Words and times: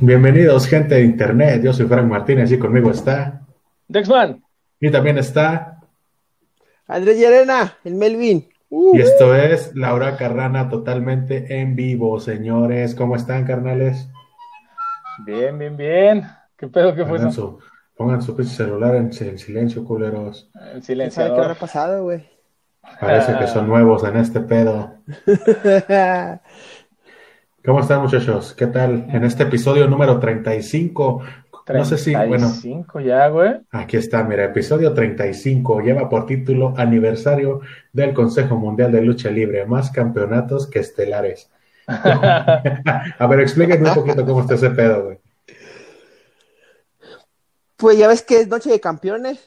Bienvenidos, 0.00 0.66
gente 0.66 0.96
de 0.96 1.04
internet. 1.04 1.62
Yo 1.62 1.72
soy 1.72 1.86
Frank 1.86 2.06
Martínez 2.06 2.52
y 2.52 2.58
conmigo 2.58 2.90
está. 2.90 3.40
Dexman. 3.88 4.44
Y 4.78 4.90
también 4.90 5.16
está. 5.16 5.80
Andrés 6.86 7.18
Llerena, 7.18 7.78
el 7.84 7.94
Melvin. 7.94 8.46
Y 8.70 9.00
esto 9.00 9.34
es 9.34 9.74
Laura 9.74 10.18
Carrana 10.18 10.68
totalmente 10.68 11.60
en 11.60 11.76
vivo, 11.76 12.20
señores. 12.20 12.94
¿Cómo 12.94 13.16
están, 13.16 13.46
carnales? 13.46 14.08
Bien, 15.24 15.58
bien, 15.58 15.76
bien. 15.76 16.24
¿Qué 16.58 16.68
pedo 16.68 16.94
que 16.94 17.06
fue 17.06 17.16
Pongan 17.16 17.32
su, 17.32 17.58
pongan 17.96 18.20
su 18.20 18.44
celular 18.44 18.96
en, 18.96 19.10
en 19.18 19.38
silencio, 19.38 19.82
culeros. 19.84 20.50
En 20.74 20.82
silencio. 20.82 21.24
¿Qué 21.24 21.40
habrá 21.40 21.54
pasado, 21.54 22.02
güey? 22.02 22.28
Parece 23.00 23.34
que 23.38 23.46
son 23.46 23.66
nuevos 23.66 24.04
en 24.04 24.16
este 24.16 24.40
pedo. 24.40 24.94
¿Cómo 27.62 27.80
están, 27.80 28.00
muchachos? 28.00 28.54
¿Qué 28.54 28.68
tal? 28.68 29.06
En 29.10 29.22
este 29.22 29.42
episodio 29.42 29.86
número 29.86 30.18
35. 30.18 31.22
No 31.74 31.84
sé 31.84 31.98
si, 31.98 32.14
bueno. 32.14 32.48
35 32.48 33.00
ya, 33.00 33.28
güey. 33.28 33.60
Aquí 33.70 33.98
está, 33.98 34.24
mira, 34.24 34.44
episodio 34.44 34.94
35. 34.94 35.82
Lleva 35.82 36.08
por 36.08 36.24
título 36.24 36.72
Aniversario 36.78 37.60
del 37.92 38.14
Consejo 38.14 38.56
Mundial 38.56 38.90
de 38.92 39.02
Lucha 39.02 39.30
Libre. 39.30 39.66
Más 39.66 39.90
campeonatos 39.90 40.68
que 40.68 40.78
estelares. 40.78 41.50
A 41.86 43.26
ver, 43.28 43.40
explíquenme 43.40 43.90
un 43.90 43.94
poquito 43.94 44.24
cómo 44.24 44.40
está 44.40 44.54
ese 44.54 44.70
pedo, 44.70 45.04
güey. 45.04 45.18
Pues 47.76 47.98
ya 47.98 48.08
ves 48.08 48.22
que 48.22 48.40
es 48.40 48.48
Noche 48.48 48.70
de 48.70 48.80
Campeones. 48.80 49.38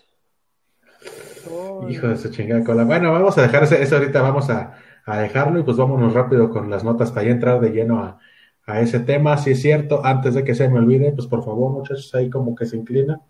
Hijo 1.89 2.07
de 2.09 2.17
su 2.17 2.29
chingada 2.29 2.63
cola. 2.63 2.83
Bueno, 2.83 3.11
vamos 3.11 3.35
a 3.39 3.41
dejar 3.41 3.63
eso 3.63 3.95
ahorita, 3.95 4.21
vamos 4.21 4.51
a, 4.51 4.77
a 5.05 5.17
dejarlo 5.17 5.59
y 5.59 5.63
pues 5.63 5.77
vámonos 5.77 6.13
rápido 6.13 6.49
con 6.49 6.69
las 6.69 6.83
notas 6.83 7.11
para 7.11 7.25
ya 7.25 7.31
entrar 7.31 7.59
de 7.59 7.71
lleno 7.71 7.99
a, 7.99 8.19
a 8.65 8.79
ese 8.81 8.99
tema. 8.99 9.37
Si 9.37 9.51
es 9.51 9.61
cierto, 9.61 10.05
antes 10.05 10.33
de 10.33 10.43
que 10.43 10.55
se 10.55 10.69
me 10.69 10.79
olvide, 10.79 11.11
pues 11.11 11.27
por 11.27 11.43
favor, 11.43 11.71
muchachos, 11.71 12.13
ahí 12.15 12.29
como 12.29 12.55
que 12.55 12.65
se 12.65 12.77
inclina. 12.77 13.21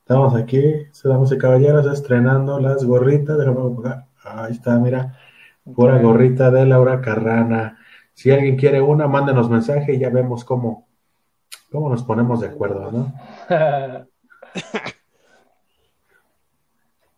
Estamos 0.00 0.34
aquí, 0.36 0.62
damas 1.02 1.32
y 1.32 1.38
caballeros, 1.38 1.86
estrenando 1.92 2.60
las 2.60 2.84
gorritas. 2.84 3.36
de 3.38 3.46
la 3.46 4.06
Ahí 4.22 4.52
está, 4.52 4.78
mira. 4.78 5.18
Pura 5.74 5.98
gorrita 6.00 6.52
de 6.52 6.64
Laura 6.64 7.00
Carrana. 7.00 7.78
Si 8.14 8.30
alguien 8.30 8.56
quiere 8.56 8.80
una, 8.80 9.08
mándenos 9.08 9.50
mensaje 9.50 9.94
y 9.94 9.98
ya 9.98 10.10
vemos 10.10 10.44
cómo, 10.44 10.86
cómo 11.72 11.88
nos 11.88 12.04
ponemos 12.04 12.40
de 12.40 12.46
acuerdo, 12.46 12.92
¿no? 12.92 13.12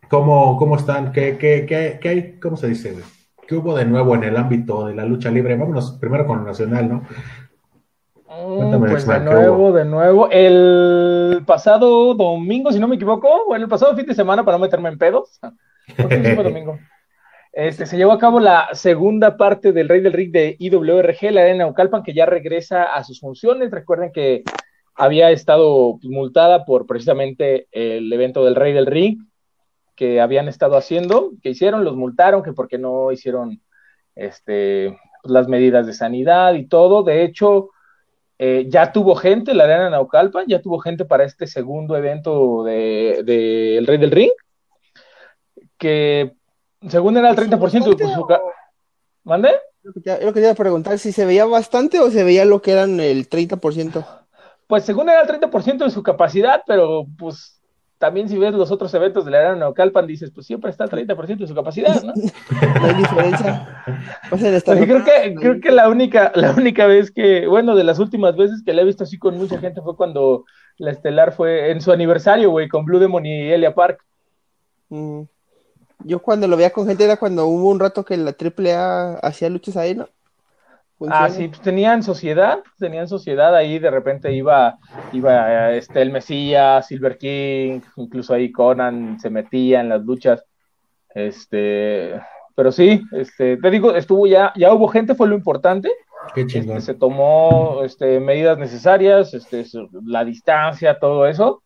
¿Cómo, 0.09 0.57
cómo 0.57 0.77
están? 0.77 1.13
¿Qué, 1.13 1.37
qué, 1.37 1.67
qué, 1.67 1.99
qué 2.01 2.09
hay? 2.09 2.41
¿Cómo 2.41 2.57
se 2.57 2.69
dice? 2.69 2.97
¿Qué 3.49 3.57
hubo 3.57 3.75
de 3.75 3.87
nuevo 3.87 4.15
en 4.15 4.25
el 4.25 4.37
ámbito 4.37 4.87
de 4.87 4.95
la 4.95 5.07
lucha 5.07 5.31
libre? 5.31 5.57
Vámonos 5.57 5.93
primero 5.93 6.27
con 6.27 6.41
lo 6.41 6.45
nacional, 6.45 6.87
¿no? 6.87 7.03
Mm, 8.29 8.79
pues 8.79 9.07
de 9.07 9.21
nuevo, 9.21 9.73
de 9.73 9.87
nuevo. 9.87 10.29
El 10.31 11.43
pasado 11.47 12.13
domingo, 12.13 12.71
si 12.71 12.79
no 12.79 12.87
me 12.87 12.97
equivoco, 12.97 13.47
bueno, 13.47 13.65
el 13.65 13.71
pasado 13.71 13.97
fin 13.97 14.05
de 14.05 14.15
semana, 14.15 14.45
para 14.45 14.59
no 14.59 14.65
meterme 14.65 14.91
en 14.91 14.99
pedos, 14.99 15.41
domingo, 16.43 16.79
este, 17.55 17.87
se 17.87 17.97
llevó 17.97 18.13
a 18.13 18.19
cabo 18.19 18.39
la 18.39 18.69
segunda 18.75 19.39
parte 19.39 19.73
del 19.73 19.89
Rey 19.89 20.03
del 20.03 20.13
Ring 20.13 20.31
de 20.31 20.55
IWRG, 20.59 21.33
la 21.33 21.41
arena 21.41 21.67
Ucalpan, 21.69 22.03
que 22.03 22.13
ya 22.13 22.27
regresa 22.27 22.83
a 22.83 23.03
sus 23.03 23.19
funciones. 23.19 23.71
Recuerden 23.71 24.13
que 24.13 24.43
había 24.95 25.31
estado 25.31 25.99
multada 26.03 26.67
por 26.67 26.85
precisamente 26.85 27.67
el 27.73 28.13
evento 28.13 28.45
del 28.45 28.57
Rey 28.57 28.75
del 28.75 28.85
Ring, 28.85 29.21
que 29.99 30.21
habían 30.21 30.47
estado 30.47 30.77
haciendo, 30.77 31.33
que 31.43 31.51
hicieron, 31.51 31.83
los 31.83 31.97
multaron, 31.97 32.45
que 32.45 32.53
porque 32.53 32.79
no 32.79 33.11
hicieron 33.11 33.61
este, 34.15 34.97
pues, 35.21 35.33
las 35.33 35.49
medidas 35.49 35.89
de 35.89 35.93
sanidad 35.93 36.55
y 36.55 36.69
todo. 36.69 37.03
De 37.03 37.25
hecho, 37.25 37.71
eh, 38.39 38.67
ya 38.69 38.93
tuvo 38.93 39.17
gente, 39.17 39.55
la 39.55 39.65
arena 39.65 39.91
Naucalpan, 39.91 40.47
ya 40.47 40.63
tuvo 40.63 40.79
gente 40.79 41.05
para 41.05 41.25
este 41.25 41.49
segundo 41.49 41.97
evento 41.97 42.63
de, 42.63 43.23
de 43.25 43.77
El 43.77 43.89
Rey 43.89 43.99
del 43.99 44.13
Ring, 44.13 44.31
que 45.77 46.33
según 46.89 47.17
era 47.17 47.31
el 47.31 47.37
30% 47.37 47.97
de 47.97 48.05
su... 48.05 48.25
¿Mande? 49.25 49.51
Yo 49.83 50.33
quería 50.33 50.55
preguntar 50.55 51.01
si 51.01 51.11
se 51.11 51.27
veía 51.27 51.45
bastante 51.45 51.99
o 51.99 52.09
se 52.13 52.23
veía 52.23 52.45
lo 52.45 52.63
que 52.63 52.71
eran 52.71 53.01
el 53.01 53.29
30%. 53.29 54.07
Pues 54.69 54.85
según 54.85 55.09
era 55.09 55.23
el 55.23 55.29
30% 55.29 55.79
de 55.79 55.91
su 55.91 56.05
capacidad, 56.05 56.63
pero 56.69 57.05
pues 57.19 57.58
también 57.99 58.29
si 58.29 58.39
ves 58.39 58.55
los 58.55 58.71
otros 58.71 58.95
eventos 58.95 59.25
de 59.25 59.33
la 59.33 59.39
Arena 59.39 59.57
Naucalpan, 59.57 60.07
dices, 60.07 60.31
pues 60.31 60.47
siempre 60.47 60.71
está 60.71 60.85
al 60.85 60.91
30% 60.91 61.39
de 61.39 61.47
su 61.47 61.55
capacidad, 61.55 62.01
¿no? 62.03 62.13
no 62.81 62.87
hay 62.87 62.95
diferencia. 62.95 63.85
creo 64.87 65.05
que, 65.05 65.35
creo 65.35 65.61
que 65.61 65.71
la 65.73 65.89
única, 65.89 66.31
la 66.35 66.53
única 66.53 66.87
vez 66.87 67.11
que, 67.11 67.47
bueno, 67.49 67.75
de 67.75 67.85
las 67.85 67.99
últimas 67.99 68.37
veces 68.37 68.63
que 68.65 68.73
la 68.73 68.83
he 68.83 68.85
visto 68.85 69.05
así 69.05 69.19
con 69.19 69.37
mucha 69.37 69.59
gente 69.59 69.83
fue 69.83 69.97
cuando 69.97 70.45
la 70.77 70.93
Estelar 70.93 71.33
fue 71.33 71.73
en 71.73 71.81
su 71.81 71.91
aniversario, 71.91 72.51
güey, 72.51 72.69
con 72.69 72.85
Blue 72.85 73.01
Demon 73.01 73.27
y 73.27 73.51
Elia 73.51 73.75
Park. 73.75 74.05
Mm. 74.91 75.23
Yo 76.05 76.21
cuando 76.21 76.47
lo 76.47 76.57
veía 76.57 76.71
con 76.71 76.87
gente 76.87 77.05
era 77.05 77.17
cuando 77.17 77.47
hubo 77.47 77.69
un 77.69 77.81
rato 77.81 78.05
que 78.05 78.17
la 78.17 78.31
AAA 78.31 79.19
hacía 79.19 79.51
luchas 79.51 79.77
ahí, 79.77 79.97
¿no? 79.97 80.09
Ah, 81.09 81.29
sí, 81.31 81.47
pues 81.49 81.61
tenían 81.61 82.03
sociedad, 82.03 82.59
tenían 82.79 83.07
sociedad 83.07 83.55
ahí, 83.55 83.79
de 83.79 83.91
repente 83.91 84.33
iba, 84.33 84.79
iba 85.13 85.73
este, 85.73 86.03
el 86.03 86.11
Mesías, 86.11 86.89
Silver 86.89 87.17
King, 87.19 87.81
incluso 87.97 88.35
ahí 88.35 88.51
Conan 88.51 89.21
se 89.21 89.31
metía 89.31 89.81
en 89.81 89.91
las 89.91 90.03
luchas, 90.03 90.45
este, 91.15 92.21
pero 92.57 92.73
sí, 92.73 93.01
este, 93.13 93.59
te 93.59 93.71
digo, 93.71 93.95
estuvo 93.95 94.27
ya, 94.27 94.53
ya 94.57 94.73
hubo 94.73 94.89
gente, 94.89 95.15
fue 95.15 95.29
lo 95.29 95.37
importante, 95.37 95.93
Qué 96.35 96.43
este, 96.43 96.81
se 96.81 96.95
tomó 96.95 97.83
este, 97.85 98.19
medidas 98.19 98.59
necesarias, 98.59 99.33
este, 99.35 99.65
la 100.05 100.25
distancia, 100.25 100.99
todo 100.99 101.27
eso, 101.27 101.63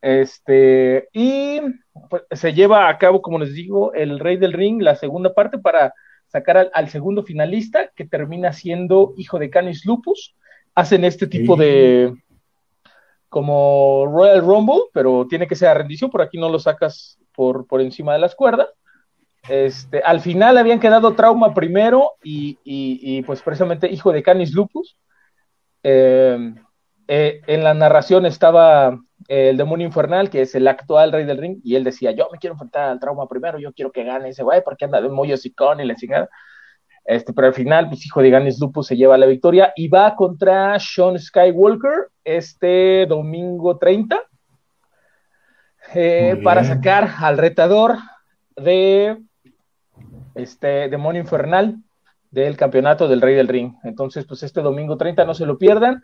este, 0.00 1.08
y 1.12 1.60
pues, 2.08 2.22
se 2.30 2.54
lleva 2.54 2.88
a 2.88 2.96
cabo, 2.96 3.20
como 3.20 3.38
les 3.38 3.52
digo, 3.52 3.92
el 3.92 4.18
Rey 4.18 4.38
del 4.38 4.54
Ring, 4.54 4.80
la 4.80 4.96
segunda 4.96 5.34
parte 5.34 5.58
para 5.58 5.92
sacar 6.32 6.70
al, 6.72 6.88
segundo 6.88 7.22
finalista, 7.22 7.88
que 7.94 8.06
termina 8.06 8.54
siendo 8.54 9.12
hijo 9.18 9.38
de 9.38 9.50
Canis 9.50 9.84
Lupus. 9.84 10.34
Hacen 10.74 11.04
este 11.04 11.26
tipo 11.26 11.54
de 11.56 12.14
como 13.28 14.06
Royal 14.06 14.40
Rumble, 14.40 14.84
pero 14.94 15.26
tiene 15.28 15.46
que 15.46 15.56
ser 15.56 15.68
a 15.68 15.74
rendición, 15.74 16.10
por 16.10 16.22
aquí 16.22 16.38
no 16.38 16.48
lo 16.48 16.58
sacas 16.58 17.18
por, 17.34 17.66
por 17.66 17.82
encima 17.82 18.14
de 18.14 18.18
las 18.18 18.34
cuerdas. 18.34 18.68
Este, 19.48 20.00
al 20.00 20.20
final 20.20 20.56
habían 20.56 20.80
quedado 20.80 21.14
trauma 21.14 21.52
primero 21.52 22.12
y, 22.22 23.22
pues 23.22 23.42
precisamente 23.42 23.92
hijo 23.92 24.12
de 24.12 24.22
Canis 24.22 24.52
Lupus. 24.52 24.96
Eh, 25.82 26.54
eh, 27.08 27.40
en 27.46 27.64
la 27.64 27.74
narración 27.74 28.24
estaba 28.24 28.98
el 29.28 29.56
demonio 29.56 29.86
infernal, 29.86 30.30
que 30.30 30.42
es 30.42 30.54
el 30.54 30.66
actual 30.68 31.12
rey 31.12 31.24
del 31.24 31.38
ring, 31.38 31.60
y 31.64 31.76
él 31.76 31.84
decía, 31.84 32.12
yo 32.12 32.28
me 32.32 32.38
quiero 32.38 32.54
enfrentar 32.54 32.88
al 32.88 33.00
trauma 33.00 33.28
primero, 33.28 33.58
yo 33.58 33.72
quiero 33.72 33.92
que 33.92 34.04
gane 34.04 34.30
ese 34.30 34.42
güey, 34.42 34.62
porque 34.64 34.84
anda 34.84 35.00
de 35.00 35.08
muy 35.08 35.32
hocicón 35.32 35.80
y 35.80 35.84
la 35.84 35.94
chingada. 35.94 36.28
Este, 37.04 37.32
pero 37.32 37.48
al 37.48 37.54
final, 37.54 37.88
pues 37.88 38.06
hijo 38.06 38.22
de 38.22 38.30
Ganes 38.30 38.60
Lupus 38.60 38.86
se 38.86 38.96
lleva 38.96 39.18
la 39.18 39.26
victoria 39.26 39.72
y 39.74 39.88
va 39.88 40.14
contra 40.14 40.78
Sean 40.78 41.18
Skywalker 41.18 42.08
este 42.24 43.06
domingo 43.06 43.76
30 43.76 44.20
eh, 45.94 46.40
para 46.44 46.62
sacar 46.62 47.10
al 47.18 47.38
retador 47.38 47.98
de 48.56 49.18
este 50.34 50.88
demonio 50.88 51.22
infernal 51.22 51.76
del 52.30 52.56
campeonato 52.56 53.08
del 53.08 53.20
Rey 53.20 53.34
del 53.34 53.48
Ring. 53.48 53.74
Entonces, 53.84 54.24
pues 54.24 54.42
este 54.42 54.62
domingo 54.62 54.96
30 54.96 55.24
no 55.24 55.34
se 55.34 55.44
lo 55.44 55.58
pierdan. 55.58 56.02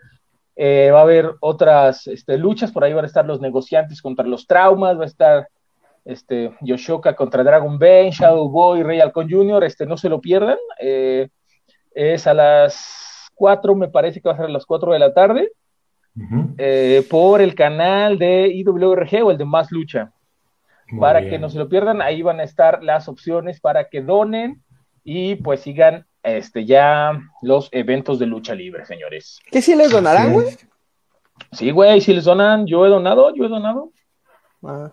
Eh, 0.61 0.91
va 0.91 0.99
a 0.99 1.03
haber 1.03 1.35
otras 1.39 2.05
este, 2.07 2.37
luchas, 2.37 2.73
por 2.73 2.83
ahí 2.83 2.91
van 2.91 3.05
a 3.05 3.07
estar 3.07 3.25
los 3.25 3.39
negociantes 3.39 4.01
contra 4.01 4.25
los 4.25 4.45
traumas, 4.45 4.99
va 4.99 5.03
a 5.03 5.07
estar 5.07 5.47
este, 6.03 6.51
Yoshoka 6.59 7.15
contra 7.15 7.45
Dragon 7.45 7.79
Bane, 7.79 8.11
Shadow 8.11 8.49
Boy, 8.49 8.83
Rey 8.83 8.99
Halcón 8.99 9.29
Jr., 9.29 9.63
este, 9.63 9.85
no 9.85 9.95
se 9.95 10.09
lo 10.09 10.19
pierdan. 10.19 10.57
Eh, 10.81 11.29
es 11.91 12.27
a 12.27 12.33
las 12.33 13.29
4, 13.35 13.73
me 13.73 13.87
parece 13.87 14.19
que 14.19 14.27
va 14.27 14.33
a 14.33 14.37
ser 14.37 14.47
a 14.47 14.49
las 14.49 14.65
4 14.65 14.91
de 14.91 14.99
la 14.99 15.13
tarde, 15.13 15.49
eh, 16.57 17.07
por 17.09 17.39
el 17.39 17.55
canal 17.55 18.19
de 18.19 18.49
IWRG 18.53 19.23
o 19.23 19.31
el 19.31 19.37
de 19.37 19.45
Más 19.45 19.71
Lucha. 19.71 20.11
para 20.99 21.21
que 21.21 21.39
no 21.39 21.49
se 21.49 21.57
lo 21.57 21.69
pierdan, 21.69 22.01
ahí 22.01 22.21
van 22.21 22.41
a 22.41 22.43
estar 22.43 22.83
las 22.83 23.07
opciones 23.07 23.61
para 23.61 23.87
que 23.87 24.01
donen 24.01 24.61
y 25.05 25.35
pues 25.35 25.61
sigan 25.61 26.05
este, 26.37 26.65
ya 26.65 27.19
los 27.41 27.69
eventos 27.71 28.19
de 28.19 28.25
lucha 28.25 28.55
libre, 28.55 28.85
señores. 28.85 29.39
¿Qué 29.51 29.61
si 29.61 29.75
les 29.75 29.91
donarán, 29.91 30.33
güey? 30.33 30.47
Sí, 31.51 31.71
güey, 31.71 32.01
si 32.01 32.13
les 32.13 32.25
donan, 32.25 32.65
yo 32.65 32.85
he 32.85 32.89
donado, 32.89 33.33
yo 33.35 33.45
he 33.45 33.49
donado. 33.49 33.91
Ah. 34.63 34.91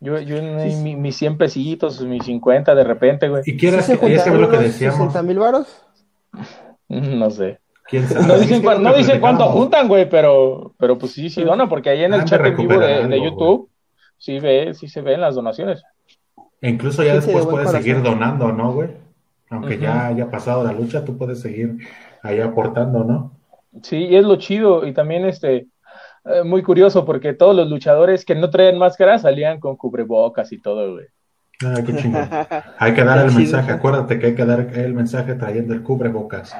Yo, 0.00 0.18
yo 0.18 0.42
mis 0.42 1.16
100 1.16 1.38
pesitos, 1.38 2.00
mis 2.02 2.24
50 2.24 2.74
de 2.74 2.84
repente, 2.84 3.28
güey. 3.28 3.42
¿Y 3.46 3.56
quieres 3.56 3.86
¿Sí 3.86 3.96
que 3.96 4.30
lo 4.30 4.50
que 4.50 4.58
decíamos? 4.58 5.14
¿60 5.14 5.22
mil 5.22 5.38
varos? 5.38 5.84
No 6.88 7.30
sé. 7.30 7.58
No 7.90 8.38
dicen, 8.38 8.62
no 8.82 8.94
dicen 8.94 9.20
cuánto 9.20 9.46
juntan, 9.46 9.88
güey, 9.88 10.08
pero, 10.08 10.74
pero 10.78 10.98
pues 10.98 11.12
sí, 11.12 11.30
sí 11.30 11.42
donan, 11.42 11.68
porque 11.68 11.90
ahí 11.90 12.04
en 12.04 12.12
el 12.12 12.24
chat 12.24 12.44
en 12.44 12.56
vivo 12.56 12.78
de, 12.78 13.22
YouTube 13.22 13.70
sí 14.18 14.38
ve, 14.38 14.74
sí 14.74 14.88
se 14.88 15.00
ven 15.00 15.20
las 15.20 15.34
donaciones. 15.34 15.82
E 16.60 16.70
incluso 16.70 17.02
ya 17.02 17.14
después 17.14 17.46
puedes 17.46 17.70
seguir 17.70 18.02
donando, 18.02 18.52
¿no, 18.52 18.72
güey? 18.72 18.90
Aunque 19.52 19.78
ya 19.78 20.06
haya 20.06 20.30
pasado 20.30 20.64
la 20.64 20.72
lucha, 20.72 21.04
tú 21.04 21.18
puedes 21.18 21.40
seguir 21.40 21.76
ahí 22.22 22.40
aportando, 22.40 23.04
¿no? 23.04 23.32
Sí, 23.82 23.96
y 23.96 24.16
es 24.16 24.24
lo 24.24 24.36
chido, 24.36 24.86
y 24.86 24.92
también 24.94 25.26
este, 25.26 25.66
eh, 26.24 26.42
muy 26.42 26.62
curioso, 26.62 27.04
porque 27.04 27.34
todos 27.34 27.54
los 27.54 27.68
luchadores 27.68 28.24
que 28.24 28.34
no 28.34 28.48
traen 28.48 28.78
máscara 28.78 29.18
salían 29.18 29.60
con 29.60 29.76
cubrebocas 29.76 30.52
y 30.52 30.58
todo, 30.58 30.94
güey. 30.94 31.06
Ah, 31.64 31.82
qué 31.84 31.94
chingón. 31.96 32.28
Hay 32.78 32.94
que 32.94 33.04
dar 33.04 33.26
el 33.26 33.34
mensaje, 33.34 33.72
acuérdate 33.72 34.18
que 34.18 34.26
hay 34.26 34.34
que 34.34 34.44
dar 34.46 34.60
el 34.60 34.94
mensaje 34.94 35.34
trayendo 35.34 35.74
el 35.74 35.82
cubrebocas. 35.82 36.56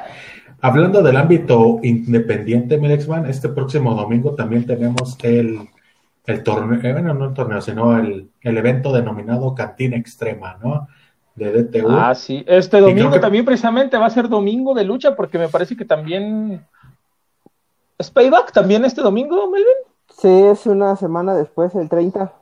Hablando 0.61 1.03
del 1.03 1.17
ámbito 1.17 1.81
independiente, 1.83 2.79
Milexman, 2.79 3.27
este 3.27 3.49
próximo 3.49 3.95
domingo 3.95 4.35
también 4.35 4.67
tenemos 4.67 5.19
el, 5.23 5.59
el 6.27 6.43
torneo, 6.43 6.79
eh, 6.83 6.93
bueno, 6.93 7.15
no 7.15 7.25
el 7.27 7.35
torneo, 7.35 7.61
sino 7.61 7.99
el, 7.99 8.31
el 8.43 8.59
evento 8.59 8.93
denominado 8.93 9.55
Cantina 9.55 9.97
Extrema, 9.97 10.59
¿no? 10.63 10.89
De 11.35 11.63
DTU. 11.63 11.89
Ah, 11.91 12.15
sí. 12.15 12.45
Este 12.47 12.81
domingo 12.81 13.19
también 13.21 13.45
precisamente 13.45 13.97
va 13.97 14.07
a 14.07 14.11
ser 14.11 14.29
domingo 14.29 14.75
de 14.75 14.85
lucha 14.85 15.17
porque 15.17 15.39
me 15.39 15.49
parece 15.49 15.77
que 15.77 15.85
también... 15.85 16.65
¿Es 17.99 18.11
Payback 18.11 18.53
también 18.53 18.85
este 18.85 19.01
domingo, 19.01 19.51
Melvin? 19.51 19.67
Sí, 20.09 20.29
es 20.29 20.67
una 20.67 20.97
semana 20.97 21.35
después, 21.35 21.75
el 21.75 21.89
30. 21.89 22.33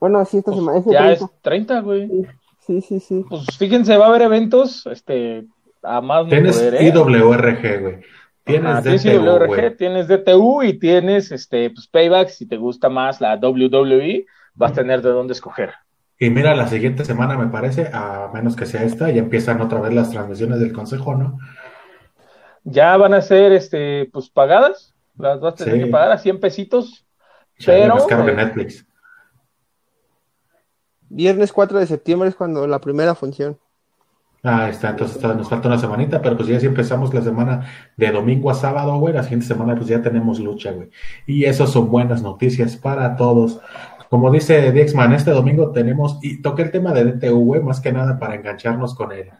Bueno, 0.00 0.24
sí, 0.24 0.38
esta 0.38 0.50
pues 0.50 0.58
semana. 0.58 0.78
Es 0.78 0.84
ya 0.84 1.06
30. 1.06 1.24
es 1.24 1.30
30, 1.42 1.80
güey. 1.80 2.26
Sí, 2.66 2.80
sí, 2.80 3.00
sí. 3.00 3.24
Pues 3.28 3.46
fíjense, 3.58 3.96
va 3.96 4.06
a 4.06 4.08
haber 4.08 4.22
eventos, 4.22 4.86
este, 4.86 5.46
a 5.82 6.00
más 6.00 6.28
Tienes 6.28 6.56
poder, 6.56 6.74
¿eh? 6.74 6.88
IWRG, 6.88 7.80
güey. 7.80 7.96
Tienes 8.44 8.70
Ajá, 8.70 8.80
DTU, 8.80 8.98
tienes 8.98 9.04
IWRG, 9.04 9.76
tienes 9.76 10.08
DTU 10.08 10.62
y 10.62 10.78
tienes 10.78 11.32
este, 11.32 11.70
pues, 11.70 11.86
Payback. 11.88 12.28
Si 12.28 12.46
te 12.46 12.56
gusta 12.56 12.88
más 12.88 13.20
la 13.20 13.36
WWE, 13.36 14.26
vas 14.54 14.72
a 14.72 14.74
tener 14.74 15.02
de 15.02 15.10
dónde 15.10 15.32
escoger. 15.32 15.72
Y 16.18 16.30
mira, 16.30 16.54
la 16.54 16.66
siguiente 16.66 17.04
semana 17.04 17.36
me 17.36 17.48
parece, 17.48 17.90
a 17.92 18.30
menos 18.32 18.56
que 18.56 18.66
sea 18.66 18.82
esta, 18.82 19.10
ya 19.10 19.20
empiezan 19.20 19.60
otra 19.60 19.80
vez 19.80 19.92
las 19.92 20.10
transmisiones 20.10 20.60
del 20.60 20.72
consejo, 20.72 21.14
¿no? 21.14 21.38
Ya 22.64 22.96
van 22.96 23.14
a 23.14 23.20
ser 23.20 23.52
este, 23.52 24.08
pues 24.12 24.30
pagadas, 24.30 24.94
las 25.18 25.40
vas 25.40 25.54
a 25.54 25.56
tener 25.56 25.74
sí. 25.74 25.84
que 25.84 25.90
pagar 25.90 26.12
a 26.12 26.18
100 26.18 26.40
pesitos. 26.40 27.06
Ya 27.58 27.72
pero, 28.08 28.24
de 28.24 28.34
Netflix. 28.34 28.86
Viernes 31.08 31.52
4 31.52 31.78
de 31.78 31.86
septiembre 31.86 32.28
es 32.28 32.34
cuando 32.34 32.66
la 32.66 32.80
primera 32.80 33.14
función. 33.14 33.58
Ah, 34.42 34.68
está, 34.68 34.90
entonces 34.90 35.16
está, 35.16 35.34
nos 35.34 35.48
falta 35.48 35.68
una 35.68 35.78
semanita, 35.78 36.22
pero 36.22 36.36
pues 36.36 36.48
ya 36.48 36.60
si 36.60 36.66
empezamos 36.66 37.12
la 37.12 37.22
semana 37.22 37.66
de 37.96 38.12
domingo 38.12 38.50
a 38.50 38.54
sábado, 38.54 38.96
güey, 38.98 39.12
la 39.12 39.22
siguiente 39.22 39.46
semana 39.46 39.74
pues 39.74 39.88
ya 39.88 40.02
tenemos 40.02 40.38
lucha, 40.38 40.72
güey. 40.72 40.88
Y 41.26 41.44
eso 41.44 41.66
son 41.66 41.90
buenas 41.90 42.22
noticias 42.22 42.76
para 42.76 43.16
todos. 43.16 43.60
Como 44.08 44.30
dice 44.30 44.72
Dixman, 44.72 45.12
este 45.12 45.30
domingo 45.32 45.72
tenemos, 45.72 46.18
y 46.22 46.40
toqué 46.40 46.62
el 46.62 46.70
tema 46.70 46.92
de 46.92 47.30
güey, 47.30 47.60
más 47.60 47.80
que 47.80 47.92
nada 47.92 48.18
para 48.18 48.36
engancharnos 48.36 48.94
con 48.94 49.12
el, 49.12 49.30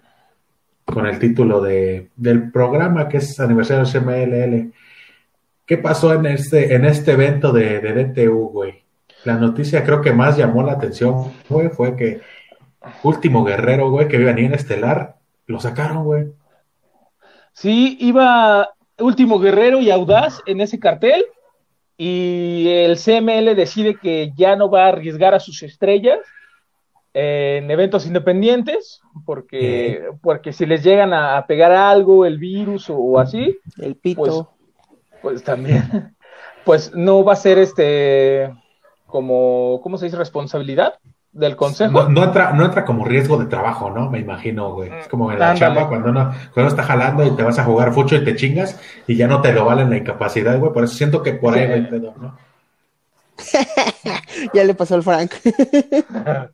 con 0.85 1.07
el 1.07 1.19
título 1.19 1.61
de, 1.61 2.11
del 2.17 2.51
programa 2.51 3.09
que 3.09 3.19
es 3.19 3.39
aniversario 3.39 3.85
de 3.85 3.93
CMLL. 3.93 4.73
¿Qué 5.67 5.79
pasó 5.79 6.15
en 6.15 6.27
este, 6.27 6.75
en 6.75 6.85
este 6.85 7.13
evento 7.13 7.53
de, 7.53 7.81
DTU, 7.81 8.51
güey? 8.51 8.85
La 9.25 9.37
noticia 9.37 9.85
creo 9.85 10.01
que 10.01 10.13
más 10.13 10.37
llamó 10.37 10.63
la 10.63 10.73
atención, 10.73 11.33
güey, 11.49 11.69
fue 11.69 11.97
que 11.97 12.21
Último 13.03 13.45
Guerrero, 13.45 13.91
güey, 13.91 14.07
que 14.07 14.21
iba 14.21 14.31
en 14.31 14.55
Estelar, 14.55 15.17
lo 15.47 15.59
sacaron, 15.59 16.05
güey. 16.05 16.27
Sí, 17.53 17.97
iba 18.01 18.69
Último 18.99 19.41
Guerrero 19.41 19.81
y 19.81 19.91
Audaz 19.91 20.41
en 20.47 20.61
ese 20.61 20.79
cartel 20.79 21.25
y 21.99 22.69
el 22.69 22.97
CML 22.99 23.55
decide 23.57 23.97
que 23.97 24.33
ya 24.37 24.55
no 24.57 24.69
va 24.71 24.85
a 24.85 24.89
arriesgar 24.89 25.35
a 25.35 25.41
sus 25.41 25.63
estrellas 25.63 26.19
en 27.15 27.71
eventos 27.71 28.07
independientes 28.07 29.01
porque, 29.25 30.03
Sí. 30.11 30.19
porque 30.23 30.53
si 30.53 30.67
les 30.67 30.83
llegan 30.85 31.15
a, 31.15 31.39
a 31.39 31.47
pegar 31.47 31.73
algo, 31.73 32.27
el 32.27 32.39
virus 32.39 32.91
o, 32.91 32.97
o 32.99 33.19
así, 33.19 33.57
El 33.79 33.97
pito. 33.97 34.51
pues 35.23 35.43
también, 35.43 35.83
pues 36.67 36.95
no 36.95 37.25
va 37.25 37.33
a 37.33 37.37
ser 37.37 37.59
este 37.59 38.53
como, 39.07 39.81
¿cómo 39.83 39.97
se 39.97 40.05
dice? 40.07 40.17
Responsabilidad 40.19 40.99
del 41.37 41.55
consejo. 41.57 41.93
No, 41.93 42.09
no 42.09 42.25
entra, 42.25 42.53
no 42.53 42.65
entra 42.65 42.85
como 42.85 43.05
riesgo 43.05 43.37
de 43.37 43.47
trabajo, 43.47 43.91
¿no? 43.91 44.11
Me 44.11 44.19
imagino, 44.21 44.73
güey. 44.73 44.91
Es 44.93 45.09
como 45.09 45.31
en 45.31 45.39
la 45.39 45.51
Ándale. 45.51 45.61
chamba 45.61 45.89
cuando 45.89 46.11
uno, 46.11 46.25
cuando 46.31 46.53
uno 46.57 46.69
está 46.69 46.83
jalando 46.83 47.25
y 47.27 47.31
te 47.37 47.43
vas 47.43 47.59
a 47.59 47.65
jugar 47.65 47.93
fucho 47.93 48.17
y 48.17 48.25
te 48.25 48.35
chingas 48.37 48.81
y 49.07 49.17
ya 49.17 49.29
no 49.29 49.41
te 49.43 49.53
lo 49.53 49.65
valen 49.67 49.91
la 49.91 49.99
incapacidad, 49.99 50.59
güey. 50.59 50.73
Por 50.73 50.85
eso 50.85 50.95
siento 50.95 51.23
que 51.23 51.35
por 51.35 51.55
ahí 51.55 51.67
va 51.69 51.75
el 51.75 51.89
pedo, 51.89 52.15
¿no? 52.19 52.39
Ya 54.55 54.65
le 54.65 54.75
pasó 54.75 54.95
al 54.95 55.03
Frank. 55.03 55.33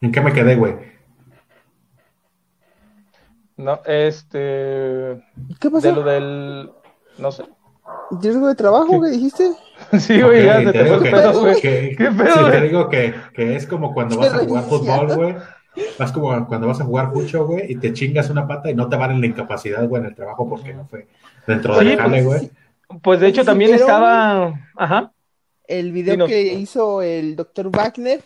¿En 0.00 0.12
qué 0.12 0.20
me 0.20 0.32
quedé, 0.32 0.56
güey? 0.56 0.74
No, 3.56 3.80
este, 3.86 4.38
¿Qué 5.60 5.68
de 5.68 5.70
pasó? 5.70 5.92
lo 5.92 6.02
del, 6.02 6.70
no 7.18 7.32
sé. 7.32 7.44
¿Riesgo 8.10 8.48
de 8.48 8.54
trabajo, 8.54 9.00
que 9.00 9.08
dijiste? 9.08 9.50
Sí, 9.98 10.20
güey, 10.20 10.44
ya 10.44 10.58
te 10.64 10.72
te 10.72 10.84
digo 10.84 10.96
fue 10.98 11.04
que- 11.04 11.10
pedo, 11.16 11.40
güey. 11.40 11.60
que- 11.60 11.94
¿Qué 11.96 12.10
pedo, 12.10 12.34
sí, 12.46 12.50
te 12.50 12.60
digo 12.62 12.88
que, 12.88 13.14
que 13.34 13.56
es 13.56 13.66
como 13.66 13.92
cuando 13.94 14.16
vas 14.18 14.32
a 14.34 14.38
jugar 14.38 14.64
fútbol, 14.64 15.14
güey. 15.14 15.34
Vas 15.98 16.10
como 16.12 16.46
cuando 16.46 16.66
vas 16.68 16.80
a 16.80 16.84
jugar 16.84 17.12
fucho, 17.12 17.46
güey, 17.46 17.70
y 17.72 17.76
te 17.76 17.92
chingas 17.92 18.30
una 18.30 18.46
pata 18.48 18.70
y 18.70 18.74
no 18.74 18.88
te 18.88 18.96
valen 18.96 19.20
la 19.20 19.26
incapacidad, 19.26 19.86
güey, 19.86 20.00
en 20.02 20.08
el 20.08 20.14
trabajo 20.14 20.48
porque 20.48 20.72
no 20.72 20.86
fue 20.86 21.06
dentro 21.46 21.78
Sí, 21.78 21.84
del 21.84 21.98
jale, 21.98 22.22
pues, 22.22 22.24
güey. 22.24 22.50
Pues 23.02 23.20
de 23.20 23.26
hecho 23.28 23.42
¿Sí 23.42 23.46
también 23.46 23.72
vieron? 23.72 23.86
estaba, 23.88 24.54
ajá, 24.76 25.12
El 25.66 25.92
video 25.92 26.26
que 26.26 26.54
hizo 26.54 27.02
el 27.02 27.36
doctor 27.36 27.68
Wagner, 27.70 28.22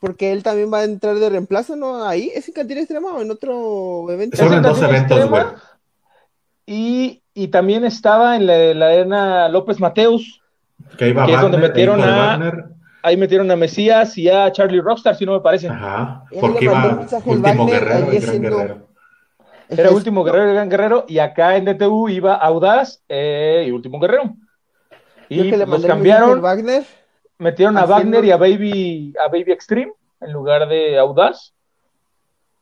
porque 0.00 0.32
él 0.32 0.42
también 0.42 0.72
va 0.72 0.78
a 0.78 0.84
entrar 0.84 1.16
de 1.16 1.28
reemplazo, 1.28 1.76
¿no? 1.76 2.04
Ahí, 2.06 2.30
¿es 2.34 2.48
en 2.48 2.54
Cantina 2.54 2.80
Extrema 2.80 3.12
o 3.12 3.20
en 3.20 3.30
otro 3.30 4.10
evento? 4.10 4.36
Son 4.38 4.52
en 4.54 4.62
dos 4.62 4.80
eventos, 4.82 5.28
güey. 5.28 5.42
y, 6.66 7.22
y 7.34 7.48
también 7.48 7.84
estaba 7.84 8.36
en 8.36 8.46
la, 8.46 8.56
la 8.74 8.86
arena 8.86 9.48
López 9.48 9.80
Mateus, 9.80 10.40
Que 10.98 11.08
iba 11.08 11.26
que 11.26 11.34
es 11.34 11.40
donde 11.40 11.58
metieron 11.58 12.00
a- 12.02 12.06
Wagner. 12.38 12.64
ahí 13.02 13.16
metieron 13.16 13.50
a 13.50 13.56
Mesías 13.56 14.16
y 14.18 14.28
a 14.28 14.50
Charlie 14.52 14.80
Rockstar, 14.80 15.14
si 15.16 15.24
no 15.26 15.32
me 15.32 15.40
parece. 15.40 15.68
Ajá, 15.68 16.24
porque 16.40 16.64
iba 16.64 17.06
último 17.24 17.42
Wagner 17.66 17.80
guerrero 17.84 18.12
y 18.12 18.18
gran 18.18 18.42
guerrero. 18.42 18.88
Era 19.66 19.90
Último 19.90 20.22
Guerrero 20.24 20.50
y 20.50 20.54
Gran 20.54 20.68
Guerrero, 20.68 21.04
y 21.08 21.18
acá 21.18 21.56
en 21.56 21.64
DTU 21.64 22.10
iba 22.10 22.34
Audaz 22.34 23.02
eh, 23.08 23.64
y 23.66 23.70
Último 23.70 23.98
Guerrero. 23.98 24.34
Y 25.30 25.50
que 25.50 25.56
le 25.56 25.64
los 25.64 25.84
cambiaron, 25.86 26.42
Wagner, 26.42 26.84
metieron 27.38 27.76
a 27.78 27.80
haciendo- 27.84 28.18
Wagner 28.18 28.24
y 28.26 28.30
a 28.30 28.36
Baby, 28.36 29.14
a 29.18 29.28
Baby 29.28 29.52
Extreme 29.52 29.92
en 30.20 30.32
lugar 30.32 30.68
de 30.68 30.98
Audaz. 30.98 31.54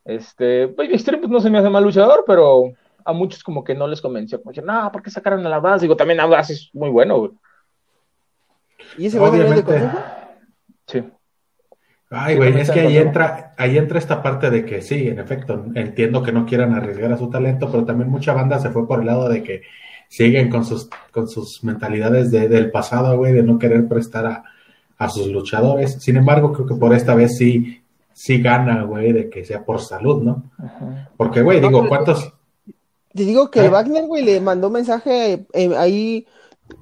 Este, 0.05 0.67
Baby 0.67 0.95
Extreme 0.95 1.19
pues, 1.19 1.31
no 1.31 1.41
se 1.41 1.51
me 1.51 1.59
hace 1.59 1.69
mal 1.71 1.83
luchador, 1.85 2.25
pero 2.27 2.73
a 3.05 3.13
muchos 3.13 3.43
como 3.43 3.65
que 3.65 3.75
no 3.75 3.87
les 3.89 4.01
convenció. 4.01 4.41
Como 4.41 4.53
que, 4.55 4.63
no, 4.63 4.91
¿por 4.93 5.03
qué 5.03 5.11
sacaron 5.11 5.45
a 5.47 5.57
Audaz? 5.57 5.81
Digo, 5.83 5.97
también 5.97 6.21
Audaz 6.21 6.51
es 6.51 6.71
muy 6.73 6.89
bueno, 6.91 7.19
güey. 7.19 7.31
Y 8.99 9.07
ese 9.07 9.19
va 9.19 9.29
a 9.29 9.31
de 9.31 9.41
Obviamente. 9.45 9.81
Sí. 10.87 11.03
Ay, 12.11 12.37
güey, 12.37 12.59
es 12.59 12.71
que 12.71 12.81
ahí 12.81 12.99
entra, 12.99 13.55
ahí 13.57 13.79
entra 13.79 13.99
esta 13.99 14.23
parte 14.23 14.51
de 14.51 14.67
que 14.67 14.83
sí, 14.83 15.09
en 15.09 15.19
efecto, 15.19 15.65
entiendo 15.75 16.23
que 16.23 16.31
no 16.33 16.45
quieran 16.45 16.75
arriesgar 16.75 17.11
a 17.13 17.17
su 17.17 17.31
talento, 17.31 17.71
pero 17.71 17.87
también 17.87 18.11
mucha 18.11 18.35
banda 18.35 18.59
se 18.59 18.69
fue 18.69 18.87
por 18.87 19.01
el 19.01 19.07
lado 19.07 19.31
de 19.31 19.43
que 19.43 19.63
siguen 20.09 20.51
con 20.51 20.65
sus, 20.67 20.91
con 21.11 21.27
sus 21.27 21.65
mentalidades 21.65 22.31
de- 22.31 22.49
del 22.49 22.71
pasado, 22.71 23.17
güey, 23.17 23.33
de 23.33 23.43
no 23.43 23.59
querer 23.59 23.89
prestar 23.89 24.27
a, 24.27 24.45
a 24.99 25.09
sus 25.09 25.29
luchadores. 25.29 26.03
Sin 26.03 26.17
embargo, 26.17 26.53
creo 26.53 26.67
que 26.67 26.75
por 26.75 26.93
esta 26.93 27.15
vez 27.15 27.39
sí, 27.39 27.83
sí 28.13 28.43
gana, 28.43 28.83
güey, 28.83 29.13
de 29.15 29.31
que 29.31 29.43
sea 29.47 29.65
por 29.65 29.81
salud, 29.81 30.23
¿no? 30.23 30.51
Porque, 31.17 31.41
güey, 31.41 31.61
digo, 31.63 31.89
¿cuántos? 31.89 32.31
Te 33.15 33.25
digo 33.25 33.51
que 33.51 33.65
¿Eh? 33.65 33.69
Wagner, 33.71 34.05
güey, 34.07 34.23
le 34.23 34.39
mandó 34.43 34.67
un 34.67 34.75
mensaje 34.75 35.47
eh, 35.55 35.71
ahí, 35.79 36.27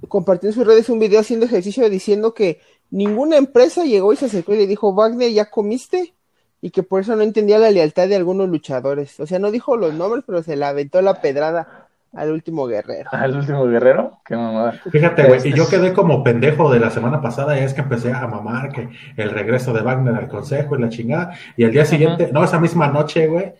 compartió 0.08 0.48
en 0.48 0.54
sus 0.54 0.66
redes 0.66 0.88
un 0.88 0.98
video 0.98 1.20
haciendo 1.20 1.46
ejercicio 1.46 1.88
diciendo 1.90 2.34
que 2.34 2.60
ninguna 2.90 3.36
empresa 3.36 3.84
llegó 3.84 4.12
y 4.12 4.16
se 4.16 4.26
acercó 4.26 4.54
y 4.54 4.58
le 4.58 4.66
dijo, 4.66 4.92
Wagner, 4.94 5.30
¿ya 5.32 5.50
comiste? 5.50 6.14
Y 6.62 6.70
que 6.70 6.82
por 6.82 7.00
eso 7.00 7.16
no 7.16 7.22
entendía 7.22 7.58
la 7.58 7.70
lealtad 7.70 8.08
de 8.08 8.16
algunos 8.16 8.48
luchadores. 8.48 9.18
O 9.20 9.26
sea, 9.26 9.38
no 9.38 9.50
dijo 9.50 9.76
los 9.76 9.94
nombres, 9.94 10.24
pero 10.26 10.42
se 10.42 10.56
le 10.56 10.64
aventó 10.64 11.00
la 11.00 11.20
pedrada 11.22 11.86
al 12.12 12.32
último 12.32 12.66
guerrero. 12.66 13.08
Al 13.12 13.36
Último 13.36 13.64
Guerrero, 13.66 14.18
qué 14.26 14.34
mamada. 14.34 14.72
Fíjate, 14.90 15.24
güey, 15.28 15.40
y 15.48 15.52
yo 15.52 15.62
es- 15.62 15.68
quedé 15.68 15.92
como 15.92 16.24
pendejo 16.24 16.72
de 16.72 16.80
la 16.80 16.90
semana 16.90 17.22
pasada, 17.22 17.56
ya 17.56 17.64
es 17.64 17.72
que 17.72 17.82
empecé 17.82 18.12
a 18.12 18.26
mamar 18.26 18.72
que 18.72 18.88
el 19.16 19.30
regreso 19.30 19.72
de 19.72 19.82
Wagner 19.82 20.16
al 20.16 20.28
consejo 20.28 20.76
y 20.76 20.80
la 20.80 20.88
chingada, 20.88 21.32
y 21.56 21.62
al 21.62 21.70
día 21.70 21.84
siguiente, 21.84 22.28
no, 22.32 22.42
esa 22.42 22.58
misma 22.58 22.88
noche, 22.88 23.28
güey, 23.28 23.52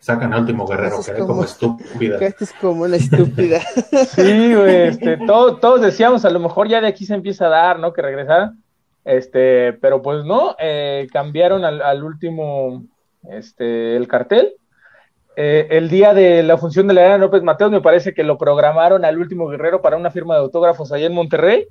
sacan 0.00 0.32
al 0.32 0.40
último 0.42 0.66
guerrero, 0.66 0.96
quedé 1.04 1.18
como- 1.18 1.28
como 1.28 1.44
estúpida. 1.44 2.18
Que 2.18 2.26
esta 2.26 2.44
es 2.44 2.52
como 2.54 2.84
una 2.84 2.96
estúpida. 2.96 3.60
Sí, 4.08 4.54
güey, 4.54 4.88
este, 4.88 5.16
todo- 5.26 5.56
todos 5.56 5.80
decíamos, 5.80 6.24
a 6.24 6.30
lo 6.30 6.38
mejor 6.40 6.68
ya 6.68 6.80
de 6.80 6.86
aquí 6.88 7.04
se 7.06 7.14
empieza 7.14 7.46
a 7.46 7.50
dar, 7.50 7.78
¿no? 7.78 7.92
Que 7.92 8.02
regresara. 8.02 8.52
Este, 9.04 9.72
pero 9.74 10.02
pues 10.02 10.24
no, 10.24 10.54
eh, 10.58 11.06
cambiaron 11.12 11.64
al, 11.64 11.80
al 11.82 12.04
último, 12.04 12.84
este, 13.30 13.96
el 13.96 14.06
cartel. 14.06 14.54
Eh, 15.36 15.68
el 15.70 15.88
día 15.88 16.14
de 16.14 16.42
la 16.42 16.58
función 16.58 16.88
de 16.88 16.94
la 16.94 17.00
Arena 17.02 17.18
López 17.18 17.42
Mateos, 17.42 17.70
me 17.70 17.80
parece 17.80 18.12
que 18.12 18.24
lo 18.24 18.36
programaron 18.36 19.04
al 19.04 19.18
último 19.18 19.46
guerrero 19.48 19.80
para 19.80 19.96
una 19.96 20.10
firma 20.10 20.34
de 20.34 20.40
autógrafos 20.40 20.90
allá 20.92 21.06
en 21.06 21.14
Monterrey. 21.14 21.66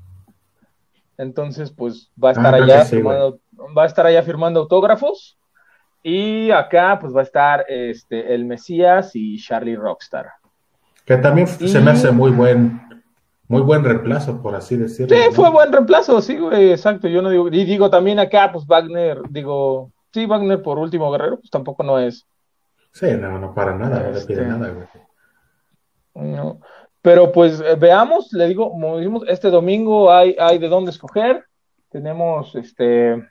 Entonces, 1.18 1.72
pues 1.72 2.12
va 2.24 2.30
a 2.30 2.32
estar 2.34 2.54
Ah, 2.54 2.58
allá 2.64 2.80
que 2.80 2.86
sí, 2.86 2.96
firmando, 2.98 3.40
va 3.78 3.84
a 3.84 3.88
estar 3.88 4.06
allá 4.06 4.22
firmando 4.24 4.60
autógrafos. 4.62 5.38
Y 6.10 6.52
acá, 6.52 6.98
pues 7.02 7.14
va 7.14 7.20
a 7.20 7.24
estar 7.24 7.66
este, 7.68 8.34
el 8.34 8.46
Mesías 8.46 9.12
y 9.14 9.38
Charlie 9.38 9.76
Rockstar. 9.76 10.28
Que 11.04 11.18
también 11.18 11.48
se 11.48 11.82
me 11.82 11.92
hace 11.92 12.12
muy 12.12 12.32
buen, 12.32 12.80
muy 13.50 13.62
buen 13.62 13.84
reemplazo, 13.84 14.42
por 14.42 14.56
así 14.56 14.78
decirlo. 14.78 15.14
Sí, 15.14 15.24
fue 15.34 15.50
buen 15.50 15.70
reemplazo, 15.70 16.22
sí, 16.22 16.38
güey, 16.38 16.72
exacto. 16.72 17.10
Yo 17.10 17.22
no 17.22 17.30
digo, 17.30 17.50
y 17.50 17.66
digo 17.66 17.90
también 17.90 18.20
acá, 18.20 18.50
pues 18.54 18.66
Wagner, 18.66 19.20
digo, 19.30 19.92
sí, 20.14 20.26
Wagner 20.26 20.62
por 20.62 20.80
último 20.80 21.12
guerrero, 21.12 21.40
pues 21.40 21.50
tampoco 21.50 21.84
no 21.84 22.00
es. 22.00 22.26
Sí, 22.94 23.08
no, 23.20 23.38
no 23.38 23.54
para 23.54 23.76
nada, 23.76 24.00
no 24.00 24.12
le 24.12 24.22
pide 24.22 24.44
este, 24.44 24.46
nada, 24.46 24.70
güey. 24.70 24.88
No. 26.34 26.62
Pero 27.02 27.34
pues 27.34 27.60
eh, 27.60 27.76
veamos, 27.78 28.32
le 28.32 28.48
digo, 28.48 28.72
como 28.72 28.98
dijimos, 28.98 29.24
este 29.28 29.50
domingo 29.50 30.10
hay, 30.10 30.38
hay 30.40 30.58
de 30.58 30.70
dónde 30.70 30.92
escoger. 30.92 31.44
Tenemos 31.90 32.56
este 32.56 33.28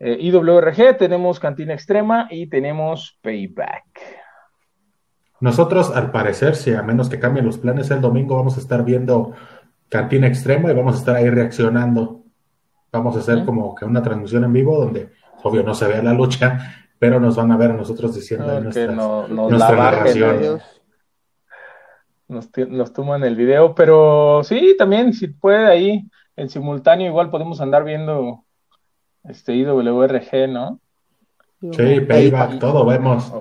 eh, 0.00 0.16
IWRG, 0.20 0.96
tenemos 0.96 1.40
Cantina 1.40 1.74
Extrema 1.74 2.28
y 2.30 2.46
tenemos 2.46 3.18
Payback. 3.22 3.84
Nosotros, 5.40 5.94
al 5.94 6.10
parecer, 6.10 6.56
si 6.56 6.74
a 6.74 6.82
menos 6.82 7.08
que 7.08 7.18
cambien 7.18 7.46
los 7.46 7.58
planes 7.58 7.90
el 7.90 8.00
domingo, 8.00 8.36
vamos 8.36 8.56
a 8.56 8.60
estar 8.60 8.84
viendo 8.84 9.32
Cantina 9.88 10.26
Extrema 10.26 10.70
y 10.70 10.74
vamos 10.74 10.96
a 10.96 10.98
estar 10.98 11.16
ahí 11.16 11.30
reaccionando. 11.30 12.24
Vamos 12.90 13.16
a 13.16 13.20
hacer 13.20 13.44
como 13.44 13.74
que 13.74 13.84
una 13.84 14.02
transmisión 14.02 14.44
en 14.44 14.52
vivo 14.52 14.78
donde, 14.78 15.10
obvio, 15.42 15.62
no 15.62 15.74
se 15.74 15.86
vea 15.86 16.02
la 16.02 16.14
lucha, 16.14 16.86
pero 16.98 17.20
nos 17.20 17.36
van 17.36 17.52
a 17.52 17.56
ver 17.56 17.70
a 17.70 17.74
nosotros 17.74 18.14
diciendo 18.14 18.60
nuestra 18.60 19.76
narración 19.76 20.60
nos, 22.28 22.50
nos 22.68 22.92
toman 22.92 23.24
el 23.24 23.34
video, 23.36 23.74
pero 23.74 24.42
sí, 24.44 24.76
también 24.78 25.12
si 25.12 25.28
puede 25.28 25.66
ahí 25.66 26.08
en 26.36 26.48
simultáneo 26.48 27.08
igual 27.08 27.30
podemos 27.30 27.60
andar 27.60 27.84
viendo 27.84 28.44
este 29.28 29.54
IWRG, 29.54 30.48
¿no? 30.48 30.80
Sí, 31.60 32.00
Payback, 32.00 32.60
todo 32.60 32.86
vemos. 32.86 33.32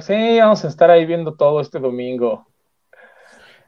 sí, 0.00 0.38
vamos 0.38 0.64
a 0.64 0.68
estar 0.68 0.90
ahí 0.90 1.06
viendo 1.06 1.34
todo 1.34 1.60
este 1.60 1.78
domingo. 1.78 2.46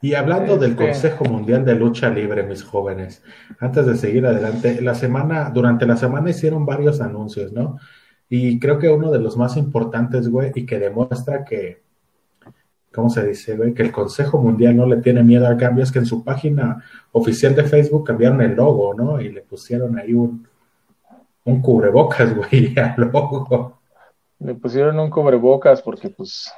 Y 0.02 0.14
hablando 0.14 0.58
del 0.58 0.72
este 0.72 0.84
Consejo 0.84 1.24
Mundial 1.24 1.64
de 1.64 1.74
Lucha 1.74 2.10
Libre, 2.10 2.42
mis 2.42 2.62
jóvenes, 2.62 3.22
antes 3.58 3.86
de 3.86 3.96
seguir 3.96 4.26
adelante, 4.26 4.80
la 4.82 4.94
semana, 4.94 5.50
durante 5.50 5.86
la 5.86 5.96
semana 5.96 6.28
hicieron 6.28 6.66
varios 6.66 7.00
anuncios, 7.00 7.52
¿no? 7.52 7.78
Y 8.28 8.58
creo 8.58 8.78
que 8.78 8.88
uno 8.88 9.10
de 9.10 9.18
los 9.18 9.36
más 9.38 9.56
importantes, 9.56 10.28
güey, 10.28 10.52
y 10.54 10.66
que 10.66 10.78
demuestra 10.78 11.44
que, 11.44 11.82
¿cómo 12.92 13.08
se 13.08 13.26
dice, 13.26 13.56
güey? 13.56 13.72
Que 13.72 13.82
el 13.82 13.92
Consejo 13.92 14.38
Mundial 14.38 14.76
no 14.76 14.84
le 14.84 14.98
tiene 14.98 15.22
miedo 15.22 15.46
al 15.46 15.56
cambio, 15.56 15.82
es 15.82 15.90
que 15.90 16.00
en 16.00 16.06
su 16.06 16.22
página 16.22 16.84
oficial 17.12 17.54
de 17.54 17.64
Facebook 17.64 18.04
cambiaron 18.04 18.42
el 18.42 18.54
logo, 18.54 18.92
¿no? 18.92 19.20
Y 19.22 19.32
le 19.32 19.40
pusieron 19.40 19.98
ahí 19.98 20.12
un, 20.12 20.46
un 21.46 21.62
cubrebocas, 21.62 22.34
güey, 22.36 22.78
al 22.78 22.94
logo. 22.96 23.78
Le 24.38 24.54
pusieron 24.54 24.98
un 24.98 25.08
cubrebocas 25.08 25.80
porque, 25.80 26.10
pues. 26.10 26.52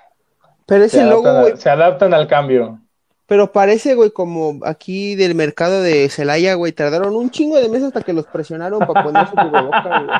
Pero 0.66 0.83
ese 0.85 1.04
logo, 1.04 1.33
güey. 1.40 1.57
Se 1.57 1.71
adaptan 1.71 2.12
al 2.12 2.26
cambio. 2.26 2.80
Pero 3.26 3.52
parece, 3.52 3.95
güey, 3.95 4.11
como 4.11 4.59
aquí 4.64 5.14
del 5.14 5.35
mercado 5.35 5.83
de 5.83 6.09
Celaya, 6.09 6.54
güey, 6.54 6.73
tardaron 6.73 7.14
un 7.14 7.30
chingo 7.30 7.57
de 7.57 7.68
meses 7.68 7.88
hasta 7.88 8.02
que 8.02 8.14
los 8.14 8.26
presionaron 8.26 8.80
para 8.80 9.04
poner 9.04 9.28
su 9.28 9.35
cubrebocas, 9.35 10.04
güey. 10.04 10.16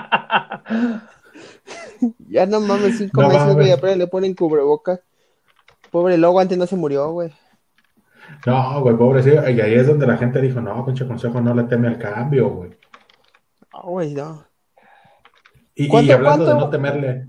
ya 2.29 2.47
no 2.47 2.61
mames, 2.61 2.99
cinco 2.99 3.23
meses, 3.23 3.55
güey, 3.55 3.73
apenas 3.73 3.97
le 3.97 4.07
ponen 4.07 4.35
cubrebocas. 4.35 5.01
Pobre 5.91 6.19
logo, 6.19 6.39
antes 6.39 6.59
no 6.59 6.67
se 6.67 6.77
murió, 6.77 7.11
güey. 7.13 7.33
No, 8.47 8.83
güey, 8.83 8.95
pobre, 8.95 9.23
sí. 9.23 9.31
Y 9.31 9.61
ahí 9.61 9.75
es 9.75 9.87
donde 9.87 10.07
la 10.07 10.19
gente 10.19 10.43
dijo, 10.43 10.61
no, 10.61 10.85
pinche 10.85 11.07
consejo 11.07 11.41
no 11.41 11.55
le 11.55 11.65
teme 11.65 11.89
al 11.89 11.99
cambio, 11.99 12.51
güey. 12.51 12.77
No, 13.73 13.83
güey, 13.85 14.13
no. 14.13 14.48
Y, 15.79 16.11
hablando 16.11 16.45
de 16.45 16.55
no 16.55 16.69
temerle. 16.71 17.27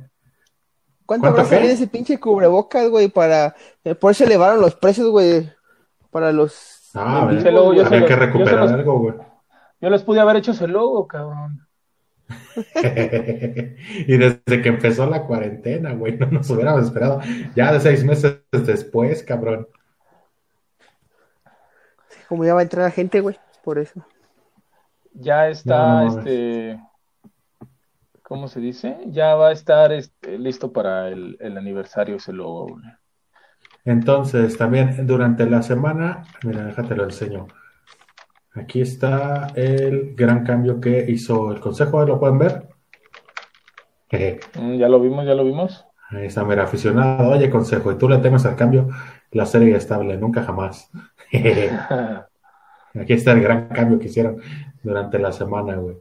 ¿Cuánto, 1.06 1.28
habrá 1.28 1.46
salido 1.46 1.72
ese 1.72 1.88
pinche 1.88 2.20
cubrebocas, 2.20 2.90
güey? 2.90 3.08
Para. 3.08 3.56
Eh, 3.84 3.94
por 3.94 4.12
eso 4.12 4.24
elevaron 4.24 4.60
los 4.60 4.74
precios, 4.74 5.10
güey. 5.10 5.48
Para 6.10 6.32
los. 6.32 6.90
Ah, 6.96 7.32
ese 7.32 7.52
logo, 7.52 7.76
yo 7.76 7.86
había 7.86 8.06
que 8.08 8.16
recuperar 8.16 8.68
algo, 8.68 9.00
güey. 9.00 9.16
Yo 9.80 9.90
les 9.92 10.02
pude 10.02 10.20
haber 10.20 10.38
hecho 10.38 10.52
ese 10.52 10.68
logo, 10.68 11.08
cabrón. 11.08 11.68
y 14.08 14.18
desde 14.18 14.62
que 14.62 14.70
empezó 14.70 15.06
la 15.06 15.24
cuarentena, 15.26 15.94
güey, 15.94 16.18
no 16.18 16.26
nos 16.26 16.50
hubiéramos 16.50 16.86
esperado. 16.86 17.22
Ya 17.56 17.72
de 17.72 17.80
seis 17.80 18.04
meses 18.04 18.40
después, 18.52 19.22
cabrón. 19.22 19.68
Como 22.28 22.46
ya 22.46 22.56
va 22.56 22.62
a 22.62 22.64
entrar 22.64 22.86
la 22.86 22.92
gente, 22.92 23.22
güey, 23.22 23.38
por 23.64 23.78
eso. 23.78 24.04
Ya 25.14 25.50
está, 25.50 26.08
este, 26.08 26.80
¿cómo 28.30 28.48
se 28.48 28.62
dice? 28.62 29.00
Ya 29.08 29.34
va 29.34 29.50
a 29.50 29.52
estar 29.52 29.92
este, 29.92 30.38
listo 30.38 30.72
para 30.72 31.10
el, 31.10 31.36
aniversario 31.42 32.18
ese 32.18 32.32
logo, 32.32 32.68
güey. 32.68 32.84
Entonces, 33.86 34.56
también 34.56 35.08
durante 35.08 35.50
la 35.50 35.64
semana, 35.64 36.26
mira, 36.44 36.64
déjate 36.64 36.96
lo 36.96 37.06
enseño. 37.06 37.48
Aquí 38.54 38.82
está 38.82 39.48
el 39.56 40.14
gran 40.16 40.46
cambio 40.46 40.80
que 40.80 41.10
hizo 41.10 41.52
el 41.52 41.60
consejo, 41.60 42.06
¿lo 42.06 42.20
pueden 42.20 42.38
ver? 42.38 42.70
Mm, 44.12 44.76
ya 44.76 44.88
lo 44.90 45.00
vimos, 45.00 45.26
ya 45.26 45.34
lo 45.34 45.44
vimos. 45.44 45.86
Ahí 46.10 46.28
está, 46.28 46.44
mira, 46.44 46.64
aficionado, 46.64 47.32
oye 47.32 47.50
consejo, 47.50 47.92
y 47.92 47.98
tú 47.98 48.08
le 48.08 48.20
temes 48.20 48.46
al 48.46 48.56
cambio, 48.56 48.90
la 49.32 49.46
serie 49.48 49.76
estable, 49.76 50.18
nunca 50.18 50.44
jamás. 50.44 50.92
Aquí 51.32 53.14
está 53.14 53.32
el 53.32 53.42
gran 53.42 53.70
cambio 53.70 53.98
que 53.98 54.08
hicieron 54.08 54.40
durante 54.84 55.18
la 55.18 55.32
semana, 55.32 55.76
güey. 55.76 55.98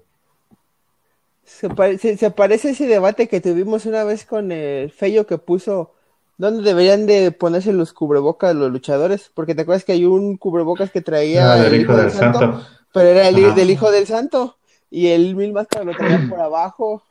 Se, 1.48 2.30
parece 2.30 2.70
ese 2.70 2.86
debate 2.86 3.26
que 3.26 3.40
tuvimos 3.40 3.86
una 3.86 4.04
vez 4.04 4.26
con 4.26 4.52
el 4.52 4.90
Fello 4.90 5.26
que 5.26 5.38
puso 5.38 5.94
¿Dónde 6.38 6.62
deberían 6.62 7.06
de 7.06 7.32
ponerse 7.32 7.72
los 7.72 7.92
cubrebocas 7.92 8.54
los 8.54 8.70
luchadores? 8.70 9.28
Porque 9.34 9.56
te 9.56 9.62
acuerdas 9.62 9.84
que 9.84 9.90
hay 9.92 10.04
un 10.04 10.36
cubrebocas 10.36 10.92
que 10.92 11.00
traía 11.00 11.52
ah, 11.52 11.66
el 11.66 11.80
hijo 11.80 11.96
del 11.96 12.12
santo, 12.12 12.62
pero 12.92 13.08
era 13.08 13.26
el 13.26 13.54
del 13.56 13.70
hijo 13.70 13.90
del 13.90 14.06
santo 14.06 14.56
y 14.88 15.08
el 15.08 15.34
mil 15.34 15.52
máscara 15.52 15.84
lo 15.84 15.96
traía 15.96 16.24
por 16.30 16.40
abajo. 16.40 17.02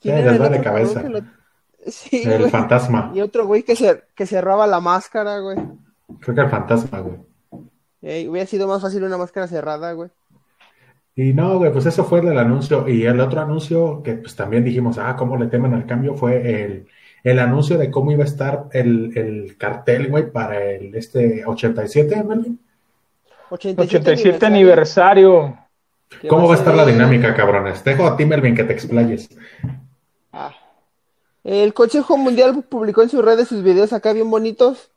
¿Quién 0.00 0.18
era 0.18 0.36
el 0.36 0.52
de 0.52 0.60
cabeza. 0.60 1.02
Sí, 1.88 2.22
el 2.24 2.48
fantasma. 2.48 3.10
Y 3.12 3.20
otro 3.22 3.44
güey 3.46 3.64
que, 3.64 3.74
se, 3.74 4.04
que 4.14 4.24
cerraba 4.24 4.68
la 4.68 4.80
máscara, 4.80 5.40
güey. 5.40 5.56
Creo 6.20 6.34
que 6.36 6.40
el 6.40 6.48
fantasma, 6.48 7.00
güey. 7.00 8.28
hubiera 8.28 8.46
sido 8.46 8.68
más 8.68 8.80
fácil 8.80 9.02
una 9.02 9.18
máscara 9.18 9.48
cerrada, 9.48 9.92
güey. 9.92 10.10
Y 11.16 11.32
no, 11.32 11.58
güey, 11.58 11.72
pues 11.72 11.86
eso 11.86 12.04
fue 12.04 12.20
el 12.20 12.36
anuncio. 12.36 12.88
Y 12.88 13.04
el 13.06 13.20
otro 13.20 13.40
anuncio 13.40 14.02
que 14.02 14.14
pues 14.14 14.34
también 14.34 14.64
dijimos, 14.64 14.98
ah, 14.98 15.14
cómo 15.16 15.36
le 15.36 15.46
temen 15.46 15.74
al 15.74 15.86
cambio, 15.86 16.14
fue 16.14 16.64
el, 16.64 16.86
el 17.22 17.38
anuncio 17.38 17.78
de 17.78 17.90
cómo 17.90 18.10
iba 18.10 18.24
a 18.24 18.26
estar 18.26 18.64
el, 18.72 19.16
el 19.16 19.56
cartel, 19.56 20.08
güey, 20.08 20.30
para 20.30 20.62
el 20.72 20.94
este 20.94 21.44
87, 21.44 22.24
Melvin. 22.24 22.58
87, 23.50 24.46
aniversario. 24.46 25.56
¿Cómo 26.28 26.48
va 26.48 26.54
a 26.54 26.58
estar 26.58 26.74
la 26.74 26.86
dinámica, 26.86 27.34
cabrones? 27.34 27.84
Dejo 27.84 28.06
a 28.06 28.16
ti, 28.16 28.24
Melvin, 28.24 28.54
que 28.54 28.64
te 28.64 28.72
explayes. 28.72 29.28
Ah. 30.32 30.52
El 31.44 31.74
Consejo 31.74 32.16
Mundial 32.16 32.64
publicó 32.68 33.02
en 33.02 33.10
sus 33.10 33.24
redes 33.24 33.48
sus 33.48 33.62
videos 33.62 33.92
acá 33.92 34.12
bien 34.12 34.30
bonitos, 34.30 34.90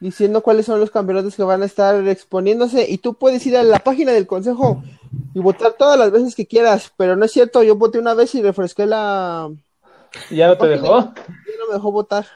diciendo 0.00 0.42
cuáles 0.42 0.66
son 0.66 0.80
los 0.80 0.90
campeonatos 0.90 1.36
que 1.36 1.42
van 1.42 1.62
a 1.62 1.66
estar 1.66 2.06
exponiéndose. 2.08 2.90
Y 2.90 2.98
tú 2.98 3.14
puedes 3.14 3.46
ir 3.46 3.56
a 3.56 3.62
la 3.62 3.78
página 3.78 4.12
del 4.12 4.26
Consejo 4.26 4.82
y 5.34 5.40
votar 5.40 5.74
todas 5.78 5.98
las 5.98 6.10
veces 6.10 6.34
que 6.34 6.46
quieras. 6.46 6.92
Pero 6.96 7.16
no 7.16 7.24
es 7.24 7.32
cierto, 7.32 7.62
yo 7.62 7.76
voté 7.76 7.98
una 7.98 8.14
vez 8.14 8.34
y 8.34 8.42
refresqué 8.42 8.86
la, 8.86 9.50
¿Ya 10.30 10.48
no 10.48 10.56
te 10.56 10.66
dejó? 10.66 11.00
Ya 11.00 11.58
no 11.58 11.68
me 11.68 11.74
dejó 11.74 11.92
votar. 11.92 12.26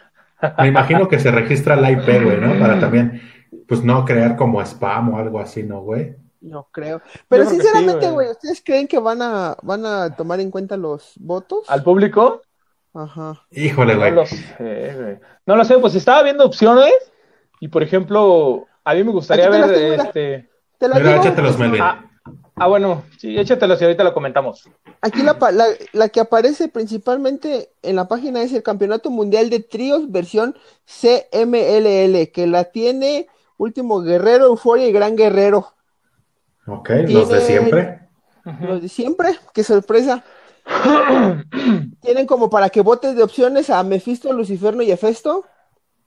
Me 0.59 0.68
imagino 0.68 1.09
que 1.09 1.18
se 1.18 1.30
registra 1.30 1.76
la 1.76 1.90
IP, 1.90 2.23
güey, 2.23 2.40
¿no? 2.40 2.59
Para 2.59 2.78
también, 2.78 3.23
pues 3.66 3.83
no 3.83 4.04
crear 4.04 4.37
como 4.37 4.61
spam 4.61 5.14
o 5.14 5.18
algo 5.18 5.40
así, 5.40 5.62
¿no, 5.62 5.80
güey? 5.80 6.16
No 6.40 6.68
creo. 6.71 7.00
Pero 7.28 7.47
sinceramente, 7.47 8.11
güey, 8.11 8.30
¿ustedes 8.30 8.62
creen 8.62 8.87
que 8.87 8.99
van 8.99 9.23
a, 9.23 9.56
van 9.62 9.87
a 9.87 10.14
tomar 10.14 10.40
en 10.40 10.50
cuenta 10.50 10.76
los 10.76 11.12
votos? 11.16 11.64
¿Al 11.68 11.83
público? 11.83 12.42
Ajá. 12.92 13.40
Híjole, 13.50 13.97
güey. 13.97 14.11
No 14.11 14.16
lo 14.16 14.26
sé, 14.26 14.94
güey. 15.00 15.18
No 15.47 15.56
lo 15.56 15.64
sé, 15.64 15.78
pues 15.78 15.94
estaba 15.94 16.23
viendo 16.23 16.44
opciones 16.44 16.92
y, 17.64 17.68
por 17.68 17.83
ejemplo, 17.83 18.66
a 18.85 18.92
mí 18.92 19.02
me 19.02 19.11
gustaría 19.11 19.49
ver, 19.49 19.99
este... 19.99 20.50
Te 20.76 20.87
Mira, 20.87 21.16
échatelos, 21.16 21.59
Melvin. 21.59 21.80
Ah, 21.80 22.04
Ah, 22.56 22.66
bueno, 22.68 23.04
sí, 23.18 23.38
échatelo 23.38 23.75
y 23.80 23.83
ahorita 23.83 24.04
lo 24.04 24.12
comentamos. 24.12 24.68
Aquí 25.00 25.23
la, 25.23 25.38
la, 25.92 26.09
que 26.11 26.21
aparece 26.21 26.68
principalmente 26.68 27.71
en 27.83 27.97
la 27.97 28.06
página 28.06 28.42
es 28.42 28.52
el 28.52 28.62
Campeonato 28.62 29.11
Mundial 29.11 29.49
de 29.49 29.61
Tríos 29.61 30.12
versión 30.12 30.54
CMLL, 30.85 32.30
que 32.33 32.47
la 32.47 32.64
tiene 32.64 33.28
Último 33.56 34.02
Guerrero, 34.02 34.44
Euforia 34.44 34.87
y 34.87 34.92
Gran 34.92 35.16
Guerrero. 35.16 35.73
Ok, 36.66 36.90
los 37.09 37.30
de 37.30 37.40
siempre. 37.40 38.09
Los 38.61 38.83
de 38.83 38.88
siempre, 38.90 39.38
qué 39.54 39.64
sorpresa. 39.64 40.23
Tienen 42.02 42.26
como 42.26 42.50
para 42.50 42.68
que 42.68 42.83
votes 42.83 43.16
de 43.16 43.23
opciones 43.23 43.71
a 43.71 43.83
Mephisto, 43.83 44.33
Luciferno 44.35 44.83
y 44.83 44.92
Hefesto. 44.92 45.47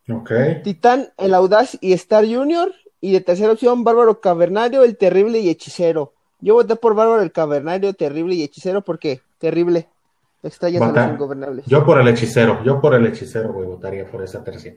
Ok. 0.10 0.32
Titán, 0.64 1.10
El 1.18 1.34
Audaz 1.34 1.78
y 1.82 1.94
Star 1.94 2.26
Junior. 2.26 2.74
Y 3.00 3.12
de 3.12 3.22
tercera 3.22 3.52
opción, 3.52 3.84
Bárbaro 3.84 4.22
Cavernario, 4.22 4.84
El 4.84 4.98
Terrible 4.98 5.40
y 5.40 5.50
Hechicero. 5.50 6.14
Yo 6.40 6.54
voté 6.54 6.76
por 6.76 6.94
Bárbaro 6.94 7.22
el 7.22 7.32
Cavernario, 7.32 7.94
terrible 7.94 8.36
y 8.36 8.44
hechicero, 8.44 8.82
porque 8.82 9.22
terrible. 9.40 9.90
Extrañas 10.44 10.84
a 10.84 10.92
los 10.92 11.14
ingobernables. 11.14 11.66
Yo 11.66 11.84
por 11.84 12.00
el 12.00 12.08
hechicero, 12.08 12.64
yo 12.64 12.80
por 12.80 12.94
el 12.94 13.08
hechicero, 13.08 13.52
güey, 13.52 13.68
votaría 13.68 14.10
por 14.10 14.24
esa 14.24 14.44
tercia. 14.44 14.76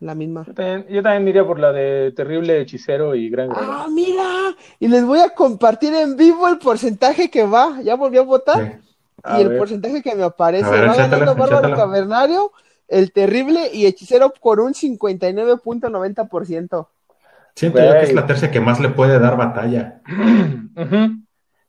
La 0.00 0.14
misma. 0.14 0.44
Yo 0.46 0.54
también, 0.54 0.86
yo 0.88 1.02
también 1.02 1.26
iría 1.26 1.44
por 1.44 1.58
la 1.58 1.72
de 1.72 2.12
Terrible 2.12 2.60
Hechicero 2.60 3.16
y 3.16 3.28
Gran 3.30 3.48
Guerrero. 3.48 3.72
¡Ah, 3.72 3.86
mira! 3.90 4.54
Y 4.78 4.86
les 4.86 5.04
voy 5.04 5.18
a 5.18 5.30
compartir 5.30 5.92
en 5.92 6.16
vivo 6.16 6.46
el 6.46 6.58
porcentaje 6.58 7.28
que 7.30 7.44
va. 7.44 7.80
Ya 7.82 7.96
volví 7.96 8.18
a 8.18 8.22
votar. 8.22 8.80
Sí. 8.82 8.90
A 9.24 9.40
y 9.40 9.42
el 9.42 9.56
porcentaje 9.58 10.00
que 10.00 10.14
me 10.14 10.22
aparece. 10.22 10.70
Ver, 10.70 10.88
va 10.88 10.92
échatela, 10.92 11.18
ganando 11.18 11.34
Bárbaro. 11.34 11.74
Cavernario, 11.74 12.52
el 12.88 13.12
terrible 13.12 13.70
y 13.72 13.86
hechicero 13.86 14.32
por 14.42 14.58
un 14.60 14.72
59.90%. 14.74 16.88
Siento 17.54 17.78
yo 17.78 17.92
que 17.92 18.02
es 18.02 18.12
la 18.14 18.26
tercia 18.26 18.50
que 18.50 18.60
más 18.60 18.80
le 18.80 18.88
puede 18.88 19.18
dar 19.18 19.36
batalla. 19.36 20.00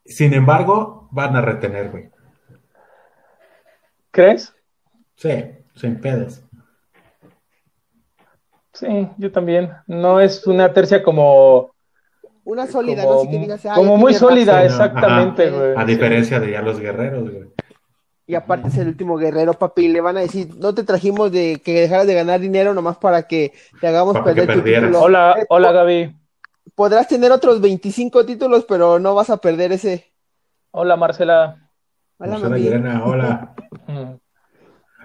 Sin 0.06 0.34
embargo, 0.34 1.08
van 1.12 1.36
a 1.36 1.42
retener, 1.42 1.90
güey. 1.92 2.10
¿Crees? 4.12 4.54
Sí, 5.16 5.32
sin 5.76 6.00
pedos. 6.00 6.42
Sí, 8.74 9.10
yo 9.18 9.32
también. 9.32 9.72
No 9.88 10.20
es 10.20 10.46
una 10.48 10.72
tercia 10.74 11.04
como, 11.04 11.74
Una 12.46 12.66
sólida, 12.68 13.04
como, 13.04 13.16
no 13.16 13.22
sé 13.24 13.30
qué 13.30 13.38
digas. 13.40 13.66
"Ah, 13.66 13.74
como 13.76 13.98
muy 13.98 14.14
tiene 14.14 14.20
rato". 14.20 14.30
sólida, 14.30 14.54
Sí, 14.54 14.60
no, 14.60 14.66
exactamente, 14.66 15.50
güey. 15.52 15.74
A 15.76 15.84
diferencia 15.86 16.40
de 16.40 16.52
ya 16.52 16.62
los 16.62 16.80
guerreros, 16.80 17.30
güey. 17.30 17.50
Y 18.29 18.36
aparte 18.36 18.67
es 18.67 18.77
el 18.77 18.89
último 18.89 19.17
guerrero, 19.17 19.53
papi. 19.55 19.86
y 19.86 19.88
Le 19.88 20.01
van 20.01 20.15
a 20.17 20.19
decir, 20.19 20.55
no 20.55 20.75
te 20.75 20.83
trajimos 20.83 21.31
de 21.31 21.59
que 21.65 21.81
dejaras 21.81 22.05
de 22.05 22.13
ganar 22.13 22.39
dinero 22.39 22.75
nomás 22.75 22.95
para 22.98 23.24
que 23.24 23.53
te 23.81 23.88
hagamos 23.88 24.13
Para 24.13 24.24
perder 24.25 24.53
tu 24.53 24.62
título. 24.62 25.01
Hola, 25.01 25.36
Eh, 25.39 25.45
hola 25.50 25.71
Gaby. 25.71 26.15
Podrás 26.75 27.07
tener 27.07 27.31
otros 27.31 27.59
25 27.59 28.27
títulos, 28.27 28.65
pero 28.69 29.00
no 29.00 29.15
vas 29.15 29.31
a 29.31 29.38
perder 29.38 29.71
ese. 29.71 30.13
Hola 30.69 30.95
Marcela. 30.95 31.71
Hola, 32.19 32.33
Marcela. 32.33 32.57
Llerena, 32.59 33.03
hola. 33.03 33.55
Mm, 33.88 34.19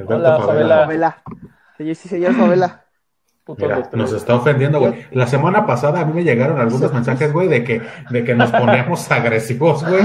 Hola. 0.06 0.38
Favela. 0.40 0.78
Favela. 0.82 1.22
Señor, 1.78 1.94
sí, 1.94 2.08
señor 2.10 2.34
Favela. 2.34 2.83
Mira, 3.58 3.90
nos 3.92 4.12
está 4.12 4.34
ofendiendo, 4.36 4.80
güey. 4.80 5.04
La 5.12 5.26
semana 5.26 5.66
pasada 5.66 6.00
a 6.00 6.04
mí 6.06 6.14
me 6.14 6.24
llegaron 6.24 6.58
algunos 6.58 6.90
mensajes, 6.94 7.30
güey, 7.32 7.48
de 7.48 7.62
que, 7.62 7.82
de 8.10 8.24
que 8.24 8.34
nos 8.34 8.50
ponemos 8.50 9.10
agresivos, 9.10 9.84
güey. 9.86 10.02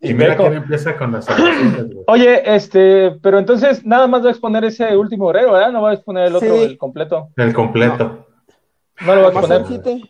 Y 0.00 0.14
mira 0.14 0.34
quién 0.36 0.54
empieza 0.54 0.96
con 0.96 1.12
las 1.12 1.28
agresiones, 1.28 1.84
güey. 1.92 2.04
Oye, 2.06 2.54
este, 2.54 3.10
pero 3.22 3.38
entonces 3.38 3.84
nada 3.84 4.06
más 4.06 4.24
va 4.24 4.28
a 4.28 4.30
exponer 4.30 4.64
ese 4.64 4.96
último 4.96 5.26
guerrero, 5.26 5.52
¿verdad? 5.52 5.72
No 5.72 5.82
va 5.82 5.90
a 5.90 5.94
exponer 5.94 6.28
el 6.28 6.36
otro, 6.36 6.56
Sí. 6.56 6.62
el 6.62 6.78
completo. 6.78 7.28
El 7.36 7.52
completo. 7.52 8.26
No 9.02 9.14
lo 9.14 9.20
va 9.22 9.28
a 9.28 9.30
exponer. 9.32 10.00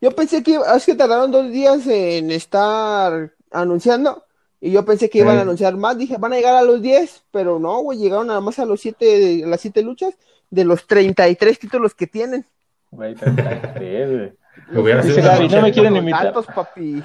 Yo 0.00 0.10
pensé 0.12 0.42
que 0.42 0.52
iba- 0.52 0.76
es 0.76 0.86
que 0.86 0.94
tardaron 0.94 1.32
dos 1.32 1.50
días 1.50 1.84
en 1.88 2.30
estar 2.30 3.32
anunciando 3.50 4.24
y 4.60 4.70
yo 4.70 4.84
pensé 4.84 5.10
que 5.10 5.18
iban 5.18 5.34
Sí. 5.34 5.38
a 5.38 5.42
anunciar 5.42 5.76
más. 5.76 5.96
Dije, 5.98 6.16
van 6.18 6.32
a 6.32 6.36
llegar 6.36 6.54
a 6.54 6.62
los 6.62 6.80
10, 6.80 7.24
pero 7.32 7.58
no, 7.58 7.80
güey, 7.82 7.98
llegaron 7.98 8.26
nada 8.28 8.40
más 8.40 8.58
a 8.58 8.66
los 8.66 8.80
siete, 8.80 9.42
las 9.46 9.60
siete 9.60 9.82
luchas 9.82 10.14
de 10.54 10.64
los 10.64 10.86
33 10.86 11.58
títulos 11.58 11.94
que 11.94 12.06
tienen. 12.06 12.46
Güey, 12.90 13.14
33, 13.14 14.10
güey. 14.10 14.32
Hubiera 14.80 15.02
Dice 15.04 15.20
Gaby, 15.20 15.48
no 15.48 15.62
me 15.62 15.72
quieren 15.72 15.96
invitar. 15.96 16.24
datos, 16.26 16.46
papi. 16.46 17.02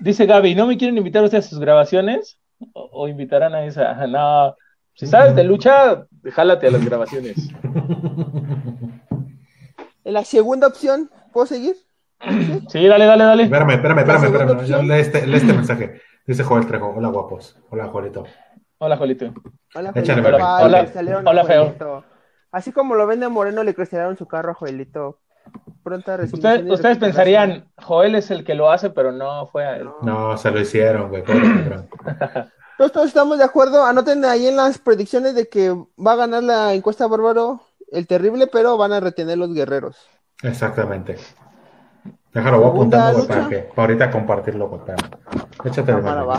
Dice 0.00 0.26
Gaby, 0.26 0.54
¿no 0.54 0.66
me 0.66 0.78
quieren 0.78 0.96
invitar 0.96 1.24
ustedes 1.24 1.46
a 1.46 1.48
sus 1.50 1.58
grabaciones? 1.58 2.38
¿O, 2.74 2.88
o 2.92 3.08
invitarán 3.08 3.54
a 3.54 3.64
esa? 3.64 4.06
No, 4.06 4.54
si 4.94 5.06
sabes 5.06 5.34
de 5.34 5.42
lucha, 5.44 6.06
jálate 6.32 6.68
a 6.68 6.70
las 6.70 6.84
grabaciones. 6.84 7.36
La 10.04 10.24
segunda 10.24 10.66
opción, 10.66 11.10
¿puedo 11.32 11.46
seguir? 11.46 11.76
Sí, 12.68 12.86
dale, 12.86 13.06
dale, 13.06 13.24
dale. 13.24 13.42
Espérame, 13.44 13.70
espérame, 13.70 13.98
espérame, 13.98 14.50
opción. 14.50 14.88
Lee 14.88 14.94
este, 14.94 15.26
lee 15.26 15.36
este 15.36 15.52
mensaje. 15.52 16.00
Dice 16.26 16.44
Joel 16.44 16.66
Trejo. 16.66 16.92
Hola, 16.96 17.08
guapos. 17.08 17.56
Hola, 17.70 17.88
Juanito. 17.88 18.24
Hola, 18.78 18.96
Jolito. 18.96 19.32
Hola. 19.76 19.92
Ay, 19.94 20.02
Hola. 20.04 20.68
le 20.68 20.78
cristalearon 20.80 21.26
a 21.26 21.30
Hola, 21.30 21.44
feo. 21.44 22.04
Así 22.52 22.70
como 22.70 22.94
lo 22.94 23.06
vende 23.06 23.28
Moreno, 23.28 23.64
le 23.64 23.74
cristalearon 23.74 24.16
su 24.16 24.26
carro 24.28 24.52
a 24.52 24.54
Joelito. 24.54 25.18
Pronta 25.82 26.16
resignación 26.16 26.70
Ustedes, 26.70 26.98
pensarían, 26.98 27.66
Joel 27.82 28.14
es 28.14 28.30
el 28.30 28.44
que 28.44 28.54
lo 28.54 28.70
hace, 28.70 28.90
pero 28.90 29.10
no 29.10 29.46
fue 29.46 29.64
a 29.66 29.76
él. 29.76 29.88
No, 30.02 30.36
se 30.36 30.50
lo 30.50 30.60
hicieron, 30.60 31.08
güey. 31.08 31.24
Todos, 32.78 32.92
todos 32.92 33.06
estamos 33.06 33.38
de 33.38 33.44
acuerdo. 33.44 33.84
Anoten 33.84 34.24
ahí 34.24 34.46
en 34.46 34.56
las 34.56 34.78
predicciones 34.78 35.34
de 35.34 35.48
que 35.48 35.70
va 35.70 36.12
a 36.12 36.16
ganar 36.16 36.42
la 36.42 36.74
encuesta 36.74 37.06
bárbaro 37.06 37.60
el 37.92 38.06
terrible, 38.06 38.46
pero 38.46 38.76
van 38.76 38.92
a 38.92 39.00
retener 39.00 39.38
los 39.38 39.52
guerreros. 39.52 39.96
Exactamente. 40.42 41.16
Déjalo, 42.32 42.60
voy 42.60 42.70
Segunda 42.70 43.08
apuntando, 43.10 43.12
güey, 43.12 43.22
lucha. 43.28 43.34
para 43.34 43.48
que 43.48 43.58
para 43.58 43.82
ahorita 43.82 44.10
compartirlo, 44.10 44.68
güey. 44.68 44.80
Échate 45.64 45.92
de 45.92 46.02
mano. 46.02 46.32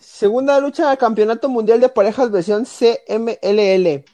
Segunda 0.00 0.60
lucha 0.60 0.96
Campeonato 0.96 1.48
Mundial 1.48 1.80
de 1.80 1.88
Parejas 1.88 2.30
versión 2.30 2.64
CMLL. 2.64 4.04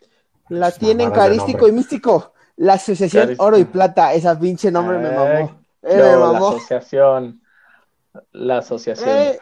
La 0.49 0.71
tienen 0.71 1.11
carístico 1.11 1.69
y 1.69 1.73
místico. 1.73 2.33
La 2.57 2.75
Asociación. 2.75 3.35
Oro 3.39 3.59
y 3.59 3.65
Plata. 3.65 4.15
Esa 4.15 4.39
pinche 4.39 4.71
nombre 4.71 4.99
me 4.99 5.11
mamó. 5.11 5.61
Eh, 5.83 5.97
me 5.97 6.03
la 6.17 6.39
asociación. 6.39 7.41
La 8.33 8.59
asociación. 8.59 9.09
Eh, 9.09 9.39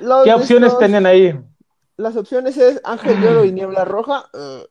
los 0.00 0.24
¿Qué 0.24 0.32
opciones 0.32 0.76
tenían 0.78 1.06
ahí? 1.06 1.38
Las 1.96 2.16
opciones 2.16 2.56
es 2.56 2.80
Ángel 2.84 3.20
de 3.20 3.28
Oro 3.28 3.44
y 3.44 3.52
Niebla 3.52 3.84
Roja. 3.84 4.26
eh, 4.34 4.66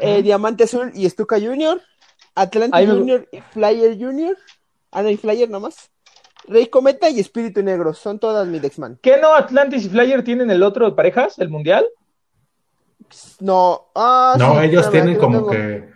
eh, 0.00 0.22
Diamante 0.22 0.64
Azul 0.64 0.90
y 0.94 1.08
Stuka 1.08 1.38
Junior, 1.40 1.80
Atlantis 2.34 2.74
Ahí 2.74 2.86
me- 2.86 2.94
Junior 2.94 3.28
y 3.32 3.40
Flyer 3.40 3.96
Junior, 3.98 4.36
ah 4.90 5.02
no, 5.02 5.08
y 5.08 5.16
Flyer 5.16 5.48
nomás, 5.48 5.90
Rey 6.46 6.66
Cometa 6.66 7.08
y 7.08 7.20
Espíritu 7.20 7.62
Negro, 7.62 7.94
son 7.94 8.18
todas 8.18 8.46
mi 8.46 8.58
Dexman. 8.58 8.98
¿Qué 9.02 9.16
no 9.18 9.34
Atlantis 9.34 9.84
y 9.86 9.88
Flyer 9.88 10.22
tienen 10.22 10.50
el 10.50 10.62
otro 10.62 10.84
de 10.86 10.92
parejas, 10.92 11.38
el 11.38 11.48
mundial? 11.48 11.86
No, 13.40 13.88
ah, 13.94 14.36
No, 14.38 14.60
sí, 14.60 14.66
ellos 14.66 14.84
espérame, 14.86 14.90
tienen 14.92 15.08
aquí 15.10 15.18
como 15.20 15.36
tengo. 15.38 15.50
que. 15.50 15.90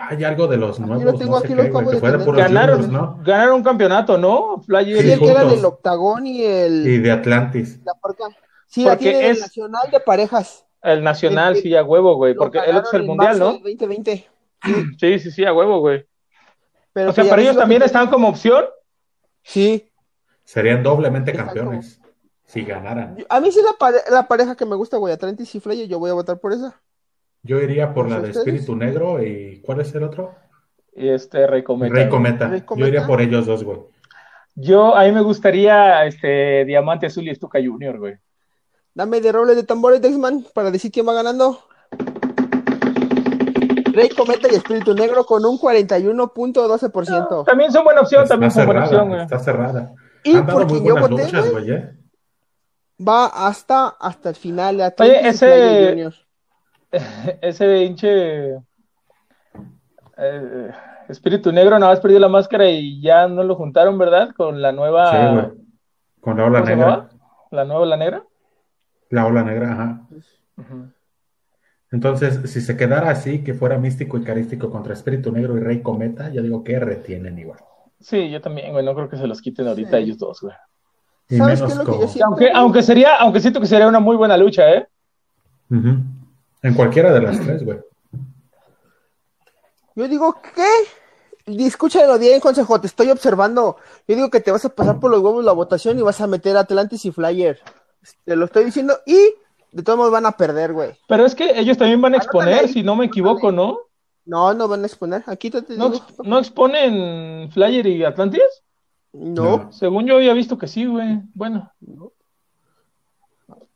Hay 0.00 0.22
algo 0.24 0.46
de 0.46 0.56
los 0.58 0.78
lo 0.78 0.86
nuevos, 0.86 1.18
tengo, 1.18 1.32
no 1.32 1.40
sé 1.40 1.46
aquí 1.46 1.54
lo 1.54 1.62
qué, 1.64 1.68
güey, 1.70 1.80
acabo 1.80 1.90
que 1.90 1.94
de 1.96 2.00
fue 2.00 2.08
de 2.10 2.12
tener. 2.18 2.26
puros 2.26 2.42
Ganaron, 2.42 2.80
juniors, 2.82 2.92
¿no? 3.16 3.22
ganaron 3.24 3.54
un 3.56 3.62
campeonato, 3.64 4.18
¿no? 4.18 4.62
Flyer 4.64 5.02
Sí, 5.02 5.10
el 5.12 5.18
que 5.18 5.28
era 5.30 5.44
del 5.44 5.64
Octagón 5.64 6.26
y 6.26 6.44
el 6.44 6.86
Y 6.86 6.98
de 6.98 7.10
Atlantis. 7.10 7.80
la. 7.84 7.92
Sí, 8.68 8.84
la 8.84 8.90
Porque 8.90 9.04
tiene 9.10 9.24
el 9.26 9.32
es- 9.32 9.40
Nacional 9.40 9.90
de 9.90 10.00
Parejas. 10.00 10.64
el 10.82 11.02
nacional, 11.02 11.56
El- 11.56 11.62
sí, 11.62 11.74
a 11.74 11.82
huevo, 11.82 12.14
güey, 12.16 12.34
porque 12.34 12.58
el 12.58 12.76
otro 12.76 12.90
es 12.90 12.94
el 12.94 13.02
mundial, 13.04 13.38
¿no? 13.38 13.46
del 13.54 13.62
2020. 13.62 14.28
Sí, 15.00 15.18
sí, 15.18 15.30
sí, 15.32 15.44
a 15.44 15.52
huevo, 15.52 15.80
güey. 15.80 16.06
Pero 16.92 17.10
O 17.10 17.12
sea, 17.12 17.24
para 17.28 17.42
ellos 17.42 17.54
que 17.54 17.60
también 17.60 17.82
están 17.82 18.08
como 18.08 18.28
opción. 18.28 18.64
Sí, 19.42 19.84
Serían 20.44 20.82
doblemente 20.82 21.30
Exacto. 21.32 21.54
campeones. 21.54 22.00
Si 22.48 22.62
ganaran. 22.64 23.16
Yo- 23.16 23.26
a 23.28 23.40
mí 23.40 23.52
sí 23.52 23.60
la, 23.64 23.74
pare- 23.78 24.02
la 24.10 24.26
pareja 24.26 24.56
que 24.56 24.64
me 24.66 24.74
gusta, 24.74 24.96
güey, 24.96 25.14
Atlantis 25.14 25.54
y 25.54 25.60
Flyer, 25.60 25.86
yo 25.86 25.98
voy 26.00 26.10
a 26.10 26.14
votar 26.14 26.40
por 26.40 26.52
esa. 26.52 26.80
Yo 27.42 27.60
iría 27.60 27.94
por 27.94 28.06
¿Pues 28.06 28.16
la 28.16 28.20
de 28.22 28.30
ustedes? 28.30 28.46
Espíritu 28.48 28.74
Negro 28.74 29.22
y. 29.22 29.60
¿Cuál 29.64 29.80
es 29.82 29.94
el 29.94 30.02
otro? 30.02 30.34
Y 30.96 31.08
este 31.10 31.46
Rey 31.46 31.62
Cometa. 31.62 31.94
Rey. 31.94 32.08
Cometa. 32.08 32.48
Rey 32.48 32.60
Yo 32.60 32.66
Cometa. 32.66 32.88
iría 32.88 33.06
por 33.06 33.20
ellos 33.20 33.46
dos, 33.46 33.62
güey. 33.62 33.78
Yo, 34.56 34.96
a 34.96 35.04
mí 35.04 35.12
me 35.12 35.20
gustaría 35.20 36.04
este 36.06 36.64
Diamante 36.64 37.06
Azul 37.06 37.28
y 37.28 37.34
Stuka 37.34 37.60
Junior, 37.64 37.98
güey. 37.98 38.16
Dame 38.94 39.20
de 39.20 39.30
roble 39.30 39.54
de 39.54 39.62
tambores, 39.62 40.00
Dexman, 40.02 40.44
para 40.54 40.72
decir 40.72 40.90
quién 40.90 41.06
va 41.06 41.12
ganando. 41.12 41.60
Rey 43.92 44.08
Cometa 44.10 44.48
y 44.50 44.54
Espíritu 44.56 44.94
Negro 44.94 45.24
con 45.24 45.44
un 45.44 45.58
41.12%. 45.58 47.44
También 47.44 47.70
son 47.72 47.84
buena 47.84 48.00
opción, 48.00 48.26
también 48.26 48.48
Está 48.48 48.60
son 48.60 48.66
buena 48.66 48.86
cerrada, 48.86 49.02
opción, 49.02 49.08
güey. 49.08 49.22
está 49.22 49.38
cerrada. 49.38 49.92
Y 50.24 50.36
Han 50.36 50.46
dado 50.46 50.66
muy 50.66 50.84
yo 50.84 50.96
voté, 50.96 51.10
luchas, 51.24 51.50
güey, 51.50 51.64
güey, 51.66 51.70
¿eh? 51.78 51.90
Va 53.06 53.26
hasta, 53.26 53.88
hasta 53.88 54.28
el 54.30 54.34
final. 54.36 54.76
de 54.78 54.84
Atlantis 54.84 55.18
Oye, 55.18 55.28
ese- 55.28 55.88
Junior. 55.90 56.14
Ese 57.42 57.84
hinche 57.84 58.54
eh, 60.16 60.70
Espíritu 61.08 61.52
Negro 61.52 61.78
nada 61.78 61.92
más 61.92 62.00
perdió 62.00 62.18
la 62.18 62.28
máscara 62.28 62.68
y 62.68 63.00
ya 63.00 63.28
no 63.28 63.42
lo 63.44 63.56
juntaron, 63.56 63.98
¿verdad? 63.98 64.30
Con 64.36 64.60
la 64.62 64.72
nueva. 64.72 65.10
Sí, 65.10 65.34
güey. 65.34 65.68
Con 66.20 66.36
la 66.36 66.44
ola 66.46 66.60
¿cómo 66.60 66.66
se 66.70 66.76
negra. 66.76 67.08
La 67.50 67.64
nueva 67.64 67.86
La 67.86 67.96
Negra. 67.96 68.24
La 69.10 69.26
ola 69.26 69.42
negra, 69.42 69.72
ajá. 69.72 70.06
Entonces, 71.90 72.50
si 72.50 72.60
se 72.60 72.76
quedara 72.76 73.10
así, 73.10 73.42
que 73.42 73.54
fuera 73.54 73.78
místico 73.78 74.18
y 74.18 74.22
carístico 74.24 74.70
contra 74.70 74.92
Espíritu 74.92 75.32
Negro 75.32 75.56
y 75.56 75.60
Rey 75.60 75.80
Cometa, 75.82 76.28
yo 76.30 76.42
digo 76.42 76.62
que 76.62 76.78
retienen 76.78 77.38
igual. 77.38 77.60
Sí, 78.00 78.30
yo 78.30 78.40
también, 78.42 78.72
güey. 78.72 78.84
No 78.84 78.94
creo 78.94 79.08
que 79.08 79.16
se 79.16 79.26
los 79.26 79.40
quiten 79.40 79.66
ahorita 79.66 79.96
Sí. 79.96 80.02
ellos 80.04 80.18
dos, 80.18 80.40
güey. 80.42 80.54
¿Sabes 81.36 81.60
menos 81.60 81.60
qué 81.60 81.72
es 81.72 81.76
lo 81.76 81.84
que 81.84 82.00
yo 82.00 82.08
siento? 82.08 82.26
Aunque, 82.26 82.50
aunque 82.52 82.82
sería, 82.82 83.16
aunque 83.16 83.40
siento 83.40 83.60
que 83.60 83.66
sería 83.66 83.86
una 83.86 84.00
muy 84.00 84.16
buena 84.16 84.36
lucha, 84.36 84.70
¿eh? 84.72 84.88
En 85.70 86.74
cualquiera 86.74 87.12
de 87.12 87.20
las 87.20 87.38
tres, 87.40 87.64
güey. 87.64 87.78
Yo 89.94 90.08
digo, 90.08 90.36
¿qué? 90.54 91.64
Escúchalo 91.64 92.18
bien, 92.18 92.40
consejo, 92.40 92.80
te 92.80 92.86
estoy 92.86 93.10
observando. 93.10 93.76
Yo 94.06 94.14
digo 94.14 94.30
que 94.30 94.40
te 94.40 94.50
vas 94.50 94.64
a 94.64 94.68
pasar 94.68 95.00
por 95.00 95.10
los 95.10 95.20
huevos 95.20 95.44
la 95.44 95.52
votación 95.52 95.98
y 95.98 96.02
vas 96.02 96.20
a 96.20 96.26
meter 96.26 96.56
Atlantis 96.56 97.04
y 97.04 97.10
Flyer. 97.10 97.58
Te 98.24 98.36
lo 98.36 98.44
estoy 98.44 98.64
diciendo 98.64 98.98
y 99.06 99.18
de 99.72 99.82
todos 99.82 99.98
modos 99.98 100.12
van 100.12 100.26
a 100.26 100.32
perder, 100.32 100.72
güey. 100.72 100.92
Pero 101.08 101.26
es 101.26 101.34
que 101.34 101.58
ellos 101.58 101.76
también 101.76 102.00
van 102.00 102.14
a 102.14 102.18
Anótale 102.18 102.52
exponer, 102.52 102.68
si 102.68 102.82
no 102.82 102.96
me 102.96 103.06
equivoco, 103.06 103.50
¿no? 103.50 103.78
No, 104.24 104.54
no 104.54 104.68
van 104.68 104.82
a 104.82 104.86
exponer. 104.86 105.24
Aquí 105.26 105.50
te, 105.50 105.62
te 105.62 105.76
¿No, 105.76 105.90
digo. 105.90 106.04
¿No 106.22 106.38
exponen 106.38 107.50
Flyer 107.50 107.86
y 107.86 108.04
Atlantis? 108.04 108.42
No. 109.12 109.72
Según 109.72 110.06
yo 110.06 110.16
había 110.16 110.32
visto 110.34 110.58
que 110.58 110.68
sí, 110.68 110.86
güey. 110.86 111.20
Bueno. 111.34 111.72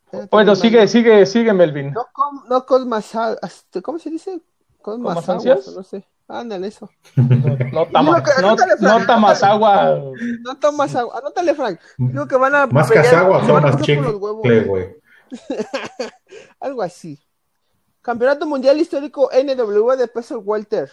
Espérate, 0.05 0.29
Bueno, 0.31 0.51
no, 0.51 0.55
sigue, 0.55 0.81
no. 0.81 0.87
sigue, 0.87 1.25
sigue, 1.25 1.53
Melvin. 1.53 1.91
No, 1.91 2.05
com, 2.13 2.43
no 2.47 2.65
cosmas, 2.65 3.15
ah, 3.15 3.35
este, 3.41 3.81
¿cómo 3.81 3.97
se 3.97 4.09
dice? 4.11 4.41
Con 4.81 4.95
¿Con 4.95 5.01
más 5.03 5.15
más 5.15 5.29
agua, 5.29 5.53
ansias? 5.53 5.75
no 5.75 5.83
sé. 5.83 6.07
Ándale 6.27 6.67
eso. 6.67 6.89
No, 7.15 7.25
no, 7.71 7.85
tama- 7.87 8.19
no, 8.19 8.47
anótale, 8.47 8.73
no 8.79 9.05
tomas 9.05 9.43
agua. 9.43 10.01
No 10.41 10.55
tomas 10.59 10.95
agua. 10.95 11.17
Anótale, 11.19 11.53
Frank. 11.55 11.79
Digo 11.97 12.27
que 12.27 12.35
van 12.37 12.55
a. 12.55 12.67
Más 12.67 12.89
pelear- 12.89 13.03
casagua, 13.03 13.45
se 13.45 13.51
van 13.51 13.65
a 13.65 13.71
tomas 13.71 13.85
pelear 13.85 14.03
por 14.03 14.11
los 14.13 14.21
huevos. 14.21 14.43
chicle, 14.43 14.63
güey. 14.65 14.95
Algo 16.59 16.81
así. 16.81 17.19
Campeonato 18.01 18.45
Mundial 18.45 18.79
Histórico 18.79 19.29
NW 19.33 19.91
de 19.97 20.07
peso 20.07 20.39
welter. 20.39 20.91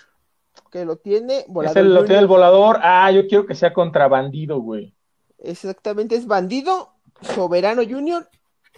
Que 0.70 0.84
lo 0.84 0.96
tiene 0.96 1.44
Volador 1.48 1.78
Ese 1.78 1.88
lo 1.88 2.04
tiene 2.04 2.20
el 2.20 2.26
volador. 2.28 2.78
Ah, 2.82 3.10
yo 3.10 3.26
quiero 3.26 3.44
que 3.46 3.54
sea 3.54 3.72
contrabandido, 3.72 4.60
güey. 4.60 4.94
Exactamente, 5.38 6.14
es 6.16 6.26
Bandido, 6.26 6.90
Soberano 7.22 7.82
Junior. 7.82 8.28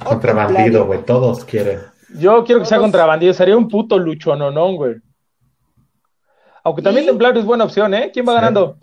o 0.00 0.04
Contra 0.04 0.30
Templario. 0.32 0.54
bandido, 0.56 0.86
güey. 0.86 1.04
Todos 1.04 1.44
quieren. 1.44 1.80
Yo 2.18 2.44
quiero 2.44 2.60
que 2.60 2.66
sea 2.66 2.78
Todos- 2.78 2.86
contrabandido. 2.90 3.34
Sería 3.34 3.56
un 3.56 3.68
puto 3.68 3.98
luchononón, 3.98 4.76
güey. 4.76 4.94
Aunque 6.64 6.80
también 6.82 7.04
Y- 7.04 7.08
Templario 7.08 7.40
es 7.40 7.46
buena 7.46 7.64
opción, 7.64 7.92
¿eh? 7.94 8.10
¿Quién 8.12 8.26
va 8.26 8.32
Sí. 8.32 8.36
ganando? 8.36 8.78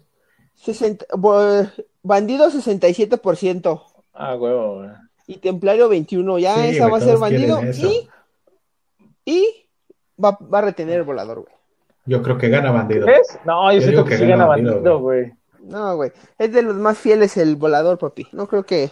60 0.56 1.06
bo- 1.18 1.66
Bandido 2.04 2.50
67% 2.52 3.82
Ah, 4.14 4.36
huevo, 4.36 4.78
güey. 4.80 4.90
y 5.28 5.38
Templario 5.38 5.90
21. 5.90 6.38
Ya 6.40 6.56
Sí, 6.56 6.70
esa 6.76 6.88
güey, 6.88 6.92
va 6.92 6.98
a 6.98 7.02
ser 7.10 7.18
Bandido 7.18 7.60
y, 7.64 8.10
y 9.26 9.48
va, 10.24 10.38
va 10.42 10.60
a 10.60 10.62
retener 10.64 10.98
el 11.00 11.04
volador, 11.06 11.42
güey. 11.42 11.54
Yo 12.10 12.24
creo 12.24 12.38
que 12.40 12.50
gana 12.50 12.72
bandido. 12.72 13.06
¿Ves? 13.06 13.40
No, 13.46 13.72
yo, 13.72 13.78
Yo 13.78 13.84
siento 13.84 14.04
que, 14.04 14.10
que 14.12 14.18
sí 14.18 14.26
gana 14.26 14.48
Bandido, 14.48 15.00
güey. 15.00 15.32
No, 15.62 15.96
güey. 15.96 16.12
Es 16.40 16.52
de 16.52 16.64
los 16.64 16.76
más 16.76 16.98
fieles 16.98 17.38
el 17.38 17.56
volador, 17.56 18.00
papi. 18.00 18.28
No 18.32 18.48
creo 18.48 18.64
que, 18.64 18.90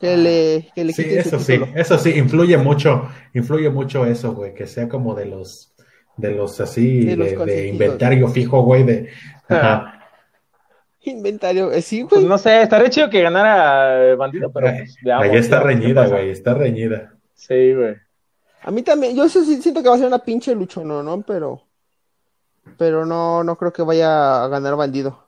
que 0.00 0.16
le, 0.16 0.68
que 0.72 0.84
le 0.84 0.92
Sí, 0.92 1.04
eso 1.08 1.40
sí, 1.40 1.58
eso 1.74 1.98
sí, 1.98 2.10
influye 2.10 2.56
mucho, 2.58 3.08
influye 3.34 3.70
mucho 3.70 4.06
eso, 4.06 4.34
güey, 4.34 4.54
que 4.54 4.68
sea 4.68 4.88
como 4.88 5.16
de 5.16 5.26
los, 5.26 5.74
de 6.16 6.30
los 6.30 6.60
así, 6.60 7.06
De 7.06 7.16
los 7.16 7.32
inventario 7.32 8.28
fijo, 8.28 8.62
güey, 8.62 8.84
de, 8.84 9.08
ajá. 9.48 9.94
Inventario, 11.00 11.72
eh, 11.72 11.82
sí, 11.82 12.04
Pues 12.04 12.20
güey. 12.20 12.28
no 12.28 12.38
sé, 12.38 12.62
estaría 12.62 12.90
chido 12.90 13.10
que 13.10 13.22
ganara 13.22 14.14
bandido, 14.16 14.52
pero 14.52 14.68
pues 14.68 14.96
veamos. 15.02 15.26
Ahí 15.26 15.36
está 15.36 15.60
reñida, 15.60 16.06
güey, 16.06 16.30
está 16.30 16.54
reñida. 16.54 17.14
Sí, 17.34 17.74
güey. 17.74 17.96
A 18.62 18.70
mí 18.70 18.82
también, 18.82 19.16
yo 19.16 19.28
sí 19.28 19.44
sí 19.44 19.62
siento 19.62 19.82
que 19.82 19.88
va 19.88 19.94
a 19.94 19.98
ser 19.98 20.08
una 20.08 20.18
pinche 20.18 20.54
luchona, 20.54 21.02
¿no? 21.02 21.22
Pero, 21.22 21.62
pero 22.76 23.06
no, 23.06 23.44
no 23.44 23.56
creo 23.56 23.72
que 23.72 23.82
vaya 23.82 24.44
a 24.44 24.48
ganar 24.48 24.76
bandido. 24.76 25.26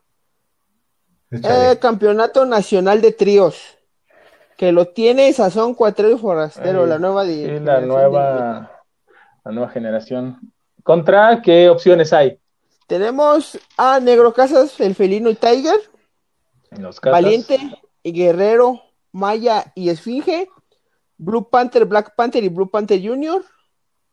Eh, 1.31 1.77
campeonato 1.79 2.45
nacional 2.45 3.01
de 3.01 3.11
tríos. 3.11 3.77
Que 4.57 4.71
lo 4.71 4.89
tiene 4.89 5.31
Sazón 5.31 5.73
Cuatrero 5.73 6.15
y 6.15 6.17
Forastero, 6.17 6.83
Ay, 6.83 6.89
la 6.89 6.99
nueva. 6.99 7.25
Sí, 7.25 7.45
la 7.59 7.81
nueva, 7.81 8.83
la 9.45 9.51
nueva 9.51 9.69
generación. 9.69 10.37
¿Contra 10.83 11.41
qué 11.41 11.69
opciones 11.69 12.11
hay? 12.11 12.39
Tenemos 12.87 13.57
a 13.77 13.99
Negro 13.99 14.33
Casas, 14.33 14.79
el 14.79 14.95
felino 14.95 15.29
y 15.29 15.35
Tiger, 15.35 15.79
los. 16.71 16.99
Valiente 16.99 17.57
y 18.03 18.11
Guerrero, 18.11 18.81
Maya 19.11 19.71
y 19.75 19.89
Esfinge, 19.89 20.49
Blue 21.17 21.49
Panther, 21.49 21.85
Black 21.85 22.15
Panther 22.15 22.43
y 22.43 22.49
Blue 22.49 22.69
Panther 22.69 22.99
Jr., 23.01 23.45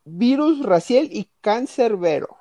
Virus, 0.05 0.65
Raciel 0.65 1.09
y 1.11 1.29
Cancerbero. 1.41 2.37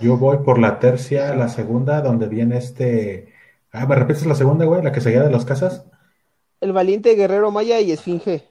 Yo 0.00 0.16
voy 0.16 0.38
por 0.38 0.58
la 0.58 0.78
tercia, 0.78 1.34
la 1.34 1.48
segunda, 1.48 2.00
donde 2.00 2.28
viene 2.28 2.56
este, 2.58 3.32
ah, 3.72 3.86
¿me 3.86 3.94
repites 3.96 4.26
la 4.26 4.34
segunda, 4.34 4.64
güey? 4.64 4.82
La 4.82 4.92
que 4.92 5.00
seguía 5.00 5.22
de 5.22 5.30
las 5.30 5.44
casas. 5.44 5.84
El 6.60 6.72
Valiente, 6.72 7.14
Guerrero, 7.14 7.50
Maya 7.50 7.80
y 7.80 7.90
Esfinge. 7.92 8.46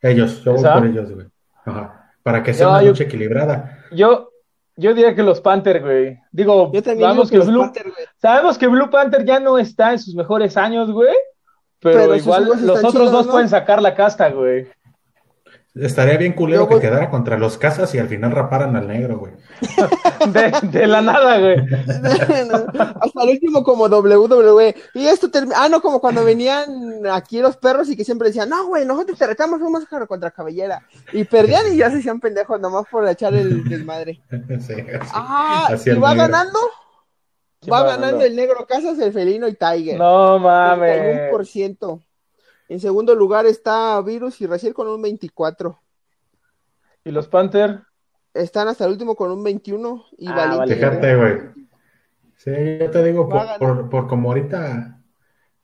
Ellos, 0.00 0.44
yo 0.44 0.52
voy 0.52 0.60
¿Esa? 0.60 0.74
por 0.74 0.86
ellos, 0.86 1.10
güey. 1.12 1.26
Ajá. 1.64 2.12
Para 2.22 2.42
que 2.42 2.54
sea 2.54 2.66
No, 2.66 2.72
una 2.72 2.82
yo- 2.82 2.88
lucha 2.90 3.04
equilibrada. 3.04 3.78
Yo, 3.90 4.30
yo 4.76 4.94
diría 4.94 5.14
que 5.14 5.22
los 5.22 5.40
Panther, 5.40 5.80
güey. 5.82 6.18
Digo, 6.30 6.70
Yo 6.72 6.82
también 6.82 7.08
sabemos 7.08 7.30
digo 7.30 7.44
que, 7.44 7.50
Blue, 7.50 7.60
Panther, 7.60 7.82
güey. 7.90 8.06
sabemos 8.20 8.58
que 8.58 8.66
Blue 8.66 8.90
Panther 8.90 9.24
ya 9.24 9.40
no 9.40 9.58
está 9.58 9.92
en 9.92 9.98
sus 9.98 10.14
mejores 10.14 10.56
años, 10.56 10.90
güey. 10.92 11.14
Pero, 11.80 12.14
igual 12.14 12.44
los 12.44 12.78
otros 12.78 12.92
chidos, 12.92 13.12
dos 13.12 13.26
¿no? 13.26 13.32
pueden 13.32 13.48
sacar 13.48 13.82
la 13.82 13.94
casta, 13.94 14.30
güey. 14.30 14.66
Estaría 15.74 16.16
bien 16.16 16.34
culero 16.34 16.62
Yo 16.62 16.68
que 16.68 16.80
quedara 16.80 17.10
contra 17.10 17.36
los 17.36 17.58
casas 17.58 17.92
y 17.96 17.98
al 17.98 18.06
final 18.08 18.30
raparan 18.30 18.76
al 18.76 18.86
negro, 18.86 19.18
güey. 19.18 19.32
De, 20.32 20.52
de 20.68 20.86
la 20.86 21.02
nada, 21.02 21.40
güey. 21.40 21.56
Hasta 23.00 23.22
el 23.24 23.30
último 23.30 23.64
como 23.64 23.86
WWE. 23.86 24.74
Y 24.94 25.06
esto 25.06 25.30
termina. 25.32 25.56
Ah, 25.58 25.68
no, 25.68 25.82
como 25.82 26.00
cuando 26.00 26.24
venían 26.24 27.04
aquí 27.10 27.40
los 27.40 27.56
perros 27.56 27.88
y 27.88 27.96
que 27.96 28.04
siempre 28.04 28.28
decían, 28.28 28.48
no, 28.50 28.66
güey, 28.68 28.86
nosotros 28.86 29.18
te 29.18 29.26
retamos 29.26 29.60
un 29.60 29.72
máscara 29.72 30.06
contra 30.06 30.30
cabellera. 30.30 30.86
Y 31.12 31.24
perdían 31.24 31.72
y 31.72 31.76
ya 31.76 31.90
se 31.90 31.98
hacían 31.98 32.20
pendejos 32.20 32.60
nomás 32.60 32.86
por 32.88 33.08
echar 33.08 33.34
el 33.34 33.64
desmadre. 33.68 34.22
Sí, 34.60 34.74
así. 34.74 35.10
Ah, 35.12 35.68
Así 35.70 35.90
y 35.90 35.94
va 35.94 36.14
negro. 36.14 36.28
ganando. 36.28 36.58
¿Quién 37.60 37.74
Va 37.74 37.80
va 37.80 37.86
ganando 37.86 38.06
ganando? 38.18 38.24
el 38.26 38.36
negro 38.36 38.66
Casas, 38.66 38.98
el 39.00 39.12
felino 39.12 39.48
y 39.48 39.54
Tiger. 39.54 39.98
No 39.98 40.38
mames. 40.38 41.32
31%. 41.32 42.00
En 42.68 42.80
segundo 42.80 43.14
lugar 43.14 43.46
está 43.46 44.00
Virus 44.00 44.40
y 44.40 44.46
Raciel 44.46 44.74
con 44.74 44.88
un 44.88 45.02
24. 45.02 45.78
¿Y 47.04 47.10
los 47.10 47.28
Panther? 47.28 47.80
Están 48.32 48.68
hasta 48.68 48.84
el 48.86 48.92
último 48.92 49.14
con 49.14 49.30
un 49.30 49.44
21 49.44 50.06
y 50.18 50.28
Ah, 50.28 50.34
Valiente. 50.34 50.74
Fíjate, 50.76 51.16
güey. 51.16 51.38
Sí, 52.36 52.50
yo 52.80 52.90
te 52.90 53.04
digo, 53.04 53.28
por, 53.28 53.46
por, 53.58 53.88
por 53.90 54.08
como 54.08 54.28
ahorita 54.30 55.00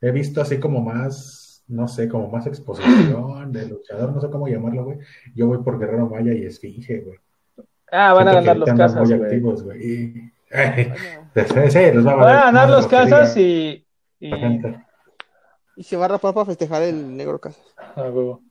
he 0.00 0.10
visto 0.12 0.40
así 0.40 0.58
como 0.60 0.80
más, 0.80 1.64
no 1.68 1.88
sé, 1.88 2.08
como 2.08 2.28
más 2.30 2.46
exposición 2.46 3.52
de 3.52 3.66
luchador, 3.66 4.12
no 4.12 4.20
sé 4.20 4.30
cómo 4.30 4.48
llamarlo, 4.48 4.84
güey. 4.84 4.98
Yo 5.34 5.46
voy 5.46 5.58
por 5.58 5.78
Guerrero 5.78 6.08
Maya 6.08 6.32
y 6.32 6.44
Esfinge, 6.44 7.00
güey. 7.00 7.18
Ah, 7.90 8.12
van 8.12 8.28
a 8.28 8.32
Siento 8.32 8.46
ganar 8.46 8.56
los 8.68 8.78
casas, 8.78 9.08
muy 9.08 9.18
güey. 9.18 9.22
activos, 9.22 9.62
güey. 9.64 9.82
Y, 9.84 10.32
eh, 10.50 10.94
sí, 11.34 11.70
sí, 11.70 11.92
los 11.92 12.06
va 12.06 12.12
a 12.12 12.16
Van 12.16 12.36
a 12.36 12.40
ganar 12.44 12.70
los 12.70 12.86
casas 12.86 13.36
y. 13.36 13.84
y... 14.20 14.30
Y 15.80 15.82
se 15.82 15.96
va 15.96 16.04
a 16.04 16.08
rapar 16.08 16.34
para 16.34 16.44
festejar 16.44 16.82
el 16.82 17.16
negro 17.16 17.40
Casas. 17.40 17.64
Ah, 17.96 18.02
huevo. 18.02 18.42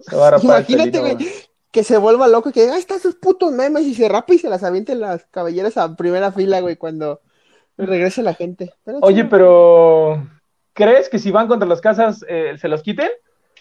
Se 0.00 0.16
va 0.16 0.26
a 0.26 0.30
rapar 0.32 0.44
el 0.44 0.74
Imagínate, 0.74 0.98
güey, 0.98 1.16
que 1.70 1.84
se 1.84 1.98
vuelva 1.98 2.26
loco 2.26 2.48
y 2.48 2.52
que 2.52 2.68
ahí 2.68 2.80
están 2.80 2.98
sus 2.98 3.14
putos 3.14 3.52
memes 3.52 3.84
y 3.84 3.94
se 3.94 4.08
rapa 4.08 4.34
y 4.34 4.38
se 4.38 4.50
las 4.50 4.64
avienten 4.64 4.98
las 4.98 5.24
cabelleras 5.26 5.76
a 5.76 5.94
primera 5.94 6.32
fila, 6.32 6.58
güey, 6.58 6.74
cuando 6.74 7.20
regrese 7.78 8.24
la 8.24 8.34
gente. 8.34 8.74
Pero 8.82 8.98
Oye, 9.02 9.24
pero. 9.24 10.26
¿Crees 10.72 11.08
que 11.08 11.20
si 11.20 11.30
van 11.30 11.46
contra 11.46 11.68
los 11.68 11.80
casas 11.80 12.24
eh, 12.28 12.56
se 12.58 12.66
los 12.66 12.82
quiten? 12.82 13.08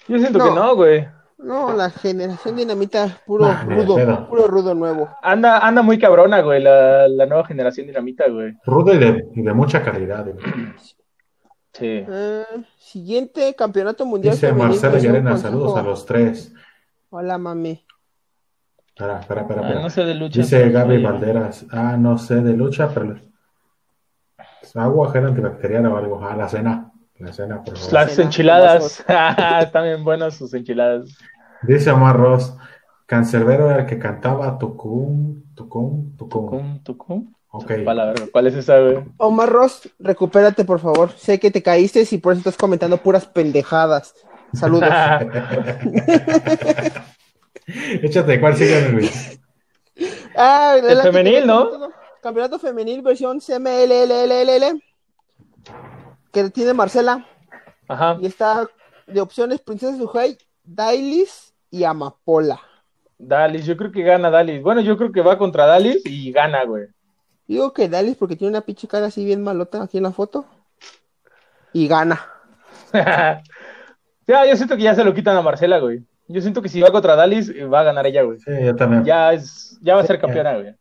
Yo 0.07 0.17
siento 0.17 0.39
No. 0.39 0.45
que 0.45 0.51
no, 0.55 0.75
güey. 0.75 1.07
No, 1.37 1.71
la 1.71 1.91
generación 1.91 2.55
dinamita, 2.55 3.21
puro 3.27 3.45
rudo, 3.67 4.27
puro 4.27 4.47
rudo 4.47 4.73
nuevo. 4.73 5.07
Anda, 5.21 5.59
anda 5.59 5.83
muy 5.83 5.99
cabrona, 5.99 6.41
güey, 6.41 6.63
la, 6.63 7.07
la 7.07 7.27
nueva 7.27 7.45
generación 7.45 7.85
dinamita, 7.85 8.27
güey. 8.27 8.53
Rudo 8.65 8.91
y 8.95 8.97
de, 8.97 9.27
y 9.35 9.43
de 9.43 9.53
mucha 9.53 9.83
calidad, 9.83 10.25
güey. 10.25 10.37
Sí. 11.73 12.05
Eh, 12.07 12.45
siguiente 12.77 13.55
campeonato 13.55 14.05
mundial. 14.05 14.33
Dice 14.35 14.53
Marcelo 14.53 14.93
versión 14.93 15.13
Llarena, 15.13 15.37
saludos 15.37 15.75
a 15.77 15.81
los 15.81 16.05
tres. 16.05 16.53
Hola, 17.09 17.37
mami. 17.37 17.83
Espera, 18.87 19.19
espera, 19.19 19.41
espera. 19.41 19.61
Ah, 19.61 19.63
espera. 19.65 19.81
no 19.81 19.89
sé 19.89 20.05
de 20.05 20.13
lucha. 20.13 20.39
Dice 20.41 20.69
Gaby 20.69 20.95
soy- 20.95 21.03
Valderas, 21.03 21.65
ah, 21.71 21.97
no 21.97 22.17
sé 22.19 22.35
de 22.41 22.53
lucha, 22.53 22.89
pero 22.93 23.15
agua, 24.75 25.11
gel 25.11 25.25
antibacteriana 25.27 25.91
o 25.93 25.97
algo. 25.97 26.23
Ah, 26.23 26.35
la 26.35 26.47
cena, 26.47 26.91
la 27.19 27.33
cena, 27.33 27.63
por 27.63 27.75
favor. 27.77 27.93
Las 27.93 28.11
Cena, 28.11 28.25
enchiladas. 28.25 28.99
Están 29.61 29.83
bien 29.83 30.03
buenas 30.03 30.35
sus 30.35 30.53
enchiladas. 30.53 31.17
Dice 31.63 31.91
Omar 31.91 32.17
Ross, 32.17 32.55
Cancerbero 33.05 33.69
era 33.69 33.81
el 33.81 33.85
que 33.85 33.97
cantaba 33.99 34.57
Tucum, 34.57 35.43
Tucum, 35.55 36.15
Tucum. 36.17 36.45
Tucum, 36.49 36.83
tucum. 36.83 37.33
Ok, 37.55 37.71
Pa' 37.85 37.93
la 37.93 38.05
verga, 38.05 38.25
¿Cuál 38.31 38.47
es 38.47 38.55
esa, 38.55 38.79
güey? 38.79 38.97
Omar 39.17 39.47
Ross, 39.47 39.87
recupérate, 39.99 40.65
por 40.65 40.79
favor. 40.79 41.11
Sé 41.11 41.39
que 41.39 41.51
te 41.51 41.61
caíste 41.61 42.03
y 42.09 42.17
por 42.17 42.33
eso 42.33 42.39
estás 42.39 42.57
comentando 42.57 42.97
puras 42.97 43.27
pendejadas. 43.27 44.15
Saludos. 44.53 44.89
échate, 48.01 48.39
¿cuál 48.39 48.55
sigue, 48.55 48.91
güey? 48.91 49.09
Ah, 50.35 50.75
El 50.81 50.97
la- 50.97 51.03
femenil, 51.03 51.45
¿no? 51.45 51.69
Campeonato 52.21 52.57
femenil 52.57 53.01
versión 53.01 53.39
CMLLLL 53.39 54.81
que 56.31 56.49
tiene 56.49 56.73
Marcela 56.73 57.27
Ajá. 57.87 58.17
y 58.21 58.25
está 58.25 58.65
de 59.05 59.21
opciones 59.21 59.59
Princesa 59.61 59.95
Suhei, 59.97 60.37
Dailis 60.63 61.53
y 61.69 61.83
Amapola. 61.83 62.59
Dalis, 63.19 63.65
yo 63.65 63.77
creo 63.77 63.91
que 63.91 64.01
gana 64.01 64.29
Dalis. 64.31 64.61
Bueno, 64.63 64.81
yo 64.81 64.97
creo 64.97 65.11
que 65.11 65.21
va 65.21 65.37
contra 65.37 65.65
Dalis 65.67 66.01
y 66.05 66.31
gana, 66.31 66.63
güey. 66.63 66.87
Digo 67.47 67.73
que 67.73 67.89
Dailis 67.89 68.15
porque 68.15 68.35
tiene 68.35 68.51
una 68.51 68.61
pinche 68.61 68.87
cara 68.87 69.07
así 69.07 69.25
bien 69.25 69.43
malota 69.43 69.83
aquí 69.83 69.97
en 69.97 70.03
la 70.03 70.11
foto 70.11 70.45
y 71.73 71.87
gana. 71.87 72.25
ya, 74.27 74.45
yo 74.45 74.55
siento 74.55 74.77
que 74.77 74.83
ya 74.83 74.95
se 74.95 75.03
lo 75.03 75.13
quitan 75.13 75.35
a 75.35 75.41
Marcela, 75.41 75.79
güey. 75.79 76.05
Yo 76.27 76.41
siento 76.41 76.61
que 76.61 76.69
si 76.69 76.81
va 76.81 76.91
contra 76.91 77.25
eh, 77.25 77.65
va 77.65 77.81
a 77.81 77.83
ganar 77.83 78.07
ella, 78.07 78.23
güey. 78.23 78.39
Sí, 78.39 78.51
yo 78.63 78.75
también. 78.75 79.03
Ya 79.03 79.33
es, 79.33 79.77
ya 79.81 79.95
va 79.95 80.01
a 80.01 80.05
ser 80.05 80.21
campeona, 80.21 80.53
güey. 80.53 80.75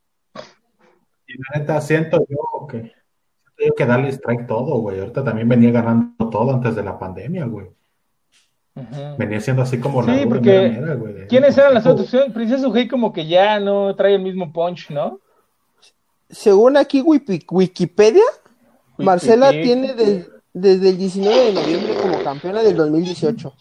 Y 1.27 1.35
la 1.35 1.59
neta, 1.59 1.81
siento 1.81 2.25
yo 2.29 2.66
que, 2.68 2.79
siento 2.79 3.66
yo 3.66 3.75
que 3.75 3.87
Dallas 3.87 4.20
trae 4.20 4.44
todo, 4.44 4.79
güey. 4.79 5.01
Ahorita 5.01 5.25
también 5.25 5.48
venía 5.48 5.72
ganando 5.72 6.31
todo 6.31 6.53
antes 6.53 6.77
de 6.77 6.85
la 6.85 6.98
pandemia, 6.98 7.46
güey. 7.46 7.66
Uh 8.75 9.16
Venía 9.18 9.40
siendo 9.40 9.62
así 9.62 9.79
como 9.79 10.03
Sí, 10.03 10.25
porque 10.27 10.70
manera, 10.70 10.94
güey, 10.94 11.27
¿quiénes 11.27 11.59
eran 11.59 11.75
las 11.75 11.85
otras 11.85 12.07
opciones? 12.07 12.33
Princesa 12.33 12.66
Ugei 12.66 12.88
como 12.88 13.12
que 13.12 13.27
ya 13.27 13.61
no 13.61 13.94
trae 13.96 14.14
el 14.14 14.22
mismo 14.22 14.51
punch, 14.51 14.90
¿no? 14.90 15.20
Según 16.33 16.79
aquí 16.79 17.03
Wikipedia, 17.03 18.25
Marcela 18.97 19.51
tiene 19.51 19.95
desde 20.53 20.88
el 20.88 20.99
19 20.99 21.37
de 21.37 21.53
noviembre 21.53 21.95
como 22.01 22.25
campeona 22.25 22.62
del 22.62 22.77
2018. 22.77 23.53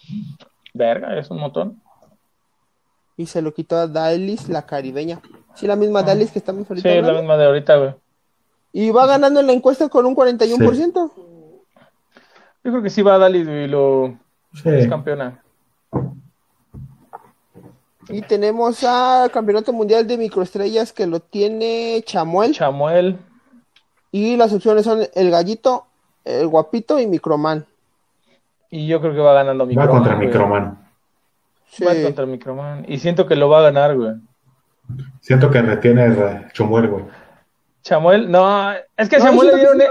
Verga, 0.72 1.18
es 1.18 1.30
un 1.30 1.38
montón. 1.38 1.82
Y 3.16 3.26
se 3.26 3.42
lo 3.42 3.52
quitó 3.52 3.76
a 3.76 3.86
Dalis, 3.86 4.48
la 4.48 4.64
caribeña. 4.64 5.20
Sí, 5.54 5.66
la 5.66 5.76
misma 5.76 6.00
ah. 6.00 6.02
Dalis 6.02 6.30
que 6.30 6.38
estamos 6.38 6.68
ahorita. 6.68 6.90
Sí, 6.90 7.02
la 7.02 7.12
misma 7.12 7.36
de 7.36 7.44
ahorita, 7.44 7.76
güey. 7.76 7.94
Y 8.72 8.90
va 8.90 9.06
ganando 9.06 9.40
en 9.40 9.48
la 9.48 9.52
encuesta 9.52 9.90
con 9.90 10.06
un 10.06 10.16
41%. 10.16 11.12
Yo 12.64 12.70
creo 12.70 12.82
que 12.82 12.90
sí 12.90 13.02
va 13.02 13.16
a 13.16 13.18
Dalis 13.18 13.46
y 13.46 13.66
lo 13.66 14.16
es 14.64 14.88
campeona. 14.88 15.41
Y 18.12 18.22
tenemos 18.22 18.84
a 18.84 19.28
Campeonato 19.32 19.72
Mundial 19.72 20.06
de 20.06 20.18
Microestrellas 20.18 20.92
que 20.92 21.06
lo 21.06 21.20
tiene 21.20 22.02
Chamuel. 22.04 22.52
Chamuel. 22.52 23.18
Y 24.10 24.36
las 24.36 24.52
opciones 24.52 24.84
son 24.84 25.06
el 25.14 25.30
Gallito, 25.30 25.86
el 26.24 26.46
Guapito 26.46 26.98
y 26.98 27.06
Microman. 27.06 27.64
Y 28.70 28.86
yo 28.86 29.00
creo 29.00 29.14
que 29.14 29.20
va 29.20 29.32
ganando 29.32 29.64
Microman. 29.64 29.88
Va 29.88 29.98
contra 29.98 30.16
Microman. 30.16 30.78
Va 31.86 32.02
contra 32.04 32.26
Microman. 32.26 32.84
Y 32.86 32.98
siento 32.98 33.26
que 33.26 33.34
lo 33.34 33.48
va 33.48 33.60
a 33.60 33.62
ganar, 33.62 33.96
güey. 33.96 34.12
Siento 35.20 35.50
que 35.50 35.62
retiene 35.62 36.48
Chamuel, 36.52 36.88
güey. 36.88 37.04
Chamuel, 37.82 38.30
no, 38.30 38.72
es 38.96 39.08
que 39.08 39.18
Chamuel 39.18 39.48
le 39.48 39.56
dieron, 39.56 39.80
e- 39.80 39.86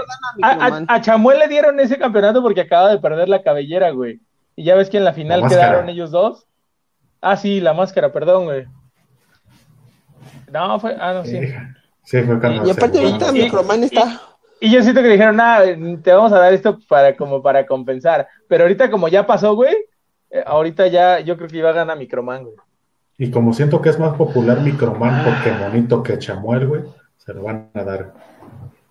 a, 0.88 1.00
Chamuel 1.02 1.38
le 1.40 1.48
dieron 1.48 1.78
ese 1.78 1.98
campeonato 1.98 2.40
porque 2.40 2.62
acaba 2.62 2.88
de 2.88 2.98
perder 2.98 3.28
la 3.28 3.42
cabellera, 3.42 3.90
güey. 3.90 4.20
Y 4.56 4.64
ya 4.64 4.76
ves 4.76 4.88
que 4.88 4.96
en 4.96 5.04
la 5.04 5.12
final 5.12 5.46
quedaron 5.46 5.88
ellos 5.88 6.10
dos. 6.10 6.46
Ah, 7.22 7.36
sí, 7.36 7.60
la 7.60 7.72
máscara, 7.72 8.12
perdón, 8.12 8.46
güey. 8.46 8.66
No, 10.52 10.78
fue, 10.80 10.96
ah, 11.00 11.14
no, 11.14 11.24
sí. 11.24 11.38
Sí, 12.02 12.20
fue 12.22 12.40
cuando 12.40 12.66
Y, 12.66 12.70
aparte 12.70 12.98
ahorita 12.98 13.30
Microman 13.30 13.84
está... 13.84 14.20
Y, 14.60 14.72
yo 14.72 14.82
siento 14.82 15.02
que 15.02 15.08
dijeron, 15.08 15.36
nada, 15.36 15.64
te 16.02 16.12
vamos 16.12 16.32
a 16.32 16.38
dar 16.38 16.52
esto 16.52 16.78
para, 16.88 17.16
como 17.16 17.40
para 17.40 17.64
compensar. 17.64 18.28
Pero 18.48 18.64
ahorita 18.64 18.90
como 18.90 19.08
ya 19.08 19.26
pasó, 19.26 19.54
güey, 19.54 19.74
eh, 20.30 20.42
ahorita 20.44 20.88
ya 20.88 21.20
yo 21.20 21.36
creo 21.36 21.48
que 21.48 21.58
iba 21.58 21.70
a 21.70 21.74
ganar 21.74 21.96
Microman, 21.96 22.44
güey. 22.44 22.56
Y 23.18 23.30
como 23.30 23.52
siento 23.52 23.80
que 23.80 23.90
es 23.90 23.98
más 23.98 24.14
popular 24.16 24.60
Microman 24.60 25.24
porque 25.24 25.52
bonito 25.52 26.02
que 26.02 26.18
Chamuel, 26.18 26.66
güey, 26.66 26.82
se 27.18 27.34
lo 27.34 27.42
van 27.44 27.70
a 27.74 27.84
dar. 27.84 28.14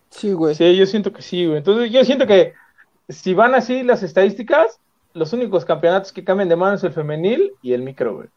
Sí, 0.09 0.31
güey. 0.31 0.55
Sí, 0.55 0.75
yo 0.75 0.85
siento 0.85 1.11
que 1.11 1.21
sí, 1.21 1.45
güey. 1.45 1.57
Entonces 1.57 1.91
yo 1.91 2.03
siento 2.05 2.27
que 2.27 2.53
si 3.09 3.33
van 3.33 3.55
así 3.55 3.83
las 3.83 4.03
estadísticas, 4.03 4.80
los 5.13 5.33
únicos 5.33 5.65
campeonatos 5.65 6.11
que 6.11 6.23
cambian 6.23 6.49
de 6.49 6.55
mano 6.55 6.75
es 6.75 6.83
el 6.83 6.93
femenil 6.93 7.53
y 7.61 7.73
el 7.73 7.81
micro, 7.81 8.15
güey. 8.15 8.29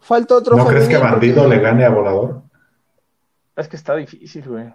Falta 0.00 0.36
otro 0.36 0.56
¿No 0.56 0.66
crees 0.66 0.88
que 0.88 0.96
Bandido 0.96 1.46
le 1.48 1.58
gane 1.58 1.84
a 1.84 1.90
Volador? 1.90 2.42
Es 3.56 3.68
que 3.68 3.76
está 3.76 3.96
difícil, 3.96 4.48
güey. 4.48 4.72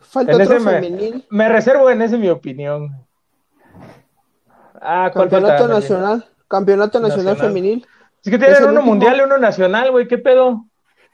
Falta 0.00 0.34
otro 0.34 0.60
femenil. 0.60 1.24
Me, 1.30 1.48
reservo 1.48 1.90
en 1.90 2.02
ese 2.02 2.18
mi 2.18 2.28
opinión. 2.28 2.90
Ah, 4.80 5.10
Campeonato 5.12 5.68
nacional. 5.68 6.26
Campeonato 6.48 7.00
nacional, 7.00 7.36
femenil. 7.36 7.86
Es 8.24 8.30
que 8.30 8.38
tienen 8.38 8.64
uno 8.64 8.82
mundial 8.82 9.18
y 9.18 9.20
uno 9.20 9.38
nacional, 9.38 9.90
güey. 9.90 10.08
¿Qué 10.08 10.18
pedo? 10.18 10.64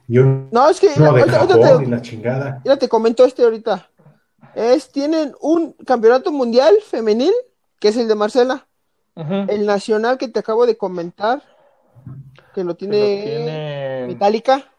no, 0.08 0.70
es 0.70 0.80
que. 0.80 0.90
No, 0.96 1.12
de 1.12 1.22
te, 1.24 1.84
y 1.84 1.86
la 1.86 2.02
chingada. 2.02 2.60
Mira, 2.64 2.76
te 2.76 2.88
comento 2.88 3.24
este 3.24 3.44
ahorita. 3.44 3.88
Es, 4.54 4.90
tienen 4.90 5.34
un 5.40 5.72
campeonato 5.86 6.32
mundial 6.32 6.74
femenil, 6.84 7.32
que 7.78 7.88
es 7.88 7.96
el 7.96 8.08
de 8.08 8.14
Marcela. 8.14 8.66
El 9.48 9.66
nacional 9.66 10.18
que 10.18 10.28
te 10.28 10.40
acabo 10.40 10.66
de 10.66 10.76
comentar, 10.76 11.42
que 12.54 12.64
lo 12.64 12.74
tiene, 12.74 14.06
Metallica. 14.08 14.70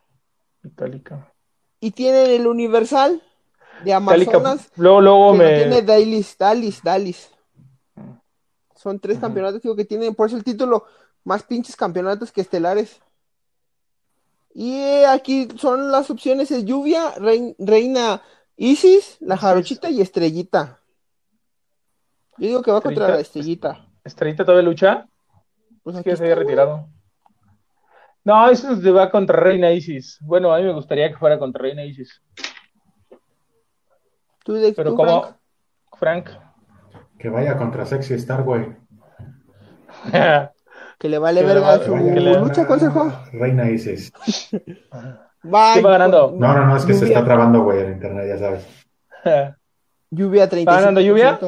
Y 1.80 1.92
tiene 1.92 2.36
el 2.36 2.48
universal 2.48 3.22
de 3.84 3.94
Amazonas. 3.94 4.70
Luego, 4.76 5.02
luego 5.02 5.34
me. 5.34 5.58
tiene 5.58 5.82
Dalis, 5.82 6.38
Dalis, 6.38 6.82
Dalis. 6.84 7.30
Son 8.76 9.00
tres 9.00 9.20
campeonatos 9.20 9.62
digo, 9.62 9.76
que 9.76 9.86
tienen, 9.86 10.16
por 10.16 10.28
eso 10.28 10.38
el 10.38 10.44
título, 10.44 10.86
más 11.24 11.44
pinches 11.44 11.76
campeonatos 11.76 12.32
que 12.32 12.42
estelares. 12.42 13.00
Y 14.54 15.04
aquí 15.04 15.48
son 15.58 15.92
las 15.92 16.10
opciones: 16.10 16.50
es 16.52 16.66
Lluvia, 16.66 17.14
Reina 17.60 18.22
Isis, 18.58 19.18
la 19.20 19.38
Jarochita 19.38 19.90
y 19.90 20.02
Estrellita. 20.02 20.80
Yo 22.38 22.48
digo 22.48 22.62
que 22.62 22.72
va 22.72 22.82
contra 22.82 23.10
la 23.10 23.20
Estrellita. 23.20 23.88
¿Estrellita 24.04 24.44
todavía 24.44 24.68
lucha? 24.68 25.06
Pues 25.84 25.96
es 25.96 26.04
que 26.04 26.16
se 26.16 26.24
había 26.24 26.36
retirado. 26.36 26.88
No, 28.24 28.50
eso 28.50 28.76
se 28.76 28.92
va 28.92 29.10
contra 29.10 29.40
Reina 29.40 29.72
Isis. 29.72 30.20
Bueno, 30.22 30.54
a 30.54 30.60
mí 30.60 30.64
me 30.64 30.74
gustaría 30.74 31.10
que 31.10 31.18
fuera 31.18 31.40
contra 31.40 31.62
Reina 31.62 31.84
Isis. 31.84 32.22
¿Tú 34.44 34.54
de, 34.54 34.74
Pero 34.74 34.96
como 34.96 35.36
Frank? 35.98 36.30
Que 37.18 37.30
vaya 37.30 37.58
contra 37.58 37.86
Sexy 37.86 38.16
Star, 38.16 38.44
güey. 38.44 38.76
que 41.00 41.10
le 41.10 41.18
vale 41.18 41.44
verga 41.44 41.80
su 41.80 41.96
lucha, 41.96 42.68
consejo. 42.68 43.12
Reina 43.34 43.70
Isis. 43.70 44.12
va 45.44 45.80
ganando? 45.82 46.36
No, 46.38 46.54
no, 46.54 46.68
no, 46.68 46.78
es 46.78 46.86
que 46.86 46.94
se 46.94 47.06
está 47.06 47.24
trabando, 47.24 47.64
güey, 47.64 47.82
en 47.82 47.94
internet, 47.94 48.28
ya 48.28 48.38
sabes. 48.38 48.68
lluvia 50.12 50.48
30. 50.48 50.72
¿Está 50.72 50.82
ganando 50.82 51.02
lluvia? 51.02 51.40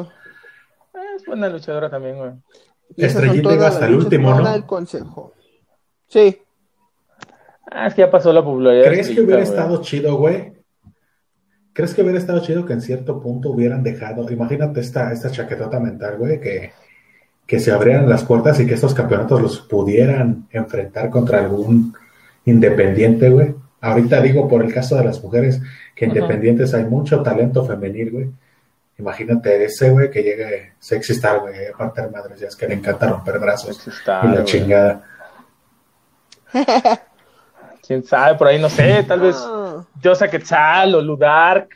Es 1.23 1.27
buena 1.27 1.47
luchadora 1.47 1.89
también, 1.89 2.17
güey. 2.17 2.31
Estrellita 2.97 3.53
iba 3.53 3.67
hasta 3.67 3.87
el 3.87 3.95
último, 3.95 4.37
¿no? 4.37 4.53
El 4.53 4.65
consejo. 4.65 5.33
Sí. 6.07 6.37
Ah, 7.71 7.87
es 7.87 7.93
que 7.93 8.01
ya 8.01 8.11
pasó 8.11 8.33
la 8.33 8.43
popularidad. 8.43 8.87
¿Crees 8.87 9.09
que 9.09 9.21
hubiera 9.21 9.41
estado 9.41 9.81
chido, 9.81 10.17
güey? 10.17 10.51
¿Crees 11.71 11.93
que 11.93 12.01
hubiera 12.01 12.19
estado 12.19 12.41
chido 12.41 12.65
que 12.65 12.73
en 12.73 12.81
cierto 12.81 13.21
punto 13.21 13.51
hubieran 13.51 13.83
dejado, 13.83 14.29
imagínate 14.29 14.81
esta, 14.81 15.13
esta 15.13 15.31
chaquetota 15.31 15.79
mental, 15.79 16.17
güey, 16.17 16.41
que, 16.41 16.73
que 17.47 17.59
se 17.61 17.71
abrieran 17.71 18.09
las 18.09 18.25
puertas 18.25 18.59
y 18.59 18.67
que 18.67 18.73
estos 18.73 18.93
campeonatos 18.93 19.41
los 19.41 19.59
pudieran 19.61 20.47
enfrentar 20.51 21.09
contra 21.09 21.39
algún 21.39 21.93
independiente, 22.43 23.29
güey? 23.29 23.55
Ahorita 23.79 24.21
digo 24.21 24.49
por 24.49 24.61
el 24.61 24.73
caso 24.73 24.97
de 24.97 25.05
las 25.05 25.23
mujeres, 25.23 25.61
que 25.95 26.05
independientes 26.05 26.73
hay 26.73 26.83
mucho 26.83 27.23
talento 27.23 27.65
femenil, 27.65 28.11
güey 28.11 28.29
Imagínate 28.99 29.65
ese, 29.65 29.89
güey, 29.89 30.11
que 30.11 30.21
llegue 30.21 30.73
sexy 30.79 31.13
star, 31.13 31.39
güey, 31.39 31.67
a 31.67 31.75
partir 31.75 32.09
madres, 32.11 32.39
ya 32.39 32.47
es 32.47 32.55
que 32.55 32.67
le 32.67 32.75
encanta 32.75 33.09
romper 33.09 33.39
brazos 33.39 33.87
y 33.87 34.27
la 34.27 34.43
chingada. 34.43 35.03
Quién 37.85 38.03
sabe, 38.03 38.37
por 38.37 38.47
ahí 38.47 38.61
no 38.61 38.69
sé, 38.69 39.03
tal 39.03 39.19
vez 39.19 39.35
Yosa 39.99 40.29
Quetzal 40.29 40.95
o 40.95 41.01
Ludark, 41.01 41.69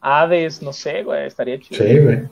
Hades, 0.00 0.62
no 0.62 0.72
sé, 0.72 1.02
güey, 1.02 1.26
estaría 1.26 1.60
chido. 1.60 1.84
Sí, 1.84 1.98
güey. 1.98 2.22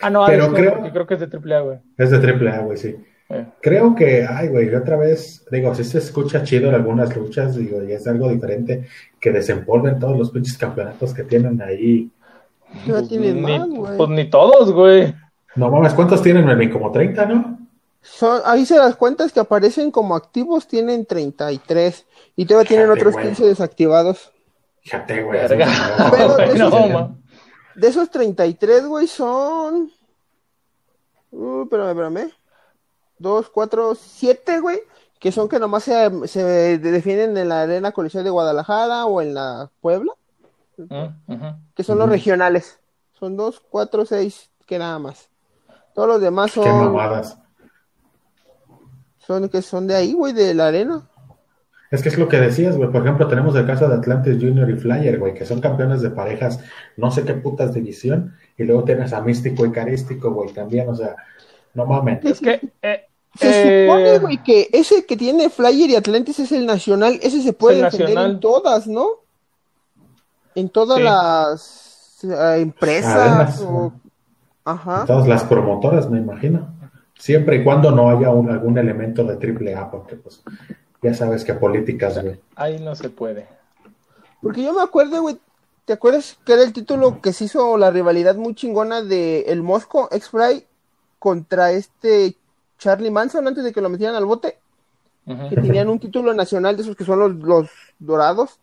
Ah, 0.00 0.08
no, 0.08 0.24
Hades, 0.24 0.38
Pero 0.38 0.52
creo, 0.54 0.92
creo 0.92 1.06
que 1.06 1.14
es 1.14 1.20
de 1.20 1.26
AAA, 1.26 1.60
güey. 1.60 1.78
Es 1.98 2.10
de 2.10 2.16
AAA, 2.16 2.58
güey, 2.60 2.78
sí. 2.78 2.96
Eh. 3.28 3.46
Creo 3.60 3.94
que, 3.94 4.26
ay, 4.28 4.48
güey, 4.48 4.74
otra 4.74 4.96
vez, 4.96 5.44
digo, 5.50 5.72
si 5.74 5.84
se 5.84 5.98
escucha 5.98 6.42
chido 6.42 6.68
en 6.68 6.74
algunas 6.74 7.14
luchas, 7.14 7.54
digo, 7.54 7.84
y 7.84 7.92
es 7.92 8.06
algo 8.08 8.28
diferente 8.28 8.86
que 9.20 9.30
desempolven 9.30 10.00
todos 10.00 10.18
los 10.18 10.30
pinches 10.30 10.58
campeonatos 10.58 11.14
que 11.14 11.22
tienen 11.22 11.60
ahí 11.62 12.10
pues, 12.86 13.10
ni, 13.10 13.68
pues 13.96 14.10
ni 14.10 14.30
todos, 14.30 14.72
güey. 14.72 15.14
No 15.56 15.70
mames, 15.70 15.94
¿cuántos 15.94 16.22
tienen, 16.22 16.46
Melvin? 16.46 16.70
Como 16.70 16.92
30, 16.92 17.26
¿no? 17.26 17.58
Son, 18.02 18.40
ahí 18.44 18.64
se 18.64 18.78
las 18.78 18.96
cuentas 18.96 19.32
que 19.32 19.40
aparecen 19.40 19.90
como 19.90 20.14
activos 20.14 20.66
tienen 20.66 21.04
33 21.04 22.06
y 22.36 22.46
todavía 22.46 22.68
tienen 22.68 22.90
otros 22.90 23.16
15 23.16 23.44
desactivados. 23.46 24.32
Fíjate, 24.80 25.22
güey. 25.22 25.40
de, 27.74 27.88
esos, 27.88 28.10
33, 28.10 28.86
güey, 28.86 29.06
son... 29.06 29.90
Uh, 31.30 31.64
espérame, 31.64 31.90
espérame. 31.90 32.30
2, 33.18 33.50
4, 33.50 33.94
7, 33.94 34.60
güey. 34.60 34.80
Que 35.18 35.30
son 35.30 35.48
que 35.50 35.58
nomás 35.58 35.84
se, 35.84 36.26
se 36.28 36.78
defienden 36.78 37.36
en 37.36 37.50
la 37.50 37.62
Arena 37.62 37.92
Coliseo 37.92 38.22
de 38.22 38.30
Guadalajara 38.30 39.04
o 39.04 39.20
en 39.20 39.34
la 39.34 39.70
Puebla. 39.82 40.14
Que 41.74 41.82
son 41.82 41.98
los 41.98 42.08
regionales. 42.08 42.80
Son 43.12 43.36
dos, 43.36 43.60
cuatro, 43.60 44.04
seis, 44.06 44.50
que 44.66 44.78
nada 44.78 44.98
más. 44.98 45.28
Todos 45.94 46.08
los 46.08 46.20
demás 46.20 46.52
son. 46.52 46.64
Qué 46.64 46.70
mamadas. 46.70 47.38
Son 49.18 49.48
que 49.48 49.62
son 49.62 49.86
de 49.86 49.94
ahí, 49.94 50.12
güey, 50.12 50.32
de 50.32 50.54
la 50.54 50.68
arena. 50.68 51.08
Es 51.90 52.02
que 52.02 52.08
es 52.08 52.18
lo 52.18 52.28
que 52.28 52.40
decías, 52.40 52.76
güey. 52.76 52.90
Por 52.90 53.02
ejemplo, 53.02 53.26
tenemos 53.26 53.54
el 53.56 53.66
caso 53.66 53.88
de 53.88 53.96
Atlantis 53.96 54.36
Junior 54.40 54.70
y 54.70 54.76
Flyer, 54.76 55.18
güey, 55.18 55.34
que 55.34 55.44
son 55.44 55.60
campeones 55.60 56.00
de 56.02 56.10
parejas, 56.10 56.60
no 56.96 57.10
sé 57.10 57.24
qué 57.24 57.34
putas 57.34 57.74
división. 57.74 58.34
Y 58.56 58.62
luego 58.64 58.84
tienes 58.84 59.12
a 59.12 59.20
Místico 59.20 59.66
y 59.66 59.72
Carístico, 59.72 60.30
güey, 60.30 60.52
también, 60.52 60.88
o 60.88 60.94
sea, 60.94 61.16
no 61.74 61.86
mames. 61.86 62.24
Es 62.24 62.40
que. 62.40 62.60
Eh, 62.82 63.06
se 63.38 63.86
supone, 63.86 64.18
güey, 64.18 64.42
que 64.42 64.68
ese 64.72 65.04
que 65.04 65.16
tiene 65.16 65.50
Flyer 65.50 65.90
y 65.90 65.96
Atlantis 65.96 66.40
es 66.40 66.52
el 66.52 66.66
nacional. 66.66 67.18
Ese 67.22 67.42
se 67.42 67.52
puede 67.52 67.82
defender 67.82 68.18
en 68.18 68.40
todas, 68.40 68.86
¿no? 68.86 69.06
En 70.54 70.68
todas 70.68 71.00
las 71.00 72.18
eh, 72.24 72.60
empresas 72.60 73.60
o... 73.62 73.92
Ajá. 74.64 75.04
todas 75.06 75.26
las 75.26 75.44
promotoras, 75.44 76.08
me 76.10 76.18
imagino. 76.18 76.68
Siempre 77.18 77.56
y 77.56 77.64
cuando 77.64 77.90
no 77.90 78.10
haya 78.10 78.30
un, 78.30 78.50
algún 78.50 78.78
elemento 78.78 79.24
de 79.24 79.36
triple 79.36 79.74
A, 79.74 79.90
porque 79.90 80.16
pues 80.16 80.42
ya 81.02 81.14
sabes 81.14 81.44
que 81.44 81.54
políticas, 81.54 82.22
güey. 82.22 82.40
Ahí 82.56 82.78
no 82.78 82.94
se 82.94 83.10
puede. 83.10 83.46
Porque 84.42 84.62
yo 84.62 84.72
me 84.72 84.82
acuerdo, 84.82 85.20
güey, 85.22 85.38
¿te 85.84 85.92
acuerdas 85.94 86.38
que 86.44 86.52
era 86.52 86.62
el 86.62 86.72
título 86.72 87.20
que 87.20 87.32
se 87.32 87.44
hizo 87.44 87.76
la 87.76 87.90
rivalidad 87.90 88.36
muy 88.36 88.54
chingona 88.54 89.02
de 89.02 89.42
el 89.48 89.62
Mosco 89.62 90.08
X-Fry 90.10 90.66
contra 91.18 91.72
este 91.72 92.36
Charlie 92.78 93.10
Manson 93.10 93.46
antes 93.46 93.64
de 93.64 93.72
que 93.72 93.80
lo 93.80 93.88
metieran 93.88 94.16
al 94.16 94.26
bote? 94.26 94.58
Que 95.26 95.56
tenían 95.56 95.88
un 95.88 96.00
título 96.00 96.34
nacional 96.34 96.76
de 96.76 96.82
esos 96.82 96.96
que 96.96 97.04
son 97.04 97.18
los, 97.18 97.34
los 97.34 97.70
dorados, 97.98 98.58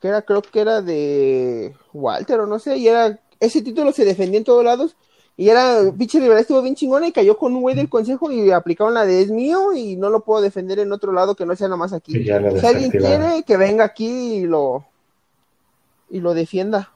que 0.00 0.08
era, 0.08 0.22
creo 0.22 0.42
que 0.42 0.60
era 0.60 0.82
de 0.82 1.74
Walter 1.92 2.40
o 2.40 2.46
no 2.46 2.58
sé, 2.58 2.76
y 2.76 2.88
era, 2.88 3.18
ese 3.38 3.62
título 3.62 3.92
se 3.92 4.04
defendía 4.04 4.38
en 4.38 4.44
todos 4.44 4.64
lados, 4.64 4.96
y 5.36 5.48
era, 5.48 5.90
pinche 5.96 6.18
rivalidad 6.18 6.40
estuvo 6.40 6.60
bien 6.62 6.74
chingona 6.74 7.08
y 7.08 7.12
cayó 7.12 7.38
con 7.38 7.54
un 7.54 7.62
güey 7.62 7.74
del 7.74 7.88
consejo 7.88 8.30
y 8.30 8.50
aplicaron 8.50 8.92
la 8.92 9.06
de 9.06 9.22
es 9.22 9.30
mío 9.30 9.72
y 9.72 9.96
no 9.96 10.10
lo 10.10 10.20
puedo 10.20 10.42
defender 10.42 10.78
en 10.78 10.92
otro 10.92 11.12
lado 11.12 11.34
que 11.34 11.46
no 11.46 11.56
sea 11.56 11.68
nada 11.68 11.78
más 11.78 11.94
aquí. 11.94 12.12
Si 12.12 12.30
alguien 12.30 12.90
quiere, 12.90 13.42
que 13.46 13.56
venga 13.56 13.84
aquí 13.84 14.34
y 14.34 14.42
lo, 14.42 14.84
y 16.10 16.20
lo 16.20 16.34
defienda. 16.34 16.92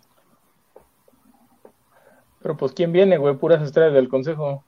Pero 2.43 2.59
pues, 2.59 2.73
¿quién 2.73 2.93
viene, 2.93 3.17
güey? 3.17 3.35
Puras 3.37 3.63
estrellas 3.63 3.95
del 3.95 4.11
consejo. 4.11 4.63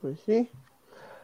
Pues 0.00 0.20
sí. 0.24 0.48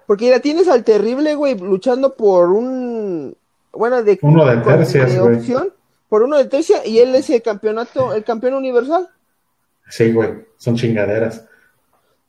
Porque 0.09 0.29
ya 0.29 0.41
tienes 0.41 0.67
al 0.67 0.83
terrible, 0.83 1.37
güey, 1.37 1.57
luchando 1.57 2.17
por 2.17 2.51
un. 2.51 3.37
Bueno, 3.73 4.03
de. 4.03 4.19
Uno 4.23 4.45
de 4.47 4.57
tercias, 4.57 5.13
de 5.13 5.21
opción. 5.21 5.73
Por 6.09 6.23
uno 6.23 6.37
de 6.37 6.45
tercia 6.47 6.87
y 6.87 6.99
él 6.99 7.15
es 7.15 7.29
el 7.31 7.43
campeonato, 7.43 8.15
el 8.15 8.23
campeón 8.25 8.55
universal. 8.55 9.09
Sí, 9.89 10.13
güey, 10.13 10.31
son 10.57 10.77
chingaderas. 10.77 11.45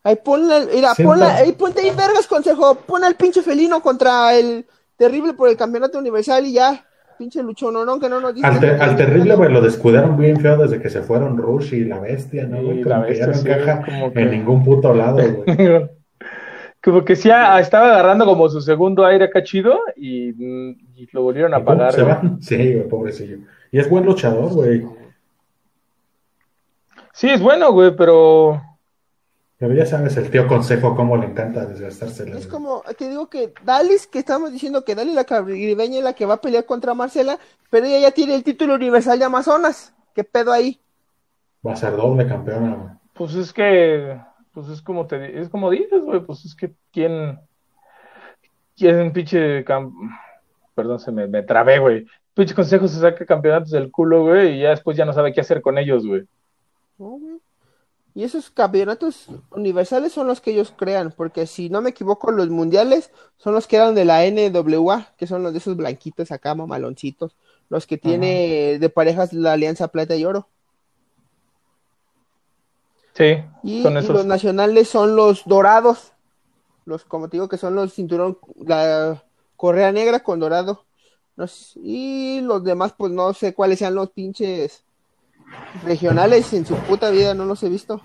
Ahí 0.04 0.16
ponle, 0.24 0.68
mira, 0.74 0.94
Siento- 0.96 1.12
ponle, 1.14 1.26
ahí 1.26 1.52
ponte 1.54 1.82
ahí 1.82 1.90
vergas, 1.90 2.28
consejo. 2.28 2.76
Pon 2.76 3.04
al 3.04 3.16
pinche 3.16 3.42
felino 3.42 3.82
contra 3.82 4.34
el 4.36 4.66
terrible 4.96 5.34
por 5.34 5.50
el 5.50 5.58
campeonato 5.58 6.00
universal 6.00 6.46
y 6.46 6.54
ya. 6.54 6.84
Pinche 7.18 7.42
luchón, 7.42 7.74
no, 7.74 7.84
no, 7.84 8.00
que 8.00 8.08
no 8.10 8.20
nos 8.22 8.34
dice. 8.36 8.46
Al, 8.46 8.60
te- 8.60 8.70
al 8.70 8.96
terrible, 8.96 9.36
güey, 9.36 9.52
lo 9.52 9.60
descuidaron 9.60 10.16
bien 10.18 10.40
feo 10.40 10.56
desde 10.58 10.80
que 10.80 10.90
se 10.90 11.02
fueron 11.02 11.36
Rush 11.36 11.74
y 11.74 11.84
la 11.86 12.00
bestia, 12.00 12.46
¿no, 12.46 12.62
güey? 12.62 12.78
Sí, 12.78 12.84
Como 12.84 12.96
la 12.96 13.08
que 13.08 13.16
ya 13.16 13.28
no 13.28 13.34
sí, 13.34 13.48
encaja 13.50 13.84
como 13.86 14.14
que- 14.14 14.20
en 14.22 14.32
ningún 14.32 14.64
puto 14.64 14.94
lado, 14.94 15.18
güey. 15.18 15.46
como 16.84 17.04
que 17.04 17.16
sí 17.16 17.30
estaba 17.60 17.88
agarrando 17.88 18.26
como 18.26 18.48
su 18.50 18.62
segundo 18.62 19.04
aire 19.06 19.26
acá 19.26 19.44
chido 19.44 19.80
y, 19.96 20.32
mm, 20.32 20.70
y 20.96 21.10
lo 21.12 21.24
volvieron 21.24 21.54
a 21.56 21.58
¿Y 21.60 21.64
cómo 21.64 21.72
apagar. 21.84 21.94
se 21.94 22.04
güey. 22.04 22.14
va? 22.14 22.22
Sí, 22.40 22.56
güey, 22.76 22.88
pobrecillo. 22.88 23.38
Y 23.72 23.80
es 23.80 23.90
buen 23.90 24.06
luchador, 24.06 24.54
güey. 24.54 24.86
Sí, 27.14 27.30
es 27.30 27.42
bueno, 27.42 27.72
güey, 27.72 27.96
pero 27.96 28.62
Pero 29.58 29.74
ya 29.74 29.86
sabes, 29.86 30.16
el 30.18 30.30
tío 30.30 30.48
consejo, 30.48 30.96
cómo 30.96 31.18
le 31.18 31.26
encanta 31.28 31.66
desgastarse. 31.66 32.30
Es 32.38 32.46
como, 32.48 32.84
que 32.98 33.10
digo 33.10 33.28
que 33.30 33.54
Dalis, 33.64 34.06
que 34.08 34.20
estamos 34.20 34.52
diciendo 34.52 34.86
que 34.86 34.94
Dalis 34.96 35.16
la 35.16 35.24
caribeña 35.24 35.98
es 35.98 36.04
la 36.04 36.14
que 36.14 36.26
va 36.28 36.36
a 36.36 36.42
pelear 36.42 36.66
contra 36.66 36.94
Marcela, 36.94 37.40
pero 37.72 37.86
ella 37.88 38.00
ya 38.00 38.12
tiene 38.12 38.36
el 38.36 38.44
título 38.44 38.76
universal 38.76 39.18
de 39.18 39.26
Amazonas. 39.26 39.94
¿Qué 40.14 40.24
pedo 40.24 40.52
ahí? 40.52 40.80
Va 41.66 41.74
a 41.74 41.76
ser 41.76 41.96
doble 41.96 42.28
campeona, 42.28 42.76
güey. 42.76 42.90
pues 43.14 43.34
es 43.34 43.52
que, 43.52 44.20
pues 44.54 44.70
es 44.70 44.82
como 44.84 45.08
te, 45.08 45.40
es 45.42 45.50
como 45.50 45.72
dices, 45.72 46.04
güey, 46.04 46.20
pues 46.22 46.46
es 46.46 46.56
que 46.56 46.72
quién, 46.94 47.40
quién 48.78 49.12
pinche, 49.12 49.66
cam- 49.66 49.92
perdón, 50.76 51.00
se 51.00 51.12
me, 51.12 51.26
me 51.28 51.42
trabé, 51.42 51.80
güey. 51.80 52.06
Pinche 52.38 52.54
consejo 52.54 52.88
se 52.88 53.00
saca 53.00 53.26
campeonatos 53.26 53.72
del 53.72 53.90
culo, 53.90 54.22
güey, 54.22 54.60
y 54.60 54.62
ya 54.62 54.70
después 54.70 54.96
ya 54.96 55.06
no 55.06 55.12
sabe 55.12 55.34
qué 55.34 55.42
hacer 55.42 55.60
con 55.60 55.80
ellos, 55.80 56.06
güey. 56.06 56.22
No, 57.00 57.18
güey. 57.18 57.40
Y 58.14 58.24
esos 58.24 58.52
campeonatos 58.52 59.26
universales 59.50 60.14
son 60.14 60.28
los 60.28 60.40
que 60.40 60.52
ellos 60.52 60.72
crean, 60.78 61.12
porque 61.18 61.48
si 61.48 61.70
no 61.72 61.82
me 61.82 61.90
equivoco, 61.90 62.32
los 62.32 62.50
mundiales 62.50 63.10
son 63.38 63.56
los 63.56 63.66
que 63.66 63.78
eran 63.78 63.96
de 63.96 64.06
la 64.06 64.24
NWA, 64.24 65.16
que 65.18 65.26
son 65.26 65.42
los 65.42 65.52
de 65.52 65.58
esos 65.58 65.76
blanquitos 65.76 66.32
acá, 66.32 66.54
mamaloncitos, 66.54 67.36
los 67.70 67.88
que 67.88 67.98
tiene 67.98 68.78
de 68.78 68.90
parejas 68.90 69.34
la 69.34 69.54
Alianza 69.54 69.88
Plata 69.88 70.16
y 70.16 70.24
Oro. 70.24 70.48
Sí, 73.14 73.44
Y, 73.64 73.82
son 73.82 73.98
y 73.98 74.02
los 74.08 74.26
nacionales 74.28 74.90
son 74.90 75.16
los 75.16 75.44
dorados, 75.46 76.14
los 76.86 77.04
como 77.04 77.30
te 77.30 77.38
digo 77.38 77.50
que 77.50 77.58
son 77.58 77.74
los 77.74 77.94
cinturón, 77.94 78.38
la 78.64 79.24
correa 79.56 79.92
negra 79.92 80.20
con 80.20 80.40
dorado. 80.40 80.87
No 81.38 81.48
sé, 81.48 81.80
y 81.84 82.42
los 82.42 82.64
demás, 82.64 82.94
pues 82.98 83.12
no 83.12 83.32
sé 83.34 83.54
cuáles 83.54 83.80
sean 83.80 83.94
los 83.96 84.10
pinches 84.12 84.84
regionales, 85.86 86.52
en 86.54 86.66
su 86.66 86.76
puta 86.76 87.10
vida 87.12 87.34
no 87.34 87.46
los 87.46 87.62
he 87.64 87.70
visto. 87.70 88.02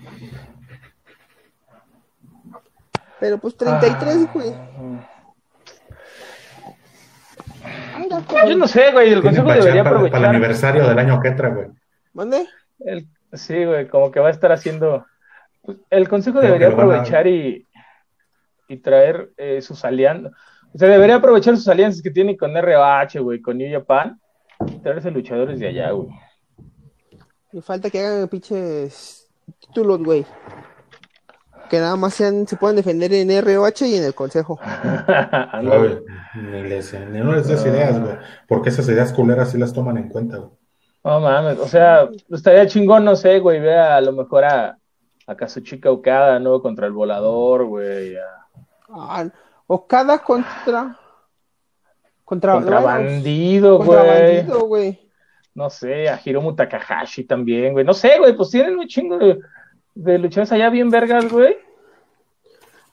Pero 3.19 3.37
pues 3.39 3.55
33, 3.57 4.31
güey. 4.33 4.53
Anda, 7.95 8.23
Yo 8.47 8.55
no 8.57 8.67
sé, 8.67 8.91
güey, 8.91 9.11
el 9.13 9.21
consejo 9.21 9.47
debería 9.49 9.81
echar 9.81 9.83
para, 9.83 9.95
el 9.99 10.05
aprovechar. 10.05 10.25
aniversario 10.25 10.87
del 10.87 10.99
año 10.99 11.19
que 11.21 11.27
entra, 11.29 11.49
güey. 11.49 11.67
¿Mande? 12.13 12.47
El- 12.79 13.07
sí, 13.33 13.63
güey, 13.65 13.87
como 13.87 14.11
que 14.11 14.19
va 14.19 14.27
a 14.27 14.31
estar 14.31 14.51
haciendo. 14.51 15.05
pues, 15.61 15.77
El 15.89 16.09
consejo 16.09 16.39
Creo 16.39 16.51
debería 16.53 16.73
aprovechar 16.73 17.27
y, 17.27 17.65
y 18.67 18.77
traer 18.77 19.31
eh, 19.37 19.61
sus 19.61 19.85
alianzas. 19.85 20.33
O 20.73 20.77
sea, 20.77 20.89
debería 20.89 21.15
aprovechar 21.17 21.55
sus 21.55 21.67
alianzas 21.67 22.01
que 22.01 22.09
tiene 22.11 22.35
con 22.35 22.55
ROH, 22.55 23.19
güey, 23.21 23.41
con 23.41 23.57
New 23.57 23.71
Japan. 23.71 24.19
y 24.67 24.79
Traerse 24.79 25.11
luchadores 25.11 25.59
de 25.59 25.67
allá, 25.67 25.91
güey. 25.91 26.09
Me 27.51 27.61
falta 27.61 27.89
que 27.89 27.99
hagan 27.99 28.27
pinches 28.27 29.29
títulos, 29.59 30.03
güey. 30.03 30.25
Que 31.69 31.79
nada 31.79 31.95
más 31.95 32.13
sean, 32.15 32.47
se 32.47 32.55
pueden 32.57 32.75
defender 32.75 33.13
en 33.13 33.29
ROH 33.43 33.85
y 33.85 33.95
en 33.97 34.03
el 34.03 34.13
consejo. 34.15 34.59
Ándale. 34.63 35.77
Güey, 35.77 35.99
Ni 36.63 36.63
les, 36.69 36.93
ni 37.09 37.19
no 37.19 37.33
les 37.33 37.47
des 37.47 37.63
ideas, 37.65 37.99
güey. 37.99 38.15
Porque 38.47 38.69
esas 38.69 38.87
ideas 38.89 39.13
culeras 39.13 39.51
sí 39.51 39.57
las 39.57 39.73
toman 39.73 39.97
en 39.97 40.09
cuenta, 40.09 40.37
güey. 40.37 40.51
No 41.03 41.19
mames, 41.19 41.59
o 41.59 41.67
sea, 41.67 42.07
estaría 42.31 42.65
chingón, 42.65 43.03
no 43.03 43.15
sé, 43.17 43.39
güey, 43.39 43.59
vea 43.59 43.97
a 43.97 44.01
lo 44.01 44.13
mejor 44.13 44.45
a, 44.45 44.77
a 45.27 45.35
Kazuchika 45.35 45.91
Okada, 45.91 46.39
¿no? 46.39 46.61
Contra 46.61 46.87
el 46.87 46.93
volador, 46.93 47.65
güey. 47.65 48.15
a- 48.15 48.47
Ah, 48.89 49.25
Okada 49.67 50.19
contra. 50.19 50.99
Contra, 52.25 52.53
Contra 52.53 52.79
bueno, 52.79 52.83
bandido, 52.83 53.77
contra 53.79 54.03
güey. 54.03 54.35
bandido, 54.35 54.59
güey. 54.65 55.11
No 55.55 55.69
sé, 55.69 56.09
a 56.09 56.19
Hiromu 56.23 56.55
Takahashi 56.55 57.25
también, 57.25 57.73
güey. 57.73 57.85
No 57.85 57.93
sé, 57.93 58.17
güey, 58.17 58.35
pues 58.35 58.49
tienen 58.49 58.77
un 58.77 58.87
chingo 58.87 59.17
de, 59.17 59.39
de 59.93 60.17
luchadores 60.17 60.51
allá 60.51 60.69
bien 60.69 60.89
vergas, 60.89 61.31
güey. 61.31 61.57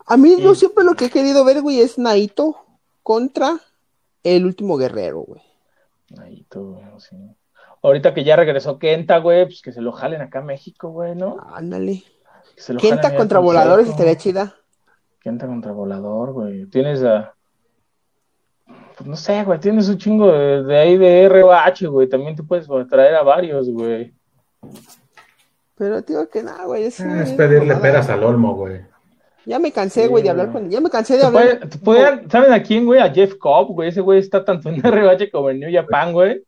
A 0.06 0.16
mí, 0.16 0.40
yo 0.42 0.54
siempre 0.54 0.84
lo 0.84 0.94
que 0.94 1.06
he 1.06 1.10
querido 1.10 1.44
ver, 1.44 1.62
güey, 1.62 1.80
es 1.80 1.98
Naito 1.98 2.56
contra 3.02 3.60
el 4.24 4.44
último 4.44 4.76
guerrero, 4.76 5.20
güey. 5.20 5.42
Tú, 6.48 6.74
güey, 6.74 6.84
sí. 6.98 7.16
Ahorita 7.82 8.12
que 8.12 8.24
ya 8.24 8.36
regresó 8.36 8.78
Kenta, 8.78 9.18
güey, 9.18 9.46
pues 9.46 9.62
que 9.62 9.72
se 9.72 9.80
lo 9.80 9.92
jalen 9.92 10.20
acá 10.20 10.40
a 10.40 10.42
México, 10.42 10.90
güey, 10.90 11.14
¿no? 11.14 11.38
Ándale. 11.54 12.02
Kenta 12.78 13.16
contra 13.16 13.38
voladores 13.38 13.88
estaría 13.88 14.16
chida. 14.18 14.54
Kenta 15.20 15.46
contra 15.46 15.72
volador, 15.72 16.32
güey. 16.32 16.66
Tienes 16.66 17.02
a. 17.04 17.34
Pues 18.96 19.08
no 19.08 19.16
sé, 19.16 19.42
güey, 19.44 19.58
tienes 19.60 19.88
un 19.88 19.98
chingo 19.98 20.30
de, 20.32 20.62
de 20.62 20.78
ahí 20.78 20.96
de 20.98 21.28
ROH, 21.28 21.88
güey. 21.88 22.08
También 22.08 22.36
te 22.36 22.42
puedes 22.42 22.66
traer 22.88 23.14
a 23.14 23.22
varios, 23.22 23.68
güey. 23.70 24.14
Pero 25.76 26.02
digo 26.02 26.28
que 26.28 26.42
nada, 26.42 26.64
güey. 26.66 26.84
Es, 26.84 27.00
Ah, 27.00 27.22
es 27.22 27.32
pedirle 27.32 27.74
peras 27.76 28.08
al 28.10 28.22
olmo, 28.24 28.54
güey. 28.54 28.82
Ya 29.46 29.58
me 29.58 29.72
cansé, 29.72 30.06
güey, 30.06 30.22
de 30.22 30.28
hablar 30.30 30.52
con. 30.52 30.68
Ya 30.70 30.80
me 30.80 30.90
cansé 30.90 31.14
de 31.14 31.20
Te 31.20 31.26
hablar. 31.26 31.60
puede- 31.82 32.28
¿Saben 32.28 32.52
a 32.52 32.62
quién, 32.62 32.84
güey? 32.84 33.00
A 33.00 33.10
Jeff 33.10 33.34
Cobb, 33.36 33.68
güey. 33.72 33.88
Ese 33.88 34.02
güey 34.02 34.18
está 34.20 34.44
tanto 34.44 34.68
en 34.68 34.82
ROH 34.82 35.30
como 35.32 35.48
en 35.50 35.60
New 35.60 35.70
Japan, 35.72 36.12
güey. 36.12 36.44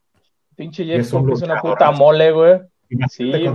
Pinche 0.55 0.85
Jeff 0.85 1.01
Es 1.01 1.13
un 1.15 1.25
Cobb 1.25 1.33
es 1.35 1.43
una 1.43 1.61
puta 1.61 1.91
mole, 1.91 2.31
güey. 2.33 2.61
Sí, 3.09 3.31
güey. 3.31 3.47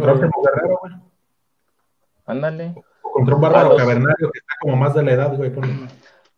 Ándale. 2.25 2.75
Contra 3.17 3.35
un 3.35 3.41
bárbaro 3.41 3.65
A 3.67 3.69
los- 3.69 3.77
cavernario 3.81 4.29
que 4.31 4.39
está 4.39 4.53
como 4.61 4.75
más 4.77 4.93
de 4.93 5.03
la 5.03 5.11
edad, 5.13 5.35
güey. 5.35 5.49
ponle. 5.53 5.73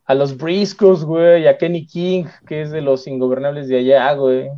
A 0.06 0.14
los 0.14 0.36
Briscoes, 0.36 1.04
güey. 1.04 1.42
Y 1.42 1.46
a 1.46 1.56
Kenny 1.58 1.86
King, 1.86 2.24
que 2.46 2.62
es 2.62 2.70
de 2.70 2.80
los 2.80 3.06
ingobernables 3.06 3.68
de 3.68 3.78
allá, 3.78 4.12
güey. 4.14 4.48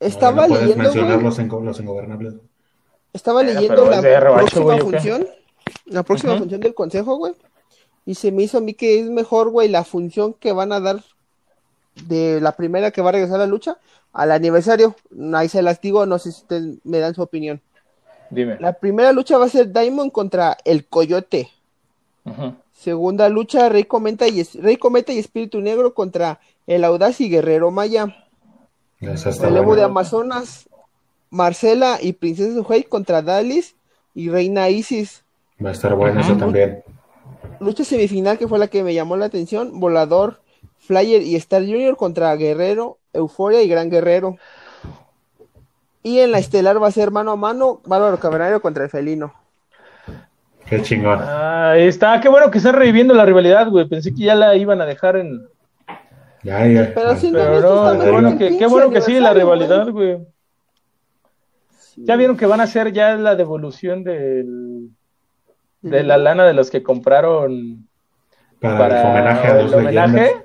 Estaba 0.00 0.32
No, 0.36 0.42
no 0.42 0.48
puedes 0.48 0.62
leyendo, 0.62 0.84
mencionar 0.84 1.12
güey. 1.14 1.24
los, 1.24 1.38
ingo- 1.38 1.62
los 1.62 1.80
ingobernables. 1.80 2.34
Estaba 3.12 3.42
leyendo 3.42 3.84
la 3.90 4.00
próxima 4.34 4.78
función. 4.78 5.26
La 5.86 6.02
próxima 6.02 6.36
función 6.38 6.60
del 6.60 6.74
consejo, 6.74 7.16
güey. 7.16 7.34
Y 8.06 8.14
se 8.14 8.32
me 8.32 8.42
hizo 8.42 8.58
a 8.58 8.60
mí 8.60 8.74
que 8.74 8.98
es 9.00 9.10
mejor, 9.10 9.50
güey, 9.50 9.68
la 9.68 9.84
función 9.84 10.32
que 10.34 10.52
van 10.52 10.72
a 10.72 10.80
dar 10.80 11.02
de 12.06 12.40
la 12.40 12.52
primera 12.52 12.90
que 12.90 13.02
va 13.02 13.10
a 13.10 13.12
regresar 13.12 13.36
a 13.36 13.40
la 13.40 13.46
lucha 13.46 13.76
al 14.12 14.32
aniversario. 14.32 14.94
Ahí 15.34 15.48
se 15.48 15.62
las 15.62 15.80
digo, 15.80 16.06
no 16.06 16.18
sé 16.18 16.32
si 16.32 16.40
ustedes 16.42 16.78
me 16.84 16.98
dan 16.98 17.14
su 17.14 17.22
opinión. 17.22 17.60
Dime. 18.32 18.56
La 18.60 18.72
primera 18.72 19.12
lucha 19.12 19.36
va 19.36 19.44
a 19.44 19.50
ser 19.50 19.72
Diamond 19.72 20.10
contra 20.10 20.56
el 20.64 20.86
Coyote. 20.86 21.50
Segunda 22.72 23.28
lucha, 23.28 23.68
Rey 23.68 23.84
Cometa 23.84 24.26
y, 24.26 24.42
Rey 24.42 24.78
Cometa 24.78 25.12
y 25.12 25.18
Espíritu 25.18 25.60
Negro 25.60 25.92
contra 25.92 26.40
el 26.66 26.82
Audaz 26.84 27.20
y 27.20 27.28
Guerrero 27.28 27.70
Maya. 27.70 28.06
Relevo 29.00 29.76
de 29.76 29.82
Amazonas, 29.82 30.66
Marcela 31.28 31.98
y 32.00 32.14
Princesa 32.14 32.54
Suhei 32.54 32.84
contra 32.84 33.20
Dalis 33.20 33.74
y 34.14 34.30
Reina 34.30 34.70
Isis. 34.70 35.24
Va 35.62 35.68
a 35.68 35.72
estar 35.72 35.94
bueno 35.94 36.20
eso 36.20 36.36
también. 36.36 36.82
lucha 37.60 37.84
semifinal 37.84 38.38
que 38.38 38.48
fue 38.48 38.58
la 38.58 38.68
que 38.68 38.82
me 38.82 38.94
llamó 38.94 39.16
la 39.16 39.26
atención, 39.26 39.78
Volador, 39.78 40.40
Flyer 40.78 41.22
y 41.22 41.36
Star 41.36 41.62
Junior 41.62 41.96
contra 41.96 42.34
Guerrero, 42.36 42.98
Euforia 43.12 43.62
y 43.62 43.68
Gran 43.68 43.90
Guerrero. 43.90 44.38
Y 46.02 46.18
en 46.18 46.32
la 46.32 46.38
estelar 46.38 46.82
va 46.82 46.88
a 46.88 46.92
ser 46.92 47.10
mano 47.10 47.32
a 47.32 47.36
mano, 47.36 47.80
Bárbaro 47.86 48.18
Cavernario 48.18 48.60
contra 48.60 48.84
el 48.84 48.90
Felino. 48.90 49.32
Qué 50.66 50.82
chingón. 50.82 51.20
Ahí 51.22 51.86
está, 51.86 52.20
qué 52.20 52.28
bueno 52.28 52.50
que 52.50 52.58
están 52.58 52.74
reviviendo 52.74 53.14
la 53.14 53.24
rivalidad, 53.24 53.68
güey. 53.68 53.88
Pensé 53.88 54.14
que 54.14 54.22
ya 54.24 54.34
la 54.34 54.56
iban 54.56 54.80
a 54.80 54.86
dejar 54.86 55.16
en. 55.16 55.46
Ya, 56.42 56.66
ya. 56.66 56.92
Pero 56.94 57.14
sí, 57.16 57.30
Pero 57.32 57.60
no, 57.60 57.84
no, 57.84 57.92
está 57.92 58.04
qué 58.04 58.10
bueno 58.10 58.38
que, 58.38 58.58
qué 58.58 58.66
bueno 58.66 58.90
que 58.90 59.00
sigue 59.00 59.20
la 59.20 59.32
rivalidad, 59.34 59.88
güey. 59.90 60.18
Ya 61.96 62.16
vieron 62.16 62.36
que 62.36 62.46
van 62.46 62.60
a 62.60 62.64
hacer 62.64 62.92
ya 62.92 63.14
la 63.16 63.36
devolución 63.36 64.02
del, 64.02 64.88
de 65.82 66.02
la 66.02 66.16
lana 66.16 66.46
de 66.46 66.54
los 66.54 66.70
que 66.70 66.82
compraron 66.82 67.86
Para, 68.60 68.78
para 68.78 69.00
el 69.02 69.06
homenaje 69.10 69.46
a 69.48 69.58
el 69.58 69.64
los 69.66 69.74
homenaje. 69.74 70.36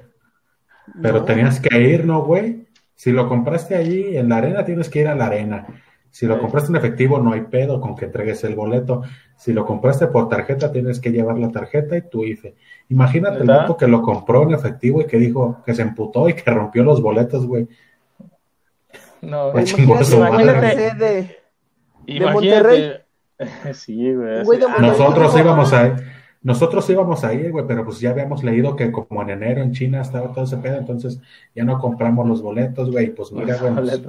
Pero 1.02 1.20
No. 1.20 1.26
tenías 1.26 1.60
que 1.60 1.80
ir, 1.80 2.06
¿no, 2.06 2.24
güey? 2.24 2.67
Si 2.98 3.12
lo 3.12 3.30
compraste 3.30 3.76
allí 3.76 4.18
en 4.18 4.28
la 4.28 4.38
arena, 4.38 4.66
tienes 4.66 4.90
que 4.90 5.00
ir 5.02 5.08
a 5.08 5.16
la 5.16 5.28
arena. 5.28 5.66
Si 6.10 6.26
lo 6.26 6.36
Sí. 6.36 6.42
compraste 6.42 6.72
en 6.72 6.78
efectivo, 6.78 7.20
no 7.20 7.32
hay 7.34 7.42
pedo 7.42 7.80
con 7.80 7.96
que 7.96 8.06
entregues 8.06 8.44
el 8.44 8.56
boleto. 8.56 9.04
Si 9.36 9.54
lo 9.54 9.66
compraste 9.68 10.08
por 10.08 10.28
tarjeta, 10.30 10.72
tienes 10.72 11.00
que 11.00 11.12
llevar 11.12 11.38
la 11.38 11.50
tarjeta 11.52 11.96
y 11.96 12.02
tu 12.02 12.24
IFE. 12.26 12.56
Imagínate 12.90 13.42
el 13.42 13.48
loco 13.48 13.78
que 13.78 13.88
lo 13.88 14.02
compró 14.02 14.42
en 14.44 14.54
efectivo 14.56 15.00
y 15.02 15.06
que 15.06 15.18
dijo 15.18 15.62
que 15.66 15.76
se 15.76 15.84
emputó 15.84 16.28
y 16.28 16.34
que 16.34 16.50
rompió 16.50 16.84
los 16.84 17.02
boletos, 17.02 17.46
güey. 17.46 17.68
No, 19.22 19.52
Pues 19.52 19.72
Imagínate, 19.74 19.76
chingó 19.76 20.04
su 20.04 20.20
madre. 20.20 20.44
imagínate 20.44 20.96
de- 20.96 21.38
imagínate. 22.08 23.04
Sí, 23.74 24.14
güey. 24.16 24.44
Sí. 24.46 24.52
de 24.58 24.88
Nosotros 24.88 25.38
íbamos 25.38 25.72
a 25.74 25.86
ir, 25.88 25.94
nosotros 26.48 26.90
íbamos 26.90 27.26
a 27.26 27.34
ir, 27.34 27.52
güey, 27.52 27.66
pero 27.68 27.84
pues 27.84 28.00
ya 28.00 28.12
habíamos 28.12 28.42
leído 28.42 28.78
que 28.78 28.90
como 28.90 29.22
en 29.22 29.32
enero 29.32 29.62
en 29.62 29.74
China 29.74 30.02
estaba 30.02 30.32
todo 30.32 30.46
ese 30.46 30.56
pedo, 30.58 30.78
entonces 30.78 31.20
ya 31.54 31.66
no 31.66 31.78
compramos 31.78 32.26
los 32.26 32.42
boletos, 32.42 32.90
güey, 32.90 33.08
y 33.08 33.10
pues 33.10 33.34
mira, 33.34 33.58
güey, 33.58 33.74
nos, 33.74 34.02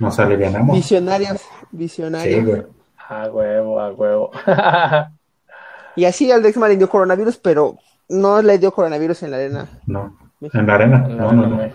nos 0.00 0.18
alivianamos. 0.18 0.74
visionarios, 0.76 1.38
Sí, 1.40 1.46
visionarios. 1.70 2.44
güey. 2.44 2.62
A 3.08 3.28
huevo, 3.30 3.78
a 3.80 3.92
huevo. 3.92 4.30
y 5.96 6.04
así 6.04 6.32
al 6.32 6.42
Dexman 6.42 6.70
le 6.70 6.76
dio 6.78 6.88
coronavirus, 6.88 7.36
pero 7.36 7.76
no 8.08 8.42
le 8.42 8.58
dio 8.58 8.72
coronavirus 8.72 9.22
en 9.22 9.30
la 9.30 9.36
arena. 9.36 9.68
No, 9.86 10.18
en 10.40 10.66
la 10.66 10.74
arena. 10.74 10.98
No, 11.08 11.32
No, 11.32 11.32
no, 11.32 11.46
no. 11.46 11.56
no. 11.58 11.70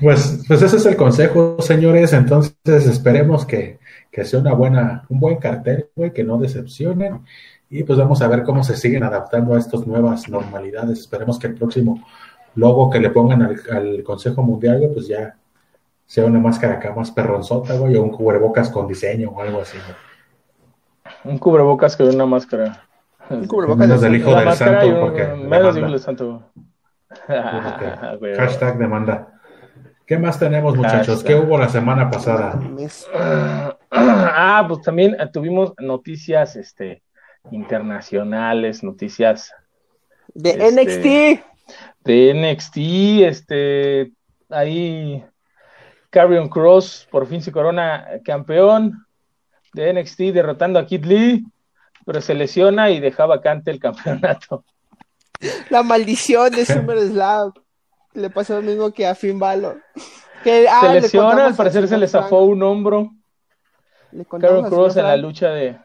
pues, 0.00 0.42
pues 0.48 0.62
ese 0.62 0.76
es 0.76 0.86
el 0.86 0.96
consejo, 0.96 1.56
señores. 1.60 2.12
Entonces 2.12 2.52
esperemos 2.86 3.46
que, 3.46 3.78
que 4.16 4.24
sea 4.24 4.40
una 4.40 4.54
buena, 4.54 5.04
un 5.10 5.20
buen 5.20 5.36
cartel, 5.36 5.90
güey, 5.94 6.10
que 6.10 6.24
no 6.24 6.38
decepcionen. 6.38 7.20
Y 7.68 7.82
pues 7.84 7.98
vamos 7.98 8.22
a 8.22 8.28
ver 8.28 8.44
cómo 8.44 8.64
se 8.64 8.74
siguen 8.74 9.04
adaptando 9.04 9.54
a 9.54 9.58
estas 9.58 9.86
nuevas 9.86 10.26
normalidades. 10.30 11.00
Esperemos 11.00 11.38
que 11.38 11.48
el 11.48 11.54
próximo 11.54 12.02
logo 12.54 12.88
que 12.88 12.98
le 12.98 13.10
pongan 13.10 13.42
al, 13.42 13.60
al 13.70 14.02
Consejo 14.02 14.42
Mundial, 14.42 14.78
güey, 14.78 14.92
pues 14.94 15.06
ya 15.06 15.36
sea 16.06 16.24
una 16.24 16.38
máscara 16.38 16.76
acá 16.76 16.94
más 16.94 17.10
perronzota, 17.10 17.74
güey, 17.76 17.94
o 17.96 18.02
un 18.04 18.08
cubrebocas 18.10 18.70
con 18.70 18.86
diseño 18.88 19.28
o 19.30 19.42
algo 19.42 19.60
así, 19.60 19.76
güey. 19.76 21.34
Un 21.34 21.38
cubrebocas 21.38 21.94
con 21.94 22.08
una 22.08 22.24
máscara. 22.24 22.84
Un 23.28 23.46
cubrebocas 23.46 23.86
Menos 23.86 24.00
del 24.00 24.12
de- 24.12 24.18
hijo 24.18 24.34
del 24.34 24.52
santo, 24.54 24.86
y 24.86 24.90
un- 24.92 25.00
porque 25.00 25.24
menos 25.26 25.40
demanda. 25.50 25.68
del 25.72 25.78
hijo 25.82 25.90
del 25.90 26.00
santo. 26.00 26.42
Porque 27.26 28.34
hashtag 28.38 28.78
demanda. 28.78 29.28
¿Qué 30.06 30.16
más 30.18 30.38
tenemos, 30.38 30.76
muchachos? 30.76 31.16
Hashtag. 31.16 31.26
¿Qué 31.26 31.34
hubo 31.34 31.58
la 31.58 31.68
semana 31.68 32.08
pasada? 32.08 32.58
Ah, 34.38 34.64
pues 34.68 34.82
también 34.82 35.16
eh, 35.18 35.26
tuvimos 35.32 35.72
noticias 35.78 36.56
este, 36.56 37.02
internacionales, 37.50 38.82
noticias 38.82 39.52
De 40.34 40.50
Este- 40.50 40.70
NXT. 40.72 41.44
de 42.04 42.34
NXT, 42.34 42.76
este, 43.26 44.12
ahí 44.50 45.24
Carrion 46.10 46.48
Cross 46.48 47.08
por 47.10 47.26
fin 47.26 47.42
se 47.42 47.50
corona 47.52 48.06
campeón 48.24 49.06
de 49.72 49.92
NXT 49.92 50.20
derrotando 50.32 50.78
a 50.78 50.86
Kid 50.86 51.04
Lee, 51.04 51.44
pero 52.04 52.20
se 52.20 52.34
lesiona 52.34 52.90
y 52.90 53.00
deja 53.00 53.26
vacante 53.26 53.70
el 53.70 53.80
campeonato. 53.80 54.64
La 55.70 55.82
maldición 55.82 56.50
de 56.52 56.64
SummerSlam. 56.64 57.52
Le 58.14 58.30
pasó 58.30 58.54
lo 58.54 58.62
mismo 58.62 58.90
que 58.92 59.06
a 59.06 59.14
Finn 59.14 59.38
Balor. 59.38 59.82
Que, 60.42 60.66
ah, 60.66 60.80
se 60.80 60.88
le 60.88 61.00
lesiona, 61.02 61.46
al 61.46 61.54
parecer 61.54 61.86
se 61.86 61.98
le 61.98 62.08
zafó 62.08 62.44
un 62.44 62.62
hombro. 62.62 63.10
Le 64.16 64.24
Cross 64.24 64.94
señor 64.94 64.98
en 64.98 65.02
la 65.04 65.16
lucha 65.16 65.50
de... 65.50 65.76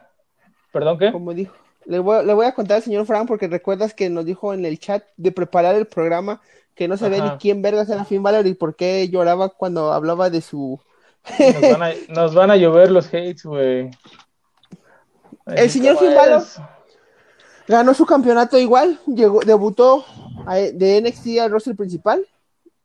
¿Perdón 0.72 0.98
qué? 0.98 1.12
Como 1.12 1.34
dijo. 1.34 1.54
Le 1.84 1.98
voy, 1.98 2.24
le 2.24 2.32
voy 2.32 2.46
a 2.46 2.52
contar 2.52 2.76
al 2.76 2.82
señor 2.82 3.04
Frank 3.06 3.26
porque 3.28 3.48
recuerdas 3.48 3.92
que 3.94 4.08
nos 4.08 4.24
dijo 4.24 4.54
en 4.54 4.64
el 4.64 4.78
chat 4.78 5.04
de 5.16 5.32
preparar 5.32 5.74
el 5.74 5.86
programa 5.86 6.40
que 6.74 6.88
no 6.88 6.96
sabía 6.96 7.22
Ajá. 7.22 7.32
ni 7.32 7.38
quién 7.38 7.60
vergas 7.60 7.90
era 7.90 8.04
Finn 8.04 8.22
Balor 8.22 8.46
y 8.46 8.54
por 8.54 8.76
qué 8.76 9.08
lloraba 9.08 9.48
cuando 9.50 9.92
hablaba 9.92 10.30
de 10.30 10.40
su... 10.40 10.80
Nos 11.38 11.60
van 11.78 11.82
a, 11.82 11.90
nos 12.08 12.34
van 12.34 12.50
a 12.50 12.56
llover 12.56 12.90
los 12.90 13.06
hates, 13.08 13.44
güey. 13.44 13.90
El 15.46 15.70
señor 15.70 15.96
¿Cómo 15.96 16.08
Finn 16.08 16.16
Balor. 16.18 16.42
Ganó 17.68 17.94
su 17.94 18.06
campeonato 18.06 18.58
igual, 18.58 18.98
llegó, 19.06 19.40
debutó 19.40 20.04
a- 20.46 20.56
de 20.56 21.00
NXT 21.00 21.38
al 21.40 21.50
roster 21.50 21.76
principal 21.76 22.26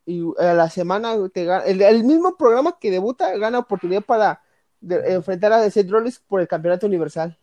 y 0.06 0.24
a 0.40 0.54
la 0.54 0.70
semana 0.70 1.16
te 1.34 1.46
gana- 1.46 1.66
el, 1.66 1.82
el 1.82 2.04
mismo 2.04 2.36
programa 2.38 2.78
que 2.80 2.92
debuta 2.92 3.36
gana 3.38 3.60
oportunidad 3.60 4.02
para 4.04 4.42
de- 4.82 5.14
enfrentar 5.14 5.54
a 5.54 5.70
Seth 5.70 5.90
Rollins 5.90 6.20
por 6.20 6.42
el 6.42 6.48
campeonato 6.48 6.86
universal. 6.88 7.38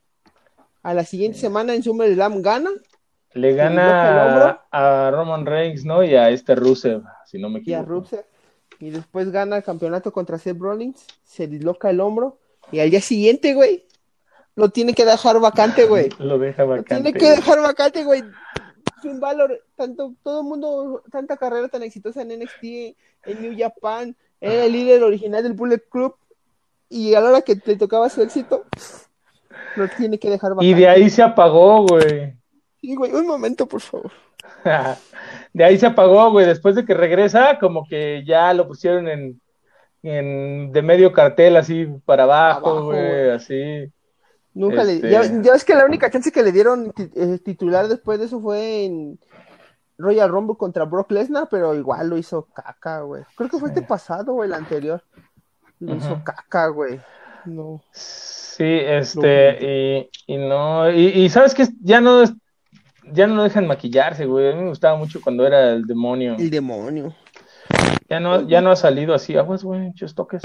A 0.82 0.93
la 0.95 1.05
siguiente 1.05 1.39
semana 1.39 1.74
en 1.74 1.82
SummerSlam 1.82 2.43
gana 2.43 2.70
Le 3.32 3.55
gana 3.55 4.61
a 4.70 5.11
Roman 5.11 5.47
Reigns, 5.47 5.85
¿no? 5.85 6.05
Y 6.05 6.14
a 6.14 6.30
este 6.30 6.55
Rusev, 6.55 7.03
si 7.26 7.39
no 7.39 7.49
me 7.49 7.61
y 7.64 7.72
a 7.72 7.80
equivoco. 7.80 8.01
Rusev 8.01 8.24
y 8.80 8.91
después 8.91 9.30
gana 9.30 9.57
el 9.57 9.62
campeonato 9.62 10.12
contra 10.12 10.37
Seth 10.39 10.59
Rollins, 10.59 11.07
se 11.24 11.47
disloca 11.47 11.91
el 11.91 12.01
hombro 12.01 12.39
y 12.70 12.80
al 12.80 12.91
día 12.91 13.01
siguiente, 13.01 13.55
güey, 13.55 13.87
lo 14.57 14.68
tiene 14.68 14.95
que 14.95 15.05
dejar 15.05 15.41
vacante, 15.41 15.85
güey. 15.89 16.11
Lo 16.18 16.39
deja 16.39 16.62
Lo 16.64 16.68
vacante. 16.70 16.95
tiene 16.97 17.12
que 17.12 17.30
dejar 17.30 17.61
vacante, 17.61 18.05
güey. 18.05 18.22
Finn 19.03 19.20
Balor, 19.20 19.62
tanto, 19.76 20.14
todo 20.22 20.41
el 20.41 20.47
mundo, 20.47 21.03
tanta 21.11 21.37
carrera 21.37 21.68
tan 21.68 21.82
exitosa 21.82 22.22
en 22.22 22.28
NXT, 22.41 22.64
en 23.26 23.43
New 23.43 23.55
Japan, 23.59 24.16
era 24.41 24.64
el 24.64 24.72
líder 24.72 25.03
original 25.03 25.43
del 25.43 25.53
Bullet 25.53 25.82
Club, 25.91 26.14
y 26.89 27.14
a 27.14 27.20
la 27.20 27.30
hora 27.30 27.43
que 27.43 27.57
te 27.57 27.76
tocaba 27.76 28.09
su 28.09 28.22
éxito, 28.22 28.64
lo 29.76 29.89
tiene 29.89 30.18
que 30.18 30.30
dejar 30.30 30.51
vacante. 30.51 30.66
Y 30.66 30.74
de 30.74 30.89
ahí 30.89 31.11
se 31.11 31.22
apagó, 31.22 31.87
güey. 31.87 32.35
Sí, 32.80 32.95
güey, 32.95 33.12
un 33.12 33.26
momento, 33.26 33.66
por 33.66 33.80
favor. 33.80 34.12
De 35.53 35.64
ahí 35.64 35.78
se 35.78 35.87
apagó, 35.87 36.30
güey. 36.30 36.47
Después 36.47 36.74
de 36.74 36.85
que 36.85 36.95
regresa, 36.95 37.59
como 37.59 37.87
que 37.89 38.24
ya 38.26 38.53
lo 38.53 38.66
pusieron 38.66 39.09
en, 39.09 39.41
en 40.03 40.72
de 40.72 40.82
medio 40.82 41.12
cartel, 41.12 41.57
así 41.57 41.87
para 42.05 42.24
abajo, 42.24 42.68
Abajo, 42.70 42.85
güey, 42.87 43.01
güey. 43.01 43.30
así. 43.30 43.93
Nunca 44.53 44.82
Este- 44.82 45.01
le. 45.01 45.11
Ya, 45.11 45.22
ya 45.43 45.53
es 45.55 45.64
que 45.64 45.74
la 45.74 45.85
única 45.85 46.11
chance 46.11 46.30
que 46.32 46.43
le 46.43 46.53
dieron 46.53 46.93
eh, 47.14 47.39
titular 47.45 47.89
después 47.89 48.18
de 48.18 48.26
eso 48.26 48.41
fue 48.41 48.85
en 48.85 49.18
Royal 49.97 50.28
Rumble 50.28 50.57
contra 50.57 50.85
Brock 50.85 51.11
Lesnar, 51.12 51.49
pero 51.51 51.74
igual 51.74 52.09
lo 52.11 52.18
hizo 52.18 52.47
caca, 52.53 53.01
güey. 53.03 53.22
Creo 53.37 53.49
que 53.49 53.59
fue 53.59 53.68
este 53.68 53.82
pasado 53.82 54.35
o 54.35 54.45
el 54.45 54.53
anterior. 54.53 55.03
Lo 55.81 55.97
hizo 55.97 56.20
caca, 56.25 56.68
güey. 56.68 57.01
No. 57.45 57.83
Sí, 57.93 58.64
este, 58.64 59.59
y, 60.27 60.35
y 60.35 60.37
no, 60.39 60.91
y, 60.91 61.09
y 61.09 61.29
sabes 61.29 61.55
que 61.55 61.66
ya 61.83 62.01
no 62.01 62.22
es- 62.22 62.33
ya 63.12 63.27
no 63.27 63.35
lo 63.35 63.43
dejan 63.43 63.66
maquillarse, 63.66 64.25
güey. 64.25 64.51
A 64.51 64.55
mí 64.55 64.62
me 64.62 64.68
gustaba 64.70 64.97
mucho 64.97 65.20
cuando 65.20 65.47
era 65.47 65.72
el 65.72 65.85
demonio. 65.85 66.37
El 66.39 66.49
demonio. 66.49 67.14
Ya 68.09 68.18
no, 68.18 68.49
ya 68.49 68.62
no 68.62 68.70
ha 68.70 68.77
salido 68.77 69.12
así, 69.14 69.37
aguas, 69.37 69.62
güey, 69.62 69.81
muchos 69.81 70.14
toques. 70.14 70.43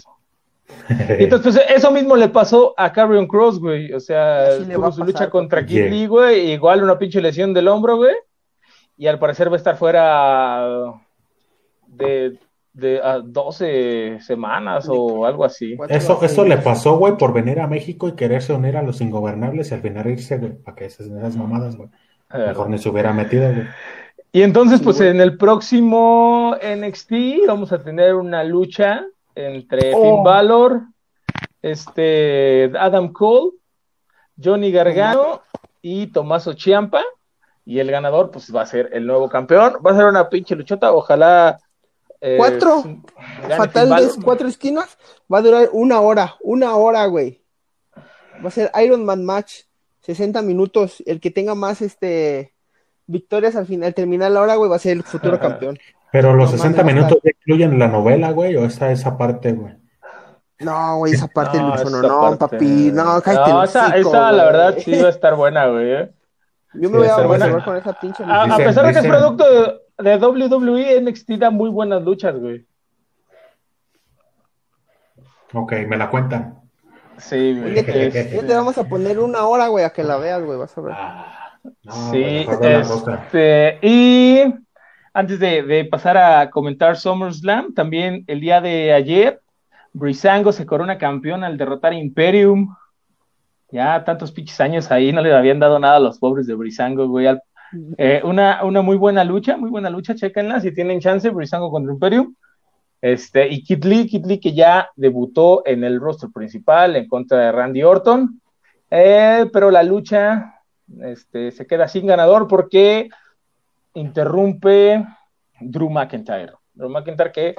Y 0.90 1.24
entonces, 1.24 1.56
pues, 1.56 1.78
eso 1.78 1.90
mismo 1.92 2.16
le 2.16 2.30
pasó 2.30 2.74
a 2.78 2.92
Carrion 2.92 3.28
Cross, 3.28 3.60
güey. 3.60 3.94
O 3.94 4.00
sea, 4.00 4.58
tuvo 4.58 4.92
su 4.92 5.04
lucha 5.04 5.30
con 5.30 5.44
contra 5.44 5.66
Kid. 5.66 5.90
Lee, 5.90 6.06
güey. 6.08 6.52
Igual 6.52 6.84
una 6.84 6.98
pinche 6.98 7.22
lesión 7.22 7.54
del 7.54 7.68
hombro, 7.70 7.96
güey. 7.96 8.16
Y 8.98 9.08
al 9.08 9.20
parecer 9.20 9.50
va 9.50 9.54
a 9.54 9.58
estar 9.58 9.78
fuera 9.78 10.94
de, 11.88 12.38
de 12.80 13.02
a 13.02 13.20
12 13.20 14.20
semanas 14.22 14.88
o 14.90 15.26
algo 15.26 15.46
así. 15.46 15.78
Eso, 15.90 16.20
eso 16.22 16.46
le 16.46 16.58
pasó, 16.58 16.98
güey, 16.98 17.18
por 17.18 17.34
venir 17.34 17.60
a 17.60 17.68
México 17.68 18.08
y 18.08 18.14
quererse 18.14 18.54
unir 18.54 18.78
a 18.78 18.84
los 18.84 19.02
ingobernables 19.02 19.72
y 19.72 19.74
al 19.74 19.82
final 19.82 20.08
irse, 20.08 20.38
güey, 20.38 20.54
para 20.54 20.76
que 20.76 20.86
esas, 20.86 21.08
esas 21.08 21.36
mamadas, 21.36 21.76
güey. 21.76 21.90
Mejor 22.32 22.70
ni 22.70 22.78
se 22.78 22.90
hubiera 22.90 23.12
metido, 23.14 23.52
güey. 23.52 23.68
Y 24.32 24.44
entonces, 24.44 24.82
pues 24.82 25.02
en 25.02 25.20
el 25.22 25.38
próximo 25.38 26.56
NXT 26.62 27.12
vamos 27.48 27.72
a 27.72 27.84
tener 27.84 28.14
una 28.14 28.44
lucha 28.44 29.04
entre 29.34 29.94
Oh. 29.94 30.04
Finn 30.04 30.24
Balor, 30.24 30.82
este 31.62 32.72
Adam 32.80 33.12
Cole, 33.12 33.52
Johnny 34.42 34.72
Gargano 34.72 35.42
y 35.82 36.08
Tomaso 36.08 36.54
Ciampa. 36.54 37.02
Y 37.66 37.80
el 37.80 37.92
ganador, 37.92 38.32
pues 38.32 38.54
va 38.56 38.62
a 38.62 38.66
ser 38.66 38.90
el 38.94 39.06
nuevo 39.06 39.30
campeón. 39.30 39.74
Va 39.86 39.92
a 39.92 39.96
ser 39.96 40.06
una 40.06 40.30
pinche 40.30 40.56
luchota. 40.56 40.92
Ojalá. 40.92 41.60
Eh, 42.22 42.36
Cuatro. 42.38 42.84
gane 42.84 43.56
Fatal 43.58 43.88
Finn 43.88 43.96
de 43.98 44.06
Balor. 44.06 44.24
cuatro 44.24 44.48
esquinas. 44.48 44.98
Va 45.32 45.40
a 45.40 45.42
durar 45.42 45.70
una 45.74 46.02
hora. 46.02 46.36
Una 46.42 46.76
hora, 46.76 47.06
güey. 47.06 47.42
Va 48.44 48.48
a 48.48 48.52
ser 48.52 48.72
Iron 48.84 49.06
Man 49.06 49.26
Match. 49.26 49.64
60 50.02 50.42
minutos, 50.42 51.04
el 51.06 51.20
que 51.20 51.30
tenga 51.30 51.54
más 51.54 51.82
este 51.82 52.54
victorias 53.06 53.56
al 53.56 53.66
final, 53.66 53.94
terminar 53.94 54.32
la 54.32 54.42
hora, 54.42 54.56
güey, 54.56 54.70
va 54.70 54.78
a 54.78 54.80
ser 54.80 54.94
el 54.94 55.04
futuro 55.04 55.40
campeón. 55.40 55.78
Pero 56.12 56.34
los 56.34 56.52
60 56.52 56.84
minutos 56.84 57.20
ya 57.24 57.32
incluyen 57.32 57.78
la 57.78 57.88
novela, 57.88 58.32
güey, 58.32 58.56
o 58.56 58.66
esa 58.66 58.92
esa 58.92 59.18
parte, 59.18 59.52
güey. 59.52 59.76
No, 60.60 60.98
güey, 60.98 61.14
esa 61.14 61.28
parte 61.28 61.58
no, 61.58 61.76
no, 61.76 62.02
no, 62.02 62.38
papi, 62.38 62.92
no, 62.92 63.22
cállate. 63.22 63.52
No, 63.52 63.64
esa, 63.64 63.96
esa 63.96 64.32
la 64.32 64.46
verdad 64.46 64.76
sí 64.80 65.00
va 65.00 65.08
a 65.08 65.12
estar 65.12 65.36
buena, 65.36 65.68
güey. 65.68 65.92
¿eh? 65.92 66.12
Yo 66.74 66.90
me 66.90 66.98
voy 66.98 67.08
a 67.08 67.18
reservar 67.18 67.64
con 67.64 67.78
esa 67.78 67.94
pinche. 67.94 68.24
A, 68.24 68.44
a 68.44 68.58
pesar 68.58 68.86
de 68.88 68.94
que 68.94 69.00
es 69.00 69.08
producto 69.08 69.44
de, 69.52 69.82
de 70.00 70.18
WWE, 70.18 71.02
NXT 71.02 71.32
da 71.32 71.50
muy 71.50 71.70
buenas 71.70 72.02
luchas, 72.04 72.36
güey. 72.40 72.66
Ok, 75.54 75.74
me 75.88 75.98
la 75.98 76.10
cuentan. 76.10 76.60
Sí, 77.18 77.60
güey. 77.60 77.76
Ya 77.76 77.86
te 77.86 78.54
vamos 78.54 78.78
a 78.78 78.88
poner 78.88 79.20
una 79.20 79.46
hora, 79.46 79.68
güey, 79.68 79.84
a 79.84 79.90
que 79.90 80.04
la 80.04 80.18
veas, 80.18 80.44
güey, 80.44 80.58
vas 80.58 80.78
a 80.78 80.82
ver. 80.82 80.94
Ah, 80.96 81.60
no, 81.84 82.12
sí, 82.12 82.46
este, 82.48 83.80
y 83.82 84.44
antes 85.14 85.40
de, 85.40 85.64
de, 85.64 85.86
pasar 85.86 86.18
a 86.18 86.50
comentar 86.50 86.96
SummerSlam, 86.96 87.74
también 87.74 88.24
el 88.28 88.40
día 88.40 88.62
de 88.62 88.94
ayer, 88.94 89.42
Brisango 89.92 90.54
se 90.54 90.66
corona 90.66 90.98
campeón 90.98 91.44
al 91.44 91.58
derrotar 91.58 91.92
a 91.92 91.96
Imperium. 91.96 92.76
Ya 93.72 94.04
tantos 94.04 94.32
pinches 94.32 94.60
años 94.62 94.90
ahí 94.92 95.12
no 95.12 95.22
le 95.22 95.36
habían 95.36 95.60
dado 95.60 95.78
nada 95.78 95.98
a 95.98 96.00
los 96.00 96.20
pobres 96.20 96.48
de 96.48 96.56
Brisango, 96.56 97.08
güey. 97.08 97.28
Eh, 97.98 98.22
una, 98.24 98.64
una 98.64 98.82
muy 98.82 98.98
buena 98.98 99.24
lucha, 99.24 99.58
muy 99.58 99.70
buena 99.70 99.90
lucha, 99.90 100.16
chéquenla 100.16 100.60
si 100.60 100.74
tienen 100.74 101.00
chance, 101.00 101.30
Brisango 101.30 101.70
contra 101.72 101.94
Imperium. 101.94 102.36
Este, 103.02 103.48
y 103.48 103.64
Kid 103.64 103.86
Lee, 103.86 104.10
Lee 104.26 104.40
que 104.40 104.54
ya 104.54 104.90
debutó 104.96 105.64
en 105.66 105.84
el 105.84 106.00
roster 106.00 106.30
principal 106.34 106.96
en 106.96 107.08
contra 107.08 107.38
de 107.40 107.52
Randy 107.52 107.82
Orton, 107.84 108.42
eh, 108.92 109.50
pero 109.54 109.72
la 109.72 109.84
lucha 109.84 110.62
este, 111.02 111.52
se 111.52 111.66
queda 111.66 111.88
sin 111.88 112.08
ganador 112.08 112.48
porque 112.48 113.10
interrumpe 113.94 115.06
Drew 115.62 115.90
McIntyre. 115.90 116.54
Drew 116.74 116.90
McIntyre 116.90 117.32
que 117.32 117.56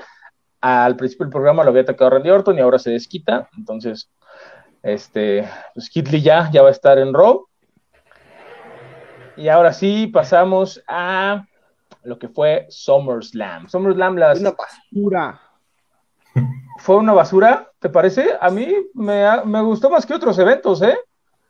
al 0.61 0.97
principio 0.97 1.25
del 1.25 1.33
programa 1.33 1.65
lo 1.65 1.71
había 1.71 1.83
atacado 1.83 2.11
Randy 2.11 2.31
Orton 2.31 2.59
y 2.59 2.61
ahora 2.61 2.79
se 2.79 2.91
desquita, 2.91 3.49
entonces 3.57 4.11
este, 4.83 5.49
pues 5.75 5.89
Kid 5.89 6.09
Lee 6.09 6.23
ya, 6.23 6.51
ya 6.53 6.63
va 6.63 6.69
a 6.69 6.73
estar 6.73 6.99
en 6.99 7.15
Raw. 7.15 7.47
Y 9.41 9.49
ahora 9.49 9.73
sí 9.73 10.07
pasamos 10.07 10.83
a 10.87 11.47
lo 12.03 12.19
que 12.19 12.29
fue 12.29 12.67
SummerSlam. 12.69 13.69
SummerSlam 13.71 14.17
las... 14.17 14.39
Una 14.39 14.51
basura. 14.51 15.41
¿Fue 16.79 16.97
una 16.97 17.15
basura? 17.15 17.73
¿Te 17.79 17.89
parece? 17.89 18.37
A 18.39 18.51
mí 18.51 18.69
me, 18.93 19.25
me, 19.47 19.63
gustó 19.63 19.89
más 19.89 20.05
que 20.05 20.13
otros 20.13 20.39
eventos, 20.39 20.83
¿eh? 20.83 20.95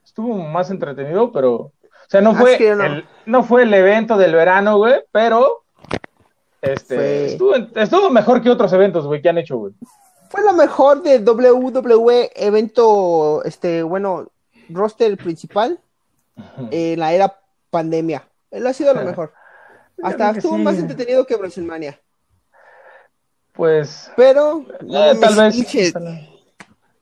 Estuvo 0.04 0.36
más 0.36 0.70
entretenido, 0.70 1.32
pero... 1.32 1.54
O 1.54 1.72
sea, 2.06 2.20
no 2.20 2.32
fue, 2.32 2.58
no. 2.76 2.84
El, 2.84 3.04
no 3.26 3.42
fue 3.42 3.64
el 3.64 3.74
evento 3.74 4.16
del 4.16 4.36
verano, 4.36 4.78
güey, 4.78 5.02
pero... 5.10 5.64
Este, 6.62 7.26
estuvo, 7.26 7.56
estuvo, 7.56 8.08
mejor 8.10 8.40
que 8.40 8.50
otros 8.50 8.72
eventos, 8.72 9.04
güey, 9.04 9.20
que 9.20 9.30
han 9.30 9.38
hecho, 9.38 9.56
güey. 9.56 9.72
Fue 10.28 10.44
lo 10.44 10.52
mejor 10.52 11.02
de 11.02 11.18
WWE 11.18 12.30
evento, 12.36 13.42
este, 13.44 13.82
bueno, 13.82 14.28
roster 14.68 15.16
principal 15.16 15.80
en 16.70 17.00
la 17.00 17.12
era 17.12 17.39
pandemia. 17.70 18.28
Él 18.50 18.66
ha 18.66 18.72
sido 18.72 18.94
lo 18.94 19.02
mejor. 19.04 19.32
Hasta 20.02 20.30
estuvo 20.30 20.56
sí. 20.56 20.62
más 20.62 20.78
entretenido 20.78 21.26
que 21.26 21.36
WrestleMania. 21.36 22.00
Pues. 23.52 24.10
Pero. 24.16 24.64
No, 24.82 25.04
eh, 25.04 25.16
tal 25.20 25.36
vez. 25.36 25.92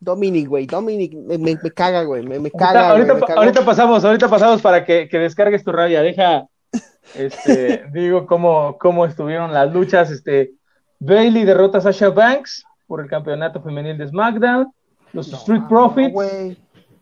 Dominic, 0.01 0.49
güey. 0.49 0.67
Dominic 0.67 1.15
me, 1.15 1.39
me, 1.39 1.59
me, 1.61 1.71
caga, 1.71 2.03
güey. 2.05 2.23
Me, 2.23 2.39
me 2.39 2.51
caga. 2.51 2.91
Ahorita, 2.91 3.13
güey, 3.13 3.23
ahorita, 3.23 3.41
ahorita, 3.41 3.65
pasamos, 3.65 4.05
ahorita 4.05 4.29
pasamos 4.29 4.63
para 4.63 4.85
que, 4.85 5.09
que 5.09 5.19
descargues 5.19 5.65
tu 5.65 5.73
rabia. 5.73 6.03
Deja. 6.03 6.47
Este, 7.15 7.85
digo 7.91 8.27
cómo, 8.27 8.77
cómo 8.79 9.07
estuvieron 9.07 9.55
las 9.55 9.73
luchas. 9.73 10.11
Este, 10.11 10.53
Bailey 10.99 11.45
derrota 11.45 11.79
a 11.79 11.81
Sasha 11.81 12.11
Banks 12.11 12.67
por 12.87 13.01
el 13.01 13.09
campeonato 13.09 13.63
femenil 13.63 13.97
de 13.97 14.09
SmackDown. 14.09 14.71
Los 15.15 15.29
no, 15.29 15.39
Street 15.39 15.63
Profits. 15.69 16.13
güey. 16.13 16.59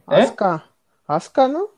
Asuka. 0.07 0.65
¿Eh? 0.65 0.71
Asuka, 1.09 1.49
¿no? 1.49 1.71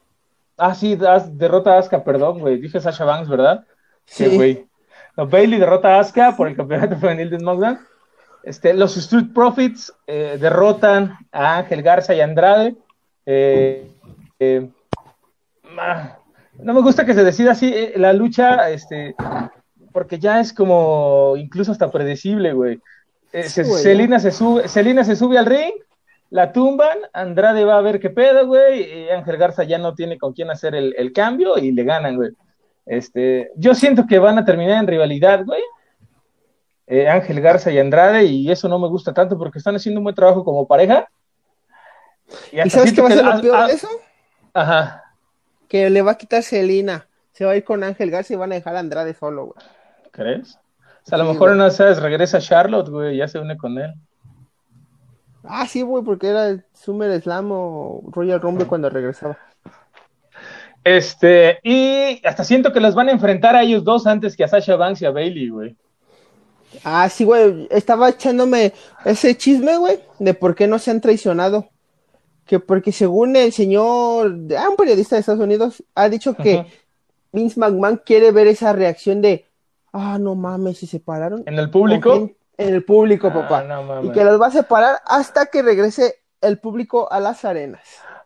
Ah, 0.59 0.75
sí, 0.75 0.97
derrota 0.97 1.75
a 1.75 1.79
Asuka, 1.79 2.03
perdón, 2.03 2.41
güey. 2.41 2.59
Dije 2.59 2.81
Sasha 2.81 3.05
Banks, 3.05 3.29
¿verdad? 3.29 3.65
Sí, 4.05 4.27
güey. 4.27 4.67
No, 5.17 5.27
Bailey 5.27 5.61
derrota 5.61 5.97
a 5.97 6.01
Asuka 6.01 6.37
por 6.37 6.49
el 6.49 6.57
campeonato 6.57 6.97
femenil 7.01 7.31
de 7.31 7.39
SmackDown. 7.39 7.79
Este, 8.43 8.75
los 8.75 8.97
Street 8.97 9.29
Profits 9.33 9.93
eh, 10.07 10.37
derrotan 10.41 11.17
a 11.31 11.59
Ángel 11.59 11.83
Garza 11.83 12.15
y 12.15 12.21
Andrade. 12.21 12.77
Eh, 13.25 13.89
eh, 14.41 14.69
no 16.59 16.75
me 16.75 16.81
gusta 16.81 17.05
que 17.05 17.15
se 17.15 17.25
decida 17.25 17.53
así 17.53 17.73
la 17.95 18.13
lucha, 18.13 18.71
este, 18.71 19.15
porque 19.93 20.19
ya 20.19 20.41
es 20.41 20.53
como 20.53 21.35
incluso 21.37 21.71
hasta 21.71 21.91
predecible, 21.91 22.53
güey. 22.53 22.81
Celina 23.31 24.19
se 24.19 24.33
sube, 24.33 24.67
Celina 24.69 25.05
se 25.05 25.15
sube 25.15 25.39
al 25.39 25.47
ring, 25.47 25.75
la 26.31 26.53
tumban, 26.53 26.99
Andrade 27.13 27.65
va 27.65 27.79
a 27.79 27.83
ver 27.83 28.01
qué 28.01 28.11
pedo, 28.11 28.47
güey, 28.47 29.11
Ángel 29.11 29.37
Garza 29.39 29.65
ya 29.65 29.79
no 29.79 29.95
tiene 29.95 30.19
con 30.19 30.33
quién 30.33 30.51
hacer 30.51 30.75
el, 30.75 30.95
el 30.99 31.13
cambio 31.13 31.59
y 31.59 31.73
le 31.73 31.85
ganan, 31.85 32.17
güey. 32.17 32.31
Este, 32.85 33.51
yo 33.57 33.75
siento 33.75 34.07
que 34.07 34.19
van 34.19 34.39
a 34.39 34.45
terminar 34.45 34.79
en 34.79 34.87
rivalidad, 34.87 35.45
güey. 35.45 35.63
Eh, 36.87 37.07
Ángel 37.07 37.41
Garza 37.41 37.71
y 37.71 37.79
Andrade, 37.79 38.25
y 38.25 38.51
eso 38.51 38.67
no 38.69 38.79
me 38.79 38.89
gusta 38.89 39.13
tanto 39.13 39.37
porque 39.37 39.59
están 39.59 39.77
haciendo 39.77 40.01
un 40.01 40.05
buen 40.05 40.15
trabajo 40.15 40.43
como 40.43 40.67
pareja. 40.67 41.07
¿Y, 42.51 42.61
¿Y 42.61 42.71
sabes 42.71 42.93
qué 42.93 43.03
va 43.03 43.09
a 43.09 43.13
ser 43.13 43.25
lo 43.25 43.41
peor 43.41 43.67
de 43.67 43.73
eso? 43.75 43.89
Ajá. 44.55 45.05
Que 45.69 45.91
le 45.91 46.01
va 46.01 46.13
a 46.13 46.19
quitar 46.19 46.43
Celina. 46.43 47.07
Se 47.33 47.45
va 47.45 47.53
a 47.53 47.57
ir 47.57 47.65
con 47.65 47.85
Ángel 47.85 48.11
Garza 48.11 48.33
y 48.33 48.37
van 48.37 48.53
a 48.53 48.55
dejar 48.55 48.75
a 48.75 48.81
Andrade 48.81 49.15
solo, 49.15 49.47
güey. 49.47 49.67
¿Crees? 50.11 50.57
O 50.57 51.09
sea, 51.09 51.17
a 51.17 51.19
lo 51.19 51.27
sí, 51.27 51.33
mejor 51.33 51.57
no 51.57 51.71
sabes, 51.71 52.01
regresa 52.01 52.41
Charlotte, 52.41 52.89
güey, 52.89 53.19
ya 53.19 53.29
se 53.29 53.39
une 53.39 53.57
con 53.57 53.79
él. 53.79 53.93
Ah, 55.45 55.67
sí, 55.67 55.83
güey, 55.83 56.05
porque 56.05 56.29
era 56.29 56.65
Summer 56.73 57.21
Slam 57.21 57.51
o 57.53 58.03
Royal 58.11 58.41
Rumble 58.41 58.67
cuando 58.67 58.91
regresaba. 58.91 59.39
Este, 60.85 61.59
y 61.63 62.25
hasta 62.27 62.45
siento 62.45 62.73
que 62.73 62.81
los 62.81 62.95
van 62.95 63.09
a 63.09 63.13
enfrentar 63.13 63.55
a 63.57 63.63
ellos 63.63 63.85
dos 63.85 64.07
antes 64.07 64.37
que 64.37 64.45
a 64.45 64.49
Sasha 64.49 64.77
Banks 64.77 65.03
y 65.03 65.07
a 65.07 65.11
Bailey, 65.11 65.49
güey. 65.49 65.77
Ah, 66.85 67.09
sí, 67.09 67.25
güey. 67.25 67.67
Estaba 67.71 68.11
echándome 68.11 68.73
ese 69.05 69.37
chisme, 69.37 69.77
güey, 69.77 70.01
de 70.19 70.35
por 70.35 70.55
qué 70.55 70.67
no 70.67 70.79
se 70.79 70.91
han 70.91 71.01
traicionado. 71.01 71.69
Que 72.47 72.59
porque 72.61 72.93
según 72.93 73.37
el 73.37 73.53
señor, 73.53 74.35
ah, 74.57 74.71
un 74.71 74.77
periodista 74.77 75.17
de 75.17 75.21
Estados 75.21 75.43
Unidos, 75.43 75.85
ha 75.95 76.09
dicho 76.09 76.35
que 76.35 76.59
-huh. 76.59 76.67
Vince 77.33 77.61
McMahon 77.61 78.01
quiere 78.05 78.31
ver 78.31 78.47
esa 78.47 78.73
reacción 78.73 79.21
de, 79.21 79.45
ah, 79.93 80.19
no 80.19 80.35
mames, 80.35 80.79
se 80.79 80.87
separaron. 80.87 81.43
¿En 81.47 81.59
el 81.59 81.71
público? 81.71 82.31
En 82.59 82.75
el 82.75 82.85
público, 82.85 83.29
ah, 83.29 83.35
papá. 83.35 83.63
No 83.63 84.05
y 84.05 84.11
que 84.11 84.25
los 84.25 84.41
va 84.41 84.49
a 84.49 84.51
separar 84.51 85.01
hasta 85.07 85.47
que 85.47 85.63
regrese 85.63 86.17
el 86.41 86.59
público 86.59 87.11
a 87.11 87.21
las 87.21 87.45
arenas. 87.45 87.81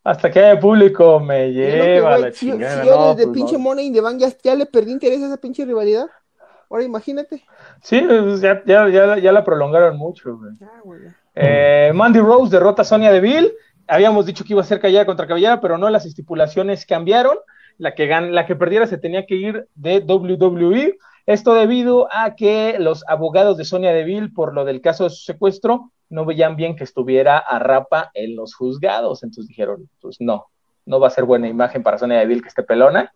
Hasta 0.04 0.30
que 0.30 0.40
haya 0.40 0.58
público 0.58 1.20
me 1.20 1.52
lleva 1.52 2.16
que, 2.16 2.22
la 2.22 2.32
si, 2.32 2.46
chingada. 2.46 2.82
Si 2.82 2.88
yo 2.88 2.96
no, 2.96 3.14
desde 3.14 3.26
pues 3.26 3.36
pinche 3.36 3.52
no. 3.52 3.60
Money 3.60 3.86
in 3.86 3.92
the 3.92 4.00
Bank 4.00 4.18
ya, 4.18 4.28
ya, 4.42 4.54
le 4.54 4.66
perdí 4.66 4.90
interés 4.90 5.22
a 5.22 5.26
esa 5.26 5.36
pinche 5.36 5.64
rivalidad. 5.64 6.06
Ahora 6.68 6.82
imagínate. 6.82 7.44
Sí, 7.82 8.00
pues 8.00 8.40
ya, 8.40 8.62
ya, 8.64 8.88
ya, 8.88 9.18
ya 9.18 9.32
la 9.32 9.44
prolongaron 9.44 9.96
mucho, 9.96 10.36
güey. 10.36 10.52
Eh, 11.34 11.92
Mandy 11.94 12.18
Rose 12.18 12.50
derrota 12.50 12.82
a 12.82 12.84
Sonia 12.86 13.12
Deville. 13.12 13.52
Habíamos 13.86 14.26
dicho 14.26 14.44
que 14.44 14.54
iba 14.54 14.62
a 14.62 14.64
ser 14.64 14.80
callada 14.80 15.04
contra 15.04 15.26
cabellera, 15.26 15.60
pero 15.60 15.76
no, 15.76 15.90
las 15.90 16.06
estipulaciones 16.06 16.86
cambiaron. 16.86 17.36
La 17.78 17.94
que, 17.94 18.06
gan 18.06 18.34
la 18.34 18.46
que 18.46 18.56
perdiera 18.56 18.86
se 18.86 18.98
tenía 18.98 19.26
que 19.26 19.34
ir 19.34 19.68
de 19.74 19.98
WWE. 19.98 20.96
Esto 21.26 21.54
debido 21.54 22.08
a 22.12 22.34
que 22.34 22.76
los 22.78 23.04
abogados 23.08 23.56
de 23.56 23.64
Sonia 23.64 23.92
Deville, 23.92 24.30
por 24.34 24.54
lo 24.54 24.64
del 24.64 24.80
caso 24.80 25.04
de 25.04 25.10
su 25.10 25.22
secuestro, 25.24 25.90
no 26.10 26.24
veían 26.24 26.56
bien 26.56 26.76
que 26.76 26.84
estuviera 26.84 27.38
a 27.38 27.58
rapa 27.58 28.10
en 28.14 28.36
los 28.36 28.54
juzgados. 28.54 29.22
Entonces 29.22 29.48
dijeron, 29.48 29.88
pues 30.00 30.16
no, 30.20 30.46
no 30.84 31.00
va 31.00 31.06
a 31.06 31.10
ser 31.10 31.24
buena 31.24 31.48
imagen 31.48 31.82
para 31.82 31.98
Sonia 31.98 32.18
Deville 32.18 32.42
que 32.42 32.48
esté 32.48 32.62
pelona. 32.62 33.12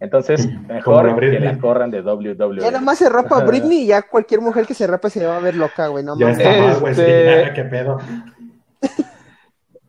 Entonces, 0.00 0.48
mejor 0.68 1.18
que 1.18 1.40
la 1.40 1.58
corran 1.58 1.90
de 1.90 2.02
WWE. 2.02 2.60
Ya 2.60 2.70
nada 2.70 2.80
más 2.80 2.98
se 2.98 3.08
rapa 3.08 3.40
Britney 3.46 3.78
y 3.82 3.86
ya 3.88 4.02
cualquier 4.02 4.40
mujer 4.40 4.64
que 4.64 4.74
se 4.74 4.86
rapa 4.86 5.10
se 5.10 5.26
va 5.26 5.38
a 5.38 5.40
ver 5.40 5.56
loca, 5.56 5.88
güey. 5.88 6.04
No 6.04 6.16
ya 6.16 6.30
está 6.30 6.50
mal, 6.50 6.78
güey. 6.78 6.92
Este- 6.92 7.44
Sí, 7.46 7.50
qué 7.54 7.64
pedo. 7.64 7.98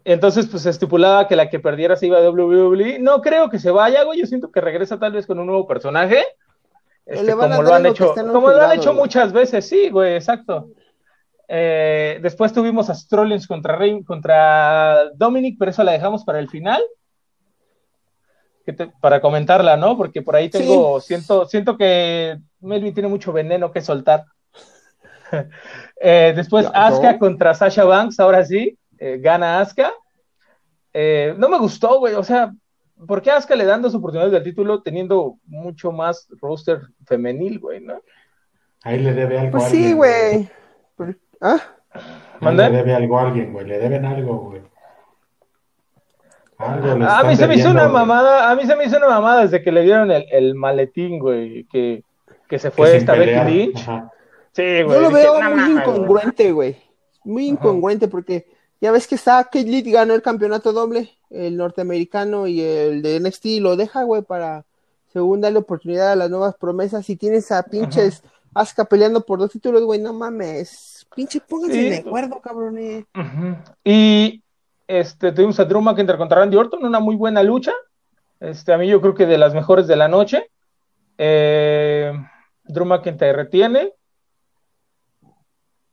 Entonces, 0.06 0.48
pues 0.48 0.64
se 0.64 0.72
estipulaba 0.72 1.28
que 1.28 1.36
la 1.36 1.50
que 1.50 1.60
perdiera 1.60 1.96
se 1.96 2.08
iba 2.08 2.18
a 2.18 2.30
WWE. 2.32 2.98
No 3.00 3.22
creo 3.22 3.50
que 3.50 3.60
se 3.60 3.70
vaya, 3.70 4.04
güey. 4.04 4.20
Yo 4.20 4.26
siento 4.26 4.50
que 4.52 4.62
regresa 4.62 4.98
tal 4.98 5.12
vez 5.12 5.28
con 5.28 5.38
un 5.40 5.46
nuevo 5.46 5.68
personaje. 5.68 6.24
Este, 7.10 7.34
como 7.34 7.64
lo 7.64 7.74
han 7.74 7.86
hecho, 7.88 8.14
como 8.14 8.50
lo 8.50 8.62
han 8.62 8.78
hecho 8.78 8.94
muchas 8.94 9.34
veces, 9.34 9.68
sí, 9.68 9.90
güey, 9.90 10.16
exacto. 10.16 10.70
Eh, 11.48 12.20
después 12.22 12.54
tuvimos 12.54 12.90
a 12.92 12.94
Strollins 12.94 13.48
contra, 13.48 13.76
Rey, 13.76 14.04
contra 14.04 15.10
Dominic, 15.16 15.56
pero 15.58 15.72
eso 15.72 15.84
la 15.84 15.94
dejamos 15.94 16.24
para 16.24 16.38
el 16.38 16.48
final. 16.50 16.82
Que 18.64 18.74
te- 18.74 18.92
para 19.02 19.20
comentarla, 19.20 19.76
¿no? 19.76 19.98
Porque 19.98 20.22
por 20.22 20.36
ahí 20.36 20.50
tengo, 20.50 21.00
siento, 21.02 21.48
siento 21.48 21.76
que 21.76 22.38
Melvin 22.60 22.94
tiene 22.94 23.10
mucho 23.10 23.34
veneno 23.34 23.72
que 23.72 23.82
soltar. 23.82 24.26
Eh, 26.02 26.34
después 26.36 26.66
Ya, 26.66 26.88
Asuka 26.88 27.14
¿no? 27.14 27.20
contra 27.20 27.54
Sasha 27.54 27.84
Banks, 27.84 28.20
ahora 28.20 28.44
sí, 28.46 28.78
eh, 28.98 29.18
gana 29.20 29.60
Asuka. 29.60 29.94
No 31.38 31.50
me 31.50 31.60
gustó, 31.60 32.00
güey, 32.00 32.14
o 32.16 32.24
sea, 32.24 32.52
¿por 33.08 33.22
qué 33.22 33.32
Asuka 33.32 33.56
le 33.56 33.66
dan 33.66 33.82
dos 33.82 33.96
oportunidades 33.96 34.34
del 34.34 34.44
título 34.44 34.82
teniendo 34.82 35.36
mucho 35.46 35.92
más 35.92 36.28
roster 36.42 36.82
femenil, 37.06 37.60
güey, 37.60 37.82
no? 37.82 38.02
Ahí 38.84 39.00
le 39.00 39.14
debe 39.14 39.40
algo 39.40 39.52
Pues 39.52 39.66
a 39.66 39.70
sí, 39.70 39.78
alguien. 39.78 39.98
güey. 39.98 40.50
Por- 40.96 41.18
¿Ah? 41.42 41.58
Ahí 41.94 42.02
¿Mande? 42.42 42.70
Le 42.70 42.78
debe 42.78 42.94
algo 42.96 43.20
a 43.20 43.22
alguien, 43.24 43.52
güey. 43.54 43.66
Le 43.66 43.80
deben 43.80 44.06
algo, 44.06 44.38
güey. 44.40 44.62
Algo 46.58 46.98
le 46.98 47.06
A 47.06 47.24
mí 47.24 47.36
se 47.36 47.48
me 47.48 47.56
hizo 47.56 47.72
una 47.72 47.84
güey. 47.84 47.94
mamada, 47.94 48.52
a 48.52 48.56
mí 48.56 48.66
se 48.66 48.76
me 48.76 48.84
hizo 48.86 48.98
una 48.98 49.08
mamada 49.08 49.42
desde 49.44 49.62
que 49.64 49.72
le 49.72 49.82
dieron 49.84 50.12
el, 50.12 50.26
el 50.32 50.56
maletín, 50.56 51.20
güey, 51.20 51.64
que, 51.66 52.04
que 52.50 52.60
se 52.60 52.70
Que 52.70 52.76
fue 52.76 52.88
sin 52.90 52.98
esta. 52.98 53.14
Becky 53.14 53.52
Lynch. 53.52 53.78
Ajá. 53.88 54.12
Sí, 54.52 54.64
güey. 54.84 54.96
Yo 54.98 55.02
lo 55.02 55.10
dije, 55.10 55.22
veo 55.22 55.42
"No 55.42 55.50
muy 55.52 55.60
güey". 55.62 55.72
incongruente, 55.78 56.52
güey. 56.52 56.76
Muy 57.24 57.48
incongruente 57.48 58.08
porque 58.08 58.46
ya 58.82 58.92
ves 58.92 59.08
que 59.08 59.16
está 59.16 59.44
Kate 59.44 59.64
Lee 59.64 59.82
ganó 59.92 60.14
el 60.14 60.22
campeonato 60.22 60.72
doble, 60.74 61.12
el 61.30 61.58
norteamericano 61.58 62.48
y 62.48 62.62
el 62.62 63.02
de 63.02 63.20
NXT, 63.20 63.46
y 63.46 63.60
lo 63.60 63.76
deja, 63.76 64.04
güey, 64.04 64.22
para 64.22 64.66
según 65.12 65.42
darle 65.42 65.60
oportunidad 65.60 66.12
a 66.12 66.16
las 66.16 66.30
nuevas 66.30 66.56
promesas. 66.56 67.10
Y 67.10 67.16
tienes 67.16 67.52
a 67.52 67.64
pinches 67.64 68.24
Asuka 68.54 68.86
peleando 68.86 69.26
por 69.26 69.40
dos 69.40 69.52
títulos, 69.52 69.84
güey, 69.84 70.00
no 70.02 70.14
mames. 70.14 71.08
Pinche, 71.16 71.40
pónganse 71.40 71.76
Sí. 71.76 71.90
de 71.90 71.98
acuerdo, 71.98 72.40
cabrones. 72.42 73.06
Ujú. 73.16 73.56
Y 73.84 74.44
este, 74.88 75.32
tuvimos 75.32 75.60
a 75.60 75.66
Drew 75.66 75.82
McIntyre 75.82 76.18
contra 76.18 76.40
Randy 76.40 76.58
Orton, 76.58 76.84
una 76.84 77.00
muy 77.00 77.16
buena 77.16 77.44
lucha. 77.44 77.74
Este, 78.40 78.74
a 78.74 78.78
mí 78.78 78.88
yo 78.88 79.02
creo 79.02 79.14
que 79.14 79.26
de 79.26 79.38
las 79.38 79.54
mejores 79.54 79.86
de 79.88 79.96
la 79.96 80.08
noche. 80.08 80.50
Eh, 81.18 82.12
Drew 82.64 82.86
McIntyre 82.86 83.34
retiene. 83.34 83.94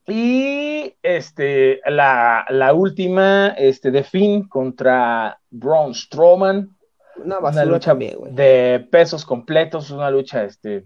Y 0.07 0.55
este, 1.03 1.80
la, 1.87 2.45
la 2.49 2.72
última 2.74 3.49
este, 3.49 3.91
de 3.91 4.03
Finn 4.03 4.49
contra 4.49 5.39
Braun 5.51 5.95
Strowman. 5.95 6.76
Una 7.16 7.64
lucha 7.64 7.93
también, 7.93 8.34
de 8.34 8.87
pesos 8.91 9.24
completos, 9.24 9.91
una 9.91 10.11
lucha, 10.11 10.45
este, 10.45 10.84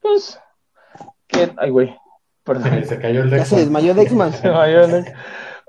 pues, 0.00 0.38
que, 1.28 1.52
ay, 1.56 1.70
güey, 1.70 1.96
perdón. 2.42 2.84
Se 2.84 2.98
cayó 2.98 3.22
el 3.22 3.30
Ya 3.30 3.44
se 3.44 3.56
desmayó 3.56 3.94
Dexman. 3.94 4.32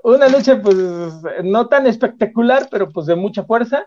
Una 0.02 0.28
lucha, 0.28 0.60
pues, 0.60 0.76
no 1.42 1.68
tan 1.68 1.86
espectacular, 1.86 2.68
pero 2.70 2.90
pues 2.90 3.06
de 3.06 3.16
mucha 3.16 3.44
fuerza. 3.44 3.86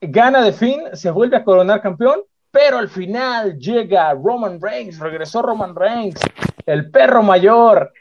Gana 0.00 0.42
de 0.42 0.52
fin, 0.52 0.80
se 0.92 1.10
vuelve 1.10 1.36
a 1.36 1.44
coronar 1.44 1.80
campeón, 1.80 2.20
pero 2.50 2.78
al 2.78 2.88
final 2.88 3.58
llega 3.58 4.12
Roman 4.12 4.60
Reigns, 4.60 4.98
regresó 4.98 5.42
Roman 5.42 5.74
Reigns, 5.74 6.20
el 6.66 6.90
perro 6.90 7.22
mayor, 7.22 7.92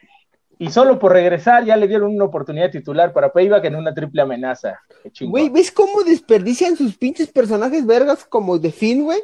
y 0.57 0.71
solo 0.71 0.99
por 0.99 1.11
regresar 1.11 1.65
ya 1.65 1.75
le 1.75 1.87
dieron 1.87 2.15
una 2.15 2.25
oportunidad 2.25 2.71
titular 2.71 3.11
para 3.13 3.31
Payback 3.31 3.65
en 3.65 3.75
una 3.75 3.93
triple 3.93 4.21
amenaza. 4.21 4.79
Güey, 5.21 5.49
¿ves 5.49 5.71
cómo 5.71 6.03
desperdician 6.03 6.77
sus 6.77 6.97
pinches 6.97 7.31
personajes 7.31 7.85
vergas 7.85 8.25
como 8.25 8.57
de 8.57 8.71
Finn, 8.71 9.03
güey? 9.03 9.21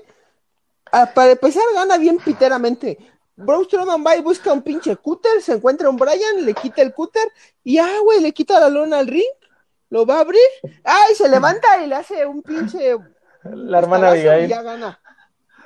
Ah, 0.91 1.09
para 1.13 1.31
empezar, 1.31 1.63
gana 1.73 1.97
bien 1.97 2.17
piteramente. 2.17 2.97
Braun 3.37 3.63
Strowman 3.65 4.03
va 4.05 4.15
y 4.17 4.21
busca 4.21 4.51
un 4.51 4.61
pinche 4.61 4.95
cúter, 4.97 5.41
se 5.41 5.53
encuentra 5.53 5.89
un 5.89 5.95
Brian, 5.95 6.45
le 6.45 6.53
quita 6.53 6.81
el 6.81 6.93
cúter 6.93 7.23
y 7.63 7.77
ah, 7.77 7.99
güey, 8.03 8.19
le 8.19 8.33
quita 8.33 8.59
la 8.59 8.69
lona 8.69 8.99
al 8.99 9.07
ring, 9.07 9.23
lo 9.89 10.05
va 10.05 10.17
a 10.17 10.21
abrir, 10.21 10.41
ah, 10.83 11.01
y 11.11 11.15
se 11.15 11.27
levanta 11.29 11.83
y 11.83 11.87
le 11.87 11.95
hace 11.95 12.25
un 12.25 12.43
pinche 12.43 12.97
La 13.45 13.79
hermana 13.79 14.07
cagazo 14.09 14.25
y 14.25 14.27
Abigail. 14.27 14.49
ya 14.49 14.61
gana. 14.61 14.99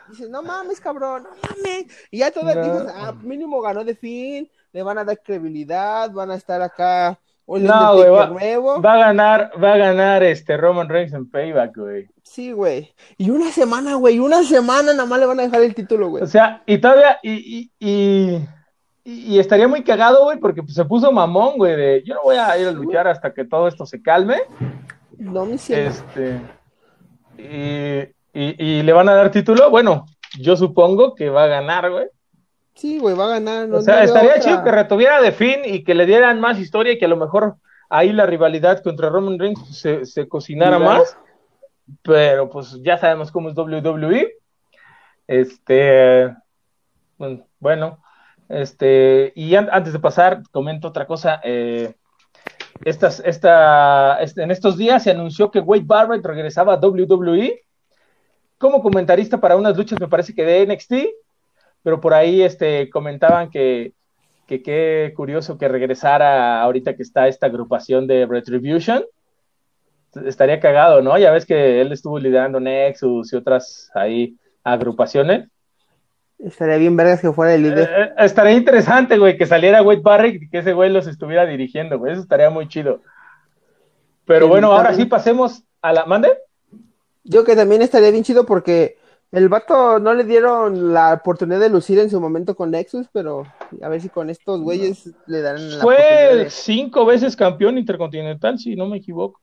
Dice, 0.08 0.30
no 0.30 0.44
mames, 0.44 0.80
cabrón, 0.80 1.24
no 1.24 1.30
mames. 1.32 1.88
Y 2.12 2.20
ya 2.20 2.30
todas 2.32 2.56
No. 2.56 2.62
dices, 2.64 2.94
ah, 2.96 3.14
mínimo 3.24 3.60
ganó 3.62 3.84
de 3.84 3.96
fin, 3.96 4.50
le 4.76 4.84
van 4.84 4.98
a 4.98 5.06
dar 5.06 5.18
credibilidad, 5.24 6.12
van 6.12 6.32
a 6.32 6.36
estar 6.36 6.62
acá. 6.62 7.18
un 7.46 7.64
No, 7.64 7.96
güey, 7.96 8.10
va, 8.10 8.28
nuevo. 8.28 8.82
va 8.82 8.96
a 8.96 8.98
ganar, 8.98 9.52
va 9.64 9.76
a 9.76 9.78
ganar 9.78 10.22
este 10.22 10.58
Roman 10.58 10.90
Reigns 10.90 11.14
en 11.14 11.30
Payback, 11.30 11.78
güey. 11.78 12.10
Sí, 12.24 12.52
güey. 12.52 12.94
Y 13.18 13.30
una 13.30 13.52
semana, 13.54 13.96
güey, 13.96 14.20
una 14.20 14.44
semana 14.44 14.92
nada 14.92 15.06
más 15.06 15.18
le 15.18 15.28
van 15.28 15.40
a 15.40 15.44
dejar 15.44 15.62
el 15.62 15.74
título, 15.74 16.10
güey. 16.10 16.24
O 16.24 16.28
sea, 16.28 16.62
y 16.66 16.78
todavía, 16.80 17.20
y, 17.24 17.72
y, 17.80 17.88
y, 17.88 18.46
y 19.06 19.40
estaría 19.40 19.70
muy 19.70 19.82
cagado, 19.82 20.26
güey, 20.26 20.40
porque 20.40 20.62
se 20.68 20.84
puso 20.84 21.10
mamón, 21.10 21.56
güey, 21.56 21.78
de 21.78 22.04
yo 22.06 22.14
no 22.14 22.24
voy 22.24 22.36
a 22.36 22.58
ir 22.58 22.68
a 22.68 22.72
luchar 22.72 23.08
hasta 23.08 23.34
que 23.34 23.46
todo 23.46 23.70
esto 23.70 23.86
se 23.86 24.02
calme. 24.02 24.42
No 25.18 25.46
me 25.46 25.58
siento. 25.58 25.90
Este, 25.90 26.42
y, 27.38 28.42
y, 28.42 28.56
y 28.62 28.84
le 28.84 28.92
van 28.92 29.08
a 29.08 29.14
dar 29.16 29.32
título. 29.32 29.70
Bueno, 29.70 30.06
yo 30.38 30.58
supongo 30.58 31.16
que 31.16 31.30
va 31.30 31.46
a 31.46 31.48
ganar, 31.48 31.90
güey. 31.90 32.08
Sí, 32.76 33.00
güey, 33.00 33.16
va 33.16 33.26
a 33.26 33.30
ganar. 33.40 33.68
No, 33.68 33.78
O 33.78 33.82
sea, 33.82 33.98
no 33.98 34.04
estaría 34.04 34.32
otra. 34.32 34.42
chido 34.44 34.64
que 34.64 34.72
retuviera 34.72 35.22
de 35.22 35.32
fin 35.32 35.62
y 35.64 35.84
que 35.84 35.96
le 35.96 36.06
dieran 36.06 36.40
más 36.42 36.60
historia 36.60 36.94
y 36.94 36.98
que 37.00 37.06
a 37.06 37.10
lo 37.10 37.18
mejor 37.18 37.56
ahí 37.90 38.12
la 38.12 38.26
rivalidad 38.26 38.84
contra 38.84 39.10
Roman 39.10 39.40
Reigns 39.40 39.78
se, 39.80 40.06
se 40.06 40.28
cocinara 40.28 40.78
más. 40.80 41.18
Pero 42.02 42.50
pues 42.50 42.80
ya 42.84 42.98
sabemos 42.98 43.32
cómo 43.32 43.50
es 43.50 43.56
WWE. 43.56 44.34
Este, 45.28 46.34
mm, 47.18 47.36
bueno, 47.60 48.00
este, 48.50 49.32
y 49.36 49.56
an- 49.56 49.70
antes 49.72 49.94
de 49.94 50.00
pasar, 50.00 50.44
comento 50.52 50.88
otra 50.88 51.06
cosa. 51.08 51.40
eh, 51.44 51.94
estas, 52.84 53.22
esta, 53.26 54.18
este- 54.22 54.44
en 54.44 54.52
estos 54.52 54.78
días 54.78 55.02
se 55.04 55.12
anunció 55.12 55.50
que 55.50 55.60
Wade 55.62 55.84
Barrett 55.86 56.26
regresaba 56.26 56.74
a 56.74 56.78
WWE 56.78 57.62
como 58.58 58.82
comentarista 58.82 59.40
para 59.40 59.56
unas 59.56 59.78
luchas, 59.78 60.00
me 60.00 60.08
parece 60.10 60.34
que 60.36 60.44
de 60.44 60.66
NXT, 60.68 60.94
pero 61.86 62.02
por 62.02 62.14
ahí 62.14 62.42
este, 62.42 62.90
comentaban 62.90 63.50
que 63.50 63.94
que 64.48 64.62
qué 64.62 65.14
curioso 65.16 65.58
que 65.58 65.68
regresara 65.68 66.62
ahorita 66.62 66.96
que 66.96 67.04
está 67.04 67.28
esta 67.28 67.48
agrupación 67.48 68.08
de 68.08 68.26
Retribution. 68.26 69.04
Estaría 70.26 70.60
cagado, 70.60 71.02
¿no? 71.02 71.18
Ya 71.18 71.32
ves 71.32 71.46
que 71.46 71.82
él 71.82 71.92
estuvo 71.92 72.20
liderando 72.20 72.60
Nexus 72.60 73.34
y 73.34 73.36
otras 73.36 73.92
ahí 73.94 74.36
agrupaciones. 74.64 75.50
Estaría 76.40 76.78
bien 76.78 76.96
vergas 76.96 77.22
que 77.22 77.32
fuera 77.32 77.56
el 77.56 77.64
líder. 77.64 77.90
Eh, 77.90 78.04
eh, 78.04 78.14
estaría 78.20 78.54
interesante, 78.54 79.18
güey, 79.18 79.38
que 79.38 79.46
saliera 79.46 79.82
Wade 79.82 80.02
Barrett 80.02 80.44
y 80.44 80.50
que 80.50 80.60
ese 80.60 80.74
güey 80.74 80.90
los 80.90 81.08
estuviera 81.08 81.46
dirigiendo, 81.46 81.98
güey. 81.98 82.14
Eso 82.14 82.22
estaría 82.22 82.50
muy 82.50 82.68
chido. 82.68 83.02
Pero 84.26 84.46
Sí, 84.46 84.50
bueno, 84.50 84.72
ahora 84.72 84.94
sí 84.94 85.06
pasemos 85.06 85.64
a 85.82 85.94
la. 85.94 86.06
¿Mande? 86.06 86.30
Yo 87.24 87.44
que 87.44 87.56
también 87.56 87.82
estaría 87.82 88.12
bien 88.12 88.24
chido 88.24 88.46
porque 88.46 88.98
el 89.32 89.50
vato 89.50 90.00
no 90.00 90.14
le 90.14 90.24
dieron 90.24 90.94
la 90.94 91.14
oportunidad 91.14 91.60
de 91.60 91.70
lucir 91.70 92.00
en 92.00 92.10
su 92.10 92.22
momento 92.22 92.56
con 92.56 92.72
Nexus, 92.72 93.08
pero 93.12 93.44
a 93.82 93.90
ver 93.90 94.00
si 94.02 94.10
con 94.10 94.30
estos 94.30 94.62
güeyes 94.62 95.10
le 95.28 95.42
dan 95.42 95.56
la 95.78 95.84
oportunidad 95.84 96.28
Fue 96.32 96.38
de- 96.38 96.50
cinco 96.50 97.06
veces 97.06 97.36
campeón 97.36 97.78
intercontinental, 97.78 98.58
si 98.60 98.76
no 98.76 98.88
me 98.88 98.98
equivoco. 98.98 99.40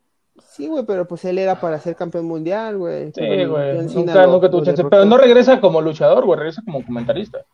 Sí, 0.49 0.67
güey, 0.67 0.85
pero 0.87 1.07
pues 1.07 1.25
él 1.27 1.39
era 1.39 1.61
para 1.61 1.79
ser 1.79 1.95
campeón 1.95 2.25
mundial, 2.25 2.79
güey. 2.79 3.07
Sí, 3.07 3.13
Pero 3.17 3.51
güey. 3.53 3.83
Nunca, 3.95 4.27
lo- 4.27 4.33
nunca 4.33 4.51
tuvo 4.51 4.65
chance. 4.65 4.83
Pero 4.85 5.05
no 5.05 5.19
regresa 5.19 5.61
como 5.61 5.81
luchador, 5.83 6.25
güey, 6.25 6.39
regresa 6.39 6.63
como 6.65 6.85
comentarista. 6.85 7.45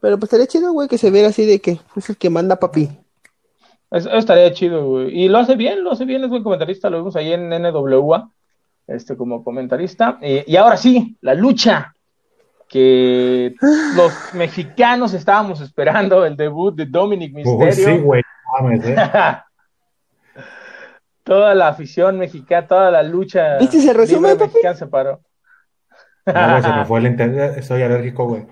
Pero 0.00 0.18
pues 0.18 0.24
estaría 0.24 0.46
chido, 0.46 0.72
güey, 0.72 0.88
que 0.88 0.98
se 0.98 1.10
viera 1.10 1.28
así 1.28 1.46
de 1.46 1.60
que 1.60 1.78
es 1.96 2.10
el 2.10 2.16
que 2.16 2.28
manda 2.30 2.56
papi. 2.56 2.88
Estaría 3.90 4.52
chido, 4.52 4.84
güey. 4.88 5.16
Y 5.22 5.28
lo 5.28 5.38
hace 5.38 5.54
bien, 5.54 5.84
lo 5.84 5.92
hace 5.92 6.04
bien, 6.04 6.24
es 6.24 6.30
buen 6.30 6.42
comentarista, 6.42 6.90
lo 6.90 6.98
vimos 6.98 7.14
ahí 7.14 7.32
en 7.32 7.48
NWA, 7.52 8.28
este, 8.86 9.16
como 9.16 9.42
comentarista. 9.44 10.18
Y, 10.20 10.50
y 10.52 10.56
ahora 10.56 10.76
sí, 10.76 11.16
la 11.20 11.34
lucha 11.34 11.94
que 12.68 13.54
los 13.96 14.12
mexicanos 14.34 15.14
estábamos 15.14 15.60
esperando, 15.60 16.24
el 16.24 16.36
debut 16.36 16.74
de 16.74 16.86
Dominic 16.86 17.34
Uy, 17.34 17.44
Mysterio. 17.44 17.96
sí, 17.96 18.02
güey. 18.02 18.22
no 18.22 18.62
mames, 18.68 18.84
¿eh? 18.86 18.96
toda 21.22 21.54
la 21.54 21.68
afición 21.68 22.18
mexicana, 22.18 22.66
toda 22.66 22.90
la 22.90 23.02
lucha 23.02 23.56
¿Viste 23.58 23.78
ese 23.78 23.92
resumen, 23.92 24.32
libre 24.32 24.36
papi? 24.46 24.52
mexicana 24.54 24.74
se 24.76 24.86
paró. 24.86 25.20
No, 26.26 26.50
güey, 26.50 26.62
se 26.62 26.68
me 26.72 26.84
fue 26.86 26.98
el 27.00 27.06
internet. 27.06 27.62
Soy 27.62 27.82
alérgico, 27.82 28.26
güey. 28.26 28.46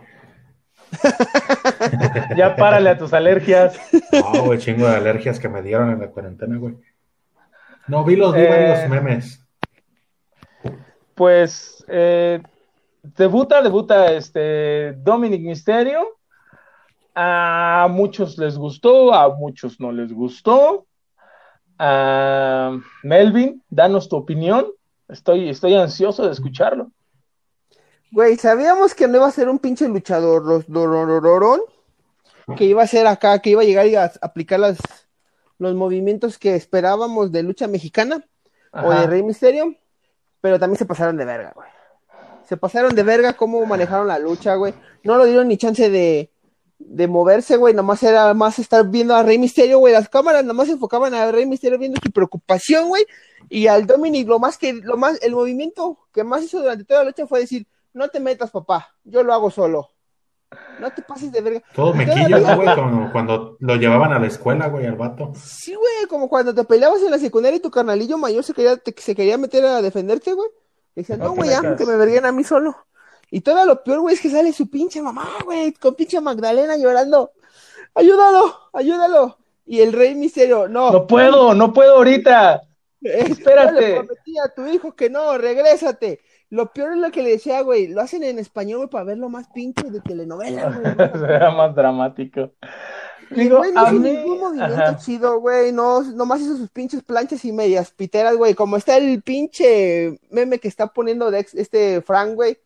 ya 2.36 2.54
párale 2.56 2.90
a 2.90 2.98
tus 2.98 3.12
alergias. 3.14 3.78
No, 4.12 4.44
güey, 4.44 4.58
chingo 4.58 4.86
de 4.86 4.96
alergias 4.96 5.38
que 5.38 5.48
me 5.48 5.62
dieron 5.62 5.90
en 5.90 6.00
la 6.00 6.08
cuarentena, 6.08 6.56
güey. 6.58 6.76
No, 7.88 8.04
vi 8.04 8.16
los 8.16 8.34
vi 8.34 8.40
Eh. 8.42 8.48
varios 8.48 8.88
memes. 8.90 9.41
Pues 11.14 11.84
eh, 11.88 12.42
debuta, 13.02 13.62
debuta 13.62 14.12
este 14.12 14.92
Dominic 14.92 15.42
Mysterio. 15.42 16.00
A 17.14 17.88
muchos 17.90 18.38
les 18.38 18.56
gustó, 18.56 19.12
a 19.12 19.34
muchos 19.34 19.78
no 19.78 19.92
les 19.92 20.12
gustó. 20.12 20.86
Ah, 21.78 22.78
Melvin, 23.02 23.62
danos 23.68 24.08
tu 24.08 24.16
opinión. 24.16 24.66
Estoy, 25.08 25.50
estoy 25.50 25.74
ansioso 25.74 26.24
de 26.24 26.32
escucharlo. 26.32 26.90
Güey, 28.10 28.36
sabíamos 28.36 28.94
que 28.94 29.08
no 29.08 29.16
iba 29.16 29.26
a 29.26 29.30
ser 29.32 29.48
un 29.48 29.58
pinche 29.58 29.88
luchador 29.88 30.44
ro- 30.44 30.64
dororororón, 30.66 31.60
que 32.56 32.64
iba 32.64 32.82
a 32.82 32.86
ser 32.86 33.06
acá, 33.06 33.38
que 33.40 33.50
iba 33.50 33.62
a 33.62 33.64
llegar 33.64 33.86
y 33.86 33.94
a 33.96 34.10
aplicar 34.20 34.60
las, 34.60 34.78
los 35.58 35.74
movimientos 35.74 36.38
que 36.38 36.54
esperábamos 36.54 37.32
de 37.32 37.42
lucha 37.42 37.66
mexicana 37.68 38.24
o 38.72 38.90
de. 38.90 39.06
Rey 39.06 39.22
Misterio, 39.22 39.74
pero 40.42 40.58
también 40.58 40.76
se 40.76 40.84
pasaron 40.84 41.16
de 41.16 41.24
verga, 41.24 41.52
güey. 41.54 41.68
Se 42.46 42.58
pasaron 42.58 42.94
de 42.94 43.02
verga 43.02 43.32
cómo 43.32 43.64
manejaron 43.64 44.08
la 44.08 44.18
lucha, 44.18 44.56
güey. 44.56 44.74
No 45.04 45.16
lo 45.16 45.24
dieron 45.24 45.48
ni 45.48 45.56
chance 45.56 45.88
de, 45.88 46.30
de 46.78 47.08
moverse, 47.08 47.56
güey, 47.56 47.72
nomás 47.72 48.02
era 48.02 48.34
más 48.34 48.58
estar 48.58 48.86
viendo 48.88 49.14
a 49.14 49.22
Rey 49.22 49.38
Misterio, 49.38 49.78
güey, 49.78 49.94
las 49.94 50.08
cámaras 50.08 50.44
nomás 50.44 50.66
se 50.66 50.74
enfocaban 50.74 51.14
a 51.14 51.30
Rey 51.30 51.46
Misterio 51.46 51.78
viendo 51.78 51.98
su 52.02 52.10
preocupación, 52.10 52.88
güey, 52.88 53.06
y 53.48 53.68
al 53.68 53.86
Dominic 53.86 54.28
lo 54.28 54.38
más 54.38 54.58
que, 54.58 54.74
lo 54.74 54.96
más, 54.96 55.22
el 55.22 55.32
movimiento 55.32 55.98
que 56.12 56.24
más 56.24 56.42
hizo 56.42 56.60
durante 56.60 56.84
toda 56.84 57.00
la 57.00 57.10
lucha 57.10 57.26
fue 57.26 57.40
decir, 57.40 57.66
no 57.94 58.08
te 58.08 58.20
metas, 58.20 58.50
papá, 58.50 58.94
yo 59.04 59.22
lo 59.22 59.32
hago 59.32 59.50
solo. 59.50 59.91
No 60.80 60.90
te 60.90 61.02
pases 61.02 61.30
de 61.30 61.40
verga. 61.40 61.62
Todo 61.74 61.94
mequillo, 61.94 62.38
¿no, 62.38 62.56
güey? 62.56 62.74
Como 62.74 63.12
cuando 63.12 63.56
lo 63.60 63.76
llevaban 63.76 64.12
a 64.12 64.18
la 64.18 64.26
escuela, 64.26 64.68
güey, 64.68 64.86
al 64.86 64.96
vato. 64.96 65.32
Sí, 65.36 65.74
güey, 65.74 66.06
como 66.08 66.28
cuando 66.28 66.54
te 66.54 66.64
peleabas 66.64 67.02
en 67.02 67.10
la 67.10 67.18
secundaria 67.18 67.56
y 67.56 67.60
tu 67.60 67.70
carnalillo 67.70 68.18
mayor 68.18 68.42
se 68.44 68.52
quería, 68.52 68.76
te, 68.76 68.94
se 68.96 69.14
quería 69.14 69.38
meter 69.38 69.64
a 69.64 69.82
defenderte, 69.82 70.32
güey. 70.32 70.48
Decían, 70.94 71.20
no, 71.20 71.34
güey, 71.34 71.50
ya, 71.50 71.76
que 71.76 71.86
me 71.86 71.96
verguen 71.96 72.26
a 72.26 72.32
mí 72.32 72.44
solo. 72.44 72.76
Y 73.30 73.40
todo 73.40 73.64
lo 73.64 73.82
peor, 73.82 74.00
güey, 74.00 74.14
es 74.14 74.20
que 74.20 74.30
sale 74.30 74.52
su 74.52 74.68
pinche 74.68 75.00
mamá, 75.00 75.26
güey, 75.44 75.72
con 75.72 75.94
pinche 75.94 76.20
Magdalena 76.20 76.76
llorando. 76.76 77.32
Ayúdalo, 77.94 78.54
ayúdalo. 78.72 79.38
Y 79.64 79.80
el 79.80 79.92
rey 79.92 80.14
misterio, 80.14 80.68
no. 80.68 80.90
No 80.90 81.06
puedo, 81.06 81.54
no 81.54 81.72
puedo 81.72 81.96
ahorita. 81.96 82.62
Espérate. 83.00 83.80
le 83.80 83.94
prometí 83.94 84.38
a 84.38 84.48
tu 84.54 84.66
hijo 84.66 84.94
que 84.94 85.08
no, 85.08 85.38
regrésate. 85.38 86.20
Lo 86.52 86.70
peor 86.70 86.92
es 86.92 86.98
lo 86.98 87.10
que 87.10 87.22
le 87.22 87.30
decía, 87.30 87.62
güey, 87.62 87.88
lo 87.88 88.02
hacen 88.02 88.22
en 88.22 88.38
español, 88.38 88.76
güey, 88.76 88.90
para 88.90 89.04
verlo 89.04 89.30
más 89.30 89.48
pinche 89.54 89.90
de 89.90 90.02
telenovela, 90.02 90.68
güey. 90.68 90.84
Será 91.14 91.50
más 91.50 91.74
dramático. 91.74 92.50
Digo, 93.30 93.56
güey, 93.56 93.72
no 93.72 93.82
hizo 93.84 93.92
ningún 93.94 94.38
movimiento 94.38 94.96
chido, 94.98 95.40
güey, 95.40 95.72
no, 95.72 96.02
nomás 96.02 96.42
hizo 96.42 96.58
sus 96.58 96.68
pinches 96.68 97.02
planchas 97.02 97.42
y 97.46 97.52
medias 97.52 97.90
piteras, 97.92 98.36
güey, 98.36 98.52
como 98.52 98.76
está 98.76 98.98
el 98.98 99.22
pinche 99.22 100.20
meme 100.28 100.58
que 100.58 100.68
está 100.68 100.88
poniendo 100.88 101.30
de 101.30 101.46
este 101.54 102.02
Frank, 102.02 102.34
güey, 102.34 102.58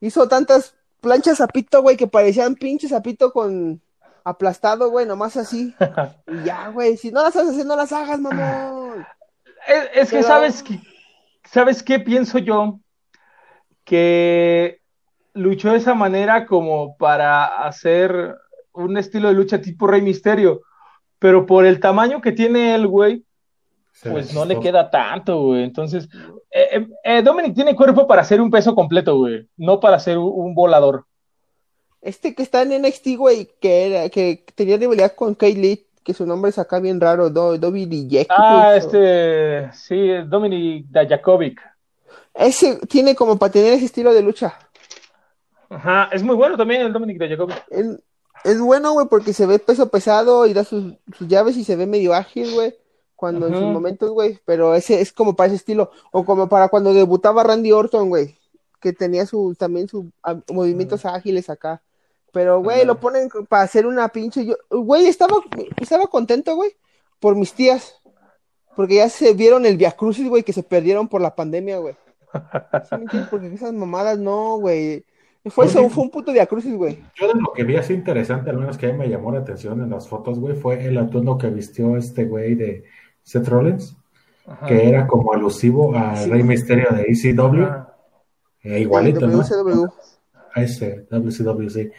hizo 0.00 0.26
tantas 0.26 0.74
planchas 1.00 1.40
a 1.40 1.46
pito, 1.46 1.82
güey, 1.82 1.96
que 1.96 2.08
parecían 2.08 2.56
pinches 2.56 2.92
a 2.92 3.00
pito 3.00 3.32
con 3.32 3.80
aplastado, 4.24 4.90
güey, 4.90 5.06
nomás 5.06 5.36
así, 5.36 5.72
y 6.26 6.44
ya, 6.46 6.66
güey, 6.70 6.96
si 6.96 7.12
no 7.12 7.22
las 7.22 7.36
estás 7.36 7.50
haciendo, 7.50 7.76
no 7.76 7.80
las 7.80 7.92
hagas, 7.92 8.18
mamón. 8.18 9.06
Es, 9.94 10.10
que, 10.10 10.24
¿sabes 10.24 10.64
qué? 10.64 10.80
¿Sabes 11.44 11.80
qué 11.80 12.00
pienso 12.00 12.38
yo? 12.38 12.80
Que 13.84 14.80
luchó 15.34 15.72
de 15.72 15.78
esa 15.78 15.94
manera 15.94 16.46
como 16.46 16.96
para 16.96 17.44
hacer 17.66 18.36
un 18.72 18.96
estilo 18.96 19.28
de 19.28 19.34
lucha 19.34 19.60
tipo 19.60 19.86
Rey 19.86 20.02
Misterio, 20.02 20.62
pero 21.18 21.46
por 21.46 21.66
el 21.66 21.80
tamaño 21.80 22.20
que 22.20 22.32
tiene 22.32 22.74
el 22.74 22.86
güey, 22.86 23.24
pues 24.02 24.34
no 24.34 24.44
le 24.44 24.58
queda 24.58 24.90
tanto, 24.90 25.40
güey. 25.42 25.62
Entonces, 25.62 26.08
eh, 26.50 26.68
eh, 26.72 26.86
eh, 27.04 27.22
Dominic 27.22 27.54
tiene 27.54 27.76
cuerpo 27.76 28.06
para 28.06 28.22
hacer 28.22 28.40
un 28.40 28.50
peso 28.50 28.74
completo, 28.74 29.16
güey, 29.18 29.48
no 29.56 29.80
para 29.80 29.98
ser 29.98 30.18
un, 30.18 30.54
volador. 30.54 31.06
Este 32.00 32.34
que 32.34 32.42
está 32.42 32.62
en 32.62 32.82
NXT, 32.82 33.16
güey, 33.16 33.48
que, 33.60 33.86
era, 33.86 34.08
que 34.08 34.44
tenía 34.54 34.76
rivalidad 34.76 35.14
con 35.14 35.34
Kaylee, 35.34 35.86
que 36.02 36.12
su 36.12 36.26
nombre 36.26 36.50
es 36.50 36.58
acá 36.58 36.80
bien 36.80 37.00
raro, 37.00 37.30
Do, 37.30 37.56
Dominic 37.56 38.26
Ah, 38.28 38.74
este, 38.76 39.72
sí, 39.72 40.10
Dominic 40.26 40.86
Dajakovic. 40.90 41.60
Ese 42.34 42.78
tiene 42.88 43.14
como 43.14 43.38
para 43.38 43.52
tener 43.52 43.72
ese 43.72 43.84
estilo 43.86 44.12
de 44.12 44.22
lucha. 44.22 44.58
Ajá, 45.70 46.08
es 46.12 46.22
muy 46.22 46.36
bueno 46.36 46.56
también 46.56 46.82
el 46.82 46.92
Dominic 46.92 47.18
de 47.18 47.56
Es, 47.70 47.86
es 48.44 48.60
bueno, 48.60 48.92
güey, 48.92 49.06
porque 49.08 49.32
se 49.32 49.46
ve 49.46 49.58
peso 49.58 49.88
pesado 49.88 50.46
y 50.46 50.52
da 50.52 50.64
sus, 50.64 50.94
llaves 51.20 51.56
y 51.56 51.64
se 51.64 51.76
ve 51.76 51.86
medio 51.86 52.12
ágil, 52.12 52.52
güey. 52.52 52.74
Cuando 53.16 53.46
en 53.46 53.54
sus 53.54 53.62
momentos, 53.62 54.10
güey. 54.10 54.38
Pero 54.44 54.74
ese 54.74 55.00
es 55.00 55.12
como 55.12 55.34
para 55.34 55.46
ese 55.46 55.56
estilo. 55.56 55.90
O 56.12 56.24
como 56.24 56.48
para 56.48 56.68
cuando 56.68 56.92
debutaba 56.92 57.42
Randy 57.42 57.72
Orton, 57.72 58.10
güey. 58.10 58.36
Que 58.80 58.92
tenía 58.92 59.24
su, 59.24 59.54
también 59.58 59.88
sus 59.88 60.04
movimientos 60.52 61.06
ágiles 61.06 61.48
acá. 61.48 61.80
Pero, 62.32 62.60
güey, 62.60 62.84
lo 62.84 62.98
ponen 62.98 63.30
para 63.48 63.62
hacer 63.62 63.86
una 63.86 64.08
pinche. 64.08 64.44
Yo, 64.44 64.56
güey, 64.68 65.06
estaba, 65.06 65.36
estaba 65.80 66.08
contento, 66.08 66.54
güey, 66.56 66.76
por 67.20 67.36
mis 67.36 67.54
tías. 67.54 68.02
Porque 68.76 68.96
ya 68.96 69.08
se 69.08 69.32
vieron 69.32 69.64
el 69.64 69.76
Via 69.76 69.92
Crucis, 69.92 70.28
güey, 70.28 70.42
que 70.42 70.52
se 70.52 70.64
perdieron 70.64 71.08
por 71.08 71.22
la 71.22 71.34
pandemia, 71.34 71.78
güey. 71.78 71.96
Porque 73.30 73.54
esas 73.54 73.72
mamadas 73.72 74.18
no, 74.18 74.58
güey. 74.58 75.04
Fue, 75.46 75.66
eso, 75.66 75.88
fue 75.90 76.04
un 76.04 76.10
puto 76.10 76.32
diacrucis, 76.32 76.74
güey. 76.74 76.98
Yo 77.14 77.28
de 77.28 77.38
lo 77.38 77.52
que 77.52 77.64
vi 77.64 77.76
así 77.76 77.92
interesante, 77.92 78.48
al 78.48 78.56
menos 78.56 78.78
que 78.78 78.86
a 78.86 78.92
mí 78.92 78.98
me 78.98 79.10
llamó 79.10 79.30
la 79.30 79.40
atención 79.40 79.82
en 79.82 79.90
las 79.90 80.08
fotos, 80.08 80.38
güey, 80.38 80.54
fue 80.54 80.86
el 80.86 80.96
atuendo 80.96 81.36
que 81.36 81.50
vistió 81.50 81.98
este 81.98 82.24
güey 82.24 82.54
de 82.54 82.84
Seth 83.22 83.48
Rollins, 83.48 83.94
que 84.66 84.88
era 84.88 85.06
como 85.06 85.34
alusivo 85.34 85.94
al 85.94 86.30
Rey 86.30 86.42
Misterio 86.42 86.88
de 86.92 87.02
ECW. 87.08 87.62
Eh, 88.62 88.80
igualito, 88.80 89.26
¿no? 89.26 89.42
A 90.54 90.62
ese 90.62 91.06
WCW, 91.10 91.68
sí. 91.68 91.90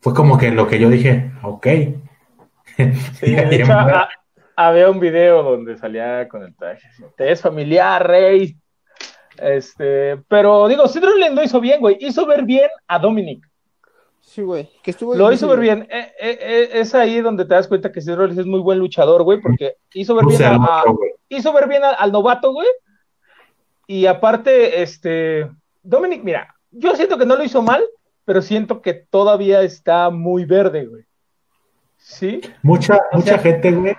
Fue 0.00 0.14
como 0.14 0.38
que 0.38 0.50
lo 0.50 0.66
que 0.66 0.78
yo 0.78 0.88
dije, 0.88 1.32
ok. 1.42 1.66
Sí, 2.76 3.34
de 3.34 3.48
hecho, 3.56 3.72
había 4.56 4.90
un 4.90 4.98
video 4.98 5.42
donde 5.42 5.76
salía 5.76 6.26
con 6.26 6.42
el 6.42 6.54
traje. 6.54 6.88
Te 7.16 7.30
es 7.30 7.40
familiar, 7.40 8.06
Rey. 8.06 8.56
Este, 9.40 10.16
pero 10.28 10.68
digo, 10.68 10.84
Rollins 10.84 11.34
lo 11.34 11.42
hizo 11.42 11.60
bien, 11.60 11.80
güey. 11.80 11.96
Hizo 12.00 12.26
ver 12.26 12.44
bien 12.44 12.68
a 12.86 12.98
Dominic. 12.98 13.48
Sí, 14.20 14.42
güey. 14.42 14.68
Que 14.82 14.94
lo 15.00 15.32
hizo 15.32 15.48
ver 15.48 15.60
bien. 15.60 15.88
Eh, 15.90 16.12
eh, 16.20 16.38
eh, 16.40 16.70
es 16.74 16.94
ahí 16.94 17.20
donde 17.20 17.44
te 17.44 17.54
das 17.54 17.66
cuenta 17.66 17.90
que 17.90 18.00
Rollins 18.00 18.38
es 18.38 18.46
muy 18.46 18.60
buen 18.60 18.78
luchador, 18.78 19.22
güey, 19.22 19.40
porque 19.40 19.76
hizo 19.94 20.14
ver 20.14 20.26
bien 20.26 20.42
a, 20.42 20.84
hizo 21.28 21.52
ver 21.52 21.68
bien 21.68 21.82
al, 21.82 22.12
novato, 22.12 22.52
güey. 22.52 22.68
Y 23.86 24.04
aparte, 24.04 24.82
este, 24.82 25.50
Dominic, 25.82 26.22
mira, 26.22 26.54
yo 26.70 26.94
siento 26.94 27.16
que 27.16 27.24
no 27.24 27.36
lo 27.36 27.44
hizo 27.44 27.62
mal, 27.62 27.82
pero 28.26 28.42
siento 28.42 28.82
que 28.82 28.92
todavía 28.92 29.62
está 29.62 30.10
muy 30.10 30.44
verde, 30.44 30.86
güey. 30.86 31.04
¿Sí? 31.96 32.42
Mucha, 32.62 33.00
mucha 33.12 33.38
gente, 33.38 33.72
güey. 33.72 33.96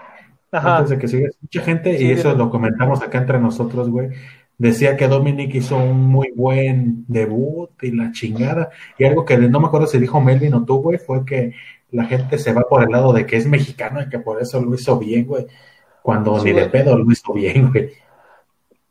Ajá. 0.51 0.77
Antes 0.77 0.91
de 0.91 0.99
que 0.99 1.07
sigas, 1.07 1.37
mucha 1.41 1.61
gente, 1.61 2.01
y 2.01 2.11
eso 2.11 2.33
lo 2.35 2.49
comentamos 2.49 3.01
acá 3.01 3.17
entre 3.19 3.39
nosotros, 3.39 3.89
güey, 3.89 4.09
decía 4.59 4.97
que 4.97 5.07
Dominic 5.07 5.55
hizo 5.55 5.77
un 5.77 6.05
muy 6.05 6.31
buen 6.35 7.05
debut 7.07 7.71
y 7.81 7.91
la 7.91 8.11
chingada. 8.11 8.69
Y 8.99 9.05
algo 9.05 9.25
que 9.25 9.37
no 9.37 9.59
me 9.59 9.67
acuerdo 9.67 9.87
si 9.87 9.97
dijo 9.97 10.21
Melvin 10.21 10.53
o 10.53 10.65
tú, 10.65 10.81
güey, 10.81 10.99
fue 10.99 11.25
que 11.25 11.53
la 11.91 12.05
gente 12.05 12.37
se 12.37 12.53
va 12.53 12.61
por 12.61 12.83
el 12.83 12.89
lado 12.89 13.13
de 13.13 13.25
que 13.25 13.37
es 13.37 13.47
mexicano 13.47 14.01
y 14.01 14.09
que 14.09 14.19
por 14.19 14.39
eso 14.41 14.61
lo 14.61 14.75
hizo 14.75 14.99
bien, 14.99 15.25
güey. 15.25 15.47
Cuando 16.03 16.43
ni 16.43 16.51
de 16.51 16.67
pedo 16.67 16.97
lo 16.97 17.09
hizo 17.11 17.33
bien, 17.33 17.71
güey. 17.71 17.91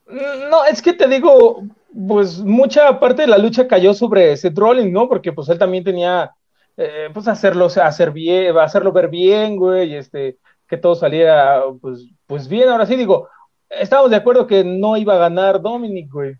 Mm, 0.08 0.50
no, 0.50 0.64
es 0.64 0.80
que 0.80 0.94
te 0.94 1.06
digo, 1.06 1.62
pues 2.08 2.38
mucha 2.38 2.98
parte 2.98 3.22
de 3.22 3.28
la 3.28 3.38
lucha 3.38 3.68
cayó 3.68 3.92
sobre 3.92 4.36
Seth 4.36 4.58
Rollins, 4.58 4.90
¿no? 4.90 5.06
Porque 5.06 5.32
pues 5.32 5.50
él 5.50 5.58
también 5.58 5.84
tenía, 5.84 6.30
eh, 6.78 7.10
pues 7.12 7.28
hacerlo, 7.28 7.66
hacer 7.66 8.10
bien, 8.10 8.56
hacerlo 8.56 8.90
ver 8.90 9.08
bien, 9.08 9.56
güey, 9.56 9.92
y 9.92 9.96
este, 9.96 10.38
que 10.66 10.78
todo 10.78 10.94
saliera, 10.94 11.62
pues, 11.80 12.08
pues 12.26 12.48
bien. 12.48 12.70
Ahora 12.70 12.86
sí 12.86 12.96
digo, 12.96 13.28
estábamos 13.70 14.10
de 14.10 14.16
acuerdo 14.16 14.46
que 14.46 14.64
no 14.64 14.96
iba 14.96 15.14
a 15.14 15.18
ganar 15.18 15.60
Dominic, 15.60 16.10
güey. 16.10 16.34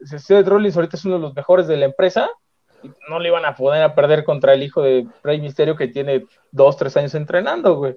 Seth 0.00 0.46
Rollins 0.46 0.76
ahorita 0.76 0.96
es 0.96 1.04
uno 1.04 1.16
de 1.16 1.20
los 1.20 1.34
mejores 1.34 1.66
de 1.66 1.76
la 1.76 1.86
empresa. 1.86 2.30
No 3.08 3.18
le 3.18 3.28
iban 3.28 3.44
a 3.44 3.54
poder 3.54 3.82
a 3.82 3.94
perder 3.94 4.24
contra 4.24 4.54
el 4.54 4.62
hijo 4.62 4.82
de 4.82 5.06
Rey 5.22 5.40
Misterio 5.40 5.76
que 5.76 5.88
tiene 5.88 6.24
dos, 6.50 6.76
tres 6.76 6.96
años 6.96 7.14
entrenando, 7.14 7.76
güey. 7.76 7.96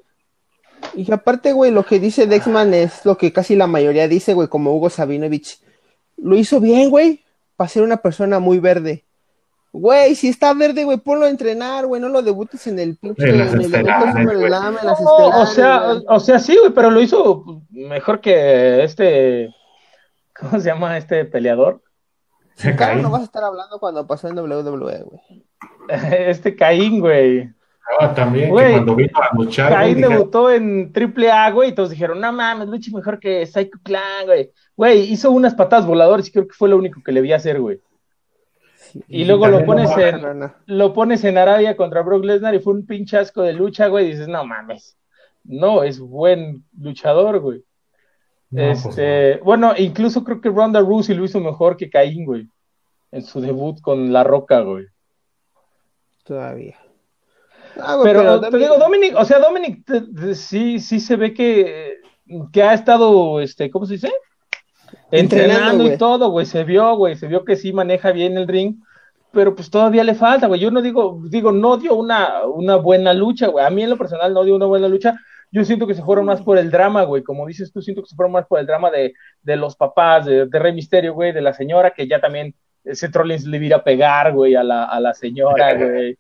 Y 0.96 1.10
aparte, 1.12 1.54
güey, 1.54 1.72
lo 1.72 1.84
que 1.84 2.00
dice 2.00 2.28
Dexman 2.28 2.74
es 2.74 3.06
lo 3.06 3.18
que 3.18 3.32
casi 3.32 3.56
la 3.56 3.68
mayoría 3.68 4.08
dice, 4.10 4.34
güey, 4.34 4.50
como 4.50 4.76
Hugo 4.76 4.90
Sabinovich. 4.90 5.62
Lo 6.18 6.36
hizo 6.36 6.60
bien, 6.60 6.90
güey, 6.90 7.24
para 7.56 7.70
ser 7.70 7.84
una 7.84 7.98
persona 7.98 8.40
muy 8.40 8.60
verde. 8.60 9.03
Güey, 9.76 10.14
si 10.14 10.30
está 10.30 10.54
verde, 10.54 10.84
güey, 10.84 11.00
ponlo 11.00 11.26
a 11.26 11.30
entrenar, 11.30 11.88
güey, 11.88 12.00
no 12.00 12.08
lo 12.08 12.22
debutes 12.22 12.68
en 12.68 12.78
el 12.78 12.96
pinche. 12.96 13.28
En, 13.28 13.42
el 13.42 14.50
las 14.52 15.00
o 15.02 15.46
sea, 15.48 15.94
o 16.08 16.20
sea, 16.20 16.38
sí, 16.38 16.56
güey, 16.60 16.72
pero 16.72 16.92
lo 16.92 17.02
hizo 17.02 17.64
mejor 17.72 18.22
que 18.22 18.84
este. 18.84 19.50
¿Cómo 20.40 20.60
se 20.60 20.70
llama 20.70 20.96
este 20.96 21.26
peleador? 21.26 21.82
Claro, 22.78 23.02
no 23.02 23.10
vas 23.10 23.22
a 23.22 23.26
estar 23.26 23.44
hablando 23.44 23.80
cuando 23.80 24.06
pasó 24.06 24.28
en 24.28 24.38
WWE, 24.38 25.04
güey. 25.04 25.46
Este 26.28 26.56
Caín, 26.56 27.00
güey. 27.00 27.50
Ah, 28.00 28.14
también, 28.14 28.52
güey, 28.52 28.74
cuando 28.74 28.96
vino 28.96 29.20
a 29.20 29.36
luchar. 29.36 29.74
Caín 29.74 30.02
debutó 30.02 30.52
en 30.52 30.94
Triple 30.94 31.32
A, 31.32 31.50
güey, 31.50 31.70
y 31.70 31.74
todos 31.74 31.90
dijeron, 31.90 32.22
no 32.22 32.32
mames, 32.32 32.68
lucha 32.68 32.92
mejor 32.94 33.20
que 33.20 33.48
Psycho 33.48 33.80
Clan, 33.82 34.28
güey. 34.28 34.52
Güey, 34.78 35.12
hizo 35.12 35.32
unas 35.32 35.56
patadas 35.56 35.88
voladoras 35.88 36.28
y 36.28 36.32
creo 36.32 36.48
que 36.48 36.54
fue 36.54 36.70
lo 36.70 36.78
único 36.78 37.02
que 37.04 37.12
le 37.12 37.22
vi 37.22 37.34
hacer, 37.34 37.60
güey. 37.60 37.82
Y, 39.08 39.26
luego 39.26 39.48
lo 39.48 39.66
pones, 39.66 39.90
en, 39.98 40.52
lo 40.66 40.94
pones 40.94 41.24
en 41.24 41.38
Arabia 41.38 41.76
contra 41.76 42.02
Brock 42.02 42.24
Lesnar 42.24 42.56
y 42.56 42.60
fue 42.60 42.74
un 42.74 42.86
pinchasco 42.86 43.42
de 43.42 43.54
lucha, 43.54 43.88
güey. 43.88 44.08
Y 44.08 44.12
dices, 44.12 44.28
no 44.28 44.46
mames. 44.46 44.98
No, 45.44 45.84
es 45.84 46.00
buen 46.00 46.64
luchador, 46.80 47.40
güey. 47.40 47.64
Pues 48.50 48.86
este, 48.86 49.38
bueno, 49.38 49.74
incluso 49.78 50.24
creo 50.24 50.40
que 50.40 50.50
Ronda 50.50 50.80
Rousey 50.80 51.16
lo 51.16 51.26
hizo 51.26 51.40
mejor 51.40 51.76
que 51.76 51.90
Caín, 51.90 52.26
güey. 52.26 52.48
En 53.12 53.24
su 53.24 53.42
debut 53.42 53.82
con 53.82 54.14
La 54.14 54.24
Roca, 54.24 54.62
güey. 54.62 54.86
Todavía. 56.24 56.78
Ah, 57.80 58.00
pero, 58.04 58.40
te 58.40 58.58
digo, 58.58 58.78
Dominic, 58.78 59.16
o 59.18 59.26
sea, 59.26 59.40
Dominic 59.40 59.84
sí, 60.36 60.80
sí 60.80 61.00
se 61.00 61.16
ve 61.16 61.34
que, 61.34 61.98
que 62.52 62.62
ha 62.62 62.74
estado, 62.74 63.42
este, 63.42 63.72
¿cómo 63.72 63.86
se 63.86 63.94
dice? 63.94 64.12
Entrenando, 65.20 65.86
y 65.86 65.98
todo, 65.98 66.30
güey, 66.30 66.46
se 66.46 66.64
vio, 66.64 66.96
güey, 66.96 67.16
se 67.16 67.28
vio 67.28 67.46
que 67.46 67.56
sí 67.56 67.74
maneja 67.74 68.12
bien 68.12 68.38
el 68.38 68.48
ring, 68.48 68.78
pero 69.32 69.56
pues 69.56 69.70
todavía 69.70 70.04
le 70.04 70.16
falta, 70.16 70.48
güey. 70.48 70.60
Yo 70.60 70.72
no 70.72 70.82
digo, 70.82 71.22
digo, 71.30 71.52
no 71.52 71.78
dio 71.78 71.96
una, 71.96 72.46
una 72.46 72.76
buena 72.76 73.14
lucha, 73.14 73.48
güey. 73.48 73.66
A 73.66 73.70
mí 73.70 73.84
en 73.84 73.90
lo 73.90 73.98
personal 73.98 74.34
no 74.34 74.44
dio 74.44 74.56
una 74.56 74.66
buena 74.66 74.88
lucha. 74.88 75.16
Yo 75.52 75.64
siento 75.66 75.88
que 75.88 75.96
se 75.96 76.04
fueron 76.04 76.26
más 76.26 76.42
por 76.42 76.58
el 76.58 76.70
drama, 76.72 77.04
güey. 77.04 77.24
Como 77.24 77.46
dices 77.46 77.72
tú, 77.72 77.82
siento 77.82 78.02
que 78.02 78.10
se 78.10 78.16
fueron 78.16 78.32
más 78.32 78.46
por 78.46 78.60
el 78.60 78.66
drama 78.66 78.92
de, 78.92 79.14
de 79.42 79.56
los 79.56 79.76
papás, 79.76 80.26
de, 80.26 80.46
de 80.46 80.60
Rey 80.60 80.74
Misterio, 80.74 81.14
güey, 81.14 81.32
de 81.32 81.42
la 81.42 81.54
señora, 81.54 81.92
que 81.92 82.08
ya 82.08 82.20
también 82.20 82.56
ese 82.84 83.10
Trollins 83.10 83.46
le 83.46 83.58
iba 83.58 83.78
a 83.78 83.84
pegar, 83.84 84.34
güey, 84.34 84.56
a 84.56 84.64
la, 84.64 84.86
a 84.86 85.00
la 85.00 85.14
señora, 85.14 85.74
güey. 85.78 86.18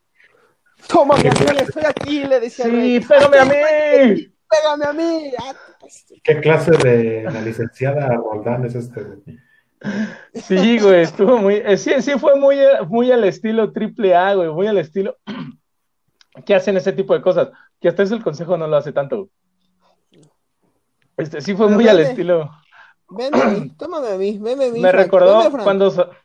Toma, 0.87 1.15
mi 1.17 1.27
estoy 1.27 1.83
aquí, 1.85 2.23
le 2.25 2.39
decía. 2.39 2.65
Sí, 2.65 2.99
pégame 3.07 3.37
a 3.37 3.45
mí. 3.45 4.33
Pégame 4.49 4.85
a 4.85 4.93
mí. 4.93 5.31
¿Qué 6.23 6.39
clase 6.39 6.71
de 6.71 7.23
la 7.23 7.41
licenciada 7.41 8.15
Roldán 8.15 8.65
es 8.65 8.75
este? 8.75 9.01
Sí, 10.33 10.79
güey, 10.79 11.01
estuvo 11.01 11.37
muy, 11.37 11.55
eh, 11.55 11.77
sí, 11.77 11.91
sí 12.01 12.11
fue 12.17 12.39
muy, 12.39 12.57
muy 12.87 13.11
al 13.11 13.23
estilo 13.25 13.71
triple 13.73 14.15
A, 14.15 14.33
güey, 14.35 14.49
muy 14.49 14.67
al 14.67 14.77
estilo 14.77 15.17
que 16.45 16.55
hacen 16.55 16.77
ese 16.77 16.93
tipo 16.93 17.13
de 17.13 17.21
cosas, 17.21 17.49
que 17.81 17.89
hasta 17.89 18.03
eso 18.03 18.15
el 18.15 18.23
consejo 18.23 18.57
no 18.57 18.67
lo 18.67 18.77
hace 18.77 18.93
tanto. 18.93 19.29
Este, 21.17 21.41
sí 21.41 21.53
fue 21.53 21.67
Pero 21.67 21.77
muy 21.77 21.87
al 21.87 21.99
estilo. 21.99 22.49
Ven 23.09 23.35
a 23.35 23.45
mí, 23.45 23.69
tómame 23.77 24.07
a 24.07 24.17
mí, 24.17 24.37
veme 24.39 24.65
a 24.65 24.71
mí. 24.71 24.79
Me 24.79 24.89
Frank, 24.89 25.05
recordó 25.05 25.51
cuando 25.63 26.15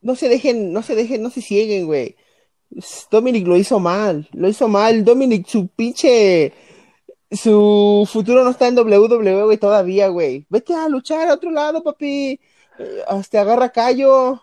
No 0.00 0.16
se 0.16 0.28
dejen, 0.28 0.72
no 0.72 0.82
se 0.82 0.94
dejen, 0.94 1.22
no 1.22 1.30
se 1.30 1.42
cieguen, 1.42 1.86
güey. 1.86 2.16
Dominic 3.10 3.46
lo 3.46 3.56
hizo 3.56 3.78
mal, 3.78 4.28
lo 4.32 4.48
hizo 4.48 4.66
mal. 4.68 5.04
Dominic, 5.04 5.46
su 5.46 5.68
pinche. 5.68 6.52
Su 7.30 8.08
futuro 8.10 8.42
no 8.42 8.50
está 8.50 8.68
en 8.68 8.78
WWE, 8.78 9.44
güey, 9.44 9.58
todavía, 9.58 10.08
güey. 10.08 10.46
Vete 10.48 10.74
a 10.74 10.88
luchar 10.88 11.28
a 11.28 11.34
otro 11.34 11.50
lado, 11.50 11.82
papi. 11.82 12.40
Eh, 12.78 13.02
Hasta 13.06 13.42
agarra 13.42 13.68
callo. 13.70 14.42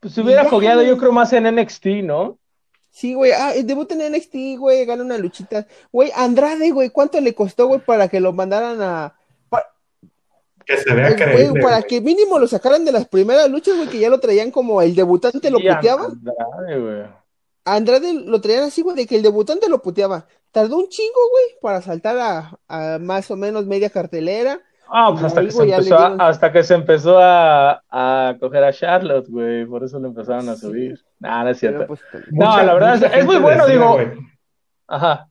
pues, 0.00 0.12
se 0.14 0.20
hubiera 0.20 0.44
fogueado, 0.44 0.82
yo 0.82 0.98
creo, 0.98 1.12
más 1.12 1.32
en 1.32 1.44
NXT, 1.44 1.86
¿no? 2.04 2.38
Sí, 2.90 3.14
güey. 3.14 3.32
Ah, 3.32 3.54
el 3.54 3.66
debut 3.66 3.90
en 3.92 4.12
NXT, 4.12 4.58
güey. 4.58 4.84
Gana 4.84 5.02
una 5.04 5.16
luchita. 5.16 5.66
Güey, 5.92 6.10
Andrade, 6.14 6.70
güey. 6.70 6.90
¿Cuánto 6.90 7.20
le 7.20 7.34
costó, 7.34 7.66
güey, 7.68 7.80
para 7.80 8.08
que 8.08 8.20
lo 8.20 8.32
mandaran 8.32 8.82
a. 8.82 9.14
pa- 9.48 9.64
Que 10.66 10.76
se 10.76 10.92
vea 10.92 11.12
güey, 11.12 11.16
creíble. 11.16 11.62
para 11.62 11.76
güey. 11.78 11.86
que 11.88 12.00
mínimo 12.02 12.38
lo 12.38 12.46
sacaran 12.48 12.84
de 12.84 12.92
las 12.92 13.06
primeras 13.08 13.48
luchas, 13.48 13.76
güey, 13.76 13.88
que 13.88 14.00
ya 14.00 14.10
lo 14.10 14.20
traían 14.20 14.50
como 14.50 14.82
el 14.82 14.94
debutante 14.94 15.50
lo 15.50 15.58
Sí, 15.58 15.68
puteaban. 15.68 16.06
Andrade, 16.10 16.78
güey. 16.80 17.02
Andrade 17.64 18.12
lo 18.14 18.40
traían 18.40 18.64
así, 18.64 18.82
güey, 18.82 18.96
de 18.96 19.06
que 19.06 19.16
el 19.16 19.22
debutante 19.22 19.68
lo 19.68 19.80
puteaba. 19.80 20.26
Tardó 20.52 20.78
un 20.78 20.88
chingo, 20.88 21.18
güey, 21.30 21.44
para 21.60 21.82
saltar 21.82 22.16
a, 22.18 22.58
a 22.68 22.98
más 22.98 23.30
o 23.30 23.36
menos 23.36 23.66
media 23.66 23.90
cartelera. 23.90 24.58
Ah, 24.90 25.08
pues 25.12 25.24
hasta 25.24 25.40
ahí, 25.40 25.46
que, 25.46 25.52
se 25.52 25.58
güey, 25.58 25.70
dieron- 25.82 26.20
hasta 26.20 26.50
que 26.50 26.62
se 26.64 26.74
empezó 26.74 27.18
a, 27.18 27.82
a 27.90 28.36
coger 28.40 28.64
a 28.64 28.72
Charlotte, 28.72 29.28
güey, 29.28 29.66
por 29.66 29.84
eso 29.84 29.98
lo 29.98 30.08
empezaron 30.08 30.48
a 30.48 30.56
subir. 30.56 30.98
Nah, 31.20 31.44
no 31.44 31.50
es 31.50 31.58
cierto. 31.58 31.86
Pues, 31.86 32.00
No, 32.30 32.46
Mucha- 32.46 32.62
la 32.64 32.74
verdad 32.74 32.94
es- 32.94 33.12
es 33.14 33.24
muy 33.26 33.36
bueno, 33.36 33.66
decía, 33.66 33.78
digo. 33.80 33.92
güey, 33.94 34.08
Ajá. 34.86 35.28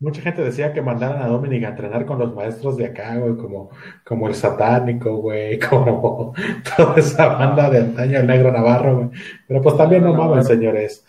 Mucha 0.00 0.20
gente 0.20 0.42
decía 0.44 0.74
que 0.74 0.82
mandaran 0.82 1.22
a 1.22 1.28
Dominic 1.28 1.64
a 1.64 1.68
entrenar 1.68 2.04
con 2.04 2.18
los 2.18 2.34
maestros 2.34 2.76
de 2.76 2.86
acá, 2.86 3.16
güey, 3.16 3.36
como, 3.38 3.70
como 4.04 4.28
el 4.28 4.34
satánico, 4.34 5.16
güey, 5.16 5.58
como 5.70 6.34
toda 6.76 6.96
esa 6.96 7.28
banda 7.28 7.70
de 7.70 7.78
antaño, 7.78 8.18
el 8.18 8.26
negro 8.26 8.52
Navarro, 8.52 8.96
güey. 8.96 9.10
Pero 9.48 9.62
pues 9.62 9.76
también 9.78 10.02
no 10.02 10.12
Navarro. 10.12 10.30
mamen, 10.30 10.44
señores. 10.44 11.06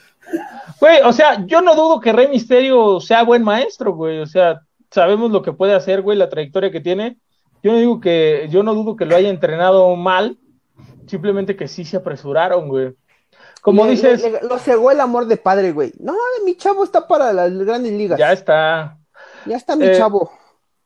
Güey, 0.79 1.01
o 1.03 1.13
sea, 1.13 1.45
yo 1.45 1.61
no 1.61 1.75
dudo 1.75 1.99
que 1.99 2.11
Rey 2.13 2.27
Misterio 2.27 2.99
sea 2.99 3.23
buen 3.23 3.43
maestro, 3.43 3.93
güey. 3.93 4.19
O 4.19 4.25
sea, 4.25 4.61
sabemos 4.91 5.31
lo 5.31 5.41
que 5.41 5.53
puede 5.53 5.73
hacer, 5.73 6.01
güey, 6.01 6.17
la 6.17 6.29
trayectoria 6.29 6.71
que 6.71 6.81
tiene. 6.81 7.17
Yo 7.63 7.71
no 7.71 7.77
digo 7.79 7.99
que, 8.01 8.47
yo 8.51 8.61
no 8.63 8.73
dudo 8.75 8.95
que 8.95 9.05
lo 9.05 9.15
haya 9.15 9.29
entrenado 9.29 9.95
mal, 9.95 10.37
simplemente 11.07 11.55
que 11.55 11.67
sí 11.67 11.85
se 11.85 11.97
apresuraron, 11.97 12.67
güey. 12.67 12.93
Como 13.61 13.85
le- 13.85 13.91
dices, 13.91 14.21
le- 14.21 14.31
le- 14.31 14.41
lo 14.47 14.59
cegó 14.59 14.91
el 14.91 14.99
amor 15.01 15.25
de 15.25 15.37
padre, 15.37 15.71
güey. 15.71 15.91
No, 15.99 16.13
mi 16.45 16.55
chavo 16.55 16.83
está 16.83 17.07
para 17.07 17.33
las 17.33 17.51
grandes 17.57 17.93
ligas. 17.93 18.19
ya 18.19 18.31
está. 18.31 18.97
Ya 19.45 19.57
está 19.57 19.75
mi 19.75 19.85
Eh, 19.85 19.97
chavo. 19.97 20.31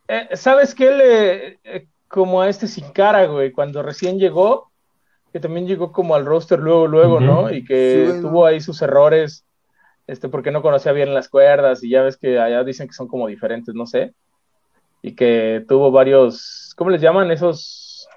Eh, 0.07 0.29
¿Sabes 0.33 0.73
qué? 0.73 0.91
Le, 0.91 1.47
eh, 1.63 1.87
como 2.07 2.41
a 2.41 2.47
este 2.49 2.67
sin 2.67 2.89
cara, 2.91 3.25
güey, 3.25 3.51
cuando 3.51 3.83
recién 3.83 4.17
llegó, 4.17 4.71
que 5.33 5.39
también 5.39 5.67
llegó 5.67 5.91
como 5.91 6.15
al 6.15 6.25
roster 6.25 6.59
luego, 6.59 6.87
luego. 6.87 7.19
¿no? 7.19 7.51
Y 7.51 7.65
que 7.65 8.11
Sí, 8.15 8.21
tuvo 8.21 8.45
ahí 8.45 8.61
sus 8.61 8.81
errores, 8.81 9.45
este, 10.09 10.29
porque 10.29 10.51
no 10.51 10.61
conocía 10.61 10.91
bien 10.91 11.13
las 11.13 11.29
cuerdas, 11.29 11.83
y 11.83 11.89
ya 11.89 12.01
ves 12.01 12.17
que 12.17 12.39
allá 12.39 12.63
dicen 12.63 12.87
que 12.87 12.93
son 12.93 13.07
como 13.07 13.27
diferentes, 13.27 13.73
no 13.75 13.85
sé. 13.85 14.13
Y 15.01 15.15
que 15.15 15.63
tuvo 15.67 15.91
varios, 15.91 16.73
¿cómo 16.75 16.89
les 16.89 17.01
llaman 17.01 17.31
esos, 17.31 18.07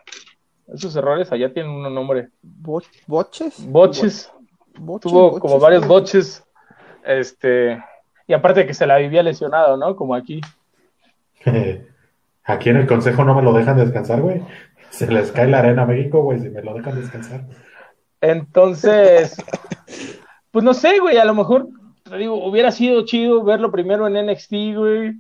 esos 0.72 0.94
errores? 0.96 1.30
Allá 1.30 1.52
tienen 1.52 1.70
un 1.72 1.94
nombre. 1.94 2.30
Bo- 2.42 2.82
¿Boches? 3.06 3.64
Boches. 3.70 4.32
Boches, 4.78 5.10
Tuvo 5.12 5.22
boches, 5.30 5.40
como 5.40 5.58
varios 5.60 5.86
boches. 5.86 6.44
Este, 7.04 7.82
y 8.26 8.32
aparte 8.32 8.60
de 8.60 8.66
que 8.66 8.74
se 8.74 8.86
la 8.86 8.96
vivía 8.98 9.22
lesionado, 9.22 9.76
¿no? 9.76 9.94
Como 9.96 10.14
aquí. 10.14 10.40
Aquí 12.44 12.70
en 12.70 12.76
el 12.76 12.86
consejo 12.88 13.24
no 13.24 13.34
me 13.36 13.42
lo 13.42 13.52
dejan 13.52 13.76
descansar, 13.76 14.20
güey. 14.20 14.42
Se 14.90 15.06
les 15.10 15.30
cae 15.30 15.46
la 15.46 15.60
arena 15.60 15.82
a 15.82 15.86
México, 15.86 16.22
güey, 16.22 16.40
si 16.40 16.50
me 16.50 16.62
lo 16.62 16.74
dejan 16.74 17.00
descansar. 17.00 17.44
Entonces, 18.20 19.36
pues 20.50 20.64
no 20.64 20.74
sé, 20.74 20.98
güey, 20.98 21.18
a 21.18 21.24
lo 21.24 21.34
mejor, 21.34 21.68
te 22.12 22.18
digo, 22.18 22.34
hubiera 22.46 22.70
sido 22.70 23.04
chido 23.04 23.42
verlo 23.42 23.72
primero 23.72 24.06
en 24.06 24.16
NXT, 24.26 24.52
güey, 24.76 25.14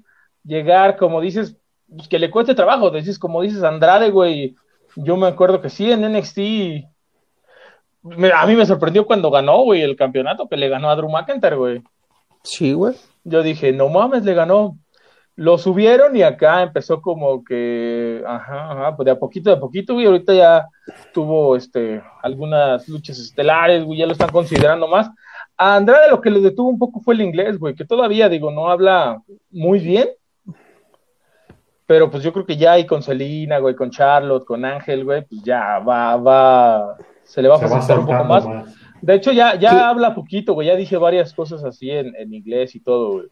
llegar, 0.44 0.96
como 0.96 1.20
dices, 1.20 1.56
pues 1.88 2.06
que 2.08 2.18
le 2.18 2.30
cueste 2.30 2.54
trabajo, 2.54 2.90
dices, 2.90 3.18
como 3.18 3.40
dices 3.42 3.62
Andrade, 3.62 4.10
güey, 4.10 4.54
yo 4.96 5.16
me 5.16 5.26
acuerdo 5.26 5.60
que 5.60 5.70
sí, 5.70 5.90
en 5.90 6.04
NXT, 6.04 6.38
me- 8.02 8.32
a 8.32 8.46
mí 8.46 8.54
me 8.56 8.66
sorprendió 8.66 9.06
cuando 9.06 9.30
ganó, 9.30 9.62
güey, 9.62 9.82
el 9.82 9.96
campeonato, 9.96 10.48
que 10.48 10.56
le 10.56 10.68
ganó 10.68 10.90
a 10.90 10.96
Drew 10.96 11.08
McIntyre, 11.10 11.56
güey. 11.56 11.82
Sí, 12.42 12.72
güey. 12.72 12.94
Yo 13.24 13.42
dije, 13.42 13.72
no 13.72 13.88
mames, 13.88 14.24
le 14.24 14.34
ganó. 14.34 14.76
Lo 15.34 15.56
subieron 15.56 16.14
y 16.14 16.22
acá 16.22 16.62
empezó 16.62 17.00
como 17.00 17.42
que, 17.44 18.22
ajá, 18.26 18.72
ajá, 18.72 18.96
pues 18.96 19.06
de 19.06 19.12
a 19.12 19.18
poquito, 19.18 19.48
de 19.50 19.56
a 19.56 19.60
poquito, 19.60 19.94
güey. 19.94 20.06
Ahorita 20.06 20.34
ya 20.34 20.68
tuvo 21.14 21.56
este, 21.56 22.02
algunas 22.22 22.86
luchas 22.88 23.18
estelares, 23.18 23.84
güey, 23.84 24.00
ya 24.00 24.06
lo 24.06 24.12
están 24.12 24.30
considerando 24.30 24.88
más. 24.88 25.08
A 25.62 25.76
Andrade 25.76 26.10
lo 26.10 26.20
que 26.20 26.28
le 26.30 26.40
detuvo 26.40 26.70
un 26.70 26.78
poco 26.78 26.98
fue 27.00 27.14
el 27.14 27.20
inglés, 27.20 27.56
güey, 27.56 27.74
que 27.76 27.84
todavía, 27.84 28.28
digo, 28.28 28.50
no 28.50 28.68
habla 28.68 29.22
muy 29.50 29.78
bien. 29.78 30.08
Pero 31.86 32.10
pues 32.10 32.24
yo 32.24 32.32
creo 32.32 32.44
que 32.44 32.56
ya 32.56 32.72
ahí 32.72 32.84
con 32.84 33.00
Selina, 33.02 33.58
güey, 33.58 33.76
con 33.76 33.90
Charlotte, 33.90 34.44
con 34.44 34.64
Ángel, 34.64 35.04
güey, 35.04 35.22
pues 35.24 35.40
ya 35.42 35.78
va, 35.78 36.16
va, 36.16 36.96
se 37.22 37.40
le 37.42 37.48
va 37.48 37.56
a 37.56 37.58
facilitar 37.58 37.98
un 37.98 38.06
poco 38.06 38.24
más. 38.24 38.44
más. 38.46 38.74
De 39.00 39.14
hecho, 39.14 39.30
ya, 39.30 39.54
ya 39.56 39.70
Sí. 39.70 39.76
habla 39.76 40.14
poquito, 40.14 40.54
güey. 40.54 40.66
Ya 40.66 40.74
dice 40.74 40.96
varias 40.96 41.32
cosas 41.32 41.62
así 41.64 41.90
en, 41.90 42.14
en 42.16 42.34
inglés 42.34 42.74
y 42.74 42.80
todo, 42.80 43.12
güey. 43.12 43.26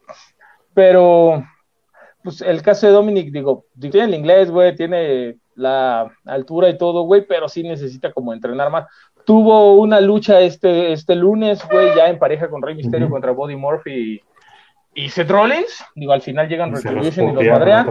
Pero, 0.74 1.44
pues 2.22 2.42
el 2.42 2.62
caso 2.62 2.86
de 2.86 2.92
Dominic, 2.92 3.32
digo, 3.32 3.64
tiene 3.80 4.04
el 4.04 4.14
inglés, 4.14 4.50
güey, 4.50 4.76
tiene 4.76 5.36
la 5.54 6.10
altura 6.24 6.68
y 6.68 6.78
todo, 6.78 7.02
güey, 7.02 7.26
pero 7.26 7.48
sí 7.48 7.62
necesita 7.62 8.12
como 8.12 8.32
entrenar 8.32 8.70
más. 8.70 8.86
Tuvo 9.30 9.74
una 9.74 10.00
lucha 10.00 10.40
este, 10.40 10.92
este 10.92 11.14
lunes, 11.14 11.62
güey, 11.70 11.94
ya 11.94 12.08
en 12.08 12.18
pareja 12.18 12.48
con 12.50 12.60
Rey 12.62 12.74
Misterio 12.74 13.08
contra 13.08 13.30
Body 13.30 13.54
Murphy 13.54 14.20
y, 14.94 15.04
y 15.04 15.08
Seth 15.08 15.30
Rollins. 15.30 15.84
Digo, 15.94 16.12
al 16.12 16.20
final 16.22 16.48
llegan 16.48 16.72
Y 16.72 16.76
se 16.78 16.90
los 16.90 17.04
Retribution 17.04 17.30
y 17.30 17.44
los 17.44 17.58
madrean, 17.58 17.86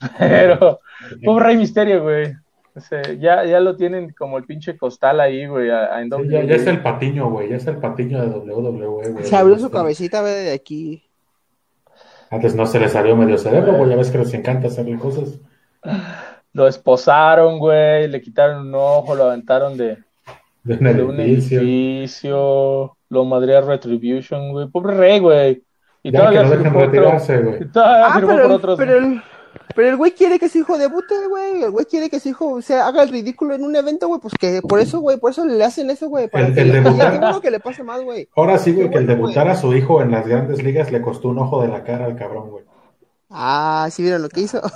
pero 0.18 0.80
pobre 1.24 1.44
Rey 1.44 1.56
Misterio, 1.56 2.02
güey. 2.02 2.32
O 2.76 2.80
sea, 2.80 3.02
ya, 3.20 3.44
ya 3.44 3.60
lo 3.60 3.76
tienen 3.76 4.12
como 4.18 4.36
el 4.36 4.44
pinche 4.46 4.76
costal 4.76 5.20
ahí, 5.20 5.46
güey, 5.46 5.70
a- 5.70 5.94
a- 5.94 6.02
en 6.02 6.08
Sí, 6.08 6.14
WWE. 6.16 6.28
ya, 6.32 6.42
ya 6.42 6.54
es 6.56 6.66
el 6.66 6.82
patiño, 6.82 7.30
güey. 7.30 7.48
Ya 7.50 7.56
es 7.56 7.66
el 7.68 7.76
patiño 7.76 8.20
de 8.20 8.26
WWE, 8.50 9.10
güey. 9.12 9.24
Se 9.24 9.36
abrió 9.36 9.56
su 9.60 9.70
cabecita, 9.70 10.22
güey, 10.22 10.34
de 10.34 10.52
aquí. 10.54 11.04
Antes 12.30 12.56
no 12.56 12.66
se 12.66 12.80
le 12.80 12.88
salió 12.88 13.14
medio 13.14 13.38
cerebro, 13.38 13.74
güey. 13.74 13.90
Ya 13.90 13.96
ves 13.96 14.10
que 14.10 14.18
les 14.18 14.34
encanta 14.34 14.66
hacerle 14.66 14.98
cosas. 14.98 15.38
Lo 16.52 16.66
esposaron, 16.66 17.60
güey, 17.60 18.08
le 18.08 18.20
quitaron 18.20 18.66
un 18.66 18.74
ojo, 18.74 19.14
lo 19.14 19.24
aventaron 19.24 19.76
de, 19.76 19.98
De 20.64 20.76
de 20.76 21.02
un 21.02 21.20
edificio. 21.20 21.60
edificio, 21.60 22.96
lo 23.10 23.24
madrea 23.24 23.60
Retribution, 23.60 24.52
güey. 24.52 24.68
Pobre 24.68 24.96
rey, 24.96 25.18
güey. 25.20 25.62
Y 26.02 26.10
Ya 26.10 26.12
que 26.12 26.18
todavía 26.18 26.42
dejen 26.42 26.58
firmó 26.62 26.78
otro- 26.78 26.90
retirarse, 26.90 27.38
güey. 27.38 27.60
Ah, 27.76 28.10
por 28.14 28.26
pero, 28.26 28.54
otros. 28.54 28.78
pero 28.78 28.96
el, 28.98 29.22
pero 29.74 29.88
el 29.90 29.96
güey 29.96 30.12
quiere 30.12 30.38
que 30.38 30.48
su 30.48 30.58
hijo 30.58 30.76
debute, 30.78 31.14
güey. 31.28 31.62
El 31.62 31.70
güey 31.70 31.84
quiere 31.86 32.08
que 32.10 32.18
su 32.20 32.28
hijo 32.30 32.60
se 32.62 32.74
haga 32.74 33.02
el 33.02 33.08
ridículo 33.10 33.54
en 33.54 33.62
un 33.64 33.76
evento, 33.76 34.08
güey. 34.08 34.20
Pues 34.20 34.34
que 34.38 34.60
por 34.62 34.80
eso, 34.80 35.00
güey, 35.00 35.18
por 35.18 35.30
eso 35.30 35.44
le 35.46 35.62
hacen 35.64 35.88
eso, 35.90 36.08
güey. 36.08 36.28
Para 36.28 36.46
El- 36.48 36.54
que 36.54 36.60
el 36.62 36.68
le- 36.72 36.80
debutar. 36.80 37.40
que 37.40 37.50
le 37.50 37.60
pase 37.60 37.82
más, 37.82 38.02
güey. 38.02 38.28
Ahora 38.36 38.58
sí, 38.58 38.72
güey, 38.72 38.90
que 38.90 38.98
el 38.98 39.06
debutar 39.06 39.48
a 39.48 39.56
su 39.56 39.74
hijo 39.74 40.00
en 40.02 40.10
las 40.10 40.26
grandes 40.26 40.62
ligas 40.62 40.90
le 40.92 41.00
costó 41.02 41.28
un 41.28 41.38
ojo 41.38 41.62
de 41.62 41.68
la 41.68 41.82
cara 41.84 42.06
al 42.06 42.16
cabrón, 42.16 42.50
güey. 42.50 42.64
Ah, 43.30 43.88
sí 43.90 44.02
vieron 44.02 44.22
lo 44.22 44.28
que 44.28 44.40
hizo. 44.42 44.60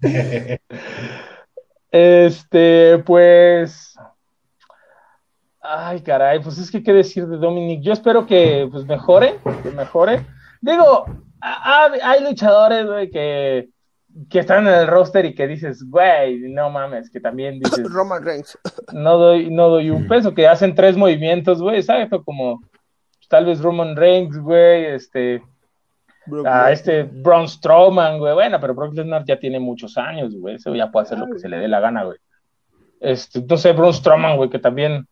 Este, 1.98 2.98
pues. 3.06 3.96
Ay, 5.60 6.00
caray, 6.02 6.40
pues 6.42 6.58
es 6.58 6.68
que 6.68 6.82
qué 6.82 6.92
decir 6.92 7.24
de 7.28 7.36
Dominic. 7.36 7.82
Yo 7.82 7.92
espero 7.92 8.26
que 8.26 8.68
pues 8.70 8.84
mejore, 8.84 9.38
que 9.62 9.70
mejore. 9.70 10.26
Digo, 10.60 11.04
ha- 11.40 11.84
ha- 11.86 12.10
hay 12.10 12.24
luchadores, 12.24 12.84
güey, 12.86 13.10
que 13.10 13.68
que 14.28 14.40
están 14.40 14.66
en 14.66 14.74
el 14.74 14.86
roster 14.88 15.24
y 15.24 15.34
que 15.36 15.46
dices, 15.46 15.84
güey, 15.88 16.40
no 16.50 16.68
mames, 16.68 17.10
que 17.10 17.20
también 17.20 17.60
dices. 17.60 17.88
Roman 17.92 18.24
Reigns. 18.24 18.58
No 18.92 19.16
doy, 19.16 19.48
no 19.50 19.68
doy 19.68 19.90
un 19.90 20.08
peso, 20.08 20.34
que 20.34 20.48
hacen 20.48 20.74
tres 20.74 20.96
movimientos, 20.96 21.62
güey, 21.62 21.80
¿sabes? 21.84 22.08
Como 22.24 22.60
tal 23.28 23.46
vez 23.46 23.60
Roman 23.60 23.94
Reigns, 23.94 24.36
güey, 24.36 24.86
este. 24.86 25.42
A 26.46 26.72
este 26.72 27.02
Braun 27.04 27.48
Strowman, 27.48 28.18
güey. 28.18 28.34
Bueno, 28.34 28.60
pero 28.60 28.74
Brock 28.74 28.94
Lesnar 28.94 29.24
ya 29.24 29.38
tiene 29.38 29.60
muchos 29.60 29.96
años, 29.98 30.34
güey. 30.36 30.56
Eso 30.56 30.74
ya 30.74 30.90
puede 30.90 31.06
hacer 31.06 31.18
lo 31.18 31.26
que 31.30 31.38
se 31.38 31.48
le 31.48 31.58
dé 31.58 31.68
la 31.68 31.80
gana, 31.80 32.04
güey. 32.04 32.18
Este, 33.00 33.42
no 33.42 33.56
sé, 33.56 33.72
Braun 33.72 33.94
Strowman, 33.94 34.36
güey, 34.36 34.50
que 34.50 34.58
también. 34.58 35.06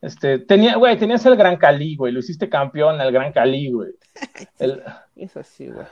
Este, 0.00 0.40
tenía, 0.40 0.76
güey, 0.76 0.98
tenías 0.98 1.24
el 1.26 1.36
Gran 1.36 1.56
Cali, 1.56 1.94
güey. 1.94 2.12
Lo 2.12 2.18
hiciste 2.18 2.48
campeón, 2.48 3.00
el 3.00 3.12
Gran 3.12 3.32
Cali, 3.32 3.70
güey. 3.70 3.90
El, 4.58 4.82
es 5.16 5.36
así, 5.36 5.68
güey 5.68 5.86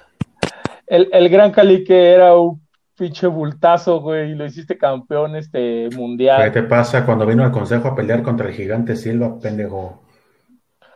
el, 0.90 1.08
el 1.12 1.28
Gran 1.28 1.52
Cali 1.52 1.84
que 1.84 2.10
era 2.10 2.36
un 2.36 2.60
pinche 2.96 3.26
bultazo, 3.28 4.00
güey, 4.00 4.32
y 4.32 4.34
lo 4.34 4.44
hiciste 4.44 4.76
campeón 4.76 5.36
este 5.36 5.88
mundial. 5.96 6.42
¿Qué 6.44 6.60
te 6.60 6.62
pasa 6.64 7.06
cuando 7.06 7.24
vino 7.24 7.44
al 7.44 7.52
consejo 7.52 7.88
a 7.88 7.94
pelear 7.94 8.22
contra 8.22 8.48
el 8.48 8.54
gigante 8.54 8.96
Silva, 8.96 9.38
pendejo? 9.38 10.02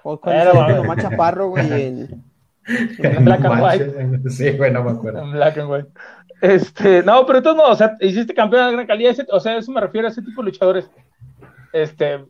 O 0.02 0.20
cuando 0.20 0.42
era 0.42 0.82
más 0.86 0.98
chaparro, 0.98 1.48
güey, 1.48 1.82
en, 1.82 2.24
en 2.98 3.24
Black 3.24 3.44
and 3.44 3.62
White. 3.62 4.20
Sí, 4.30 4.50
güey, 4.50 4.72
no 4.72 4.84
me 4.84 4.92
acuerdo. 4.92 5.22
En 5.22 5.32
Black 5.32 5.58
and 5.58 5.70
White. 5.70 5.88
Este, 6.40 7.02
no, 7.02 7.24
pero 7.26 7.38
de 7.38 7.42
todos 7.42 7.56
modos, 7.56 7.72
o 7.72 7.76
sea, 7.76 7.96
hiciste 8.00 8.34
campeón 8.34 8.66
del 8.66 8.74
Gran 8.74 8.86
Cali, 8.86 9.06
o 9.06 9.40
sea, 9.40 9.56
eso 9.56 9.72
me 9.72 9.80
refiero 9.80 10.08
a 10.08 10.10
ese 10.10 10.22
tipo 10.22 10.42
de 10.42 10.50
luchadores. 10.50 10.90
Este, 11.72 12.24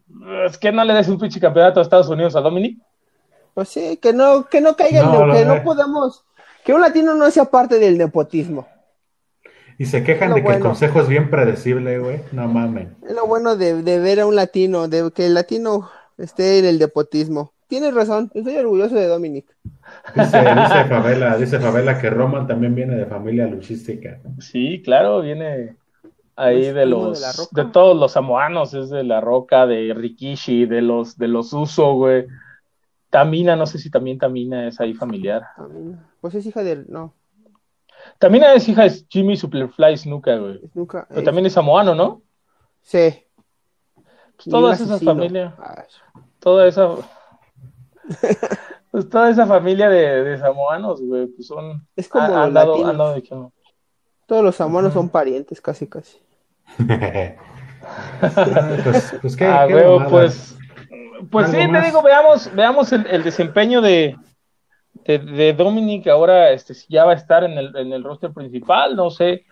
es 0.46 0.56
que 0.58 0.72
no 0.72 0.84
le 0.84 0.94
des 0.94 1.08
un 1.08 1.18
pinche 1.18 1.40
campeonato 1.40 1.80
a 1.80 1.82
Estados 1.82 2.08
Unidos 2.08 2.36
a 2.36 2.40
Dominic. 2.40 2.78
Pues 3.54 3.68
sí, 3.68 3.98
que 4.00 4.12
no, 4.12 4.46
que 4.46 4.60
no 4.60 4.74
caiga 4.74 5.02
no, 5.02 5.32
que 5.32 5.44
no 5.44 5.62
podamos 5.62 6.24
que 6.64 6.72
un 6.72 6.80
latino 6.80 7.14
no 7.14 7.30
sea 7.30 7.44
parte 7.44 7.78
del 7.78 7.98
nepotismo. 7.98 8.66
Y 9.76 9.86
se 9.86 10.02
quejan 10.02 10.34
de 10.34 10.42
que 10.42 10.52
el 10.52 10.60
consejo 10.60 11.00
es 11.00 11.08
bien 11.08 11.30
predecible, 11.30 11.98
güey. 11.98 12.20
No 12.32 12.48
mames. 12.48 12.88
Es 13.06 13.14
lo 13.14 13.26
bueno 13.26 13.56
de, 13.56 13.82
ver 13.82 14.20
a 14.20 14.26
un 14.26 14.34
latino, 14.34 14.88
de 14.88 15.10
que 15.10 15.26
el 15.26 15.34
latino 15.34 15.90
esté 16.16 16.60
en 16.60 16.64
el 16.64 16.78
nepotismo. 16.78 17.52
Tienes 17.68 17.92
razón, 17.92 18.30
estoy 18.34 18.56
orgulloso 18.56 18.94
de 18.94 19.06
Dominic. 19.06 19.46
Dice, 20.14 20.38
dice, 20.38 20.84
Favela, 20.88 21.36
dice 21.36 21.58
Favela 21.58 22.00
que 22.00 22.10
Roman 22.10 22.46
también 22.46 22.74
viene 22.74 22.94
de 22.94 23.06
familia 23.06 23.46
luchística. 23.46 24.20
Sí, 24.38 24.82
claro, 24.82 25.22
viene 25.22 25.76
ahí 26.36 26.72
de 26.72 26.86
los 26.86 27.50
de, 27.52 27.64
todos 27.66 27.96
los 27.96 28.12
samoanos, 28.12 28.74
es 28.74 28.90
de 28.90 29.04
la 29.04 29.20
roca, 29.20 29.66
de 29.66 29.92
Rikishi, 29.94 30.66
de 30.66 30.82
los 30.82 31.16
de 31.16 31.28
los 31.28 31.52
Uso, 31.52 31.94
güey. 31.94 32.26
Tamina, 33.10 33.54
no 33.54 33.66
sé 33.66 33.78
si 33.78 33.90
también 33.90 34.18
Tamina 34.18 34.66
es 34.66 34.80
ahí 34.80 34.94
familiar. 34.94 35.46
Pues 36.20 36.34
es 36.34 36.46
hija 36.46 36.62
del. 36.62 36.86
No. 36.88 37.14
Tamina 38.18 38.52
es 38.54 38.68
hija 38.68 38.82
de 38.82 38.90
Jimmy 39.08 39.36
Superfly 39.36 39.96
Snuka, 39.96 40.36
güey. 40.36 40.60
Snuka, 40.72 41.06
Pero 41.08 41.22
también 41.22 41.46
es 41.46 41.52
samoano, 41.52 41.94
¿no? 41.94 42.22
Sí. 42.82 43.24
Pues 44.36 44.48
todas 44.50 44.80
esas 44.80 45.02
familias. 45.02 45.54
Toda 46.40 46.66
esa. 46.66 46.96
pues 48.94 49.08
toda 49.08 49.28
esa 49.28 49.44
familia 49.44 49.88
de, 49.88 50.22
de 50.22 50.38
samoanos, 50.38 51.02
güey, 51.02 51.26
pues 51.26 51.48
son. 51.48 51.84
Es 51.96 52.06
como. 52.06 52.26
Han, 52.26 52.54
dado, 52.54 53.12
de 53.12 53.24
que 53.24 53.34
Todos 54.24 54.44
los 54.44 54.54
samoanos 54.54 54.92
son 54.92 55.08
parientes, 55.08 55.60
casi, 55.60 55.88
casi. 55.88 56.16
pues, 58.84 59.16
pues 59.20 59.36
qué, 59.36 59.46
ah, 59.48 59.64
qué 59.66 59.84
pues 60.08 60.56
pues 61.28 61.50
sí, 61.50 61.56
te 61.56 61.80
digo, 61.80 62.02
veamos, 62.04 62.54
veamos 62.54 62.92
el, 62.92 63.24
desempeño 63.24 63.80
de, 63.80 64.16
de, 65.04 65.52
Dominic 65.54 66.06
ahora 66.06 66.52
este, 66.52 66.74
ya 66.88 67.04
va 67.04 67.12
a 67.12 67.16
estar 67.16 67.42
en 67.42 67.58
el, 67.58 67.76
en 67.76 67.92
el 67.92 68.04
roster 68.04 68.32
principal, 68.32 68.94
no 68.94 69.10
sé 69.10 69.44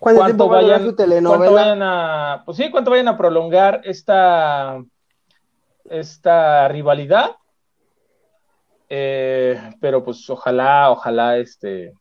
cuánto 0.00 0.48
vayan, 0.48 0.92
cuánto 0.96 1.52
vayan 1.52 1.82
a, 1.84 2.42
pues 2.44 2.56
sí, 2.56 2.68
cuánto 2.68 2.90
vayan 2.90 3.06
a 3.06 3.16
prolongar 3.16 3.82
esta, 3.84 4.82
esta 5.84 6.66
rivalidad. 6.66 7.36
Eh, 8.94 9.58
pero 9.80 10.04
pues 10.04 10.28
ojalá, 10.28 10.90
ojalá 10.90 11.38
este 11.38 11.94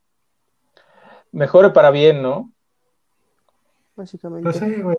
mejore 1.32 1.70
para 1.70 1.90
bien, 1.90 2.22
¿no? 2.22 2.52
Básicamente. 3.96 4.50
Pues 4.52 4.98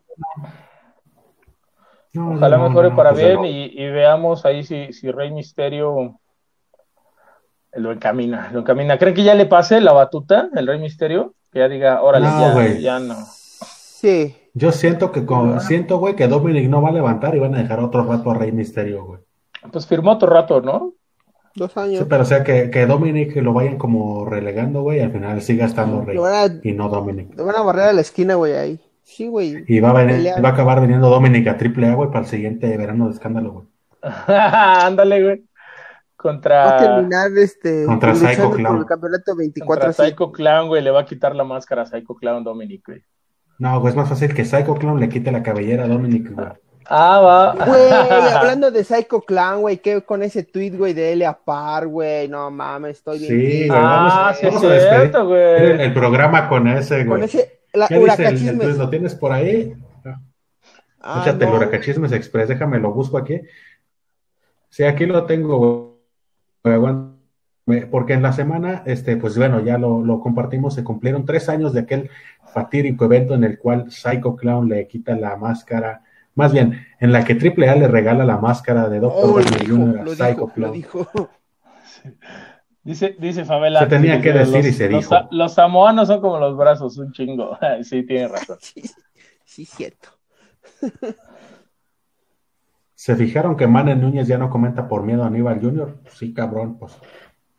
Ojalá 2.16 2.57
mejore 2.57 2.93
para 2.93 3.11
pues 3.11 3.26
bien 3.26 3.45
y, 3.45 3.90
veamos 3.90 4.47
ahí 4.47 4.64
si, 4.64 4.95
si 4.95 5.11
Rey 5.11 5.30
Misterio 5.32 6.18
lo 7.72 7.93
encamina, 7.93 8.51
lo 8.53 8.61
encamina. 8.61 8.97
¿Creen 8.97 9.14
que 9.14 9.24
ya 9.24 9.34
le 9.34 9.45
pase 9.45 9.82
la 9.82 9.93
batuta 9.93 10.49
el 10.55 10.66
Rey 10.66 10.80
Misterio? 10.80 11.34
Que 11.53 11.59
ya 11.59 11.68
diga, 11.68 12.01
órale, 12.01 12.24
ya, 12.24 12.78
ya, 12.78 12.99
no. 13.01 13.16
Sí. 13.26 14.34
Yo 14.55 14.72
siento 14.72 15.12
que 15.12 15.26
con, 15.26 15.61
siento, 15.61 15.99
güey, 15.99 16.16
que 16.16 16.26
Dominic 16.26 16.70
no 16.70 16.80
va 16.80 16.88
a 16.88 16.93
levantar 16.93 17.36
y 17.36 17.38
van 17.38 17.55
a 17.55 17.59
dejar 17.59 17.80
otro 17.80 18.03
rato 18.05 18.30
a 18.30 18.34
Rey 18.34 18.51
Misterio, 18.51 19.05
güey. 19.05 19.20
Pues 19.70 19.86
firmó 19.86 20.12
otro 20.12 20.32
rato, 20.32 20.62
¿no? 20.62 20.95
Dos 21.55 21.76
años. 21.76 21.98
Sí, 21.98 22.07
pero 22.09 22.22
o 22.22 22.26
sea, 22.26 22.42
que, 22.44 22.70
que 22.70 22.86
Dominic 22.86 23.36
lo 23.36 23.53
vayan 23.53 23.76
como 23.76 24.24
relegando, 24.24 24.82
güey, 24.82 25.00
al 25.00 25.12
final 25.12 25.42
siga 25.42 25.66
estando 25.66 26.03
Rey. 26.05 26.18
y 26.62 26.72
no 26.72 26.88
Dominic. 26.88 27.36
Lo 27.36 27.44
van 27.44 27.57
a 27.57 27.62
barrer 27.62 27.88
a 27.88 27.92
la 27.92 28.00
esquina, 28.00 28.36
güey, 28.36 28.55
ahí. 28.55 28.80
Sí, 29.03 29.28
güey. 29.28 29.64
Y 29.66 29.80
va 29.80 29.90
a, 29.90 30.05
venir, 30.05 30.32
va 30.42 30.48
a 30.48 30.53
acabar 30.53 30.80
viniendo 30.80 31.11
Dominica 31.11 31.59
triple 31.59 31.88
A, 31.88 31.94
güey, 31.94 32.09
para 32.09 32.20
el 32.20 32.26
siguiente 32.26 32.74
verano 32.76 33.07
de 33.07 33.12
escándalo, 33.12 33.53
güey. 33.53 33.66
Ándale, 34.26 35.22
güey. 35.22 35.44
Contra. 36.16 36.64
Va 36.64 36.76
a 36.76 36.78
terminar 36.78 37.30
este. 37.36 37.84
Contra 37.84 38.14
Psycho 38.14 38.50
Clown. 38.53 38.78
el 38.78 38.86
campeonato 38.86 39.36
24 39.36 39.66
Contra 39.66 39.92
Psycho 39.92 40.32
Clown, 40.32 40.68
güey. 40.68 40.82
Le 40.82 40.90
va 40.90 41.00
a 41.00 41.05
quitar 41.05 41.34
la 41.34 41.44
máscara 41.44 41.82
a 41.82 41.86
Psycho 41.86 42.14
Clown 42.14 42.44
Dominic, 42.44 42.86
güey. 42.86 43.03
No, 43.59 43.80
güey, 43.80 43.90
es 43.90 43.96
más 43.96 44.09
fácil 44.09 44.32
que 44.32 44.44
Psycho 44.44 44.74
Clown 44.74 45.00
le 45.00 45.09
quite 45.09 45.32
la 45.32 45.42
cabellera 45.42 45.84
a 45.84 45.88
Dominic, 45.88 46.32
güey. 46.32 46.46
Ah, 46.46 46.57
va. 46.91 47.53
Güey, 47.55 47.91
hablando 48.35 48.70
de 48.70 48.85
Psycho 48.85 49.20
Clown, 49.20 49.61
güey, 49.61 49.78
que 49.78 50.03
con 50.03 50.22
ese 50.22 50.43
tweet, 50.43 50.70
güey, 50.70 50.93
de 50.93 51.12
Elia 51.12 51.33
Par, 51.33 51.87
güey, 51.87 52.28
no 52.28 52.51
mames, 52.51 52.99
estoy 52.99 53.18
bien. 53.18 53.30
Sí, 53.30 53.68
güey, 53.68 53.80
vamos, 53.80 54.12
ah, 54.14 54.35
sí, 54.39 54.47
es 54.47 54.61
cierto, 54.61 55.26
güey. 55.26 55.41
El, 55.41 55.80
el, 55.80 55.95
programa 55.95 56.49
con 56.49 56.68
ese, 56.68 57.05
güey. 57.05 57.09
Con 57.09 57.22
ese 57.22 57.62
la, 57.72 57.89
¿Qué 57.89 57.99
dice 57.99 58.49
el, 58.51 58.78
¿Lo 58.78 58.91
tienes 58.91 59.14
por 59.14 59.33
ahí? 59.33 59.74
Ah, 61.01 61.18
Escúchate, 61.18 61.45
el 61.45 61.51
Huracachismes 61.51 62.12
Express, 62.12 62.49
déjame, 62.49 62.78
lo 62.78 62.93
busco 62.93 63.18
aquí. 63.18 63.41
Sí, 64.68 64.85
aquí 64.85 65.05
lo 65.07 65.26
tengo, 65.26 66.01
porque 67.91 68.12
en 68.12 68.22
la 68.22 68.33
semana, 68.33 68.83
este, 68.87 69.16
pues 69.16 69.37
bueno, 69.37 69.61
ya 69.61 69.78
lo, 69.78 70.03
lo, 70.05 70.20
compartimos, 70.20 70.74
se 70.74 70.85
cumplieron 70.85 71.24
tres 71.24 71.49
años 71.49 71.72
de 71.72 71.80
aquel 71.80 72.11
fatídico 72.53 73.07
evento 73.07 73.35
en 73.35 73.45
el 73.45 73.59
cual 73.59 73.91
Psycho 73.91 74.37
Clown 74.37 74.68
le 74.68 74.87
quita 74.87 75.16
la 75.16 75.37
máscara, 75.37 76.03
más 76.35 76.53
bien, 76.53 76.87
en 77.01 77.12
la 77.12 77.24
que 77.24 77.35
Triple 77.35 77.68
A 77.68 77.76
le 77.76 77.89
regala 77.89 78.24
la 78.24 78.39
máscara 78.39 78.89
de 78.89 79.01
Doctor 79.01 79.43
oh, 79.43 79.66
Jr. 79.66 80.01
a 80.01 80.14
Psycho 80.14 80.49
Clown. 80.49 80.85
Dice, 82.85 83.16
dice 83.18 83.45
Favela. 83.45 83.80
Se 83.80 83.87
tenía 83.87 84.20
que 84.20 84.33
decir 84.33 84.64
y 84.66 84.72
se 84.72 84.89
dijo. 84.89 85.14
Los, 85.30 85.55
samoanos 85.55 86.09
son 86.09 86.20
como 86.20 86.39
los 86.39 86.57
brazos, 86.57 86.99
un 86.99 87.12
chingo. 87.12 87.57
sí, 87.83 88.03
tiene 88.05 88.28
razón. 88.28 88.59
Sí, 89.45 89.66
cierto. 89.66 90.09
¿Se 92.95 93.14
fijaron 93.16 93.55
que 93.55 93.66
Manuel 93.66 94.01
Núñez 94.01 94.26
ya 94.26 94.39
no 94.39 94.49
comenta 94.49 94.89
por 94.89 95.03
miedo 95.03 95.24
a 95.24 95.26
Aníbal 95.26 95.61
Jr.? 95.61 95.99
Sí, 96.09 96.33
cabrón, 96.33 96.78
pues. 96.78 96.97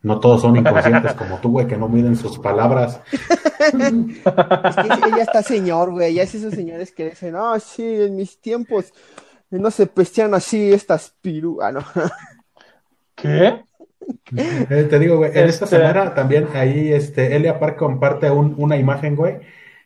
No 0.04 0.20
todos 0.20 0.42
son 0.42 0.58
inconscientes 0.58 1.14
como 1.14 1.38
tú, 1.38 1.52
güey, 1.52 1.66
que 1.66 1.78
no 1.78 1.88
miden 1.88 2.18
sus 2.18 2.38
palabras. 2.38 3.00
es 3.12 3.72
que 3.72 5.10
ella 5.10 5.24
está 5.24 5.42
señor, 5.42 5.92
güey. 5.92 6.14
Ya 6.14 6.24
es 6.24 6.36
esos 6.36 6.54
señores 6.54 6.92
que 6.92 7.10
dicen, 7.10 7.36
ah, 7.38 7.58
sí, 7.60 7.84
en 7.84 8.18
mis 8.18 8.38
tiempos 8.40 8.94
no 9.50 9.72
se 9.72 9.88
pestean 9.88 10.34
así 10.34 10.74
estas 10.74 11.16
piru. 11.22 11.60
Ah, 11.62 11.72
no. 11.72 11.82
¿Qué? 13.16 13.64
Eh, 14.36 14.88
te 14.90 15.00
digo, 15.00 15.18
güey, 15.18 15.32
en 15.32 15.48
esta 15.48 15.66
este, 15.66 15.78
semana 15.78 16.14
también 16.14 16.48
ahí 16.54 16.92
este, 16.92 17.36
Elia 17.36 17.60
Park 17.60 17.78
comparte 17.78 18.30
una 18.30 18.76
imagen, 18.76 19.16
güey, 19.16 19.38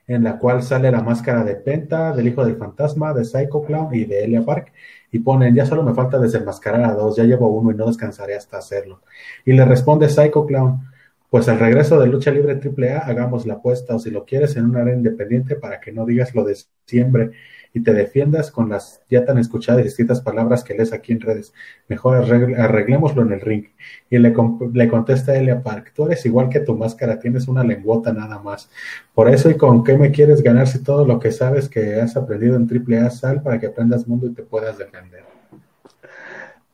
en 0.07 0.23
la 0.23 0.39
cual 0.39 0.63
sale 0.63 0.89
la 0.91 1.01
máscara 1.01 1.43
de 1.43 1.55
Penta, 1.55 2.13
del 2.13 2.27
Hijo 2.27 2.43
del 2.43 2.57
Fantasma, 2.57 3.13
de 3.13 3.25
Psycho 3.25 3.61
Clown 3.61 3.93
y 3.93 4.05
de 4.05 4.23
Elia 4.23 4.43
Park, 4.43 4.71
y 5.11 5.19
ponen, 5.19 5.55
ya 5.55 5.65
solo 5.65 5.83
me 5.83 5.93
falta 5.93 6.19
desenmascarar 6.19 6.83
a 6.83 6.93
dos, 6.93 7.15
ya 7.15 7.23
llevo 7.23 7.49
uno 7.49 7.71
y 7.71 7.75
no 7.75 7.87
descansaré 7.87 8.35
hasta 8.35 8.57
hacerlo. 8.57 9.01
Y 9.45 9.53
le 9.53 9.65
responde 9.65 10.09
Psycho 10.09 10.45
Clown, 10.45 10.81
pues 11.29 11.47
al 11.49 11.59
regreso 11.59 11.99
de 11.99 12.07
Lucha 12.07 12.31
Libre 12.31 12.59
AAA, 12.61 12.99
hagamos 12.99 13.45
la 13.45 13.55
apuesta, 13.55 13.95
o 13.95 13.99
si 13.99 14.11
lo 14.11 14.25
quieres, 14.25 14.55
en 14.55 14.65
una 14.65 14.81
área 14.81 14.93
independiente 14.93 15.55
para 15.55 15.79
que 15.79 15.91
no 15.91 16.05
digas 16.05 16.33
lo 16.35 16.43
de 16.43 16.57
siempre 16.85 17.31
y 17.73 17.81
te 17.83 17.93
defiendas 17.93 18.51
con 18.51 18.69
las 18.69 19.01
ya 19.09 19.25
tan 19.25 19.37
escuchadas 19.37 19.81
y 19.81 19.83
distintas 19.85 20.21
palabras 20.21 20.63
que 20.63 20.73
lees 20.73 20.93
aquí 20.93 21.11
en 21.13 21.21
redes. 21.21 21.53
Mejor 21.87 22.17
arreglémoslo 22.17 23.21
en 23.21 23.33
el 23.33 23.41
ring. 23.41 23.65
Y 24.09 24.17
le, 24.17 24.33
le 24.73 24.87
contesta 24.87 25.37
Elia 25.37 25.61
Park, 25.61 25.91
tú 25.95 26.05
eres 26.05 26.25
igual 26.25 26.49
que 26.49 26.59
tu 26.59 26.75
máscara, 26.75 27.19
tienes 27.19 27.47
una 27.47 27.63
lenguota 27.63 28.13
nada 28.13 28.39
más. 28.39 28.69
Por 29.13 29.29
eso, 29.29 29.49
¿y 29.49 29.57
con 29.57 29.83
qué 29.83 29.97
me 29.97 30.11
quieres 30.11 30.41
ganar 30.41 30.67
si 30.67 30.83
todo 30.83 31.05
lo 31.05 31.19
que 31.19 31.31
sabes 31.31 31.69
que 31.69 31.99
has 31.99 32.15
aprendido 32.17 32.55
en 32.55 32.67
AAA 32.69 33.09
sal 33.09 33.41
para 33.41 33.59
que 33.59 33.67
aprendas 33.67 34.07
mundo 34.07 34.27
y 34.27 34.33
te 34.33 34.43
puedas 34.43 34.77
defender? 34.77 35.23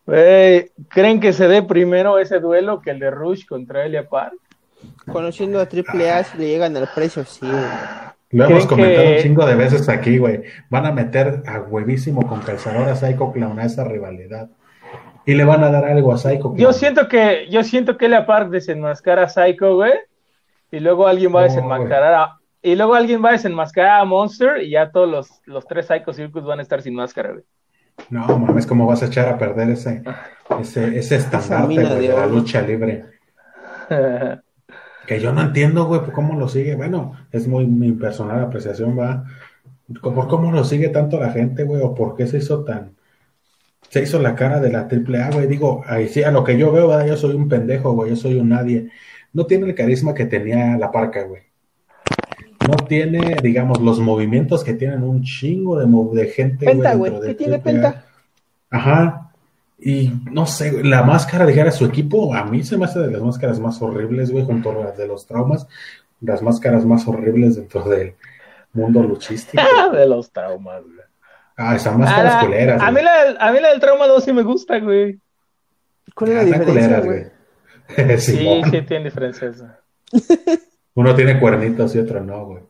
¿Creen 0.05 1.19
que 1.19 1.31
se 1.31 1.47
dé 1.47 1.63
primero 1.63 2.19
ese 2.19 2.39
duelo 2.39 2.81
que 2.81 2.91
el 2.91 2.99
de 2.99 3.09
Rush 3.09 3.45
contra 3.45 3.85
Elia 3.85 4.07
Park? 4.07 4.35
Conociendo 5.09 5.59
a 5.61 5.65
Triple 5.65 6.11
A, 6.11 6.23
si 6.23 6.37
le 6.37 6.47
llegan 6.47 6.75
al 6.75 6.89
precio, 6.93 7.23
sí, 7.23 7.45
güey. 7.45 7.63
Lo 8.33 8.45
hemos 8.45 8.65
¿Creen 8.65 8.67
comentado 8.67 9.03
que- 9.07 9.15
un 9.15 9.21
chingo 9.23 9.45
de 9.45 9.55
veces 9.55 9.87
aquí, 9.89 10.17
güey. 10.17 10.43
Van 10.69 10.85
a 10.85 10.91
meter 10.91 11.43
a 11.47 11.59
huevísimo 11.61 12.27
con 12.27 12.41
calzador 12.41 12.89
a 12.89 12.95
Psycho 12.95 13.31
Clown 13.31 13.59
a 13.59 13.65
esa 13.65 13.83
rivalidad. 13.85 14.49
Y 15.25 15.35
le 15.35 15.45
van 15.45 15.63
a 15.63 15.71
dar 15.71 15.85
algo 15.85 16.11
a 16.13 16.17
Psycho 16.17 16.41
Clown. 16.53 16.57
Yo 16.57 16.73
siento 16.73 17.07
que, 17.07 17.47
yo 17.49 17.63
siento 17.63 17.97
que 17.97 18.07
Elia 18.07 18.25
Park 18.25 18.49
desenmascara 18.49 19.23
a 19.23 19.29
Psycho, 19.29 19.75
güey. 19.75 19.93
Y 20.71 20.79
luego 20.79 21.07
alguien 21.07 21.33
va 21.33 21.41
a 21.41 21.43
desenmascarar 21.43 22.13
a. 22.15 22.39
Y 22.61 22.75
luego 22.75 22.95
alguien 22.95 23.23
va 23.23 23.29
a 23.29 23.33
desenmascarar 23.33 24.01
a 24.01 24.05
Monster 24.05 24.63
y 24.63 24.71
ya 24.71 24.89
todos 24.89 25.07
los, 25.09 25.41
los 25.45 25.67
tres 25.67 25.85
Psycho 25.87 26.11
Circus 26.13 26.43
van 26.43 26.59
a 26.59 26.61
estar 26.63 26.81
sin 26.81 26.95
máscara, 26.95 27.31
güey. 27.31 27.43
No, 28.09 28.39
mames, 28.39 28.65
¿cómo 28.65 28.87
vas 28.87 29.03
a 29.03 29.05
echar 29.05 29.27
a 29.29 29.37
perder 29.37 29.69
ese, 29.69 30.01
ese, 30.59 30.97
ese 30.97 31.15
estandarte, 31.17 31.75
de 31.79 31.99
de 31.99 32.07
la 32.07 32.25
lucha 32.25 32.61
libre? 32.61 33.05
Que 35.07 35.19
yo 35.19 35.33
no 35.33 35.41
entiendo, 35.41 35.85
güey, 35.85 36.01
cómo 36.13 36.39
lo 36.39 36.47
sigue. 36.47 36.75
Bueno, 36.75 37.13
es 37.31 37.47
muy 37.47 37.65
mi 37.67 37.91
personal 37.91 38.41
apreciación, 38.41 38.97
va. 38.97 39.25
¿Por 40.01 40.27
cómo 40.27 40.51
lo 40.51 40.63
sigue 40.63 40.89
tanto 40.89 41.19
la 41.19 41.31
gente, 41.31 41.63
güey? 41.63 41.81
¿O 41.81 41.93
por 41.93 42.15
qué 42.15 42.25
se 42.27 42.37
hizo 42.37 42.63
tan... 42.63 42.93
Se 43.89 44.01
hizo 44.01 44.17
la 44.19 44.33
cara 44.33 44.59
de 44.59 44.71
la 44.71 44.87
triple 44.87 45.21
A, 45.21 45.29
güey. 45.29 45.45
Digo, 45.45 45.83
ahí 45.85 46.07
sí, 46.07 46.23
a 46.23 46.31
lo 46.31 46.43
que 46.43 46.57
yo 46.57 46.71
veo, 46.71 46.87
¿verdad? 46.87 47.05
Yo 47.05 47.17
soy 47.17 47.35
un 47.35 47.49
pendejo, 47.49 47.91
güey. 47.93 48.11
Yo 48.11 48.15
soy 48.15 48.39
un 48.39 48.49
nadie. 48.49 48.89
No 49.33 49.45
tiene 49.45 49.67
el 49.67 49.75
carisma 49.75 50.13
que 50.13 50.25
tenía 50.25 50.77
la 50.77 50.91
parca, 50.91 51.23
güey. 51.23 51.41
No 52.67 52.75
tiene, 52.87 53.35
digamos, 53.43 53.81
los 53.81 53.99
movimientos 53.99 54.63
que 54.63 54.73
tienen 54.73 55.03
un 55.03 55.21
chingo 55.21 55.77
de, 55.77 56.21
de 56.21 56.27
gente, 56.27 56.65
Penta, 56.65 56.91
dentro 56.95 57.11
güey. 57.17 57.21
de 57.21 57.27
¿Qué 57.27 57.35
tiene. 57.35 57.59
Penta? 57.59 58.05
Ajá. 58.69 59.22
Y 59.85 60.13
no 60.31 60.45
sé, 60.45 60.71
güey, 60.71 60.83
la 60.83 61.03
máscara, 61.03 61.45
dijera 61.45 61.71
su 61.71 61.85
equipo, 61.85 62.33
a 62.33 62.45
mí 62.45 62.63
se 62.63 62.77
me 62.77 62.85
hace 62.85 62.99
de 62.99 63.11
las 63.11 63.21
máscaras 63.21 63.59
más 63.59 63.81
horribles, 63.81 64.31
güey, 64.31 64.45
junto 64.45 64.71
a 64.71 64.75
las 64.85 64.97
de 64.97 65.07
los 65.07 65.25
traumas, 65.27 65.67
las 66.21 66.41
máscaras 66.41 66.85
más 66.85 67.05
horribles 67.07 67.57
dentro 67.57 67.83
del 67.89 68.15
mundo 68.71 69.03
luchístico. 69.03 69.61
de 69.93 70.07
los 70.07 70.31
traumas, 70.31 70.83
güey. 70.83 70.95
Ah, 71.57 71.75
esas 71.75 71.93
A, 71.93 71.97
máscaras 71.97 72.33
la- 72.35 72.39
culeras. 72.45 72.81
a 72.81 72.85
mí 72.87 72.91
güey. 72.93 73.03
la, 73.03 73.23
del- 73.25 73.37
a 73.39 73.51
mí 73.51 73.59
la 73.59 73.69
del 73.69 73.79
trauma 73.79 74.07
2 74.07 74.23
sí 74.23 74.31
me 74.33 74.43
gusta, 74.43 74.79
güey. 74.79 75.19
¿Cuál 76.15 76.31
es 76.31 76.35
Ah, 76.37 76.39
la 76.39 76.45
diferencia, 76.45 76.73
culeras, 76.73 77.05
güey? 77.05 77.23
Sí, 78.19 78.61
sí, 78.71 78.81
tiene 78.83 79.05
diferencia. 79.05 79.79
Uno 80.95 81.13
tiene 81.15 81.39
cuernitos 81.39 81.93
y 81.95 81.99
otro 81.99 82.21
no, 82.23 82.45
güey. 82.45 82.63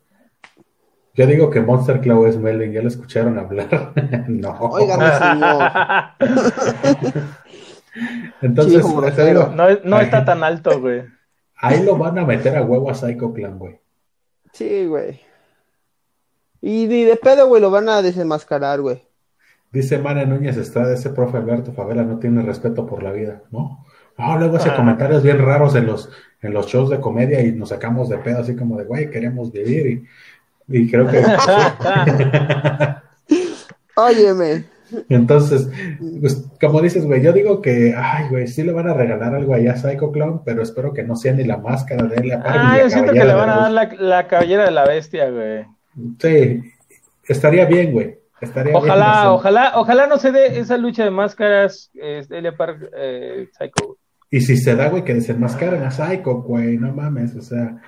Yo 1.16 1.28
digo 1.28 1.50
que 1.52 1.62
Monster 1.62 2.02
Claw 2.02 2.26
es 2.26 2.38
Melvin, 2.38 2.72
¿ya 2.72 2.82
lo 2.82 2.88
escucharon 2.88 3.38
hablar? 3.38 3.94
no. 4.28 4.50
Óigame, 4.60 5.06
señor. 5.12 5.72
Entonces, 8.42 8.76
Chico 8.84 9.00
te 9.02 9.08
grosero. 9.08 9.28
digo, 9.28 9.56
No, 9.56 9.68
no 9.84 9.98
ahí- 9.98 10.06
está 10.06 10.26
tan 10.26 10.44
alto, 10.44 10.80
güey. 10.82 11.04
Ahí 11.58 11.84
lo 11.84 11.98
van 11.98 12.18
a 12.18 12.26
meter 12.26 12.58
a 12.58 12.64
huevo 12.64 12.90
a 12.90 12.96
Psycho 12.96 13.32
Clan, 13.34 13.58
güey. 13.58 13.80
Sí, 14.52 14.86
güey. 14.86 15.22
Y 16.62 16.88
ni 16.88 17.04
de 17.04 17.16
pedo, 17.16 17.48
güey, 17.48 17.62
lo 17.62 17.72
van 17.72 17.88
a 17.90 18.02
desenmascarar, 18.02 18.82
güey. 18.82 19.04
Dice 19.72 19.98
Mane 19.98 20.26
Núñez 20.26 20.58
Estrada, 20.58 20.94
ese 20.94 21.10
profe 21.12 21.38
Alberto 21.38 21.74
Favela 21.74 22.04
no 22.04 22.20
tiene 22.20 22.42
respeto 22.44 22.86
por 22.86 23.02
la 23.02 23.12
vida, 23.12 23.44
¿no? 23.52 23.86
No, 24.18 24.38
luego 24.38 24.58
hace 24.58 24.70
Ah. 24.70 24.76
comentarios 24.76 25.24
bien 25.24 25.40
raros 25.40 25.74
en 25.76 25.88
los, 25.88 26.10
en 26.42 26.54
los 26.54 26.68
shows 26.68 26.90
de 26.92 27.00
comedia 27.00 27.42
y 27.42 27.52
nos 27.54 27.70
sacamos 27.70 28.10
de 28.10 28.18
pedo 28.18 28.40
así 28.42 28.56
como 28.56 28.78
de, 28.78 28.84
güey, 28.86 29.10
queremos 29.10 29.52
vivir 29.52 29.88
y, 29.88 30.06
y 30.68 30.90
creo 30.90 31.08
que... 31.08 31.24
Óyeme. 33.96 34.66
Entonces, 35.10 35.70
pues, 36.22 36.46
como 36.60 36.82
dices, 36.82 37.06
güey, 37.06 37.22
yo 37.22 37.34
digo 37.34 37.62
que, 37.62 37.96
ay, 37.98 38.30
güey, 38.30 38.48
sí 38.48 38.64
le 38.64 38.74
van 38.74 38.88
a 38.88 38.94
regalar 38.94 39.34
algo 39.36 39.54
allá 39.54 39.74
a 39.74 39.78
Psycho 39.78 40.12
Clown, 40.12 40.44
pero 40.44 40.62
espero 40.62 40.94
que 40.94 41.04
no 41.04 41.16
sea 41.16 41.34
ni 41.34 41.44
la 41.44 41.58
máscara 41.58 42.06
de 42.06 42.16
él. 42.16 42.32
Ah, 42.44 42.78
yo 42.82 42.90
siento 42.90 43.14
que 43.14 43.24
le 43.24 43.34
van 43.34 43.50
a 43.50 43.58
dar 43.58 43.72
la, 43.72 43.90
la 44.00 44.28
cabellera 44.28 44.66
de 44.66 44.72
la 44.72 44.86
bestia, 44.86 45.30
güey. 45.30 45.66
Sí, 46.20 46.62
estaría 47.28 47.66
bien, 47.66 47.92
güey. 47.92 48.20
Estaría 48.42 48.74
bien, 48.74 48.84
Ojalá, 48.84 49.08
no 49.08 49.22
sé. 49.22 49.28
ojalá, 49.28 49.72
ojalá 49.76 50.08
no 50.08 50.18
se 50.18 50.32
dé 50.32 50.60
esa 50.60 50.78
lucha 50.78 51.04
de 51.04 51.12
máscaras, 51.12 51.92
eh, 51.96 52.26
Elia 52.30 52.56
Park, 52.56 52.90
eh, 52.96 53.48
Psycho. 53.58 53.98
Y 54.30 54.42
si 54.42 54.58
se 54.58 54.76
da, 54.76 54.90
güey, 54.90 55.04
que 55.04 55.14
desenmascaran 55.14 55.84
a 55.84 55.92
Psycho, 55.92 56.42
güey, 56.42 56.78
no 56.78 56.92
mames, 56.92 57.36
o 57.36 57.42
sea, 57.42 57.82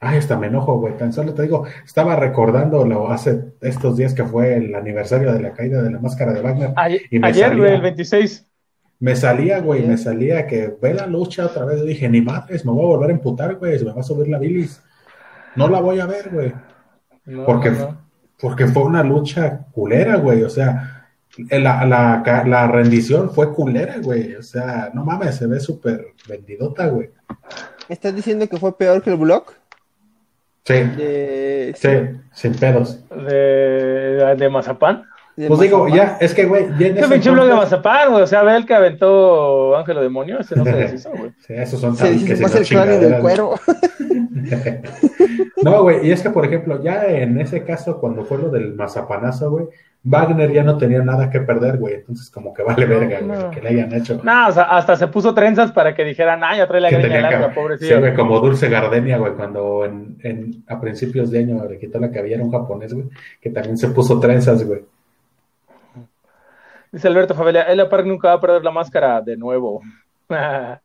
ay, 0.00 0.18
hasta 0.18 0.36
me 0.38 0.46
enojo, 0.48 0.78
güey, 0.78 0.96
tan 0.96 1.12
solo 1.12 1.34
te 1.34 1.42
digo, 1.42 1.64
estaba 1.84 2.16
recordando 2.16 2.84
lo 2.84 3.10
hace 3.10 3.52
estos 3.60 3.96
días 3.96 4.14
que 4.14 4.24
fue 4.24 4.54
el 4.56 4.74
aniversario 4.74 5.32
de 5.32 5.40
la 5.40 5.52
caída 5.52 5.82
de 5.82 5.90
la 5.90 5.98
máscara 5.98 6.32
de 6.32 6.40
Wagner, 6.40 6.72
Ayer, 6.76 7.02
Y 7.10 7.18
me 7.18 7.28
ayer, 7.28 7.48
salía. 7.48 7.58
güey, 7.58 7.74
el 7.74 7.80
26. 7.82 8.46
me 9.00 9.16
salía, 9.16 9.60
güey, 9.60 9.86
me 9.86 9.96
salía 9.96 10.46
que 10.46 10.76
ve 10.80 10.94
la 10.94 11.06
lucha 11.06 11.46
otra 11.46 11.64
vez, 11.64 11.78
yo 11.78 11.84
dije, 11.84 12.08
ni 12.08 12.20
madres, 12.20 12.64
me 12.66 12.72
voy 12.72 12.84
a 12.84 12.88
volver 12.88 13.10
a 13.10 13.12
emputar, 13.14 13.54
güey, 13.56 13.78
se 13.78 13.84
me 13.84 13.92
va 13.92 14.00
a 14.00 14.04
subir 14.04 14.28
la 14.28 14.38
bilis, 14.38 14.82
no 15.56 15.68
la 15.68 15.80
voy 15.80 16.00
a 16.00 16.06
ver, 16.06 16.30
güey, 16.30 16.52
No, 17.26 17.44
porque, 17.44 17.70
no, 17.70 18.00
porque 18.40 18.66
fue 18.66 18.84
una 18.84 19.02
lucha 19.04 19.66
culera, 19.72 20.16
güey, 20.16 20.42
o 20.42 20.50
sea, 20.50 21.08
la, 21.50 21.84
la, 21.86 22.42
la 22.46 22.66
rendición 22.68 23.30
fue 23.30 23.52
culera, 23.52 23.96
güey, 24.02 24.34
o 24.34 24.42
sea, 24.42 24.90
no 24.94 25.04
mames, 25.04 25.36
se 25.36 25.46
ve 25.46 25.60
súper 25.60 26.06
vendidota, 26.28 26.86
güey. 26.88 27.10
¿Estás 27.88 28.14
diciendo 28.14 28.48
que 28.48 28.56
fue 28.56 28.76
peor 28.76 29.02
que 29.02 29.10
el 29.10 29.16
blog? 29.16 29.44
Sí, 30.68 30.74
De... 30.74 31.72
sí, 31.74 31.88
sin 32.32 32.54
pedos. 32.54 33.02
De, 33.08 34.34
de 34.36 34.48
Mazapán. 34.50 35.04
Pues 35.46 35.60
digo, 35.60 35.86
ya, 35.88 36.16
es 36.20 36.34
que, 36.34 36.46
güey, 36.46 36.66
ya 36.78 36.88
en 36.88 36.98
Ese 36.98 37.08
pinche 37.08 37.30
blog 37.30 37.46
de 37.46 37.54
Mazapán, 37.54 38.10
güey. 38.10 38.22
O 38.22 38.26
sea, 38.26 38.42
ve 38.42 38.56
el 38.56 38.66
que 38.66 38.74
aventó 38.74 39.76
Ángelo 39.76 40.02
Demonio, 40.02 40.40
ese 40.40 40.56
no 40.56 40.64
se 40.64 40.72
deshizo, 40.76 41.10
güey. 41.16 41.30
Sí, 41.46 41.54
esos 41.54 41.80
son 41.80 41.94
Se 41.96 42.04
tan 42.04 42.12
dice 42.14 42.34
que 42.34 42.40
no 42.40 42.46
el 42.48 42.66
cráneo 42.68 42.98
del 43.00 43.20
cuero. 43.20 43.54
No, 45.62 45.82
güey, 45.82 46.06
y 46.06 46.12
es 46.12 46.22
que, 46.22 46.30
por 46.30 46.44
ejemplo, 46.44 46.80
ya 46.82 47.04
en 47.06 47.40
ese 47.40 47.64
caso, 47.64 47.98
cuando 47.98 48.24
fue 48.24 48.38
lo 48.38 48.48
del 48.48 48.74
mazapanazo, 48.74 49.50
güey, 49.50 49.66
Wagner 50.04 50.52
ya 50.52 50.62
no 50.62 50.78
tenía 50.78 51.02
nada 51.02 51.28
que 51.30 51.40
perder, 51.40 51.78
güey. 51.78 51.94
Entonces, 51.94 52.30
como 52.30 52.54
que 52.54 52.62
vale 52.62 52.86
verga, 52.86 53.18
güey, 53.20 53.38
no. 53.38 53.50
que 53.50 53.60
le 53.60 53.68
hayan 53.70 53.92
hecho. 53.92 54.20
No, 54.22 54.48
o 54.48 54.52
sea, 54.52 54.64
hasta 54.64 54.94
se 54.96 55.08
puso 55.08 55.34
trenzas 55.34 55.72
para 55.72 55.94
que 55.94 56.04
dijeran, 56.04 56.42
ah, 56.44 56.56
ya 56.56 56.68
trae 56.68 56.80
la 56.80 56.88
Que 56.90 56.98
greña 56.98 57.20
larga, 57.22 57.52
pobrecilla. 57.52 57.94
sí, 57.96 58.00
güey, 58.00 58.14
como 58.14 58.38
Dulce 58.38 58.68
Gardenia, 58.68 59.18
güey, 59.18 59.32
cuando 59.34 59.84
en, 59.84 60.16
en- 60.22 60.64
a 60.68 60.80
principios 60.80 61.30
de 61.32 61.40
año 61.40 61.64
le 61.68 61.78
quitó 61.78 61.98
la 61.98 62.10
cabellera 62.12 62.42
a 62.42 62.46
un 62.46 62.52
japonés, 62.52 62.94
güey, 62.94 63.06
que 63.40 63.50
también 63.50 63.76
se 63.76 63.88
puso 63.88 64.20
trenzas, 64.20 64.64
güey. 64.64 64.80
Dice 66.92 67.08
Alberto 67.08 67.34
Favela, 67.34 67.62
Elia 67.62 67.88
Park 67.88 68.06
nunca 68.06 68.28
va 68.28 68.34
a 68.34 68.40
perder 68.40 68.64
la 68.64 68.70
máscara 68.70 69.20
de 69.20 69.36
nuevo. 69.36 69.80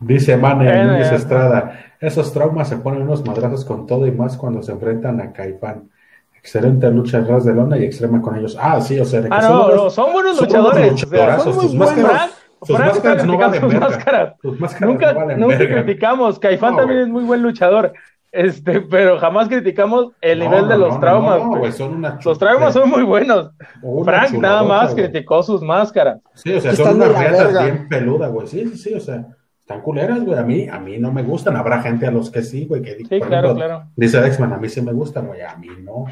Dice 0.00 0.36
Mane 0.36 0.84
Núñez. 0.84 1.12
Estrada, 1.12 1.78
esos 2.00 2.32
traumas 2.32 2.68
se 2.68 2.76
ponen 2.78 3.02
unos 3.02 3.24
madrazos 3.26 3.64
con 3.64 3.86
todo 3.86 4.06
y 4.06 4.12
más 4.12 4.36
cuando 4.36 4.62
se 4.62 4.72
enfrentan 4.72 5.20
a 5.20 5.32
Caifán. 5.32 5.90
Excelente 6.34 6.90
lucha 6.90 7.20
ras 7.20 7.44
de 7.44 7.52
lona 7.52 7.76
y 7.76 7.84
extrema 7.84 8.22
con 8.22 8.34
ellos. 8.36 8.56
Ah, 8.58 8.80
sí, 8.80 8.98
o 8.98 9.04
sea, 9.04 9.20
de 9.20 9.28
que 9.28 9.34
ah, 9.36 9.42
son 9.42 9.52
no, 9.52 9.64
unos- 9.66 9.74
no, 9.76 9.90
son 9.90 10.12
buenos 10.12 10.36
son 10.38 10.46
luchadores. 10.46 10.92
unos 10.92 11.04
o 11.04 11.06
sea, 11.08 11.38
son 11.40 11.78
máscaras, 11.78 12.30
máscaras 12.70 13.26
no 13.26 13.36
valen 13.36 13.78
máscaras. 13.78 14.34
Nunca, 14.80 15.12
no 15.12 15.18
valen 15.20 15.40
nunca 15.40 15.56
verga. 15.58 15.82
criticamos. 15.84 16.38
Caifán 16.38 16.72
No, 16.72 16.78
también 16.78 17.00
es 17.00 17.08
muy 17.08 17.24
buen 17.24 17.42
luchador. 17.42 17.92
Este, 18.32 18.80
pero 18.82 19.18
jamás 19.18 19.48
criticamos 19.48 20.12
el 20.20 20.38
No, 20.38 20.44
nivel 20.44 20.68
de 20.68 20.78
los 20.78 20.94
no, 20.94 21.00
traumas. 21.00 21.38
no, 21.44 21.72
son 21.72 21.94
una 21.96 22.18
los 22.24 22.38
traumas 22.38 22.72
son 22.72 22.88
muy 22.88 23.02
buenos. 23.02 23.50
una 23.82 24.04
Frank 24.04 24.40
nada 24.40 24.62
más 24.62 24.94
criticó 24.94 25.42
sus 25.42 25.62
máscaras. 25.62 26.20
Sí, 26.34 26.52
o 26.54 26.60
sea, 26.60 26.74
son 26.76 26.96
unas 26.96 27.18
verga. 27.18 27.62
bien 27.64 27.88
peludas, 27.88 28.30
güey. 28.30 28.46
Sí, 28.46 28.68
sí, 28.68 28.76
sí, 28.78 28.94
o 28.94 29.00
sea, 29.00 29.26
están 29.58 29.80
culeras, 29.80 30.24
güey. 30.24 30.38
A 30.38 30.42
mí, 30.44 30.68
a 30.68 30.78
mí 30.78 30.98
no 30.98 31.10
me 31.12 31.22
gustan. 31.24 31.56
Habrá 31.56 31.82
gente 31.82 32.06
a 32.06 32.10
los 32.12 32.30
que 32.30 32.42
sí, 32.42 32.66
güey, 32.66 32.82
que 32.82 32.96
Sí, 32.98 33.18
por 33.18 33.28
claro, 33.28 33.48
ejemplo, 33.48 33.66
claro. 33.66 33.84
Dice 33.96 34.20
Dexman, 34.20 34.52
a 34.52 34.58
mí 34.58 34.68
sí 34.68 34.80
me 34.80 34.92
gustan, 34.92 35.26
güey. 35.26 35.40
A 35.42 35.56
mí 35.56 35.68
no. 35.82 36.04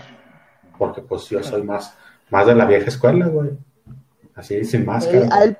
Porque 0.76 1.02
pues 1.02 1.28
yo 1.28 1.40
soy 1.42 1.62
más, 1.62 1.96
más 2.30 2.46
de 2.48 2.54
la 2.56 2.64
vieja 2.64 2.86
escuela, 2.88 3.26
güey. 3.28 3.50
Así, 4.34 4.64
sin 4.64 4.84
máscara. 4.84 5.18
Él- 5.24 5.28
a 5.32 5.44
él, 5.44 5.56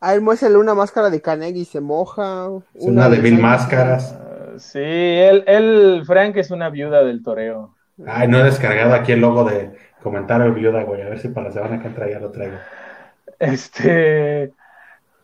a 0.00 0.14
él 0.14 0.20
muéstrale 0.20 0.56
una 0.56 0.74
máscara 0.74 1.10
de 1.10 1.20
Carnegie 1.20 1.62
y 1.62 1.64
se 1.64 1.80
moja. 1.80 2.48
Una 2.74 3.08
de 3.08 3.18
mil 3.18 3.40
máscaras. 3.40 4.18
Sí, 4.58 4.80
él, 4.80 5.44
él, 5.46 6.02
Frank 6.06 6.36
es 6.36 6.50
una 6.50 6.70
viuda 6.70 7.02
del 7.02 7.22
toreo. 7.22 7.74
Ay, 8.06 8.28
no 8.28 8.40
he 8.40 8.44
descargado 8.44 8.94
aquí 8.94 9.12
el 9.12 9.20
logo 9.20 9.44
de 9.44 9.70
comentario 10.02 10.52
viuda, 10.52 10.82
güey. 10.84 11.02
A 11.02 11.08
ver 11.08 11.18
si 11.18 11.28
para 11.28 11.48
la 11.48 11.52
semana 11.52 11.80
que 11.80 11.88
entra 11.88 12.10
ya 12.10 12.18
lo 12.18 12.30
traigo. 12.30 12.56
Este, 13.38 14.52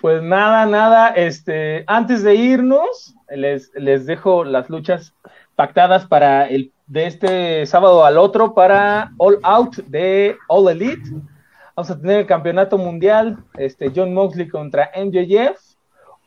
pues 0.00 0.22
nada, 0.22 0.66
nada, 0.66 1.09
este, 1.09 1.84
antes 1.86 2.22
de 2.22 2.34
irnos, 2.34 3.14
les, 3.28 3.72
les 3.74 4.06
dejo 4.06 4.44
las 4.44 4.70
luchas 4.70 5.14
pactadas 5.56 6.06
para 6.06 6.48
el 6.48 6.72
de 6.88 7.06
este 7.06 7.66
sábado 7.66 8.05
al 8.05 8.16
otro 8.16 8.55
para 8.55 9.12
All 9.18 9.38
Out 9.42 9.76
de 9.86 10.36
All 10.48 10.70
Elite. 10.70 11.10
Vamos 11.76 11.90
a 11.90 12.00
tener 12.00 12.20
el 12.20 12.26
campeonato 12.26 12.78
mundial, 12.78 13.38
este, 13.56 13.92
John 13.94 14.12
Moxley 14.14 14.48
contra 14.48 14.90
MJF, 14.96 15.68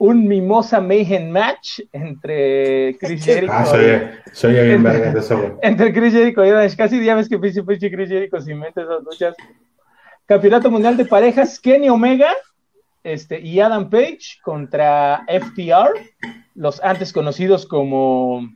un 0.02 0.28
Mimosa 0.28 0.82
Mayhem 0.82 1.30
match 1.30 1.80
entre 1.92 2.98
Chris 2.98 3.24
Jericho 3.26 3.54
Ah, 3.56 3.66
soy, 3.66 4.02
soy 4.34 4.54
bien 4.54 4.82
verga 4.82 5.12
de 5.12 5.20
eso, 5.20 5.38
güey. 5.38 5.52
entre 5.62 5.94
Chris 5.94 6.14
Jericho 6.14 6.44
y 6.44 6.50
Orange 6.50 6.76
Cassidy, 6.76 7.06
ya 7.06 7.14
ves 7.14 7.30
que 7.30 7.38
pinche 7.38 7.62
pinche 7.62 7.92
Chris 7.92 8.10
Jericho 8.10 8.42
se 8.42 8.52
inventa 8.52 8.82
esas 8.82 9.04
luchas. 9.04 9.36
Campeonato 10.26 10.72
Mundial 10.72 10.98
de 10.98 11.06
Parejas, 11.06 11.60
Kenny 11.60 11.90
Omega 11.90 12.32
este, 13.04 13.40
y 13.42 13.60
Adam 13.60 13.92
Page 13.92 14.40
contra 14.44 15.24
FTR. 15.28 15.94
los 16.56 16.84
antes 16.84 17.14
conocidos 17.14 17.68
como. 17.68 18.50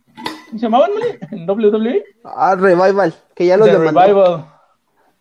¿Cómo 0.48 0.60
se 0.60 0.66
llamaban, 0.66 0.92
En 1.30 1.48
WWE. 1.48 2.04
Ah, 2.24 2.56
Revival, 2.56 3.14
que 3.36 3.46
ya 3.46 3.58
los 3.58 3.70
The 3.70 3.78
Revival. 3.78 4.46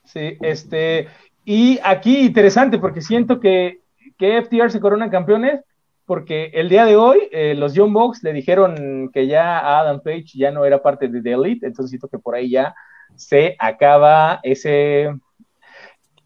Sí, 0.04 0.38
este. 0.40 1.08
Y 1.44 1.78
aquí 1.84 2.20
interesante 2.20 2.78
porque 2.78 3.02
siento 3.02 3.40
que, 3.40 3.80
que 4.16 4.40
FTR 4.42 4.70
se 4.70 4.80
coronan 4.80 5.10
campeones 5.10 5.60
porque 6.06 6.50
el 6.54 6.68
día 6.68 6.84
de 6.84 6.96
hoy 6.96 7.28
eh, 7.32 7.54
los 7.54 7.74
Young 7.74 7.92
Bucks 7.92 8.22
le 8.22 8.32
dijeron 8.32 9.10
que 9.12 9.26
ya 9.26 9.78
Adam 9.78 10.00
Page 10.02 10.26
ya 10.34 10.50
no 10.50 10.64
era 10.64 10.82
parte 10.82 11.08
de 11.08 11.22
The 11.22 11.32
Elite, 11.32 11.66
entonces 11.66 11.90
siento 11.90 12.08
que 12.08 12.18
por 12.18 12.34
ahí 12.34 12.50
ya 12.50 12.74
se 13.16 13.56
acaba 13.58 14.40
ese 14.42 15.10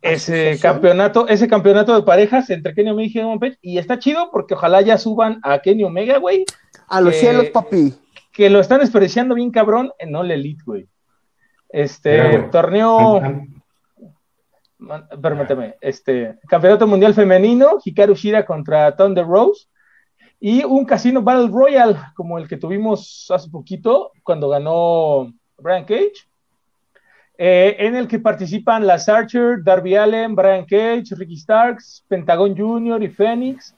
ese 0.01 0.59
campeonato, 0.61 1.27
ese 1.29 1.49
campeonato 1.49 1.95
de 1.95 2.03
parejas 2.03 2.49
entre 2.51 2.75
Kenny 2.75 2.91
Omega 2.91 3.11
y 3.15 3.19
Adam 3.21 3.39
Page, 3.39 3.59
y 3.61 3.79
está 3.79 3.99
chido 3.99 4.31
porque 4.31 4.55
ojalá 4.55 4.81
ya 4.81 4.97
suban 4.97 5.41
a 5.43 5.59
Kenny 5.59 5.85
Omega, 5.85 6.19
güey. 6.19 6.45
A 6.89 7.01
los 7.01 7.17
cielos, 7.17 7.51
papi. 7.51 7.95
Que 8.33 8.49
lo 8.49 8.61
están 8.61 8.81
desperdiciando 8.81 9.35
bien 9.35 9.51
cabrón 9.51 9.91
en 9.99 10.15
All 10.15 10.31
Elite, 10.31 10.63
güey. 10.65 10.87
Este 11.69 12.39
torneo 12.51 13.21
permíteme, 15.21 15.77
este, 15.81 16.39
Campeonato 16.49 16.87
Mundial 16.87 17.15
Femenino, 17.15 17.79
Hikaru 17.85 18.15
Shira 18.15 18.47
contra 18.47 18.95
Thunder 18.97 19.27
Rose, 19.27 19.67
y 20.41 20.65
un 20.65 20.85
Casino 20.85 21.23
Battle 21.23 21.49
Royale, 21.49 21.97
como 22.15 22.39
el 22.39 22.47
que 22.47 22.57
tuvimos 22.57 23.27
hace 23.31 23.51
poquito, 23.51 24.13
cuando 24.23 24.49
ganó 24.49 25.33
Brian 25.59 25.85
Cage, 25.85 26.29
eh, 27.37 27.77
en 27.79 27.97
el 27.97 28.09
que 28.09 28.19
participan 28.19 28.87
las 28.87 29.09
Archer, 29.09 29.63
Darby 29.63 29.97
Allen, 29.97 30.35
Brian 30.35 30.65
Cage, 30.65 31.15
Ricky 31.17 31.37
Starks, 31.37 32.05
Pentagon 32.09 32.57
Jr. 32.57 33.03
y 33.03 33.09
Phoenix, 33.09 33.77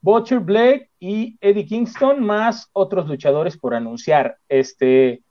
Butcher 0.00 0.40
Blake 0.40 0.90
y 1.00 1.36
Eddie 1.40 1.66
Kingston, 1.66 2.22
más 2.22 2.68
otros 2.72 3.06
luchadores 3.06 3.56
por 3.56 3.74
anunciar. 3.74 4.36
Este, 4.48 5.22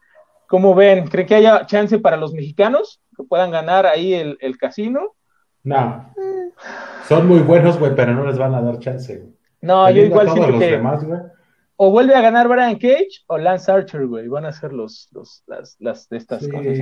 ¿Cómo 0.48 0.74
ven? 0.76 1.08
¿Creen 1.08 1.28
que 1.28 1.36
haya 1.36 1.66
chance 1.66 1.98
para 2.00 2.18
los 2.18 2.34
mexicanos? 2.34 3.03
Que 3.14 3.24
puedan 3.24 3.52
ganar 3.52 3.86
ahí 3.86 4.14
el, 4.14 4.38
el 4.42 4.58
casino. 4.58 5.14
No. 5.64 6.14
Son 7.08 7.28
muy 7.28 7.40
buenos, 7.40 7.80
güey, 7.80 7.96
pero 7.96 8.14
no 8.14 8.26
les 8.26 8.38
van 8.38 8.54
a 8.54 8.62
dar 8.62 8.80
chance. 8.80 9.24
No, 9.62 9.90
yo 9.90 10.04
igual 10.04 10.30
siento 10.30 10.60
que 10.60 10.82
o 11.76 11.90
vuelve 11.90 12.14
a 12.14 12.22
ganar 12.22 12.48
Brian 12.48 12.76
Cage 12.76 13.24
o 13.28 13.38
Lance 13.38 13.72
Archer, 13.72 14.06
güey. 14.06 14.28
Van 14.28 14.46
a 14.46 14.52
ser 14.52 14.72
los, 14.74 15.10
los 15.12 15.44
las, 15.48 15.76
las 15.80 16.08
de 16.08 16.18
estas 16.18 16.48
cosas. 16.48 16.78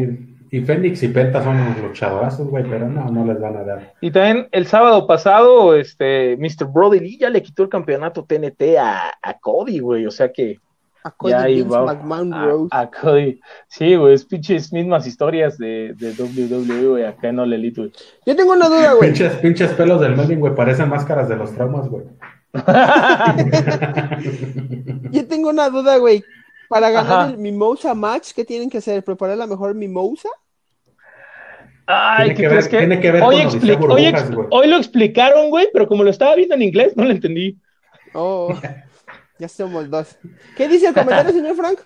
Y 0.52 0.62
Fénix 0.62 1.02
y 1.04 1.08
Penta 1.08 1.42
son 1.42 1.56
unos 1.56 1.78
luchadorazos, 1.80 2.48
güey, 2.48 2.66
pero 2.70 2.90
no, 2.90 3.10
no 3.10 3.26
les 3.26 3.40
van 3.40 3.56
a 3.56 3.64
dar. 3.64 3.94
Y 4.02 4.12
también 4.12 4.50
el 4.52 4.68
sábado 4.68 5.08
pasado, 5.08 5.76
este, 5.76 6.36
Mr. 6.38 6.68
Brody 6.68 7.00
Lee 7.00 7.18
ya 7.18 7.30
le 7.30 7.42
quitó 7.42 7.64
el 7.64 7.70
campeonato 7.70 8.26
TNT 8.26 8.78
a, 8.80 9.14
a 9.22 9.40
Cody, 9.40 9.80
güey. 9.80 10.06
O 10.06 10.12
sea 10.12 10.32
que 10.32 10.60
a 11.04 11.12
Cody 11.12 11.64
McMahon 11.64 12.32
Rose. 12.32 12.70
A, 12.72 12.90
Cody. 12.90 13.40
Sí, 13.68 13.96
güey, 13.96 14.14
es 14.14 14.26
pinches 14.26 14.72
mismas 14.72 15.08
historias 15.08 15.58
de, 15.58 15.94
de 15.96 16.12
WWE, 16.12 16.88
güey, 16.88 17.06
acá 17.06 17.30
en 17.30 17.40
All 17.40 17.54
Elite, 17.54 17.82
güey. 17.82 17.92
Yo 18.26 18.36
tengo 18.36 18.54
una 18.54 18.68
duda, 18.68 18.94
güey. 18.94 19.10
Pinches, 19.10 19.34
pinches 19.38 19.72
pelos 19.72 20.02
del 20.02 20.16
Melvin, 20.16 20.40
güey, 20.40 20.56
parecen 20.56 20.90
máscaras 20.90 21.30
de 21.30 21.36
los 21.36 21.52
traumas, 21.54 21.88
güey. 21.90 22.06
Yo 25.12 25.28
tengo 25.28 25.50
una 25.50 25.70
duda, 25.70 25.98
güey. 25.98 26.24
Para 26.70 26.90
ganar 26.90 27.32
el 27.32 27.38
Mimosa 27.38 27.94
Match, 27.94 28.32
¿qué 28.34 28.46
tienen 28.46 28.70
que 28.70 28.78
hacer? 28.78 29.04
¿Preparar 29.04 29.38
la 29.38 29.48
mejor 29.48 29.76
Mimosa? 29.76 30.30
Ay, 31.86 32.34
¿qué 32.34 32.48
crees 32.48 32.70
que? 32.70 32.78
Tiene 32.78 33.02
que 33.02 33.12
ver 33.12 33.24
hoy, 33.24 33.42
hoy, 33.90 34.14
hoy, 34.52 34.68
lo 34.68 34.78
explicaron, 34.78 35.50
güey, 35.50 35.68
pero 35.74 35.88
como 35.88 36.04
lo 36.04 36.10
estaba 36.10 36.36
viendo 36.36 36.56
en 36.56 36.62
inglés, 36.62 36.96
no 36.96 37.04
lo 37.04 37.12
entendí. 37.12 37.58
Oh. 38.14 38.56
Ya 39.42 39.48
somos 39.48 39.90
dos. 39.90 40.20
¿Qué 40.56 40.68
dice 40.68 40.90
el 40.90 40.94
comentario, 40.94 41.32
señor 41.34 41.56
Frank? 41.56 41.80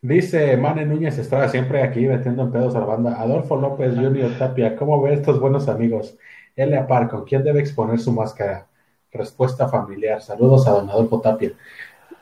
Dice 0.00 0.56
Mane 0.56 0.86
Núñez 0.86 1.18
estaba 1.18 1.50
siempre 1.50 1.82
aquí 1.82 2.06
metiendo 2.06 2.44
en 2.44 2.50
pedos 2.50 2.74
a 2.74 2.80
la 2.80 2.86
banda. 2.86 3.20
Adolfo 3.20 3.56
López 3.56 3.94
Junior 3.94 4.30
Tapia, 4.38 4.74
¿cómo 4.74 5.02
ve 5.02 5.12
estos 5.12 5.38
buenos 5.38 5.68
amigos? 5.68 6.16
Elia 6.56 6.86
Parco, 6.86 7.26
¿quién 7.26 7.44
debe 7.44 7.60
exponer 7.60 7.98
su 7.98 8.10
máscara? 8.10 8.68
Respuesta 9.12 9.68
familiar. 9.68 10.22
Saludos 10.22 10.66
a 10.66 10.70
don 10.70 10.88
Adolfo 10.88 11.20
Tapia. 11.20 11.52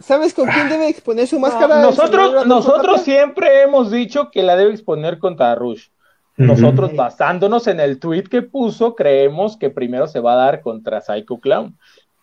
¿Sabes 0.00 0.34
con 0.34 0.48
quién 0.48 0.68
debe 0.68 0.88
exponer 0.88 1.28
su 1.28 1.38
máscara? 1.38 1.80
nosotros 1.80 2.44
nosotros 2.44 3.02
siempre 3.02 3.62
hemos 3.62 3.88
dicho 3.88 4.32
que 4.32 4.42
la 4.42 4.56
debe 4.56 4.72
exponer 4.72 5.20
contra 5.20 5.54
Rush. 5.54 5.90
Nosotros, 6.36 6.96
basándonos 6.96 7.68
en 7.68 7.78
el 7.78 8.00
tweet 8.00 8.24
que 8.24 8.42
puso, 8.42 8.96
creemos 8.96 9.56
que 9.56 9.70
primero 9.70 10.08
se 10.08 10.18
va 10.18 10.32
a 10.32 10.36
dar 10.44 10.60
contra 10.60 11.00
Psycho 11.00 11.38
Clown. 11.38 11.78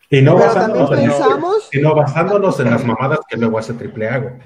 Y 0.09 0.21
no, 0.21 0.35
basándonos, 0.35 0.89
basándonos 1.95 2.59
en 2.59 2.71
las 2.71 2.83
mamadas 2.83 3.19
que 3.29 3.37
luego 3.37 3.59
hace 3.59 3.73
Triple 3.73 4.09
A, 4.09 4.39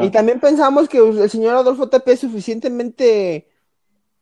Y 0.00 0.10
también 0.10 0.38
pensamos 0.38 0.88
que 0.88 0.98
el 0.98 1.28
señor 1.28 1.56
Adolfo 1.56 1.88
Tepe 1.88 2.12
es 2.12 2.20
suficientemente 2.20 3.48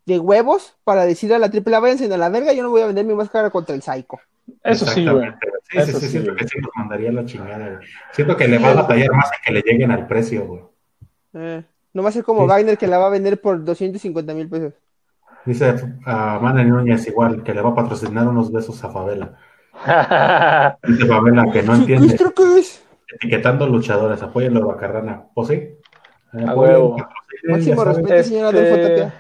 de 0.07 0.19
huevos 0.19 0.77
para 0.85 1.05
decir 1.05 1.35
a 1.35 1.39
la 1.39 1.51
Triple 1.51 1.77
A, 1.77 1.81
váyanse 1.81 2.13
a 2.13 2.17
la 2.17 2.31
verga, 2.31 2.55
yo 2.55 2.63
no 2.63 2.71
voy 2.71 2.81
a 2.81 2.87
vender 2.87 3.05
mi 3.05 3.15
máscara 3.15 3.51
contra 3.51 3.75
el 3.75 3.83
Psycho. 3.83 4.19
Eso 4.65 4.87
sí, 4.87 5.07
güey. 5.07 5.31
Sí, 5.71 5.81
sí, 5.83 5.93
sí, 5.93 6.09
siento 6.09 6.35
que 6.35 6.49
sí 6.49 6.59
nos 6.59 6.71
mandaría 6.75 7.13
la 7.13 7.27
chingada, 7.27 7.69
güey. 7.69 7.89
Siento 8.13 8.35
que 8.35 8.49
le 8.49 8.59
va 8.59 8.71
a 8.71 8.75
batallar 8.75 9.13
más 9.13 9.31
que 9.45 9.53
le 9.53 9.61
lleguen 9.61 9.91
al 9.91 10.07
precio, 10.07 10.47
güey. 10.47 10.63
Eh, 11.35 11.63
no 11.93 12.03
va 12.03 12.09
a 12.09 12.13
ser 12.13 12.25
como 12.25 12.47
Wagner 12.47 12.79
que 12.79 12.87
la 12.87 12.97
va 12.97 13.09
a 13.09 13.11
vender 13.11 13.41
por 13.41 13.63
250 13.63 14.33
mil 14.33 14.49
pesos. 14.49 14.73
Dice 15.45 15.75
a 16.07 16.39
uh, 16.39 16.43
Mana 16.43 16.65
Núñez 16.65 17.07
igual, 17.07 17.43
que 17.43 17.53
le 17.53 17.61
va 17.61 17.71
a 17.71 17.75
patrocinar 17.75 18.27
unos 18.27 18.51
besos 18.51 18.83
a 18.85 18.91
Favela. 18.91 19.37
Dice 20.83 21.07
Pamela 21.07 21.51
que 21.53 21.63
no 21.63 21.75
entiende. 21.75 22.17
Etiquetando 23.15 23.67
luchadores, 23.67 24.23
apóyenlo 24.23 24.67
Bacarrana. 24.67 25.27
¿O 25.35 25.45
sí? 25.45 25.79
A 26.33 26.55
huevo. 26.55 26.97
Máximo 27.45 27.85
respeto, 27.85 28.23
señora 28.25 28.59
este... 28.59 29.13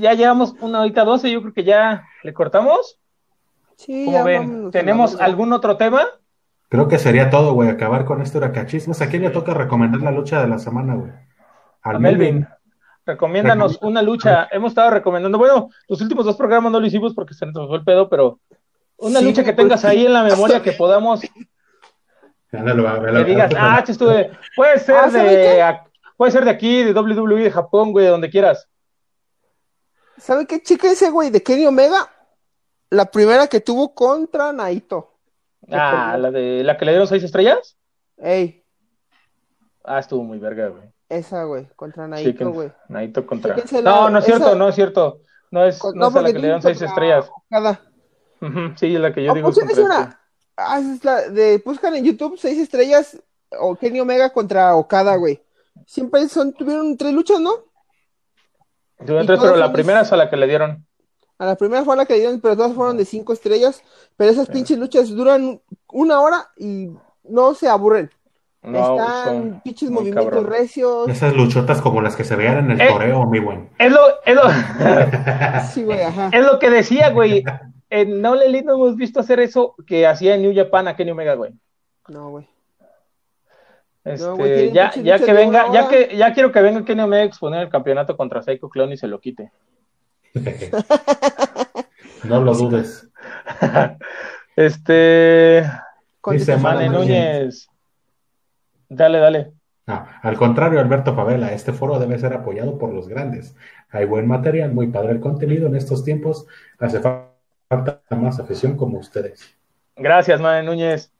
Ya 0.00 0.14
llevamos 0.14 0.54
una 0.60 0.80
horita 0.80 1.04
doce, 1.04 1.30
yo 1.30 1.40
creo 1.40 1.52
que 1.52 1.64
ya 1.64 2.04
le 2.22 2.32
cortamos. 2.32 2.98
Sí, 3.76 4.10
ya 4.10 4.24
ven? 4.24 4.70
¿Tenemos 4.70 5.20
algún 5.20 5.52
otro 5.52 5.76
tema? 5.76 6.06
Creo 6.68 6.88
que 6.88 6.98
sería 6.98 7.30
todo, 7.30 7.52
güey, 7.52 7.68
acabar 7.68 8.04
con 8.04 8.22
este 8.22 8.38
huracachismo. 8.38 8.94
¿A 8.98 9.06
quién 9.06 9.22
le 9.22 9.30
toca 9.30 9.54
recomendar 9.54 10.00
la 10.00 10.10
lucha 10.10 10.40
de 10.40 10.48
la 10.48 10.58
semana, 10.58 10.94
güey? 10.94 11.12
Al 11.82 12.00
Melvin. 12.00 12.46
Recomiéndanos 13.04 13.78
una 13.82 14.02
lucha. 14.02 14.48
Hemos 14.50 14.70
estado 14.70 14.90
recomendando, 14.90 15.36
bueno, 15.36 15.68
los 15.88 16.00
últimos 16.00 16.24
dos 16.24 16.36
programas 16.36 16.72
no 16.72 16.80
lo 16.80 16.86
hicimos 16.86 17.14
porque 17.14 17.34
se 17.34 17.46
nos 17.46 17.68
fue 17.68 17.76
el 17.76 17.84
pedo, 17.84 18.08
pero 18.08 18.40
una 19.02 19.20
lucha 19.20 19.44
que 19.44 19.52
tengas 19.52 19.84
ahí 19.84 20.06
en 20.06 20.12
la 20.12 20.22
memoria 20.22 20.62
que 20.62 20.72
podamos. 20.72 21.20
que 21.20 21.30
digas, 23.26 23.52
ah, 23.56 23.84
estuve. 23.86 24.30
Puede 24.54 24.78
ser 24.78 24.96
ah, 24.96 25.10
de. 25.10 25.80
Puede 26.16 26.32
ser 26.32 26.44
de 26.44 26.50
aquí, 26.50 26.84
de 26.84 26.92
WWE, 26.92 27.42
de 27.42 27.50
Japón, 27.50 27.92
güey, 27.92 28.04
de 28.04 28.12
donde 28.12 28.30
quieras. 28.30 28.68
¿Sabe 30.18 30.46
qué 30.46 30.62
chica 30.62 30.90
ese, 30.90 31.10
güey? 31.10 31.30
De 31.30 31.42
Kenny 31.42 31.66
Omega. 31.66 32.08
La 32.90 33.06
primera 33.06 33.48
que 33.48 33.60
tuvo 33.60 33.92
contra 33.94 34.52
Naito. 34.52 35.14
Ah, 35.70 36.16
la 36.18 36.30
de 36.30 36.62
la 36.62 36.76
que 36.76 36.84
le 36.84 36.92
dieron 36.92 37.08
seis 37.08 37.24
estrellas. 37.24 37.76
Ey. 38.18 38.62
Ah, 39.84 39.98
estuvo 39.98 40.22
muy 40.22 40.38
verga, 40.38 40.68
güey. 40.68 40.84
Esa, 41.08 41.44
güey, 41.44 41.66
contra 41.74 42.06
Naito, 42.06 42.52
güey. 42.52 42.70
Naito 42.88 43.26
contra. 43.26 43.56
No, 43.82 44.10
no 44.10 44.18
es 44.18 44.24
cierto, 44.24 44.54
no 44.54 44.68
es 44.68 44.74
cierto. 44.74 45.20
No 45.50 45.64
es, 45.64 45.80
no, 45.94 46.08
es 46.08 46.14
la 46.14 46.24
que 46.24 46.32
le 46.34 46.40
dieron 46.40 46.62
seis 46.62 46.80
estrellas. 46.80 47.28
Cada 47.50 47.80
sí, 48.76 48.94
es 48.94 49.00
la 49.00 49.12
que 49.12 49.24
yo 49.24 49.34
digo. 49.34 49.50
Es 49.50 49.78
una, 49.78 50.18
ah, 50.56 50.80
es 50.80 51.04
la 51.04 51.28
de, 51.28 51.62
buscan 51.64 51.94
en 51.94 52.04
YouTube 52.04 52.38
seis 52.38 52.58
estrellas 52.58 53.18
o 53.58 53.76
Kenny 53.76 54.00
Omega 54.00 54.32
contra 54.32 54.74
Okada, 54.74 55.16
güey. 55.16 55.40
Siempre 55.86 56.28
son, 56.28 56.52
tuvieron 56.52 56.96
tres 56.96 57.12
luchas, 57.12 57.40
¿no? 57.40 57.52
Tuvieron 58.98 59.26
tres, 59.26 59.40
pero 59.40 59.56
la 59.56 59.72
primera 59.72 60.02
es 60.02 60.12
a 60.12 60.16
la 60.16 60.30
que 60.30 60.36
le 60.36 60.46
dieron. 60.46 60.86
A 61.38 61.46
la 61.46 61.56
primera 61.56 61.84
fue 61.84 61.94
a 61.94 61.96
la 61.96 62.06
que 62.06 62.14
le 62.14 62.20
dieron, 62.20 62.40
pero 62.40 62.56
todas 62.56 62.72
fueron 62.74 62.96
de 62.96 63.04
cinco 63.04 63.32
estrellas. 63.32 63.82
Pero 64.16 64.30
esas 64.30 64.48
pinches 64.48 64.78
luchas 64.78 65.08
duran 65.08 65.60
una 65.88 66.20
hora 66.20 66.48
y 66.56 66.90
no 67.24 67.54
se 67.54 67.68
aburren. 67.68 68.10
Están 68.62 69.60
pinches 69.64 69.90
movimientos 69.90 70.46
recios. 70.46 71.08
Esas 71.08 71.34
luchotas 71.34 71.82
como 71.82 72.00
las 72.00 72.14
que 72.14 72.22
se 72.22 72.36
veían 72.36 72.58
en 72.58 72.70
el 72.72 72.80
eh, 72.80 72.86
toreo, 72.88 73.26
mi 73.26 73.40
buen. 73.40 73.70
Es 73.76 73.90
lo, 73.90 74.00
es 74.24 74.34
lo... 74.36 74.42
sí, 75.72 75.82
güey, 75.82 76.00
ajá. 76.00 76.30
Es 76.32 76.44
lo 76.44 76.60
que 76.60 76.70
decía, 76.70 77.10
güey 77.10 77.42
en 77.92 78.22
No 78.22 78.40
Elite 78.40 78.64
no 78.64 78.74
hemos 78.76 78.96
visto 78.96 79.20
hacer 79.20 79.38
eso 79.38 79.74
que 79.86 80.06
hacía 80.06 80.34
en 80.34 80.42
New 80.42 80.54
Japan 80.56 80.88
a 80.88 80.96
Kenny 80.96 81.10
Omega, 81.10 81.34
güey. 81.34 81.52
No, 82.08 82.30
güey. 82.30 82.48
Este, 84.02 84.72
ya, 84.72 84.92
ya 84.94 85.18
que 85.18 85.32
venga, 85.34 85.70
ya 85.72 85.88
que 85.88 86.16
ya 86.16 86.32
quiero 86.32 86.50
que 86.50 86.62
venga 86.62 86.86
Kenny 86.86 87.02
Omega 87.02 87.22
a 87.22 87.26
exponer 87.26 87.60
el 87.60 87.68
campeonato 87.68 88.16
contra 88.16 88.42
Psycho 88.42 88.70
Clown 88.70 88.92
y 88.92 88.96
se 88.96 89.08
lo 89.08 89.20
quite. 89.20 89.52
no 92.24 92.40
lo 92.42 92.54
dudes. 92.54 93.10
este 94.56 95.70
dice 96.30 96.56
Mane 96.56 96.88
Núñez. 96.88 97.68
Dale, 98.88 99.18
dale. 99.18 99.52
al 99.86 100.36
contrario, 100.38 100.80
Alberto 100.80 101.14
Favela, 101.14 101.52
este 101.52 101.74
foro 101.74 101.98
debe 101.98 102.18
ser 102.18 102.32
apoyado 102.32 102.78
por 102.78 102.94
los 102.94 103.06
grandes. 103.06 103.54
Hay 103.90 104.06
buen 104.06 104.26
material, 104.26 104.72
muy 104.72 104.86
padre 104.86 105.12
el 105.12 105.20
contenido 105.20 105.66
en 105.66 105.76
estos 105.76 106.04
tiempos. 106.04 106.46
Hace 106.78 107.00
falta 107.00 107.31
falta 107.72 108.02
más 108.10 108.38
afición 108.38 108.76
como 108.76 108.98
ustedes. 108.98 109.56
Gracias, 109.96 110.40
Mane 110.40 110.62
Núñez. 110.62 111.10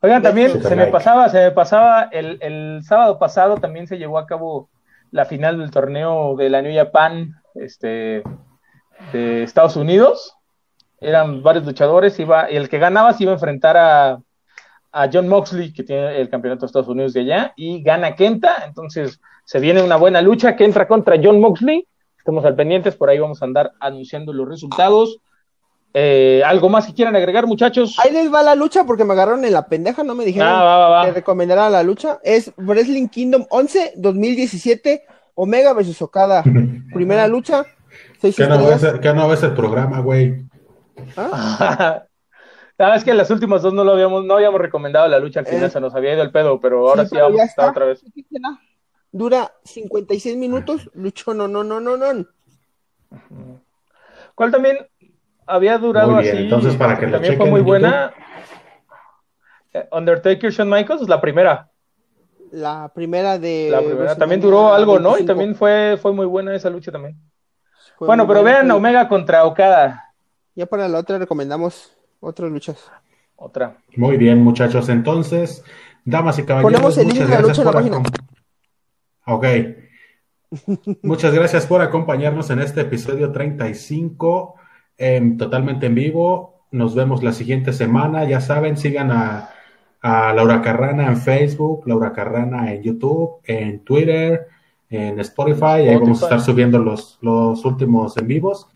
Oigan, 0.00 0.22
también 0.22 0.60
se 0.60 0.74
me 0.74 0.86
pasaba, 0.88 1.28
se 1.28 1.38
me 1.44 1.50
pasaba, 1.52 2.08
el, 2.10 2.38
el, 2.40 2.82
sábado 2.82 3.20
pasado 3.20 3.58
también 3.58 3.86
se 3.86 3.98
llevó 3.98 4.18
a 4.18 4.26
cabo 4.26 4.68
la 5.12 5.26
final 5.26 5.58
del 5.58 5.70
torneo 5.70 6.34
de 6.36 6.50
la 6.50 6.60
New 6.60 6.74
Japan 6.74 7.36
este, 7.54 8.24
de 9.12 9.44
Estados 9.44 9.76
Unidos. 9.76 10.36
Eran 11.00 11.42
varios 11.44 11.64
luchadores, 11.64 12.18
iba, 12.18 12.50
y 12.50 12.56
el 12.56 12.68
que 12.68 12.78
ganaba 12.78 13.12
se 13.12 13.22
iba 13.22 13.32
a 13.32 13.36
enfrentar 13.36 13.76
a, 13.76 14.18
a 14.90 15.10
John 15.12 15.28
Moxley, 15.28 15.72
que 15.72 15.84
tiene 15.84 16.20
el 16.20 16.28
campeonato 16.28 16.62
de 16.62 16.66
Estados 16.66 16.88
Unidos 16.88 17.12
de 17.12 17.20
allá, 17.20 17.52
y 17.54 17.80
gana 17.82 18.16
Kenta, 18.16 18.64
entonces 18.66 19.20
se 19.44 19.60
viene 19.60 19.82
una 19.84 19.96
buena 19.96 20.20
lucha 20.20 20.56
que 20.56 20.64
entra 20.64 20.88
contra 20.88 21.20
John 21.22 21.40
Moxley, 21.40 21.86
estamos 22.18 22.44
al 22.44 22.56
pendientes, 22.56 22.96
por 22.96 23.08
ahí 23.08 23.20
vamos 23.20 23.40
a 23.40 23.44
andar 23.44 23.72
anunciando 23.78 24.32
los 24.32 24.48
resultados. 24.48 25.20
Eh, 25.94 26.42
¿Algo 26.44 26.70
más 26.70 26.86
que 26.86 26.94
quieran 26.94 27.16
agregar, 27.16 27.46
muchachos? 27.46 27.98
Ahí 27.98 28.12
les 28.12 28.32
va 28.32 28.42
la 28.42 28.54
lucha 28.54 28.84
porque 28.84 29.04
me 29.04 29.12
agarraron 29.12 29.44
en 29.44 29.52
la 29.52 29.66
pendeja, 29.66 30.02
no 30.02 30.14
me 30.14 30.24
dijeron 30.24 30.48
ah, 30.50 31.02
que 31.04 31.12
recomendara 31.12 31.68
la 31.68 31.82
lucha. 31.82 32.18
Es 32.22 32.52
Wrestling 32.56 33.08
Kingdom 33.08 33.46
11 33.50 33.94
2017, 33.96 35.04
Omega 35.34 35.74
vs 35.74 36.00
Okada. 36.00 36.42
Primera 36.94 37.28
lucha. 37.28 37.66
¿Qué 38.20 38.32
no, 38.46 38.66
ves, 38.66 38.82
no 39.14 39.28
ves 39.28 39.42
el 39.42 39.52
programa, 39.52 40.00
güey? 40.00 40.44
¿Ah? 41.16 42.04
Ah, 42.78 42.96
es 42.96 43.04
que 43.04 43.10
en 43.12 43.18
las 43.18 43.30
últimas 43.30 43.62
dos 43.62 43.72
no 43.72 43.84
lo 43.84 43.92
habíamos, 43.92 44.24
no 44.24 44.34
habíamos 44.34 44.60
recomendado 44.60 45.06
la 45.06 45.20
lucha 45.20 45.40
al 45.40 45.46
final, 45.46 45.64
eh, 45.64 45.70
se 45.70 45.80
nos 45.80 45.94
había 45.94 46.14
ido 46.14 46.22
el 46.22 46.32
pedo, 46.32 46.58
pero 46.58 46.88
ahora 46.88 47.06
sí, 47.06 47.16
vamos 47.16 47.38
a 47.38 47.44
estar 47.44 47.70
otra 47.70 47.84
vez. 47.84 48.02
Dura 49.12 49.52
56 49.62 50.36
minutos, 50.36 50.90
lucho 50.94 51.32
no, 51.32 51.46
no, 51.46 51.62
no, 51.62 51.78
no, 51.78 51.96
no. 51.96 52.26
¿Cuál 54.34 54.50
también 54.50 54.78
había 55.52 55.78
durado 55.78 56.16
así? 56.16 56.30
Entonces, 56.30 56.76
para 56.76 56.98
que 56.98 57.06
también 57.06 57.36
fue 57.36 57.48
muy 57.48 57.60
buena. 57.60 58.12
Eh, 59.72 59.88
Undertaker 59.90 60.50
Shawn 60.50 60.68
Michaels, 60.68 61.08
la 61.08 61.20
primera. 61.20 61.70
La 62.50 62.90
primera 62.94 63.38
de. 63.38 63.68
La 63.70 63.80
primera. 63.80 64.16
También 64.16 64.40
duró 64.40 64.72
algo, 64.72 64.98
¿no? 64.98 65.18
Y 65.18 65.24
también 65.24 65.54
fue, 65.54 65.98
fue 66.00 66.12
muy 66.12 66.26
buena 66.26 66.54
esa 66.54 66.70
lucha 66.70 66.92
también. 66.92 67.16
bueno, 67.98 68.26
pero 68.26 68.42
vean 68.42 68.70
Omega 68.70 69.08
contra 69.08 69.44
Okada. 69.44 70.12
Ya 70.54 70.66
para 70.66 70.86
la 70.88 70.98
otra 70.98 71.18
recomendamos 71.18 71.96
otras 72.20 72.50
luchas. 72.50 72.90
Otra. 73.36 73.78
Muy 73.96 74.18
bien, 74.18 74.42
muchachos. 74.42 74.88
Entonces, 74.90 75.64
damas 76.04 76.38
y 76.38 76.44
caballeros, 76.44 76.72
Ponemos 76.72 76.98
el 76.98 77.06
muchas 77.06 77.28
gracias 77.28 77.56
por 77.56 77.66
la 77.66 77.72
página. 77.72 78.02
Ok. 79.26 79.46
muchas 81.02 81.32
gracias 81.32 81.66
por 81.66 81.80
acompañarnos 81.80 82.50
en 82.50 82.60
este 82.60 82.82
episodio 82.82 83.32
35, 83.32 84.56
totalmente 85.38 85.86
en 85.86 85.94
vivo. 85.94 86.60
Nos 86.70 86.94
vemos 86.94 87.22
la 87.22 87.32
siguiente 87.32 87.72
semana. 87.72 88.24
Ya 88.24 88.40
saben, 88.40 88.76
sigan 88.76 89.10
a, 89.10 89.48
Laura 90.02 90.62
Carrana 90.62 91.06
en 91.06 91.16
Facebook, 91.16 91.84
Laura 91.86 92.12
Carrana 92.12 92.72
en 92.72 92.82
YouTube, 92.82 93.36
en 93.44 93.80
Twitter, 93.80 94.48
en 94.90 95.20
Spotify. 95.20 95.86
Ahí 95.88 95.94
vamos 95.94 96.22
a 96.22 96.26
estar 96.26 96.40
subiendo 96.40 96.78
los, 96.78 97.18
los 97.20 97.64
últimos 97.64 98.16
en 98.16 98.26
vivos. 98.26 98.68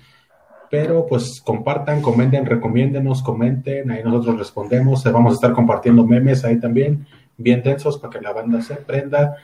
Pero 0.70 1.06
pues 1.06 1.40
compartan, 1.44 2.02
comenten, 2.02 2.46
recomiéndenos, 2.46 3.22
comenten, 3.22 3.90
ahí 3.90 4.02
nosotros 4.04 4.38
respondemos, 4.38 5.04
vamos 5.04 5.32
a 5.32 5.34
estar 5.36 5.52
compartiendo 5.52 6.04
memes 6.04 6.44
ahí 6.44 6.58
también, 6.58 7.06
bien 7.36 7.62
densos 7.62 7.98
para 7.98 8.12
que 8.12 8.20
la 8.20 8.32
banda 8.32 8.60
se 8.60 8.74
prenda. 8.74 9.36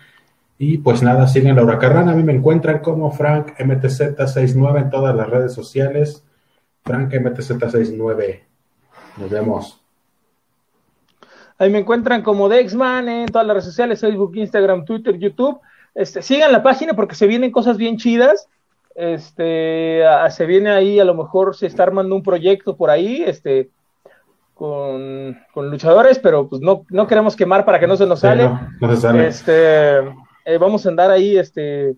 Y 0.58 0.78
pues 0.78 1.02
nada, 1.02 1.26
siguen 1.26 1.56
Laura 1.56 1.78
Carrana, 1.78 2.12
a 2.12 2.14
mí 2.14 2.22
me 2.22 2.32
encuentran 2.32 2.80
como 2.80 3.10
Frank 3.12 3.52
MTZ69 3.58 4.82
en 4.82 4.90
todas 4.90 5.14
las 5.14 5.28
redes 5.28 5.52
sociales. 5.52 6.24
Frank 6.84 7.12
MTZ69. 7.12 8.40
Nos 9.18 9.30
vemos. 9.30 9.80
Ahí 11.58 11.70
me 11.70 11.78
encuentran 11.78 12.22
como 12.22 12.48
Dexman 12.48 13.08
en 13.08 13.26
todas 13.26 13.46
las 13.46 13.54
redes 13.54 13.66
sociales, 13.66 14.00
Facebook, 14.00 14.36
Instagram, 14.36 14.84
Twitter, 14.84 15.18
YouTube. 15.18 15.60
Este, 15.94 16.22
sigan 16.22 16.52
la 16.52 16.62
página 16.62 16.94
porque 16.94 17.14
se 17.14 17.26
vienen 17.26 17.52
cosas 17.52 17.76
bien 17.76 17.98
chidas 17.98 18.48
este, 18.94 20.02
se 20.30 20.46
viene 20.46 20.70
ahí, 20.70 21.00
a 21.00 21.04
lo 21.04 21.14
mejor 21.14 21.56
se 21.56 21.66
está 21.66 21.82
armando 21.84 22.14
un 22.14 22.22
proyecto 22.22 22.76
por 22.76 22.90
ahí, 22.90 23.22
este, 23.26 23.70
con, 24.54 25.36
luchadores, 25.54 26.18
pero 26.18 26.48
pues 26.48 26.60
no, 26.60 26.84
no 26.90 27.06
queremos 27.06 27.34
quemar 27.34 27.64
para 27.64 27.80
que 27.80 27.86
no 27.86 27.96
se 27.96 28.06
nos 28.06 28.20
sale. 28.20 28.50
Este, 29.26 29.98
eh, 30.44 30.58
vamos 30.60 30.84
a 30.84 30.90
andar 30.90 31.10
ahí, 31.10 31.38
este, 31.38 31.96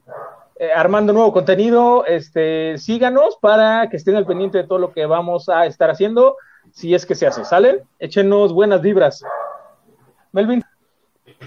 eh, 0.56 0.70
armando 0.74 1.12
nuevo 1.12 1.32
contenido, 1.32 2.06
este, 2.06 2.78
síganos 2.78 3.36
para 3.40 3.88
que 3.90 3.96
estén 3.96 4.14
al 4.14 4.26
pendiente 4.26 4.58
de 4.58 4.64
todo 4.64 4.78
lo 4.78 4.92
que 4.92 5.04
vamos 5.06 5.48
a 5.48 5.66
estar 5.66 5.90
haciendo, 5.90 6.36
si 6.70 6.94
es 6.94 7.06
que 7.06 7.14
se 7.14 7.26
hace, 7.26 7.44
¿sale? 7.44 7.82
Échenos 7.98 8.52
buenas 8.52 8.80
vibras. 8.80 9.24
Melvin. 10.32 10.64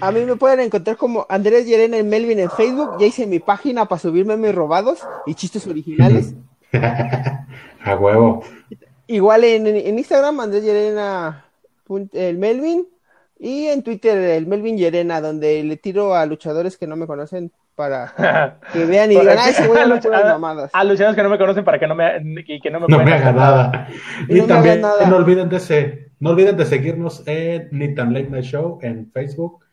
A 0.00 0.12
mí 0.12 0.24
me 0.24 0.36
pueden 0.36 0.60
encontrar 0.60 0.96
como 0.96 1.26
Andrés 1.28 1.66
Yerena 1.66 1.96
en 1.96 2.08
Melvin 2.08 2.38
en 2.38 2.50
Facebook. 2.50 2.98
Ya 2.98 3.06
hice 3.06 3.26
mi 3.26 3.38
página 3.38 3.86
para 3.86 3.98
subirme 3.98 4.36
mis 4.36 4.54
robados 4.54 5.00
y 5.26 5.34
chistes 5.34 5.66
originales. 5.66 6.34
A 6.72 7.96
huevo. 7.96 8.42
Igual 9.06 9.44
en, 9.44 9.98
Instagram, 9.98 10.40
Andrés 10.40 10.64
Yerena 10.64 11.46
el 12.12 12.38
Melvin. 12.38 12.86
Y 13.38 13.66
en 13.66 13.82
Twitter, 13.82 14.18
el 14.18 14.46
Melvin 14.46 14.76
Yerena, 14.76 15.20
donde 15.20 15.62
le 15.62 15.76
tiro 15.76 16.14
a 16.14 16.26
luchadores 16.26 16.76
que 16.76 16.86
no 16.86 16.96
me 16.96 17.06
conocen 17.06 17.52
para 17.78 18.58
que 18.72 18.84
vean 18.84 19.12
y 19.12 19.14
digan, 19.14 19.38
ay, 19.38 19.52
se 19.52 19.68
voy 19.68 19.78
a, 19.84 19.86
luchar 19.86 20.24
mamadas. 20.24 20.68
A 20.74 20.82
luchadores 20.82 21.14
que 21.14 21.22
no 21.22 21.28
me 21.28 21.38
conocen 21.38 21.64
para 21.64 21.78
que 21.78 21.86
no 21.86 21.94
me, 21.94 22.10
que 22.44 22.70
no 22.72 22.80
me, 22.80 22.86
no 22.88 23.04
me 23.04 23.12
hagan 23.12 23.36
nada. 23.36 23.86
Y, 24.28 24.40
también 24.40 24.80
no 24.80 25.16
olviden 25.16 25.48
de 25.48 26.08
no 26.18 26.30
olviden 26.30 26.56
de 26.56 26.66
seguirnos 26.66 27.22
en 27.26 27.68
Nitan 27.70 28.12
Late 28.12 28.30
Night 28.30 28.44
Show 28.46 28.80
en 28.82 29.08
Facebook 29.12 29.64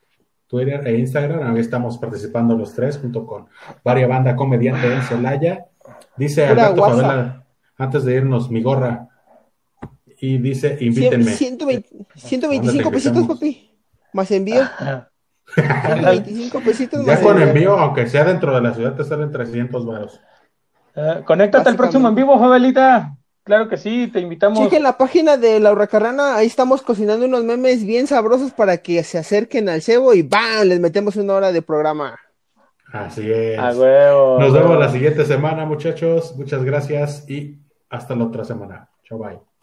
Twitter 0.46 0.88
e 0.88 1.00
Instagram. 1.00 1.52
Ahí 1.52 1.60
estamos 1.60 1.98
participando 1.98 2.56
los 2.56 2.76
tres 2.76 3.00
junto 3.00 3.26
con 3.26 3.48
varias 3.84 4.08
banda 4.08 4.36
comediante 4.36 4.86
en 4.94 5.02
Celaya. 5.02 5.66
Dice 6.16 6.46
Alberto 6.46 6.86
Favela, 6.86 7.44
antes 7.76 8.06
de 8.06 8.14
irnos, 8.18 8.52
mi 8.52 8.62
gorra. 8.62 9.10
Y 10.22 10.38
dice, 10.38 10.78
invítenme. 10.80 11.32
125 11.32 12.92
pesitos, 12.92 13.28
papi. 13.28 13.72
Más 14.14 14.30
envío. 14.30 14.62
125 15.86 16.60
pesitos 16.62 17.06
ya 17.06 17.22
con 17.22 17.42
envío. 17.42 17.78
aunque 17.78 18.08
sea 18.08 18.26
dentro 18.26 18.54
de 18.54 18.62
la 18.62 18.74
ciudad, 18.74 18.94
te 18.96 19.04
salen 19.04 19.32
300 19.32 19.86
varos. 19.86 20.20
Uh, 20.96 21.24
conéctate 21.24 21.70
al 21.70 21.76
próximo 21.76 22.08
en 22.08 22.16
vivo, 22.16 22.38
Jovelita. 22.38 23.16
Claro 23.44 23.70
que 23.70 23.78
sí, 23.78 24.08
te 24.12 24.20
invitamos. 24.20 24.60
Chequen 24.60 24.82
la 24.82 24.98
página 24.98 25.38
de 25.38 25.60
Laura 25.60 25.86
Carrana, 25.86 26.36
ahí 26.36 26.48
estamos 26.48 26.82
cocinando 26.82 27.28
unos 27.28 27.44
memes 27.44 27.86
bien 27.86 28.08
sabrosos 28.08 28.52
para 28.54 28.78
que 28.78 29.04
se 29.04 29.20
acerquen 29.20 29.70
al 29.70 29.84
cebo 29.84 30.14
y 30.14 30.24
¡bam! 30.24 30.68
Les 30.68 30.80
metemos 30.80 31.16
una 31.16 31.34
hora 31.34 31.52
de 31.52 31.62
programa. 31.62 32.18
Así 32.92 33.30
es. 33.32 33.60
A 33.60 33.72
huevo. 33.72 34.40
Nos 34.40 34.54
vemos 34.54 34.80
la 34.80 34.90
siguiente 34.90 35.26
semana, 35.26 35.66
muchachos. 35.66 36.36
Muchas 36.36 36.64
gracias 36.64 37.30
y 37.30 37.60
hasta 37.90 38.16
la 38.16 38.24
otra 38.24 38.46
semana. 38.46 38.90
Chao, 39.04 39.20
bye. 39.20 39.55